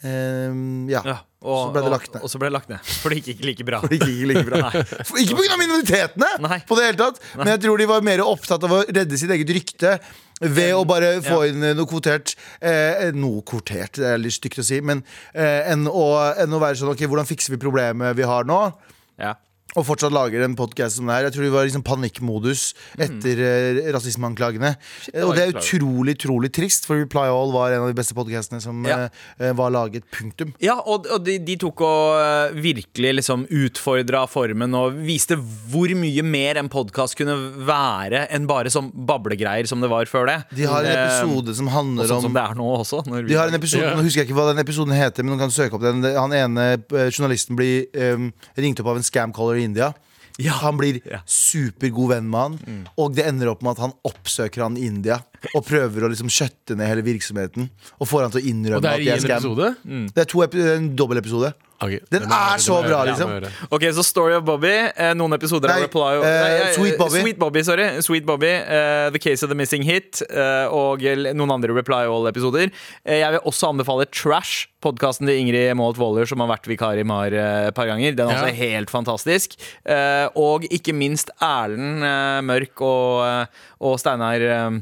ja. 0.00 1.02
Ja, 1.04 1.18
og, 1.44 1.56
så 1.66 1.72
ble 1.74 1.82
det 1.84 1.90
lagt 1.92 2.14
ned. 2.14 2.22
Og 2.24 2.30
så 2.32 2.40
ble 2.40 2.48
det 2.48 2.54
lagt 2.56 2.70
ned. 2.72 2.88
For 3.02 3.12
det 3.12 3.20
gikk 3.20 3.34
ikke 3.34 3.48
like 3.50 3.66
bra. 3.68 3.80
Det 3.84 3.98
gikk 3.98 4.14
ikke 4.14 4.30
like 4.30 4.46
bra. 4.48 4.70
For- 5.10 5.20
Ikke 5.20 5.36
pga. 5.36 5.58
minoritetene, 5.60 6.30
Nei. 6.46 6.58
på 6.68 6.78
det 6.78 6.86
hele 6.88 7.00
tatt 7.00 7.20
men 7.36 7.50
jeg 7.54 7.62
tror 7.66 7.80
de 7.82 7.88
var 7.90 8.04
mer 8.06 8.22
opptatt 8.24 8.64
av 8.64 8.74
å 8.78 8.80
redde 8.88 9.18
sitt 9.20 9.32
eget 9.36 9.52
rykte. 9.58 9.98
Ved 10.40 10.72
å 10.72 10.86
bare 10.88 11.18
få 11.20 11.42
inn 11.50 11.60
eh, 11.68 11.74
noe 11.76 11.84
kvotert 11.84 12.32
eh, 12.64 13.10
Noe 13.12 13.42
kvotert, 13.44 13.98
det 14.00 14.06
er 14.14 14.22
litt 14.22 14.32
stygt 14.38 14.62
å 14.62 14.64
si, 14.64 14.78
men 14.80 15.02
eh, 15.34 15.68
enn, 15.68 15.82
å, 15.84 16.04
enn 16.40 16.56
å 16.56 16.60
være 16.62 16.78
sånn 16.80 16.94
Ok, 16.94 17.02
hvordan 17.04 17.28
fikser 17.28 17.52
vi 17.52 17.58
problemet 17.60 18.16
vi 18.16 18.24
har 18.24 18.48
nå? 18.48 18.56
Ja. 19.20 19.34
Og 19.78 19.86
fortsatt 19.86 20.10
lager 20.14 20.42
en 20.42 20.56
podkast 20.58 20.98
som 20.98 21.06
det 21.06 21.14
her. 21.14 21.28
Jeg 21.28 21.36
tror 21.36 21.44
de 21.46 21.52
var 21.54 21.66
liksom 21.68 21.84
panikkmodus 21.86 22.62
etter 22.98 23.38
mm. 23.38 23.80
rasismeanklagene. 23.94 24.72
Og 25.22 25.34
det 25.36 25.44
er 25.44 25.52
utrolig 25.54 26.16
utrolig 26.18 26.50
trist, 26.54 26.88
for 26.88 26.98
Reply 26.98 27.28
All 27.30 27.52
var 27.54 27.74
en 27.76 27.84
av 27.84 27.92
de 27.92 27.96
beste 27.98 28.16
podkastene 28.18 28.60
som 28.62 28.82
Ja. 28.86 29.04
eh, 29.38 29.46
eh, 29.46 29.52
var 29.54 29.70
laget. 29.70 30.02
Punktum. 30.10 30.54
Ja, 30.58 30.80
og, 30.80 31.06
og 31.06 31.22
de, 31.24 31.38
de 31.38 31.56
tok 31.60 31.82
og 31.86 32.56
virkelig 32.58 33.12
liksom 33.20 33.46
utfordra 33.46 34.24
formen 34.30 34.74
og 34.74 34.98
viste 35.06 35.38
hvor 35.38 35.92
mye 35.94 36.24
mer 36.26 36.58
en 36.58 36.70
podkast 36.72 37.16
kunne 37.18 37.36
være 37.66 38.26
enn 38.34 38.48
bare 38.50 38.72
som 38.74 38.90
bablegreier 38.90 39.68
som 39.70 39.80
det 39.80 39.90
var 39.92 40.10
før 40.10 40.26
det. 40.32 40.38
De 40.56 40.66
har 40.66 40.82
en 40.82 40.98
episode 41.06 41.54
som 41.54 41.70
handler 41.70 42.10
sånn 42.10 42.24
om 42.24 42.28
som 42.30 42.38
det 42.40 42.42
er 42.42 42.58
nå 42.58 42.68
også. 42.80 43.04
De 43.06 43.38
har 43.38 43.52
en 43.52 43.58
episode, 43.60 43.86
Ja. 43.86 43.94
Nå 43.94 44.02
husker 44.02 44.24
jeg 44.24 44.30
ikke 44.30 44.38
hva 44.40 44.50
den 44.50 44.62
episoden 44.64 44.94
heter, 44.96 45.22
men 45.22 45.34
noen 45.36 45.44
kan 45.46 45.54
søke 45.54 45.78
opp 45.78 45.84
den. 45.86 46.02
Han 46.02 46.34
ene 46.34 46.66
journalisten 46.90 47.58
blir 47.58 47.86
um, 47.94 48.30
ringt 48.58 48.82
opp 48.82 48.90
av 48.92 48.98
en 48.98 49.06
scam-caller 49.06 49.59
i 49.60 49.68
India. 49.68 49.92
Ja. 50.40 50.56
Han 50.62 50.78
blir. 50.80 51.00
Mm. 51.04 51.26
supergod 51.28 52.14
venn 52.14 52.30
med 52.32 52.40
han, 52.40 52.84
og 52.96 53.16
det 53.16 53.26
ender 53.28 53.50
opp 53.52 53.64
med 53.66 53.76
at 53.76 53.84
han 53.84 53.96
oppsøker 54.08 54.64
han 54.64 54.78
i 54.80 54.86
India 54.88 55.20
og 55.54 55.64
prøver 55.66 56.04
å 56.06 56.10
liksom 56.12 56.28
skjøtte 56.32 56.76
ned 56.76 56.86
hele 56.90 57.02
virksomheten. 57.06 57.70
Og 58.00 58.08
får 58.10 58.26
han 58.26 58.30
til 58.36 58.40
å 58.40 58.44
Og 58.44 58.50
innrømme 58.52 58.82
det 58.84 58.90
at 58.90 58.94
er 58.94 59.02
de 59.02 59.08
i 59.08 59.10
er 59.10 59.18
en 59.18 59.26
scam. 59.26 59.40
episode? 59.40 59.74
Det 60.14 60.24
er 60.26 60.30
to 60.34 60.42
epi 60.46 60.64
en 60.76 60.94
dobbeltepisode. 60.96 61.52
Ok, 61.80 61.94
Den 62.12 62.26
må 62.28 62.28
jeg 62.28 62.36
er 62.36 62.50
høre, 62.50 62.60
så 62.60 62.74
det 62.74 62.76
må 62.76 62.80
jeg 62.84 62.90
bra, 62.90 62.96
høre, 63.00 63.06
det 63.06 63.12
liksom. 63.14 63.28
må 63.30 63.36
jeg 63.38 63.40
høre. 63.40 63.68
Ok, 63.72 63.84
så 63.96 64.02
Story 64.04 64.34
of 64.36 64.42
Bobby. 64.44 64.72
Eh, 65.00 65.14
noen 65.16 65.32
episoder 65.32 65.70
Nei, 65.70 65.76
av 65.78 65.84
Reply 65.86 66.10
eh, 66.20 66.42
eh, 66.60 66.72
Sweet 66.76 66.98
Bobby. 67.00 67.20
Sweet 67.22 67.38
Bobby, 67.40 67.62
sorry. 67.64 67.86
Sweet 68.04 68.26
Bobby, 68.28 68.50
eh, 68.52 69.08
The 69.14 69.18
Case 69.18 69.42
of 69.42 69.48
the 69.48 69.56
Missing 69.56 69.86
Hit 69.88 70.20
eh, 70.28 70.66
og 70.76 71.00
l- 71.08 71.30
noen 71.32 71.54
andre 71.56 71.72
Reply 71.72 72.02
All-episoder. 72.04 72.68
Eh, 73.06 73.22
jeg 73.22 73.32
vil 73.32 73.40
også 73.48 73.70
anbefale 73.72 74.04
Trash, 74.12 74.66
podkasten 74.84 75.24
til 75.26 75.40
Ingrid 75.40 75.72
Moholt 75.80 75.96
Waller, 75.96 76.28
som 76.28 76.44
har 76.44 76.52
vært 76.52 76.68
vikar 76.68 77.00
i 77.00 77.02
MAR 77.08 77.32
eh, 77.32 77.68
et 77.70 77.74
par 77.80 77.88
ganger. 77.88 78.12
Den 78.12 78.28
er 78.28 78.36
Ja. 78.36 78.42
også 78.44 78.60
helt 78.60 78.90
fantastisk. 78.92 79.56
Eh, 79.88 80.28
og 80.36 80.68
ikke 80.68 80.92
minst 80.92 81.32
Erlend 81.40 82.04
eh, 82.04 82.44
Mørk 82.44 82.76
og, 82.84 83.24
eh, 83.24 83.46
og 83.80 83.96
Steinar 84.04 84.36
eh, 84.44 84.80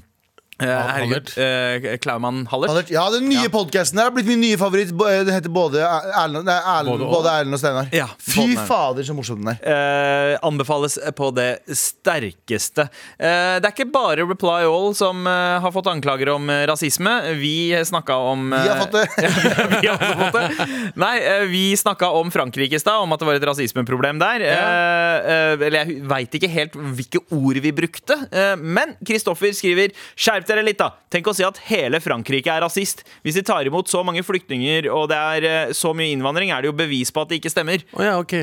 Herregud. 0.59 1.31
Uh, 1.39 1.97
Klaumann 2.03 2.47
Hallert. 2.51 2.71
Han 2.73 2.79
er- 2.83 2.93
Ja, 2.93 3.05
den 3.15 3.29
nye 3.31 3.49
podcasten 3.53 3.97
der 4.01 4.09
har 4.09 4.15
blitt 4.15 4.27
min 4.27 4.41
nye 4.41 4.57
favoritt. 4.59 4.91
Det 4.91 5.27
Den 5.29 5.35
heter 5.35 5.53
både 5.55 5.83
Erlend, 5.85 6.45
nei, 6.49 6.57
Erlend, 6.59 6.99
Både 6.99 7.11
både 7.13 7.31
Erlend 7.31 7.55
og 7.55 7.61
Steinar. 7.63 7.89
Ja, 7.95 8.09
Fy 8.19 8.57
fader, 8.67 9.03
så 9.07 9.15
morsom 9.15 9.45
den 9.45 9.55
er. 9.55 9.61
Uh, 9.63 10.39
anbefales 10.49 10.99
på 11.17 11.31
det 11.37 11.61
sterkeste. 11.71 12.89
Uh, 13.21 13.59
det 13.61 13.69
er 13.69 13.75
ikke 13.75 13.89
bare 13.93 14.27
Reply 14.27 14.65
All 14.67 14.95
som 14.99 15.23
uh, 15.29 15.59
har 15.63 15.73
fått 15.75 15.87
anklager 15.91 16.33
om 16.35 16.49
eh, 16.51 16.65
rasisme. 16.69 17.13
Vi 17.39 17.71
snakka 17.87 18.17
om 18.33 18.51
Vi 18.51 18.69
har 18.69 18.81
fått 18.83 18.97
det. 18.97 19.05
vi 19.83 19.87
har 19.87 19.95
også 19.95 20.19
fått 20.19 20.37
det. 20.39 20.69
Nei, 20.99 21.15
eh, 21.23 21.45
vi 21.51 21.63
snakka 21.79 22.11
om 22.19 22.31
Frankrike 22.35 22.77
i 22.79 22.83
stad, 22.83 23.03
om 23.05 23.13
at 23.15 23.23
det 23.23 23.29
var 23.29 23.39
et 23.39 23.47
rasismeproblem 23.49 24.19
der. 24.21 24.45
Eh, 24.49 25.31
eh, 25.35 25.53
eller 25.69 25.79
jeg 25.85 26.03
veit 26.11 26.35
ikke 26.39 26.51
helt 26.53 26.77
hvilke 26.99 27.23
ord 27.35 27.61
vi 27.63 27.73
brukte. 27.77 28.17
Eh, 28.33 28.55
men 28.59 28.97
Kristoffer 29.07 29.55
skriver 29.57 29.95
Skjerp 30.19 30.48
dere 30.51 30.65
litt, 30.67 30.79
da. 30.81 30.91
Tenk 31.13 31.29
å 31.31 31.35
si 31.37 31.45
at 31.47 31.61
hele 31.69 32.01
Frankrike 32.05 32.51
er 32.53 32.65
rasist. 32.65 33.05
Hvis 33.27 33.37
de 33.39 33.45
tar 33.47 33.69
imot 33.69 33.91
så 33.91 34.03
mange 34.07 34.25
flyktninger 34.27 34.89
og 34.93 35.09
det 35.13 35.19
er 35.19 35.49
eh, 35.49 35.75
så 35.77 35.93
mye 35.97 36.11
innvandring, 36.15 36.51
er 36.55 36.65
det 36.65 36.73
jo 36.73 36.77
bevis 36.79 37.13
på 37.15 37.23
at 37.25 37.31
det 37.33 37.41
ikke 37.43 37.53
stemmer. 37.55 37.85
Oh, 37.97 38.03
ja, 38.05 38.17
ok. 38.21 38.35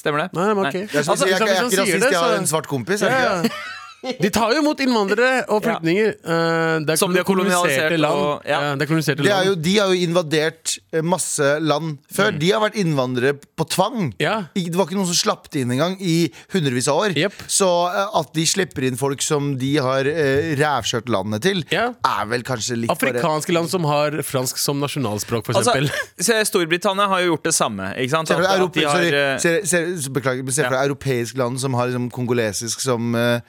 Stemmer 0.00 0.24
det? 0.24 0.28
Nei, 0.38 0.46
men 0.54 0.64
ok. 0.64 0.76
Nei. 0.78 0.86
Jeg, 0.88 1.04
Altså, 1.04 1.26
jeg, 1.28 1.36
jeg, 1.36 1.40
jeg, 1.40 1.50
er 1.50 1.66
ikke 1.66 1.82
rasist, 1.82 2.04
det, 2.06 2.12
jeg 2.14 2.22
har 2.22 2.38
en 2.38 2.48
svart 2.48 2.68
kompis. 2.70 3.02
er 3.04 3.12
det 3.12 3.20
Ja, 3.20 3.34
ikke? 3.42 3.50
ja. 3.52 3.66
De 4.00 4.30
tar 4.32 4.54
jo 4.54 4.62
imot 4.62 4.80
innvandrere 4.80 5.42
og 5.52 5.62
flyktninger. 5.64 6.14
Eh, 6.24 6.74
det 6.86 6.94
er 6.94 7.00
Som 7.00 7.12
de 7.12 7.20
har 7.20 7.26
koloniserte 7.28 7.98
land. 8.00 8.20
og- 8.20 8.46
ja. 8.48 8.60
Ja, 8.60 8.74
det 8.76 8.86
er 8.86 8.90
koloniserte 8.94 9.24
land. 9.24 9.28
er 9.36 9.44
jo, 9.50 9.54
de 9.54 9.74
har 9.76 9.88
jo 9.92 10.06
invadert 10.06 10.78
eh, 10.92 11.02
masse 11.02 11.60
land 11.60 11.98
før. 12.12 12.32
De 12.38 12.50
har 12.50 12.60
vært 12.64 12.78
innvandrere 12.80 13.34
på 13.56 13.68
tvang. 13.68 14.14
Ja. 14.18 14.46
Det 14.54 14.74
var 14.74 14.86
ikke 14.86 14.96
noen 14.96 15.10
som 15.10 15.18
slapp 15.20 15.50
det 15.50 15.62
inn 15.62 15.70
engang 15.76 15.96
i 16.00 16.30
hundrevis 16.52 16.88
av 16.88 16.96
år. 17.04 17.16
Yep. 17.16 17.32
Så 17.46 17.68
eh, 17.92 18.18
at 18.20 18.32
de 18.32 18.46
slipper 18.46 18.86
inn 18.88 18.96
folk 18.96 19.20
som 19.22 19.56
de 19.60 19.76
har 19.76 20.04
uh, 20.08 20.54
rævkjørt 20.56 21.08
landet 21.08 21.42
til, 21.42 21.64
Ja. 21.70 21.92
er 22.04 22.26
vel 22.26 22.42
kanskje 22.42 22.76
litt 22.80 22.88
bare 22.88 23.12
Afrikanske 23.20 23.52
land 23.52 23.68
som 23.68 23.84
har 23.84 24.10
fransk 24.22 24.56
som 24.58 24.80
nasjonalspråk, 24.80 25.44
f.eks. 25.50 25.66
Altså, 25.66 26.44
Storbritannia 26.50 27.06
har 27.08 27.20
jo 27.20 27.34
gjort 27.34 27.44
det 27.44 27.54
samme. 27.54 27.92
Ikke 27.96 28.10
sant? 28.10 28.28
Se 28.28 28.34
At, 28.34 28.46
har, 28.46 28.58
sorry, 28.72 29.10
ser, 29.40 29.60
se, 29.64 29.82
se, 30.00 30.10
beklager, 30.10 30.44
men 30.44 30.52
se 30.54 30.64
for 30.64 30.74
deg 30.76 30.88
europeisk 30.90 31.36
land 31.40 31.60
som 31.60 31.74
har 31.74 31.90
liksom 31.90 32.10
kongolesisk 32.14 32.80
som 32.80 33.14
eh, 33.18 33.40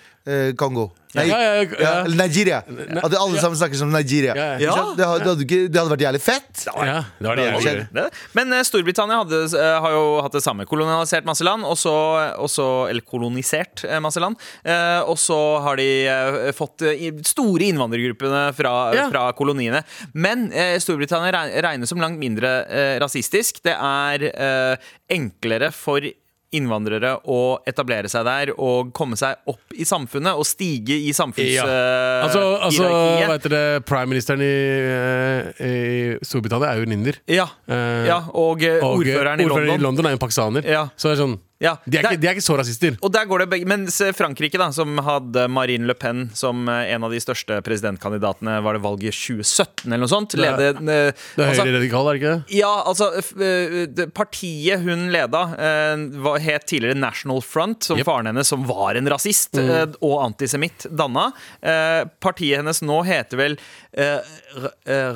Kongo. 0.56 0.92
Nei, 1.12 1.26
Ja, 1.28 1.38
ja, 1.44 1.64
ja. 1.82 2.04
Nigeria. 2.08 2.62
At 3.04 3.14
alle 3.20 3.40
sammen 3.42 3.58
snakker 3.60 3.76
som 3.76 3.90
Nigeria. 3.92 4.32
Ja, 4.38 4.46
ja. 4.62 4.70
Ikke? 4.72 4.94
Det, 4.96 5.06
hadde, 5.10 5.20
det, 5.20 5.28
hadde, 5.32 5.44
ikke- 5.48 5.68
det 5.68 5.80
hadde 5.82 5.92
vært 5.92 6.04
jævlig 6.06 6.22
fett. 6.24 6.62
Ja, 6.72 7.02
det 7.20 7.88
det. 7.98 8.06
Men 8.38 8.54
uh, 8.56 8.62
Storbritannia 8.64 9.18
hadde, 9.20 9.42
uh, 9.58 9.82
har 9.84 9.92
jo 9.98 10.06
hatt 10.24 10.38
det 10.38 10.44
samme. 10.46 10.64
Kolonisert 10.70 11.28
masse 11.28 11.44
land, 11.44 11.66
og 11.68 11.76
så, 11.82 11.96
Eller 12.88 13.02
kolonisert 13.04 13.84
eh, 13.84 14.00
masse 14.00 14.22
land. 14.24 14.40
Uh, 14.64 15.02
og 15.12 15.18
så 15.20 15.40
har 15.66 15.76
de 15.82 15.90
eh, 16.08 16.52
fått 16.56 16.86
eh, 16.88 17.04
store 17.28 17.68
innvandrergruppene 17.74 18.46
fra, 18.56 18.76
Ja. 18.96 19.10
fra 19.12 19.26
koloniene. 19.36 19.84
Men 20.14 20.48
eh, 20.54 20.78
Storbritannia 20.80 21.34
reg- 21.36 21.60
regnes 21.68 21.90
som 21.92 22.00
langt 22.00 22.22
mindre 22.24 22.54
eh, 22.70 22.96
rasistisk. 23.04 23.60
Det 23.68 23.76
er 23.76 24.30
eh, 24.32 24.92
enklere 25.12 25.74
for 25.76 26.00
innvandrere 26.56 27.14
å 27.32 27.40
etablere 27.68 28.10
seg 28.12 28.26
der 28.28 28.52
og 28.58 28.92
komme 28.98 29.16
seg 29.20 29.40
opp 29.50 29.76
i 29.78 29.86
samfunnet 29.88 30.36
og 30.36 30.46
stige 30.48 30.98
i 31.08 31.14
samfunns... 31.16 31.54
Ja. 31.56 31.66
eh, 31.66 32.26
Altså, 32.26 32.42
altså 32.62 32.90
heter 33.32 33.54
det, 33.54 33.62
Prime-ministeren 33.90 34.44
i, 34.46 34.52
eh, 34.92 35.64
i 35.64 36.26
Storbritannia 36.28 36.74
er 36.74 36.82
jo 36.82 36.90
en 36.90 36.98
inder. 37.00 37.22
Ja, 37.32 37.48
Eh, 37.72 38.08
ja 38.10 38.18
og, 38.34 38.62
og, 38.62 39.00
ordføreren, 39.00 39.40
ordføreren, 39.40 39.40
i 39.42 39.48
London. 39.48 39.76
i 39.80 39.84
London 39.86 40.06
er 40.10 40.14
jo 40.14 40.20
en 40.20 40.26
pakistaner. 40.26 40.68
Ja. 40.68 40.84
Så 41.00 41.10
det 41.10 41.18
er 41.18 41.22
sånn 41.24 41.38
Ja, 41.62 41.76
de, 41.86 41.98
er 42.00 42.02
der- 42.08 42.16
ikke, 42.16 42.22
de 42.24 42.28
er 42.32 42.36
ikke 42.40 42.44
så 42.48 42.56
rasister. 42.58 42.96
Og 43.06 43.12
der 43.14 43.28
går 43.30 43.44
det 43.44 43.50
begge 43.52 43.68
Mens 43.70 44.00
Frankrike, 44.18 44.58
da, 44.58 44.72
som 44.74 44.98
hadde 45.06 45.44
Marine 45.54 45.86
Le 45.86 45.94
Pen 45.94 46.24
som 46.34 46.64
eh, 46.68 46.90
en 46.96 47.06
av 47.06 47.12
de 47.14 47.20
største 47.22 47.60
presidentkandidatene, 47.66 48.56
var 48.66 48.74
det 48.78 48.82
valget 48.82 49.14
2017 49.14 49.86
eller 49.92 50.02
noe 50.02 50.10
sånt? 50.12 50.34
er- 50.34 50.42
Lede, 50.42 50.70
eh, 50.72 51.12
Det 51.38 51.44
er 51.46 51.52
altså, 51.52 51.66
høyreradikal, 51.68 52.10
er 52.10 52.18
det 52.18 52.22
ikke 52.22 52.34
det? 52.34 52.58
ja, 52.58 52.72
altså 52.90 53.12
eh, 53.20 53.76
det 53.94 54.08
Partiet 54.18 54.82
hun 54.82 55.08
leda, 55.14 55.44
het 56.42 56.66
tidligere 56.72 56.98
National 56.98 57.42
Front, 57.46 57.84
som 57.84 57.98
Yep. 58.02 58.06
faren 58.10 58.26
hennes, 58.32 58.48
som 58.50 58.66
var 58.66 58.98
en 58.98 59.08
rasist 59.14 59.54
mm. 59.60 59.96
og 60.02 60.18
antisemitt, 60.26 60.88
danna. 60.90 61.28
Eh, 61.62 62.04
Partiet 62.24 62.58
hennes 62.64 62.82
nå 62.82 63.04
heter 63.06 63.38
vel 63.38 63.58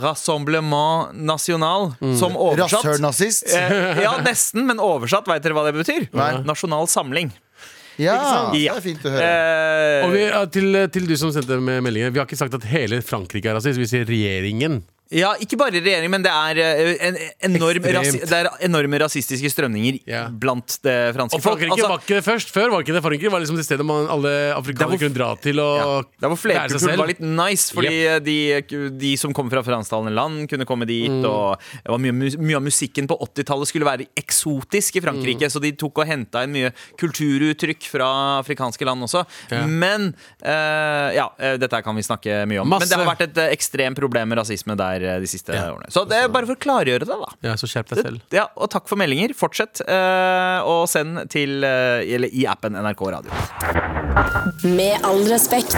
Rassemblement 0.02 1.14
National, 1.14 1.94
som 2.20 2.36
oversatt 2.38 2.84
Rasshølnazist. 2.86 3.50
Eh, 3.56 4.02
ja, 4.04 4.16
nesten, 4.26 4.66
men 4.68 4.80
oversatt, 4.84 5.28
veit 5.30 5.44
dere 5.46 5.56
hva 5.58 5.66
det 5.68 5.76
betyr? 5.78 6.08
Nei. 6.16 6.32
Nasjonal 6.44 6.88
samling. 6.92 7.32
Ja, 8.02 8.52
det 8.52 8.66
er 8.68 8.82
fint 8.84 9.06
å 9.08 9.12
høre. 9.14 9.24
Eh, 9.24 10.02
Og 10.04 10.12
vi, 10.12 10.24
til, 10.52 10.80
til 10.92 11.06
du 11.08 11.14
som 11.16 11.32
sendte 11.32 11.56
med 11.64 11.80
meldingen 11.86 12.12
Vi 12.12 12.20
har 12.20 12.28
ikke 12.28 12.36
sagt 12.36 12.58
at 12.58 12.66
hele 12.68 13.00
Frankrike 13.06 13.48
er 13.48 13.56
rasist. 13.56 13.80
Vi 13.80 13.88
sier 13.88 14.04
regjeringen 14.10 14.82
Ja, 15.14 15.36
ikke 15.38 15.58
bare 15.60 15.76
regjering, 15.78 16.10
men 16.10 16.24
det 16.26 16.32
er 16.34 16.58
eh, 16.64 16.96
en 17.10 17.18
enorm 17.52 17.84
rasi 17.94 18.18
det 18.26 18.38
er 18.40 18.48
enorme 18.66 18.98
rasistiske 19.04 19.52
strømninger 19.54 20.00
Ja. 20.10 20.24
blant 20.30 20.80
det 20.82 20.96
franske 21.14 21.38
Og 21.38 21.44
folk. 21.46 21.60
Frankrike 21.62 21.76
Altså, 21.76 21.90
var 21.92 22.00
ikke 22.02 22.16
det 22.18 22.24
først. 22.26 22.50
Før 22.56 22.72
var 22.74 22.82
ikke 22.82 22.96
det 22.96 23.04
Frankrike 23.06 23.32
var 23.32 23.44
liksom 23.44 23.60
det 23.60 23.66
stedet 23.68 23.86
man 23.86 24.08
alle 24.10 24.32
afrikanere 24.56 24.98
kunne 24.98 25.14
dra 25.14 25.30
til 25.38 25.60
og 25.62 25.76
ja. 25.78 26.02
Der 26.26 26.34
hvor 26.34 26.42
lære 26.50 26.70
seg 26.74 26.80
selv 26.80 26.90
selv. 26.90 27.00
var 27.04 27.12
litt 27.12 27.22
nice, 27.22 27.70
fordi 27.76 28.20
de, 28.26 28.90
de 28.98 29.12
som 29.22 29.34
kom 29.38 29.50
fra 29.54 29.62
fransktalende 29.66 30.14
land, 30.16 30.48
kunne 30.50 30.66
komme 30.66 30.88
dit. 30.90 31.12
Mm. 31.12 31.26
Og 31.30 31.60
det 31.84 31.92
var 31.94 32.02
mye, 32.02 32.16
mye 32.42 32.58
av 32.58 32.66
musikken 32.66 33.06
på 33.10 33.18
80-tallet 33.30 33.70
skulle 33.70 33.86
være 33.86 34.10
eksotisk 34.18 34.98
i 34.98 35.04
Mm. 35.06 35.08
Frankrike, 35.12 35.52
så 35.54 35.62
de 35.62 35.70
tok 35.78 36.00
og 36.02 36.08
henta 36.10 36.42
inn 36.44 36.52
mye 36.56 36.72
kulturuttrykk 36.98 37.86
fra 37.92 38.08
afrikanske 38.42 38.86
land 38.88 39.06
også. 39.06 39.22
Ja. 39.52 39.66
Men 39.70 40.10
eh, 40.42 41.10
ja, 41.18 41.28
eh, 41.38 41.58
dette 41.62 41.78
her 41.78 41.84
kan 41.86 41.96
vi 41.98 42.04
snakke 42.06 42.42
mye 42.50 42.62
om. 42.64 42.70
Masse. 42.70 42.86
Men 42.86 42.90
det 42.90 43.00
har 43.02 43.10
vært 43.12 43.24
et 43.28 43.38
eh, 43.44 43.54
ekstremt 43.56 44.00
problem 44.00 44.30
med 44.32 44.40
rasisme 44.42 44.76
der 44.80 44.95
eh, 45.02 45.20
de 45.20 45.28
siste 45.28 45.54
Ja. 45.56 45.72
årene. 45.74 45.92
Så 45.92 46.06
det 46.08 46.18
er 46.24 46.28
bare 46.32 46.46
for 46.46 46.56
å 46.56 46.62
klargjøre 46.62 47.06
det, 47.06 47.08
da. 47.08 47.32
Ja, 47.50 47.56
så 47.60 47.68
skjerp 47.68 47.90
deg 47.94 48.04
selv. 48.04 48.22
Ja, 48.32 48.48
og 48.56 48.70
takk 48.72 48.88
for 48.88 48.96
meldinger. 49.00 49.34
Fortsett, 49.36 49.82
uh, 49.88 50.62
og 50.66 50.88
send 50.90 51.30
til 51.30 51.64
uh, 51.64 52.00
Eller 52.06 52.30
i 52.32 52.46
appen 52.48 52.74
NRK 52.74 53.02
Radio. 53.12 53.32
Med 54.64 55.02
all 55.04 55.24
respekt. 55.30 55.76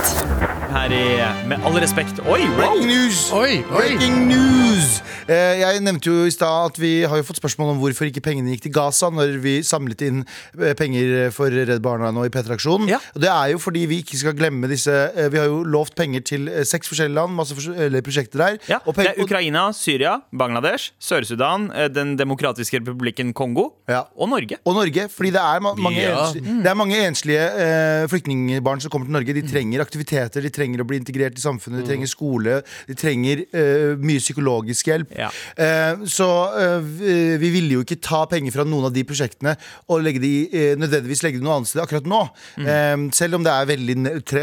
Her 0.68 0.91
i 0.91 1.03
Med 1.47 1.63
all 1.65 1.78
respekt 1.80 2.20
Oi! 2.28 2.41
Wow. 2.43 2.57
Breaking 2.57 2.88
news! 2.89 3.20
Oi, 3.34 3.61
oi! 3.63 3.63
Breaking 3.72 4.18
news! 4.28 4.97
Uh, 5.28 5.55
jeg 5.59 5.80
nevnte 5.84 6.11
jo 6.11 6.26
i 6.28 6.32
stad 6.32 6.74
at 6.74 6.78
vi 6.80 6.91
har 7.07 7.18
jo 7.20 7.26
fått 7.28 7.39
spørsmål 7.39 7.72
om 7.74 7.80
hvorfor 7.82 8.07
ikke 8.09 8.22
pengene 8.24 8.51
gikk 8.53 8.65
til 8.68 8.74
Gaza 8.76 9.09
når 9.11 9.38
vi 9.43 9.55
samlet 9.65 10.03
inn 10.05 10.22
eh, 10.59 10.74
penger 10.78 11.32
for 11.36 11.51
Redd 11.51 11.82
Barna 11.84 12.11
nå 12.15 12.26
i 12.28 12.32
P3-aksjonen. 12.32 12.88
Ja. 12.91 12.99
Og 13.15 13.24
det 13.24 13.32
er 13.32 13.53
jo 13.53 13.61
fordi 13.63 13.86
vi 13.89 14.01
ikke 14.03 14.20
skal 14.20 14.36
glemme 14.38 14.70
disse 14.72 14.91
eh, 14.93 15.28
Vi 15.34 15.39
har 15.41 15.47
jo 15.49 15.63
lovt 15.68 15.95
penger 15.99 16.24
til 16.28 16.47
eh, 16.51 16.63
seks 16.68 16.91
forskjellige 16.91 17.15
land, 17.18 17.36
masse 17.39 17.55
forskjellige 17.57 18.03
prosjekter 18.07 18.43
der. 18.43 18.59
Ja, 18.72 18.80
Og 18.86 18.95
det 19.07 19.17
er 19.17 19.23
Ukraina, 19.23 19.71
Syria, 19.73 20.15
Bangladesh, 20.35 20.91
Sør-Sudan, 20.99 21.69
eh, 21.73 21.87
Den 21.87 22.15
demokratiske 22.17 22.79
republikken 22.81 23.33
Kongo 23.33 23.69
Ja. 23.89 24.03
og 24.17 24.29
Norge. 24.29 24.57
Og 24.65 24.75
Norge, 24.75 25.07
fordi 25.09 25.31
det 25.31 25.41
er, 25.41 25.59
ma 25.61 25.73
mange, 25.75 26.01
Ja. 26.01 26.25
enslige, 26.27 26.63
det 26.63 26.67
er 26.71 26.75
mange 26.75 26.95
enslige 27.07 27.43
eh, 27.57 28.07
flyktningbarn 28.07 28.81
som 28.81 28.91
kommer 28.91 29.05
til 29.07 29.13
Norge. 29.13 29.33
De 29.33 29.41
trenger 29.47 29.81
aktiviteter, 29.81 30.41
de 30.41 30.49
trenger 30.49 30.81
å 30.83 30.87
bli 30.87 30.97
integrert 30.99 31.37
i 31.37 31.41
samfunnet, 31.41 31.83
de 31.85 31.87
trenger 31.91 32.07
skole, 32.07 32.61
de 32.87 32.93
trenger 32.95 33.45
eh, 33.53 33.95
mye 33.99 34.19
psykologisk 34.19 34.85
hjelp. 34.87 35.11
Ja. 35.17 35.29
Eh, 35.57 35.95
så 36.05 36.27
eh, 36.57 36.79
vi, 36.81 37.37
vi 37.37 37.49
ville 37.53 37.77
jo 37.77 37.83
ikke 37.83 37.99
ta 38.01 38.25
penger 38.25 38.51
fra 38.51 38.63
noen 38.65 38.85
av 38.89 38.93
de 38.93 39.03
prosjektene 39.03 39.55
og 39.89 40.01
legge 40.03 40.19
de, 40.19 40.33
eh, 40.51 40.75
nødvendigvis 40.75 41.21
legge 41.23 41.37
det 41.39 41.43
noe 41.45 41.57
annet 41.59 41.67
sted 41.69 41.83
akkurat 41.83 42.03
nå. 42.09 42.23
Eh, 42.65 42.97
selv 43.13 43.35
om 43.35 43.43
det 43.45 43.53
er 43.53 43.65
veldig 43.69 44.25
tre, 44.25 44.41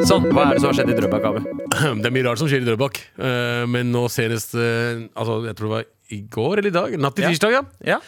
Sånn, 0.05 0.27
Hva 0.29 0.49
er 0.49 0.57
det 0.57 0.61
som 0.61 0.69
har 0.69 0.77
skjedd 0.77 0.91
i 0.93 0.97
Drøbak, 0.99 1.29
Abu? 1.29 1.45
Det 2.03 2.09
er 2.09 2.13
mye 2.13 2.25
rart 2.27 2.41
som 2.41 2.49
skjer 2.51 2.65
i 2.65 2.67
Drøbak. 2.67 2.99
Uh, 3.17 3.63
men 3.71 3.93
nå 3.93 4.05
senest 4.11 4.53
Altså, 4.57 5.39
jeg 5.47 5.57
tror 5.57 5.69
det 5.69 5.75
var 5.77 5.87
i 6.13 6.19
går 6.31 6.59
eller 6.61 6.69
i 6.69 6.75
dag. 6.75 6.99
Natt 7.01 7.17
til 7.17 7.25
Ja. 7.25 7.31
tirsdag, 7.33 7.55
ja. 7.57 7.63
Ja. 7.95 8.01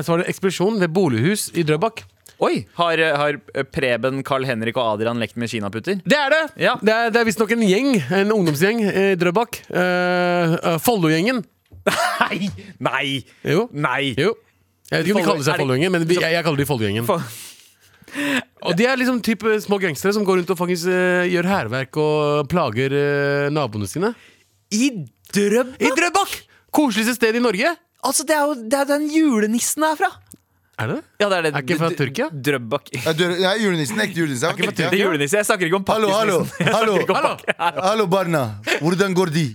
Så 0.00 0.12
var 0.12 0.22
det 0.22 0.28
en 0.28 0.32
eksplosjon 0.32 0.78
ved 0.80 0.92
bolighus 0.94 1.50
i 1.52 1.66
Drøbak. 1.68 2.06
Oi, 2.36 2.66
har, 2.76 3.00
har 3.16 3.38
Preben, 3.72 4.20
Carl 4.26 4.44
Henrik 4.44 4.76
og 4.76 4.98
Adrian 4.98 5.20
lekt 5.22 5.38
med 5.40 5.48
kinaputter? 5.48 6.02
Det 6.04 6.16
er 6.20 6.34
det! 6.34 6.42
Ja. 6.60 6.74
Det 6.84 6.92
er, 6.92 7.12
det 7.14 7.20
er 7.22 7.28
visstnok 7.28 7.54
en 7.56 7.64
gjeng, 7.64 7.94
en 8.12 8.34
ungdomsgjeng 8.34 8.82
i 8.84 9.04
Drøbak. 9.16 9.62
Uh, 9.72 10.76
Follo-gjengen. 10.84 11.40
Nei! 11.88 12.50
Nei! 12.82 13.06
Jo. 13.40 13.66
Nei! 13.72 14.12
jo. 14.20 14.34
Jeg 14.90 15.00
vet 15.00 15.08
ikke 15.08 15.16
om 15.16 15.22
de 15.22 15.28
kaller 15.30 15.46
seg 15.48 15.62
Follo-gjengen, 15.62 15.94
men 15.96 16.04
de, 16.04 16.18
jeg, 16.20 16.34
jeg 16.36 16.46
kaller 16.46 16.60
de 16.60 16.68
Follo-gjengen. 16.68 17.08
Og 18.66 18.76
de 18.76 18.86
er 18.88 19.00
liksom 19.00 19.22
type 19.24 19.56
små 19.64 19.80
gangstere 19.82 20.14
som 20.14 20.24
går 20.26 20.42
rundt 20.42 20.52
og 20.52 20.60
faktisk 20.60 20.92
uh, 20.92 21.24
gjør 21.30 21.48
hærverk 21.50 21.98
og 22.00 22.52
plager 22.52 22.92
uh, 22.92 23.48
naboene 23.52 23.88
sine. 23.88 24.12
I 24.76 24.92
Drøbak? 25.32 25.80
I 25.80 25.96
Drøbak! 25.96 26.38
Koseligste 26.76 27.16
sted 27.16 27.40
i 27.40 27.42
Norge. 27.42 27.72
Altså, 28.06 28.28
det 28.28 28.36
er 28.36 28.44
jo 28.44 28.54
det 28.60 28.78
er 28.78 28.88
den 28.92 29.08
julenissen 29.10 29.84
er 29.88 29.96
fra. 29.98 30.12
Er 30.76 30.90
det? 30.92 30.96
Ja, 31.22 31.28
det 31.32 31.36
er 31.38 31.42
det. 31.46 31.50
Er 31.56 31.62
ikke 31.64 31.76
fra 31.80 31.88
Tyrkia? 31.96 32.26
Drøbak. 32.48 32.90
Ja, 33.40 33.54
julenissen, 33.56 34.00
ekte 34.04 34.20
julenissen. 34.20 34.50
ikke 34.52 34.66
fra 34.68 34.74
Det 34.76 34.88
er 34.90 34.96
julenisse. 35.06 35.38
Jeg 35.40 35.46
snakker 35.48 35.70
ikke 35.70 35.78
om 35.78 35.86
Hallo, 35.88 36.10
hallo, 36.12 36.40
hallo, 36.60 36.96
hallo. 37.16 37.80
hallo 37.86 38.06
barna. 38.12 38.42
Hvordan 38.82 39.14
går 39.16 39.32
de? 39.32 39.46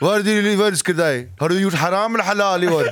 Hva 0.00 0.16
er 0.18 0.24
det 0.26 0.34
de 0.42 0.56
ønsker 0.58 0.96
deg? 0.98 1.28
Har 1.38 1.48
du 1.54 1.60
gjort 1.60 1.78
haram 1.78 2.16
eller 2.18 2.26
halal 2.26 2.66
i 2.66 2.72
år? 2.72 2.90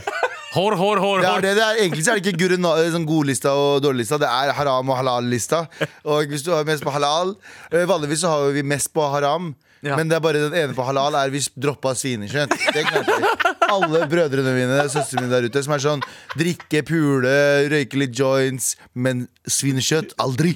Hår, 0.52 0.76
hår, 0.76 1.00
hår, 1.02 1.02
hår. 1.02 1.20
Det 1.24 1.28
er 1.32 1.40
det, 1.42 1.52
det 1.58 1.64
er, 1.66 1.80
egentlig 1.82 2.04
så 2.06 2.12
er 2.12 2.20
det 2.20 2.26
ikke 2.30 2.38
gurre, 2.44 2.58
na- 2.60 2.76
sånn 2.94 3.06
godlista 3.08 3.54
og 3.56 3.82
dårliglista. 3.82 4.18
Det 4.22 4.28
er 4.30 4.52
haram 4.54 4.90
og 4.92 4.98
halal-lista. 5.00 5.64
Og 6.04 6.28
hvis 6.30 6.44
du 6.46 6.52
har 6.54 6.62
mest 6.68 6.84
på 6.86 6.92
halal 6.94 7.34
eh, 7.72 7.86
Vanligvis 7.88 8.22
så 8.22 8.30
har 8.36 8.52
vi 8.54 8.62
mest 8.62 8.92
på 8.94 9.02
haram. 9.16 9.54
Ja. 9.82 9.96
Men 9.98 10.06
det 10.10 10.14
er 10.14 10.22
bare 10.22 10.38
den 10.44 10.54
ene 10.54 10.74
på 10.78 10.84
halal 10.86 11.16
er 11.18 11.30
hvis 11.34 11.48
droppa 11.58 11.90
svinekjøtt. 11.98 12.52
Det 12.74 12.84
klarte 12.86 13.16
vi. 13.18 13.30
Alle 13.72 14.04
brødrene 14.06 14.52
mine 14.54 14.82
søstrene 14.92 15.24
mine 15.26 15.32
der 15.34 15.48
ute 15.50 15.62
som 15.64 15.72
er 15.74 15.82
sånn 15.82 16.02
drikke, 16.38 16.84
pule, 16.86 17.32
røyke 17.72 17.98
litt 17.98 18.14
joints, 18.18 18.76
men 18.94 19.24
svinekjøtt 19.50 20.12
aldri. 20.22 20.52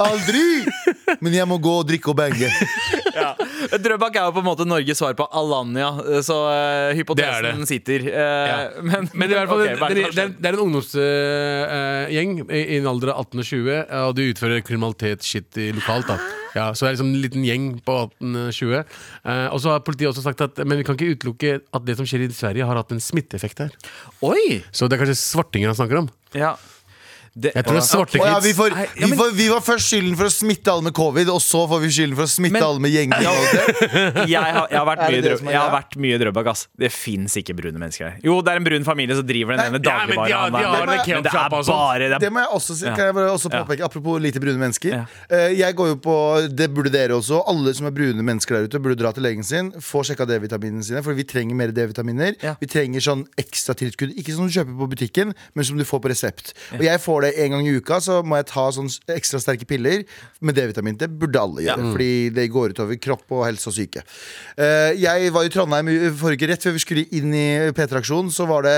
Aldri! 0.00 0.64
Men 1.20 1.34
jeg 1.36 1.46
må 1.50 1.58
gå 1.62 1.74
og 1.82 1.86
drikke 1.90 2.10
og 2.10 2.16
bange. 2.18 2.48
Ja. 3.14 3.34
Drøbak 3.76 4.16
er 4.16 4.28
jo 4.30 4.34
på 4.36 4.40
en 4.42 4.46
måte 4.48 4.64
Norges 4.66 4.98
svar 5.02 5.14
på 5.18 5.26
Alanya, 5.36 5.90
så 6.24 6.36
uh, 6.48 6.94
hypotesen 6.96 7.44
Det 7.44 7.54
det. 7.60 7.68
sitter. 7.70 8.06
Uh, 8.08 8.18
Ja. 8.50 8.58
Men, 8.82 9.10
Men 9.12 9.28
det 9.28 9.36
er, 9.36 9.36
i 9.36 9.40
hvert 9.44 9.50
fall, 9.52 9.60
ok, 9.60 9.68
er 9.68 9.94
det, 10.00 10.04
det 10.16 10.22
er, 10.24 10.34
det 10.40 10.48
er 10.50 10.56
en 10.56 10.62
ungdomsgjeng 10.66 12.36
i 12.48 12.60
i 12.70 12.78
en 12.80 12.86
alder 12.90 13.12
av 13.14 13.26
18 13.28 13.42
og 13.42 13.46
20, 13.52 13.74
eh, 13.76 14.04
og 14.08 14.14
de 14.16 14.28
utfører 14.32 14.62
kriminalitet-shit 14.66 15.58
i- 15.60 15.72
lokalt. 15.76 16.08
da 16.10 16.18
ja, 16.56 16.70
Så 16.74 16.84
det 16.84 16.88
er 16.88 16.96
liksom 16.96 17.12
en 17.12 17.22
liten 17.22 17.46
gjeng 17.46 17.66
på 17.86 17.96
18-20. 18.20 18.80
Eh, 19.24 19.46
og 19.50 19.60
så 19.62 19.74
har 19.74 19.84
politiet 19.86 20.10
også 20.10 20.24
sagt 20.24 20.42
at 20.44 20.58
Men 20.64 20.80
vi 20.80 20.86
kan 20.86 20.98
ikke 20.98 21.14
utelukke 21.14 21.52
at 21.62 21.86
det 21.86 21.96
som 21.98 22.08
skjer 22.08 22.26
i 22.26 22.32
Sverige, 22.34 22.66
har 22.66 22.80
hatt 22.80 22.94
en 22.94 23.02
smitteeffekt 23.02 23.64
her. 23.66 23.74
Oi! 24.26 24.60
Så 24.72 24.88
det 24.88 24.96
er 24.96 25.04
kanskje 25.04 25.20
svartinger 25.20 25.70
han 25.70 25.78
snakker 25.78 26.02
om. 26.02 26.10
Ja. 26.34 26.56
Det, 27.30 27.52
Jeg 27.54 27.62
tror 27.62 27.76
det 27.76 27.80
er 27.80 27.86
svarte 27.86 28.18
Å 28.18 28.24
ja, 28.26 28.38
vi, 28.42 28.50
får, 28.58 28.72
vi, 28.98 29.08
får, 29.14 29.28
vi 29.38 29.44
var 29.52 29.60
først 29.62 29.86
skylden 29.92 30.16
for 30.18 30.26
å 30.26 30.32
smitte 30.34 30.72
alle 30.72 30.82
med 30.88 30.94
covid, 30.96 31.28
og 31.30 31.38
så 31.44 31.60
får 31.70 31.78
vi 31.84 31.90
skylden 31.94 32.16
for 32.18 32.26
å 32.26 32.30
smitte 32.32 32.56
Men- 32.56 32.64
alle 32.66 32.82
med 32.82 32.90
gjengkriminalitet. 32.90 34.26
jeg, 34.26 34.40
har, 34.40 34.66
jeg, 34.66 34.78
har 34.80 34.88
vært 34.88 35.02
mye 35.04 35.14
i 35.14 35.20
det 35.20 35.30
Drøbak, 35.30 35.38
som 35.44 35.50
jeg 35.52 35.60
har 35.60 35.70
vært 35.76 35.94
mye 36.02 36.16
i 36.16 36.20
Drøbak, 36.24 36.48
ass. 36.50 36.64
Det 36.82 36.90
fins 36.90 37.36
ikke 37.38 37.54
brune 37.60 37.78
mennesker 37.78 38.08
her. 38.08 38.16
Jo, 38.26 38.40
det 38.42 38.50
er 38.54 38.58
en 38.60 38.66
brun 38.66 38.86
familie 38.88 39.14
som 39.18 39.28
driver 39.28 39.54
den 39.54 39.62
ene 39.62 39.78
Ja, 39.78 39.78
de 39.78 39.84
de 39.84 39.90
dagligvarehandelen. 39.90 40.50
det 40.50 40.80
Men 40.80 41.22
det 41.22 41.30
er 41.30 41.54
bare 41.54 42.08
det 42.10 42.20
Det 42.24 42.32
må 42.34 42.42
jeg 42.42 42.50
også 42.58 42.76
si, 42.80 42.84
kan 42.90 43.04
jeg 43.06 43.14
bare 43.20 43.30
også 43.36 43.52
Ja. 43.54 43.62
påpeke 43.62 43.86
Apropos 43.86 44.18
lite 44.26 44.42
brune 44.42 44.58
mennesker. 44.58 44.90
Ja. 44.90 45.04
Eh, 45.30 45.54
Jeg 45.60 45.74
går 45.78 45.92
jo 45.94 45.96
på, 46.02 46.16
Det 46.50 46.66
burde 46.74 46.90
dere 46.90 47.14
også. 47.14 47.44
Alle 47.46 47.72
som 47.78 47.86
er 47.86 47.94
brune 47.94 48.22
mennesker 48.26 48.58
der 48.58 48.66
ute, 48.66 48.82
burde 48.82 48.98
dra 48.98 49.12
til 49.14 49.22
legen 49.22 49.44
sin. 49.46 49.70
Få 49.78 50.02
sjekka 50.02 50.26
D-vitaminene 50.26 50.82
sine, 50.84 51.02
for 51.06 51.14
vi 51.14 51.22
trenger 51.24 51.54
mer 51.54 51.70
D-vitaminer. 51.70 52.34
Ja. 52.42 52.56
Vi 52.60 52.66
trenger 52.66 53.00
sånn 53.00 53.24
ekstra 53.38 53.74
tilskudd. 53.78 54.16
Ikke 54.18 54.34
som 54.34 54.46
du 54.50 54.52
kjøper 54.52 54.74
på 54.82 54.90
butikken, 54.96 55.34
men 55.54 55.64
som 55.64 55.78
du 55.78 55.84
får 55.86 56.02
på 56.02 56.10
resept. 56.10 56.52
Og 56.74 56.82
jeg 56.84 56.98
får 57.00 57.19
får 57.20 57.26
det 57.26 57.44
en 57.44 57.52
gang 57.54 57.66
i 57.68 57.74
uka, 57.76 57.98
så 58.00 58.20
må 58.24 58.38
jeg 58.40 58.48
ta 58.50 58.64
sånn 58.72 58.88
ekstra 59.12 59.40
sterke 59.42 59.66
piller 59.68 60.04
med 60.40 60.56
D-vitamin. 60.56 60.96
Det 60.98 61.10
burde 61.20 61.40
alle 61.40 61.64
gjøre, 61.66 61.90
fordi 61.92 62.12
det 62.36 62.46
går 62.52 62.74
utover 62.74 63.00
kropp 63.00 63.36
og 63.36 63.44
helse 63.46 63.68
og 63.70 63.76
syke. 63.76 64.04
Eh, 64.56 64.96
jeg 65.00 65.32
var 65.34 65.44
i 65.46 65.52
Trondheim 65.52 65.90
forrige 66.20 66.48
rett 66.50 66.64
før 66.64 66.76
vi 66.76 66.84
skulle 66.84 67.06
inn 67.16 67.34
i 67.36 67.46
P3-aksjonen, 67.76 68.32
så 68.32 68.46
var 68.48 68.64
det 68.66 68.76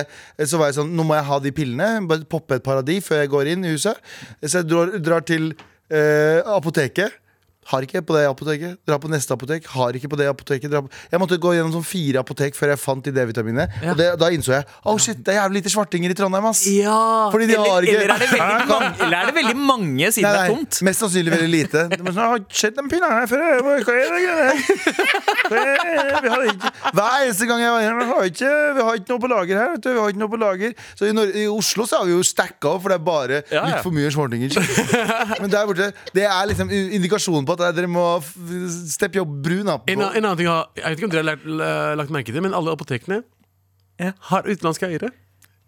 Så 0.49 0.59
var 0.59 0.71
jeg 0.71 0.77
sånn 0.81 0.91
Nå 0.97 1.05
må 1.07 1.15
jeg 1.15 1.27
ha 1.29 1.39
de 1.43 1.53
pillene. 1.55 1.89
Bare 2.09 2.27
poppe 2.29 2.57
et 2.59 2.65
par 2.65 2.81
av 2.81 2.85
de 2.87 2.99
før 3.05 3.23
jeg 3.23 3.31
går 3.33 3.53
inn 3.53 3.65
i 3.65 3.75
huset. 3.75 3.99
Så 4.43 4.61
jeg 4.61 4.69
drar, 4.71 4.97
drar 4.99 5.25
til 5.27 5.53
eh, 5.93 6.41
apoteket. 6.49 7.22
Har 7.71 7.85
ikke 7.87 8.01
på 8.03 8.15
det 8.17 8.25
apoteket. 8.27 8.79
Dra 8.89 8.97
på 8.99 9.09
neste 9.13 9.31
apotek. 9.37 9.67
Har 9.71 9.93
ikke 9.95 10.09
på 10.11 10.17
det 10.19 10.27
apoteket. 10.27 10.71
Dra 10.73 10.81
på. 10.83 10.89
Jeg 11.13 11.21
måtte 11.23 11.37
gå 11.39 11.53
gjennom 11.55 11.71
sånn 11.77 11.85
fire 11.87 12.19
apotek 12.25 12.57
før 12.59 12.73
jeg 12.75 12.81
fant 12.83 13.05
de 13.07 13.13
D-vitaminene. 13.15 13.69
Og 13.93 13.97
det, 14.01 14.09
da 14.19 14.31
innså 14.35 14.51
jeg 14.57 14.67
oh 14.91 14.99
shit, 14.99 15.21
det 15.23 15.35
er 15.37 15.39
jævlig 15.45 15.61
lite 15.63 15.71
svartinger 15.71 16.11
i 16.11 16.17
Trondheim. 16.19 16.45
ass 16.51 16.65
Ja 16.67 17.31
Fordi 17.31 17.47
de 17.47 17.55
eller, 17.55 17.71
har 17.71 17.83
ikke- 17.87 18.01
eller, 18.03 18.15
er 18.15 18.19
det 18.19 18.31
veldig 18.33 18.67
mange, 18.69 18.91
eller 19.07 19.17
er 19.21 19.27
det 19.31 19.35
veldig 19.39 19.57
mange 19.57 20.11
siden 20.13 20.27
Nei, 20.27 20.33
det 20.33 20.41
er 20.43 20.49
nei, 20.49 20.57
tomt? 20.57 20.83
mest 20.89 21.01
sannsynlig 21.05 21.33
veldig 21.37 21.51
lite. 21.55 21.85
Men 22.03 22.13
«Jeg 22.13 22.29
har 22.33 22.39
skjedd 22.51 22.75
den 22.81 22.89
pinnen 22.91 23.11
her 23.15 23.27
før. 23.31 23.47
Hva 23.63 23.77
er 23.79 23.79
det? 23.79 23.93
Hva 25.49 25.57
er- 25.63 26.23
vi 26.23 26.29
har 26.29 26.43
ikke- 26.51 26.73
Hver 26.93 27.11
eneste 27.23 27.47
gang 27.47 27.61
jeg 27.61 27.71
var 27.73 27.81
her, 27.81 28.05
har 28.13 28.23
ikke, 28.27 28.51
vi 28.77 28.83
har 28.83 28.95
ikke 28.99 29.09
noe 29.13 29.19
på 29.23 29.29
lager 29.31 29.57
her. 29.59 29.71
Vet 29.77 29.81
du. 29.83 29.91
Vi 29.93 29.99
har 30.01 30.09
ikke 30.13 30.23
noe 30.23 30.29
på 30.33 30.41
lager 30.41 30.75
Så 30.99 31.07
i, 31.07 31.43
I 31.43 31.47
Oslo 31.49 31.85
så 31.87 31.99
har 31.99 32.05
vi 32.07 32.13
jo 32.13 32.23
stacka 32.23 32.69
opp, 32.75 32.83
for 32.83 32.89
det 32.89 32.99
er 33.01 33.05
bare 33.05 33.43
Ja, 33.51 33.63
ja. 33.63 33.65
litt 33.71 33.83
for 33.83 33.91
mye 33.95 34.11
svartinger. 34.11 34.51
Men 35.43 35.51
der 35.51 35.67
borte, 35.67 35.93
det 36.15 36.25
er 36.27 36.47
liksom 36.51 36.71
indikasjonen 36.71 37.47
på 37.47 37.52
at 37.55 37.75
dere 37.77 37.87
må 37.91 38.05
steppe 38.73 39.21
opp 39.21 39.29
bruna. 39.45 39.79
En, 39.87 40.01
en 40.01 40.25
annen 40.25 40.37
ting 40.39 40.49
har, 40.49 40.69
Jeg 40.77 40.85
vet 40.85 40.99
ikke 40.99 41.11
om 41.11 41.11
dere 41.11 41.23
har 41.25 41.31
lagt, 41.33 41.45
lagt 42.01 42.11
merke 42.11 42.33
til 42.33 42.43
Men 42.43 42.55
alle 42.55 42.73
apotekene 42.73 43.23
Ja. 44.01 44.13
har 44.31 44.43
utenlandske 44.49 44.87
eiere. 44.89 45.11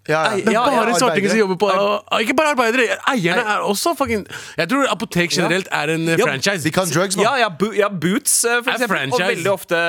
Ja, 0.08 0.18
ja. 0.24 0.36
Det 0.36 0.48
er 0.48 0.52
Ja, 0.52 0.62
ja, 0.68 0.80
bare 0.84 0.94
svartinger 1.00 1.30
som 1.32 1.38
jobber 1.38 1.56
på 1.56 1.68
og, 1.72 2.20
Ikke 2.20 2.34
bare 2.36 2.50
arbeidere, 2.52 2.98
eierne 3.08 3.40
er 3.54 3.62
også 3.64 3.94
fucking 3.96 4.26
Jeg 4.58 4.68
tror 4.68 4.90
apotek 4.92 5.30
generelt 5.32 5.68
er 5.72 5.94
en 5.94 6.08
eh, 6.08 6.18
Ja, 6.20 6.26
franchise. 6.26 6.60
De 6.64 6.70
kan 6.70 6.90
drugs 6.92 7.16
nå. 7.16 7.22
Ja, 7.24 7.32
ja, 7.40 7.48
bo, 7.48 7.70
ja 7.72 7.88
Boots, 7.88 8.44
eh, 8.44 8.60
for 8.62 8.70
Er 8.70 8.74
eksempel. 8.74 9.12
Og 9.16 9.20
veldig 9.20 9.50
ofte 9.52 9.80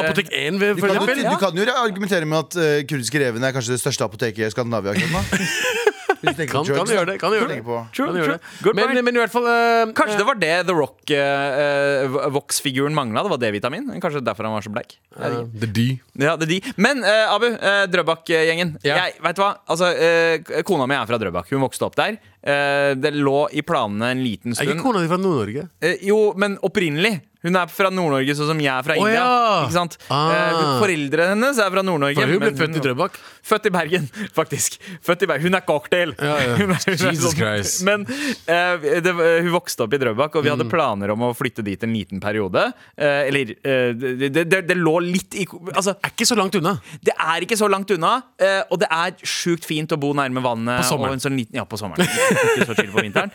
Apotek 0.00 0.32
1, 0.32 0.58
for 0.58 0.74
Du 0.74 0.80
kan, 0.82 0.96
eksempel. 0.96 1.22
du 1.30 1.38
kan 1.38 1.62
jo 1.62 1.76
argumentere 1.84 2.26
med 2.26 2.38
at 2.38 2.58
uh, 2.58 2.82
kurdiske 2.90 3.22
reven 3.22 3.44
er 3.44 3.54
kanskje 3.54 3.76
det 3.76 3.80
største 3.84 4.02
apoteket 4.04 4.48
i 4.48 4.50
Skandinavia. 4.50 4.98
Hvis 6.22 6.36
du 6.36 6.38
tenker 6.38 6.54
Kan, 6.54 6.62
på 6.62 6.66
drugs, 6.70 6.78
kan 6.78 6.86
gjøre 6.94 7.08
det. 7.10 7.16
Kan 7.20 7.32
gjøre 7.34 7.50
det. 7.50 7.56
True, 7.58 7.66
på. 7.66 7.76
Kan 7.98 8.14
gjøre 8.20 8.36
det. 8.36 8.42
Good 8.62 8.76
Men, 8.78 8.94
men 9.02 9.14
i 9.18 9.20
hvert 9.20 9.34
fall 9.34 9.46
uh, 9.48 9.90
Kanskje 9.98 10.16
det 10.20 10.26
var 10.28 10.36
det 10.38 10.52
The 10.68 10.74
Rock-Vox-figuren 10.78 12.94
mangla? 12.96 13.24
Det 13.26 13.32
var 13.34 13.40
D-vitamin? 13.42 13.84
Kanskje 14.02 14.22
derfor 14.24 14.44
han 14.46 14.54
var 14.54 14.62
så 14.64 14.70
bleik? 14.74 14.90
Uh, 15.16 15.22
The 15.58 15.66
D. 15.66 15.78
Ja, 16.22 16.36
det 16.38 16.44
er 16.46 16.52
de. 16.54 16.60
Men 16.78 16.96
uh, 17.02 17.34
Abu, 17.34 17.46
uh, 17.52 17.84
Drøbak-gjengen. 17.92 18.68
Yeah. 18.86 18.98
Jeg, 19.02 19.10
vet 19.26 19.36
du 19.38 19.42
hva? 19.44 19.52
Altså, 19.72 19.86
eh, 19.98 20.62
kona 20.68 20.84
mi 20.90 20.94
er 20.96 21.06
fra 21.08 21.18
Drøbak. 21.20 21.46
Hun 21.52 21.62
vokste 21.64 21.84
opp 21.88 21.96
der. 21.98 22.12
Eh, 22.42 22.92
det 22.98 23.12
lå 23.14 23.40
i 23.54 23.62
planene 23.66 24.06
en 24.14 24.22
liten 24.24 24.54
stund. 24.54 24.68
Er 24.68 24.72
ikke 24.76 24.86
kona 24.86 24.98
di 25.02 25.08
fra 25.10 25.18
Nord-Norge? 25.20 25.62
Eh, 25.82 25.96
jo, 26.08 26.18
men 26.38 26.50
opprinnelig. 26.66 27.14
Hun 27.42 27.56
er 27.58 27.66
fra 27.72 27.90
Nord-Norge, 27.90 28.34
sånn 28.38 28.50
som 28.52 28.60
jeg 28.62 28.70
er 28.72 28.84
fra 28.86 28.94
India. 28.96 29.12
India. 29.12 29.24
ja. 29.24 29.68
Sant? 29.74 29.96
Ah. 30.08 30.30
Eh, 30.30 30.60
foreldrene 30.82 31.32
hennes 31.34 31.58
er 31.58 31.70
fra 31.74 31.82
Nord-Norge. 31.86 32.20
For 32.22 32.30
hun 32.30 32.42
ble 32.44 32.52
født 32.60 32.76
i 32.78 32.82
Drøbak. 32.84 33.18
Født 33.42 33.66
i 33.66 33.72
Bergen, 33.74 34.06
faktisk. 34.38 34.76
Født 35.02 35.24
i 35.26 35.30
Bergen. 35.30 35.48
Hun 35.50 35.58
er 35.58 35.64
cocktail. 35.66 36.14
Ja, 36.22 36.36
ja. 36.38 36.54
Hun 36.62 36.70
er- 36.76 36.84
hun 36.86 36.94
er 36.94 37.10
Jesus 37.10 37.34
Christ. 37.34 37.82
Men 37.88 38.04
uh, 38.06 38.76
det, 39.02 39.12
hun 39.16 39.50
vokste 39.56 39.86
opp 39.86 39.96
i 39.96 40.00
Drøbak, 40.02 40.36
og 40.38 40.44
vi 40.46 40.52
Mm. 40.52 40.58
hadde 40.58 40.68
planer 40.70 41.10
om 41.14 41.22
å 41.24 41.32
flytte 41.34 41.62
dit 41.64 41.82
en 41.86 41.92
liten 41.96 42.20
periode. 42.22 42.66
Uh, 42.94 43.22
eller 43.26 43.54
uh, 43.64 43.90
det, 43.96 44.28
det, 44.34 44.44
det, 44.52 44.60
det 44.68 44.76
lå 44.78 44.94
litt 45.02 45.34
i 45.40 45.46
Altså, 45.72 45.94
Er 46.04 46.12
ikke 46.12 46.26
så 46.28 46.36
langt 46.38 46.54
unna. 46.58 46.76
det 47.02 47.14
er 47.18 47.44
ikke 47.46 47.56
så 47.58 47.66
langt 47.70 47.90
unna, 47.94 48.12
eh, 48.40 48.60
og 48.70 48.78
det 48.82 48.88
er 48.92 49.14
sjukt 49.26 49.64
fint 49.68 49.90
å 49.94 49.98
bo 50.00 50.12
nærme 50.16 50.42
vannet. 50.44 50.82
På 50.84 50.88
sommeren. 50.94 51.20
Sånn 51.22 51.34
liten, 51.38 51.56
ja, 51.58 51.64
på 51.68 51.78
sommeren. 51.80 52.06
Ikke 52.06 52.66
så 52.70 52.76
chill 52.78 52.90
på 52.92 53.02
vinteren. 53.04 53.32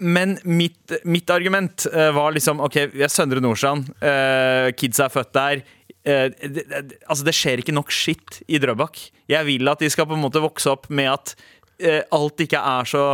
Men 0.00 0.36
mitt, 0.44 0.94
mitt 1.08 1.30
argument 1.32 1.86
eh, 1.92 2.10
var 2.16 2.34
liksom 2.36 2.60
OK, 2.66 2.78
vi 2.94 3.04
er 3.06 3.12
Søndre 3.12 3.40
Nordstrand. 3.46 3.90
Uh, 4.02 4.70
kids 4.76 5.00
er 5.02 5.12
født 5.12 5.32
der. 5.36 5.62
Uh, 6.06 6.26
det, 6.42 6.66
det, 6.66 6.98
altså, 7.06 7.22
det 7.26 7.36
skjer 7.36 7.62
ikke 7.62 7.74
nok 7.76 7.94
skitt 7.94 8.42
i 8.46 8.60
Drøbak. 8.62 9.00
Jeg 9.30 9.48
vil 9.48 9.72
at 9.72 9.82
de 9.82 9.90
skal 9.90 10.08
på 10.10 10.18
en 10.18 10.22
måte 10.26 10.42
vokse 10.42 10.70
opp 10.70 10.90
med 10.90 11.14
at 11.14 11.34
uh, 11.82 12.02
alt 12.18 12.46
ikke 12.46 12.60
er 12.60 12.92
så 12.92 13.06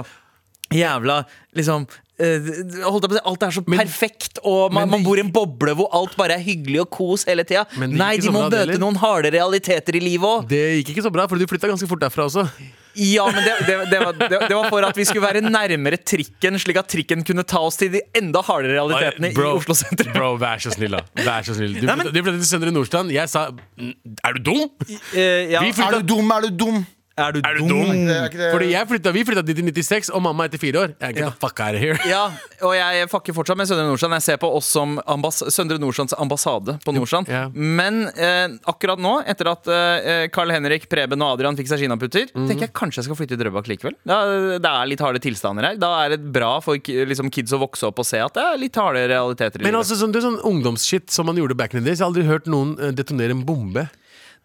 jævla 0.73 1.23
liksom 1.57 1.87
eh, 2.23 2.51
holdt 2.87 3.07
på 3.07 3.15
å 3.15 3.17
si, 3.17 3.23
Alt 3.29 3.47
er 3.47 3.55
så 3.55 3.63
perfekt, 3.67 4.41
og 4.41 4.73
man, 4.73 4.87
men 4.87 4.97
man 4.97 5.07
bor 5.07 5.21
i 5.21 5.25
en 5.25 5.33
boble 5.35 5.75
hvor 5.79 5.91
alt 5.97 6.17
bare 6.19 6.39
er 6.39 6.45
hyggelig 6.45 6.85
og 6.85 6.93
kos 6.97 7.27
hele 7.29 7.45
tida. 7.49 7.67
Nei, 7.83 8.15
de 8.23 8.33
må 8.33 8.47
møte 8.47 8.79
noen 8.81 8.99
harde 9.03 9.33
realiteter 9.35 9.99
i 9.99 10.03
livet 10.03 10.29
òg. 10.29 10.47
Det 10.51 10.63
gikk 10.79 10.95
ikke 10.95 11.07
så 11.09 11.13
bra, 11.15 11.29
for 11.31 11.41
du 11.41 11.49
flytta 11.51 11.71
ganske 11.71 11.89
fort 11.91 12.05
derfra 12.05 12.29
også. 12.31 12.47
Ja, 12.95 13.25
men 13.33 13.41
det, 13.45 13.53
det, 13.67 13.77
det, 13.91 13.99
var, 14.03 14.13
det, 14.19 14.39
det 14.49 14.57
var 14.57 14.67
for 14.69 14.85
at 14.85 14.97
vi 15.01 15.05
skulle 15.09 15.25
være 15.25 15.41
nærmere 15.45 15.97
trikken, 15.97 16.59
slik 16.61 16.77
at 16.77 16.89
trikken 16.93 17.23
kunne 17.25 17.45
ta 17.49 17.59
oss 17.65 17.79
til 17.81 17.93
de 17.95 18.03
enda 18.19 18.43
hardere 18.45 18.75
realitetene 18.77 19.31
i 19.33 19.47
Oslo 19.53 19.75
sentrum. 19.79 20.13
Bro, 20.13 20.33
vær 20.43 20.61
så 20.61 20.73
snill, 20.75 20.93
da. 20.99 21.05
Vær 21.25 21.47
så 21.47 21.57
snill. 21.57 21.79
Du, 21.81 21.87
Nei, 21.89 21.97
men- 22.03 22.11
du 22.13 22.19
flyttet 22.21 22.43
til 22.45 22.51
Søndre 22.51 22.73
Nordstrand. 22.75 23.13
Jeg 23.15 23.29
sa 23.33 23.47
"Mm, 23.81 23.95
Er 24.25 24.33
du 24.37 24.43
dum? 24.51 24.61
Uh, 24.89 25.17
ja. 25.17 25.63
Vi 25.65 25.73
Er 25.73 25.99
du 26.01 26.03
dum, 26.15 26.31
er 26.37 26.41
du 26.49 26.51
dum? 26.65 26.83
Er 27.19 27.33
du 27.35 27.41
Er 27.45 27.55
du 27.59 27.67
dum? 27.69 27.69
dum? 27.69 28.09
Er. 28.09 28.31
Fordi 28.55 28.71
jeg 28.73 28.89
flytta, 28.89 29.13
Vi 29.13 29.23
flytta 29.29 29.43
dit 29.45 29.59
i 29.59 29.63
96, 29.69 30.09
og 30.17 30.23
mamma 30.25 30.47
etter 30.49 30.59
fire 30.59 30.81
år. 30.81 30.95
Jeg, 30.99 31.15
Get 31.19 31.25
the 31.27 31.31
fuck 31.43 31.61
out 31.61 31.75
of 31.77 31.81
here. 31.83 31.99
Ja, 32.09 32.31
og 32.65 32.73
jeg 32.75 33.09
fucker 33.13 33.35
fortsatt 33.37 33.59
med 33.61 33.69
Søndre 33.69 33.85
Nordstrand. 33.85 34.15
Jeg 34.17 34.23
ser 34.23 34.39
på 34.41 34.49
oss 34.57 34.67
som 34.73 34.99
ambass 35.07 35.43
Søndre 35.53 35.77
Nordstrands 35.79 36.15
ambassade 36.17 36.79
på 36.87 36.95
Nordstrand. 36.97 37.29
Ja. 37.29 37.43
Men 37.53 38.07
eh, 38.17 38.49
akkurat 38.73 38.99
nå, 39.03 39.13
etter 39.29 39.51
at 39.53 39.69
eh, 39.69 40.27
Carl 40.33 40.51
Henrik, 40.57 40.89
Preben 40.89 41.21
og 41.23 41.35
Adrian 41.37 41.57
fikk 41.61 41.69
seg 41.69 41.85
kinaputter, 41.85 42.31
Mhm. 42.33 42.49
tenker 42.49 42.67
jeg 42.69 42.73
kanskje 42.73 43.03
jeg 43.03 43.05
skal 43.11 43.17
flytte 43.21 43.37
til 43.37 43.43
Drøbak 43.45 43.69
likevel. 43.69 43.95
Da, 44.09 44.23
det 44.59 44.73
er 44.73 44.87
litt 44.89 45.01
harde 45.05 45.21
tilstander 45.21 45.69
her. 45.69 45.77
Da 45.77 45.93
er 46.07 46.17
det 46.17 46.33
bra 46.33 46.61
for 46.65 46.77
liksom, 46.81 47.29
kids 47.31 47.53
å 47.53 47.61
vokse 47.61 47.85
opp 47.93 47.99
og 48.01 48.07
se 48.09 48.19
at 48.25 48.33
det 48.33 48.43
er 48.43 48.57
litt 48.59 48.75
harde 48.81 49.05
realiteter 49.13 49.61
Men 49.63 49.75
altså, 49.77 49.97
sånn, 50.01 50.13
det 50.17 50.23
er 50.25 50.31
sånn 50.31 50.41
ungdomsshit 50.49 51.11
som 51.13 51.27
man 51.29 51.37
gjorde 51.37 51.57
back 51.61 51.75
in 51.75 51.83
the 51.83 51.91
days. 51.91 51.99
Jeg 52.01 52.07
har 52.09 52.13
aldri 52.15 52.25
hørt 52.25 52.47
noen 52.49 52.79
eh, 52.81 52.91
detonere 52.97 53.37
en 53.37 53.45
bombe. 53.45 53.91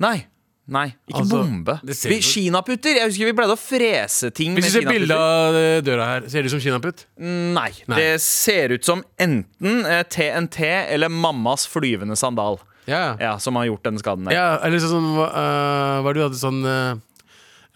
Nei. 0.04 0.26
Nei, 0.68 0.90
ikke 1.08 1.22
Altså, 1.22 1.38
bombe. 1.40 1.78
Vi, 1.88 2.18
kinaputter. 2.20 2.98
Jeg 3.00 3.08
husker 3.08 3.30
vi 3.30 3.36
pleide 3.38 3.56
å 3.56 3.60
frese 3.60 4.32
ting 4.36 4.58
Hvis 4.58 4.66
med 4.66 4.74
du 4.74 4.76
ser 4.76 4.90
bilde 4.90 5.16
av 5.16 5.56
eh, 5.56 5.80
døra 5.86 6.08
her, 6.10 6.26
ser 6.28 6.44
det 6.44 6.52
ut 6.52 6.56
som 6.58 6.64
kinaputt? 6.64 7.06
Nei. 7.24 7.70
Nei. 7.88 8.00
Det 8.02 8.10
ser 8.24 8.76
ut 8.76 8.88
som 8.88 9.04
enten 9.16 9.86
eh, 9.88 10.04
TNT 10.12 10.60
eller 10.98 11.14
mammas 11.14 11.64
flyvende 11.72 12.20
sandal. 12.20 12.60
Ja. 12.88 13.16
Ja, 13.20 13.38
Som 13.40 13.56
har 13.60 13.68
gjort 13.68 13.84
den 13.84 14.00
skaden 14.00 14.28
der. 14.28 14.36
ja 14.36 14.48
eller 14.64 14.80
sånn 14.80 15.10
Hva, 15.12 15.26
uh, 15.28 15.98
Hva 16.00 16.08
er 16.08 16.16
det 16.16 16.22
du 16.22 16.24
hadde 16.24 16.40
sånn 16.40 16.62
uh, 16.64 17.00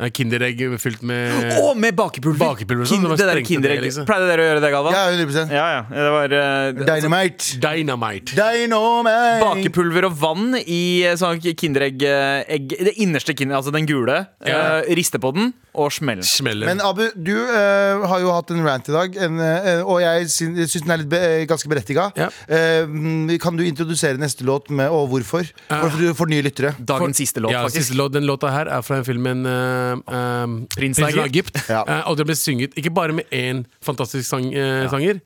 Kinderegg 0.10 0.62
fylt 0.82 1.04
med 1.06 1.52
Å, 1.62 1.74
med 1.78 1.96
bakepulver! 1.98 2.40
Bakepulver, 2.42 2.90
sånn, 2.90 3.04
det 3.06 3.12
var 3.12 3.22
det 3.22 3.28
der 3.30 3.42
Kinderegg. 3.46 3.84
liksom. 3.86 4.08
Pleide 4.10 4.30
dere 4.32 4.42
å 4.42 4.48
gjøre 4.50 4.64
det, 4.64 4.72
Galvan? 4.74 4.98
Ja, 4.98 5.04
100 5.14 5.46
ja. 5.54 5.66
ja. 5.76 5.82
Det 5.94 6.14
var 6.16 6.36
eh, 6.40 6.82
Dynamite. 6.90 7.60
Dynamite. 7.62 8.38
Dynamite. 8.40 9.42
Bakepulver 9.44 10.10
og 10.10 10.16
vann 10.24 10.58
i 10.64 10.82
eh, 11.06 11.18
sånn 11.20 11.42
Kinderegg-egg. 11.42 12.78
Det 12.90 12.96
innerste 13.04 13.36
kinderegg, 13.38 13.60
altså 13.62 13.76
den 13.76 13.90
gule. 13.90 14.24
Ja. 14.48 14.82
eh, 14.82 14.96
riste 14.98 15.22
på 15.22 15.34
den 15.38 15.54
og 15.74 15.92
smelle. 15.96 16.24
Smeller. 16.28 16.68
Men 16.68 16.82
Abu, 16.84 17.04
du 17.16 17.34
eh, 17.38 18.02
har 18.12 18.20
jo 18.24 18.32
hatt 18.36 18.52
en 18.52 18.64
rant 18.66 18.90
i 18.90 18.96
dag, 18.96 19.16
en, 19.28 19.40
eh, 19.40 19.82
og 19.86 20.02
jeg 20.04 20.28
syn- 20.34 20.58
syns 20.66 20.84
den 20.84 20.92
er 20.96 21.02
litt 21.04 21.12
be 21.12 21.20
eh, 21.24 21.46
ganske 21.50 21.70
berettiga. 21.72 22.10
Ja. 22.20 22.28
Eh, 22.52 22.84
mm, 22.90 23.32
kan 23.40 23.56
du 23.56 23.64
introdusere 23.64 24.20
neste 24.20 24.44
låt 24.48 24.70
med 24.70 24.92
og 24.92 25.08
hvorfor? 25.14 25.48
For, 25.70 25.88
for, 25.96 26.14
for 26.24 26.32
nye 26.32 26.44
lyttere. 26.44 26.74
Dagens 26.80 27.22
siste 27.24 27.40
låt, 27.44 27.56
ja, 27.56 27.64
faktisk. 27.64 27.86
siste 27.86 27.98
låt, 28.00 28.12
Den 28.14 28.28
låta 28.28 28.52
her 28.52 28.68
er 28.68 28.84
fra 28.84 29.00
en 29.00 29.08
filmen 29.08 29.46
uh, 29.48 29.96
um, 30.12 30.58
Prinsen 30.76 31.08
av 31.08 31.24
Egypt. 31.26 31.62
Ja. 31.70 31.86
Og 32.10 32.20
det 32.20 32.28
ble 32.28 32.36
synget 32.36 32.76
ikke 32.80 32.92
bare 32.92 33.16
med 33.16 33.32
én 33.32 33.64
fantastisk 33.86 34.28
sang, 34.28 34.52
eh, 34.54 34.90
sanger. 34.92 35.22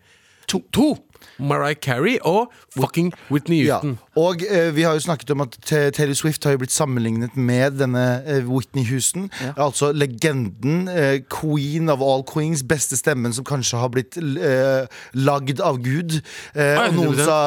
To. 0.48 0.62
to! 0.72 0.92
Mariah 1.40 1.76
Carey 1.82 2.18
og 2.22 2.52
fucking 2.80 3.14
Whitney 3.32 3.66
Ja. 3.66 3.80
Houston. 3.80 3.98
Og 4.16 4.42
eh, 4.50 4.70
vi 4.76 4.82
har 4.88 4.94
jo 4.94 5.00
snakket 5.04 5.32
om 5.36 5.42
at 5.42 5.58
Taylor 5.68 6.14
Swift 6.14 6.44
har 6.44 6.52
jo 6.56 6.62
blitt 6.64 6.72
sammenlignet 6.76 7.36
med 7.38 7.78
denne 7.82 8.06
eh, 8.28 8.46
Whitney 8.48 8.86
Houston. 8.90 9.30
Altså 9.58 9.92
legenden, 9.92 10.88
eh, 10.88 11.20
queen 11.42 11.90
of 11.90 12.02
all 12.02 12.24
queens, 12.34 12.64
beste 12.64 12.98
stemmen 12.98 13.34
som 13.34 13.46
kanskje 13.46 13.78
har 13.82 13.92
blitt 13.94 14.18
eh, 14.18 14.88
lagd 15.14 15.60
av 15.62 15.82
Gud. 15.84 16.20
Eh, 16.56 16.80
og 16.88 16.96
noen 16.96 17.20
sa 17.26 17.40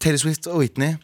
Taylor 0.00 0.18
Swift 0.22 0.46
og 0.48 0.62
Whitney 0.62 0.96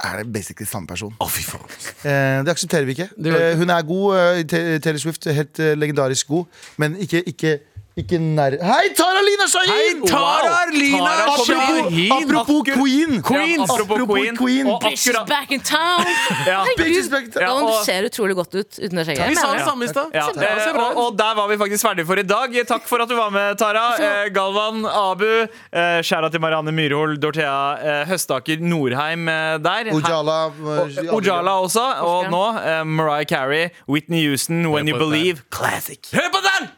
er 0.00 0.22
det 0.22 0.32
basically 0.32 0.64
samme 0.66 0.86
person. 0.88 1.12
Oh, 1.20 1.28
fy 1.28 1.42
faen. 1.44 1.66
Eh, 2.08 2.38
det 2.46 2.48
aksepterer 2.54 2.86
vi 2.88 2.94
ikke. 2.96 3.10
Det 3.20 3.34
Eh, 3.36 3.56
hun 3.60 3.68
er 3.70 3.82
god. 3.84 4.44
Taylor 4.48 4.98
Swift 4.98 5.24
helt 5.28 5.58
legendarisk 5.76 6.26
god, 6.32 6.44
men 6.80 6.96
ikke, 6.96 7.20
ikke, 7.28 7.58
ikke 8.02 8.18
nær 8.20 8.56
Hei, 8.62 8.90
Tara 8.98 9.20
Lina 9.26 9.46
Shahin! 9.50 9.72
Hei, 9.72 10.08
Tara 10.08 10.58
Lina 10.72 11.12
Tara 11.20 11.36
Shahin! 11.46 12.12
Apropos, 12.12 12.40
apropos 12.40 12.62
Queen! 12.70 13.22
Queen. 13.22 13.60
Apropos, 13.64 13.94
Apropos 13.96 14.38
Queen. 14.38 14.66
Og 14.70 14.80
Bitch 14.84 15.06
is 15.06 15.08
akkurat 15.14 15.28
back 15.28 15.52
in 15.56 15.60
town! 15.60 16.04
ja. 16.50 16.64
Back 17.10 17.36
Ja, 17.40 17.50
og- 17.54 17.84
ser 17.84 18.08
utrolig 18.08 18.36
godt 18.38 18.54
ut 18.54 18.78
uten 18.80 18.96
det 19.00 19.06
skjegget. 19.08 19.28
Vi 19.30 19.38
sa 19.38 19.52
det 19.54 19.64
samme 19.66 19.84
i 19.84 19.90
stad. 19.90 20.10
Ja, 20.14 20.26
eh, 20.30 20.72
bra. 20.74 20.86
og, 20.90 21.00
og 21.04 21.16
der 21.18 21.34
var 21.38 21.48
vi 21.50 21.56
faktisk 21.60 21.86
ferdige 21.88 22.06
for 22.08 22.20
i 22.20 22.26
dag. 22.26 22.54
Takk 22.68 22.86
for 22.90 23.02
at 23.04 23.08
du 23.10 23.16
var 23.18 23.30
med, 23.34 23.58
Tara. 23.60 23.86
Eh, 24.00 24.28
Galvan, 24.34 24.84
Abu, 24.86 25.26
eh, 25.72 26.00
skjæra 26.06 26.30
til 26.32 26.40
Marianne 26.44 26.72
Myrhol, 26.74 27.16
Dorthea 27.20 27.56
eh, 27.80 28.04
Høstaker 28.10 28.60
Norheim 28.62 29.28
eh, 29.28 29.58
der. 29.64 29.92
Ojala. 29.96 30.38
Og- 30.50 30.98
eh, 31.04 31.14
Ojala 31.16 31.58
også. 31.64 31.86
Og 32.06 32.30
nå 32.32 32.44
eh, 32.60 32.82
Mariah 32.84 33.26
Carey, 33.30 33.68
Whitney 33.88 34.26
Houston, 34.28 34.64
When 34.72 34.88
You. 34.88 34.98
Believe. 35.00 35.42
Classic. 35.50 35.98
Hør 36.12 36.30
på 36.32 36.44
den! 36.46 36.70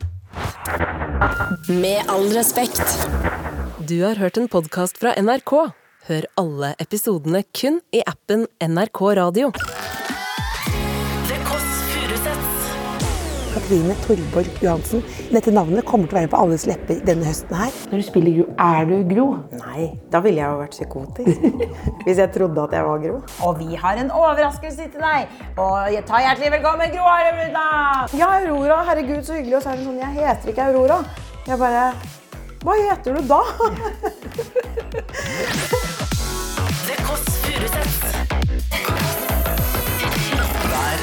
Med 1.69 2.03
all 2.09 2.33
respekt. 2.33 2.83
Du 3.89 4.03
har 4.03 4.15
hørt 4.15 4.37
en 4.37 4.49
podkast 4.49 4.99
fra 4.99 5.13
NRK. 5.23 5.53
Hør 6.09 6.27
alle 6.41 6.73
episodene 6.83 7.45
kun 7.55 7.79
i 7.95 8.03
appen 8.07 8.49
NRK 8.59 9.03
Radio. 9.21 9.53
Katrine 13.53 13.95
Torborg 14.07 14.49
Johansen. 14.63 15.03
Dette 15.33 15.53
navnet 15.53 15.85
kommer 15.85 16.09
til 16.09 16.17
å 16.17 16.21
være 16.23 16.31
på 16.33 16.39
alles 16.41 16.63
lepper 16.69 17.03
denne 17.05 17.27
høsten 17.29 17.53
her. 17.57 17.73
Når 17.91 18.01
du 18.01 18.05
spiller 18.07 18.33
Gro, 18.39 18.47
er 18.65 18.89
du 18.89 18.95
Gro? 19.11 19.27
Nei, 19.59 19.83
da 20.13 20.23
ville 20.25 20.41
jeg 20.41 20.49
jo 20.49 20.61
vært 20.63 20.77
psykotisk. 20.77 21.39
Hvis 22.07 22.21
jeg 22.23 22.33
trodde 22.33 22.65
at 22.65 22.73
jeg 22.79 22.87
var 22.89 23.03
Gro. 23.05 23.19
Og 23.49 23.53
vi 23.61 23.77
har 23.83 24.01
en 24.01 24.11
overraskelse 24.23 24.89
til 24.95 25.05
deg. 25.05 25.21
Og 25.61 26.01
ta 26.09 26.23
hjertelig 26.25 26.51
velkommen, 26.57 26.89
Gro 26.97 27.05
Harlem 27.05 27.37
Brundtland! 27.43 28.17
Ja, 28.23 28.29
Aurora. 28.41 28.81
Herregud, 28.89 29.23
så 29.29 29.37
hyggelig. 29.37 29.57
Og 29.61 29.63
så 29.67 29.75
er 29.75 29.77
det 29.83 29.87
sånn, 29.91 30.01
jeg 30.01 30.13
heter 30.17 30.55
ikke 30.55 30.69
Aurora. 30.73 30.99
Jeg 31.49 31.61
bare 31.61 31.85
Hva 32.63 32.73
heter 32.79 33.11
du 33.19 33.23
da? 33.27 33.43
Det 36.89 36.97
Kåss 37.05 37.27
Furuseths. 37.45 39.42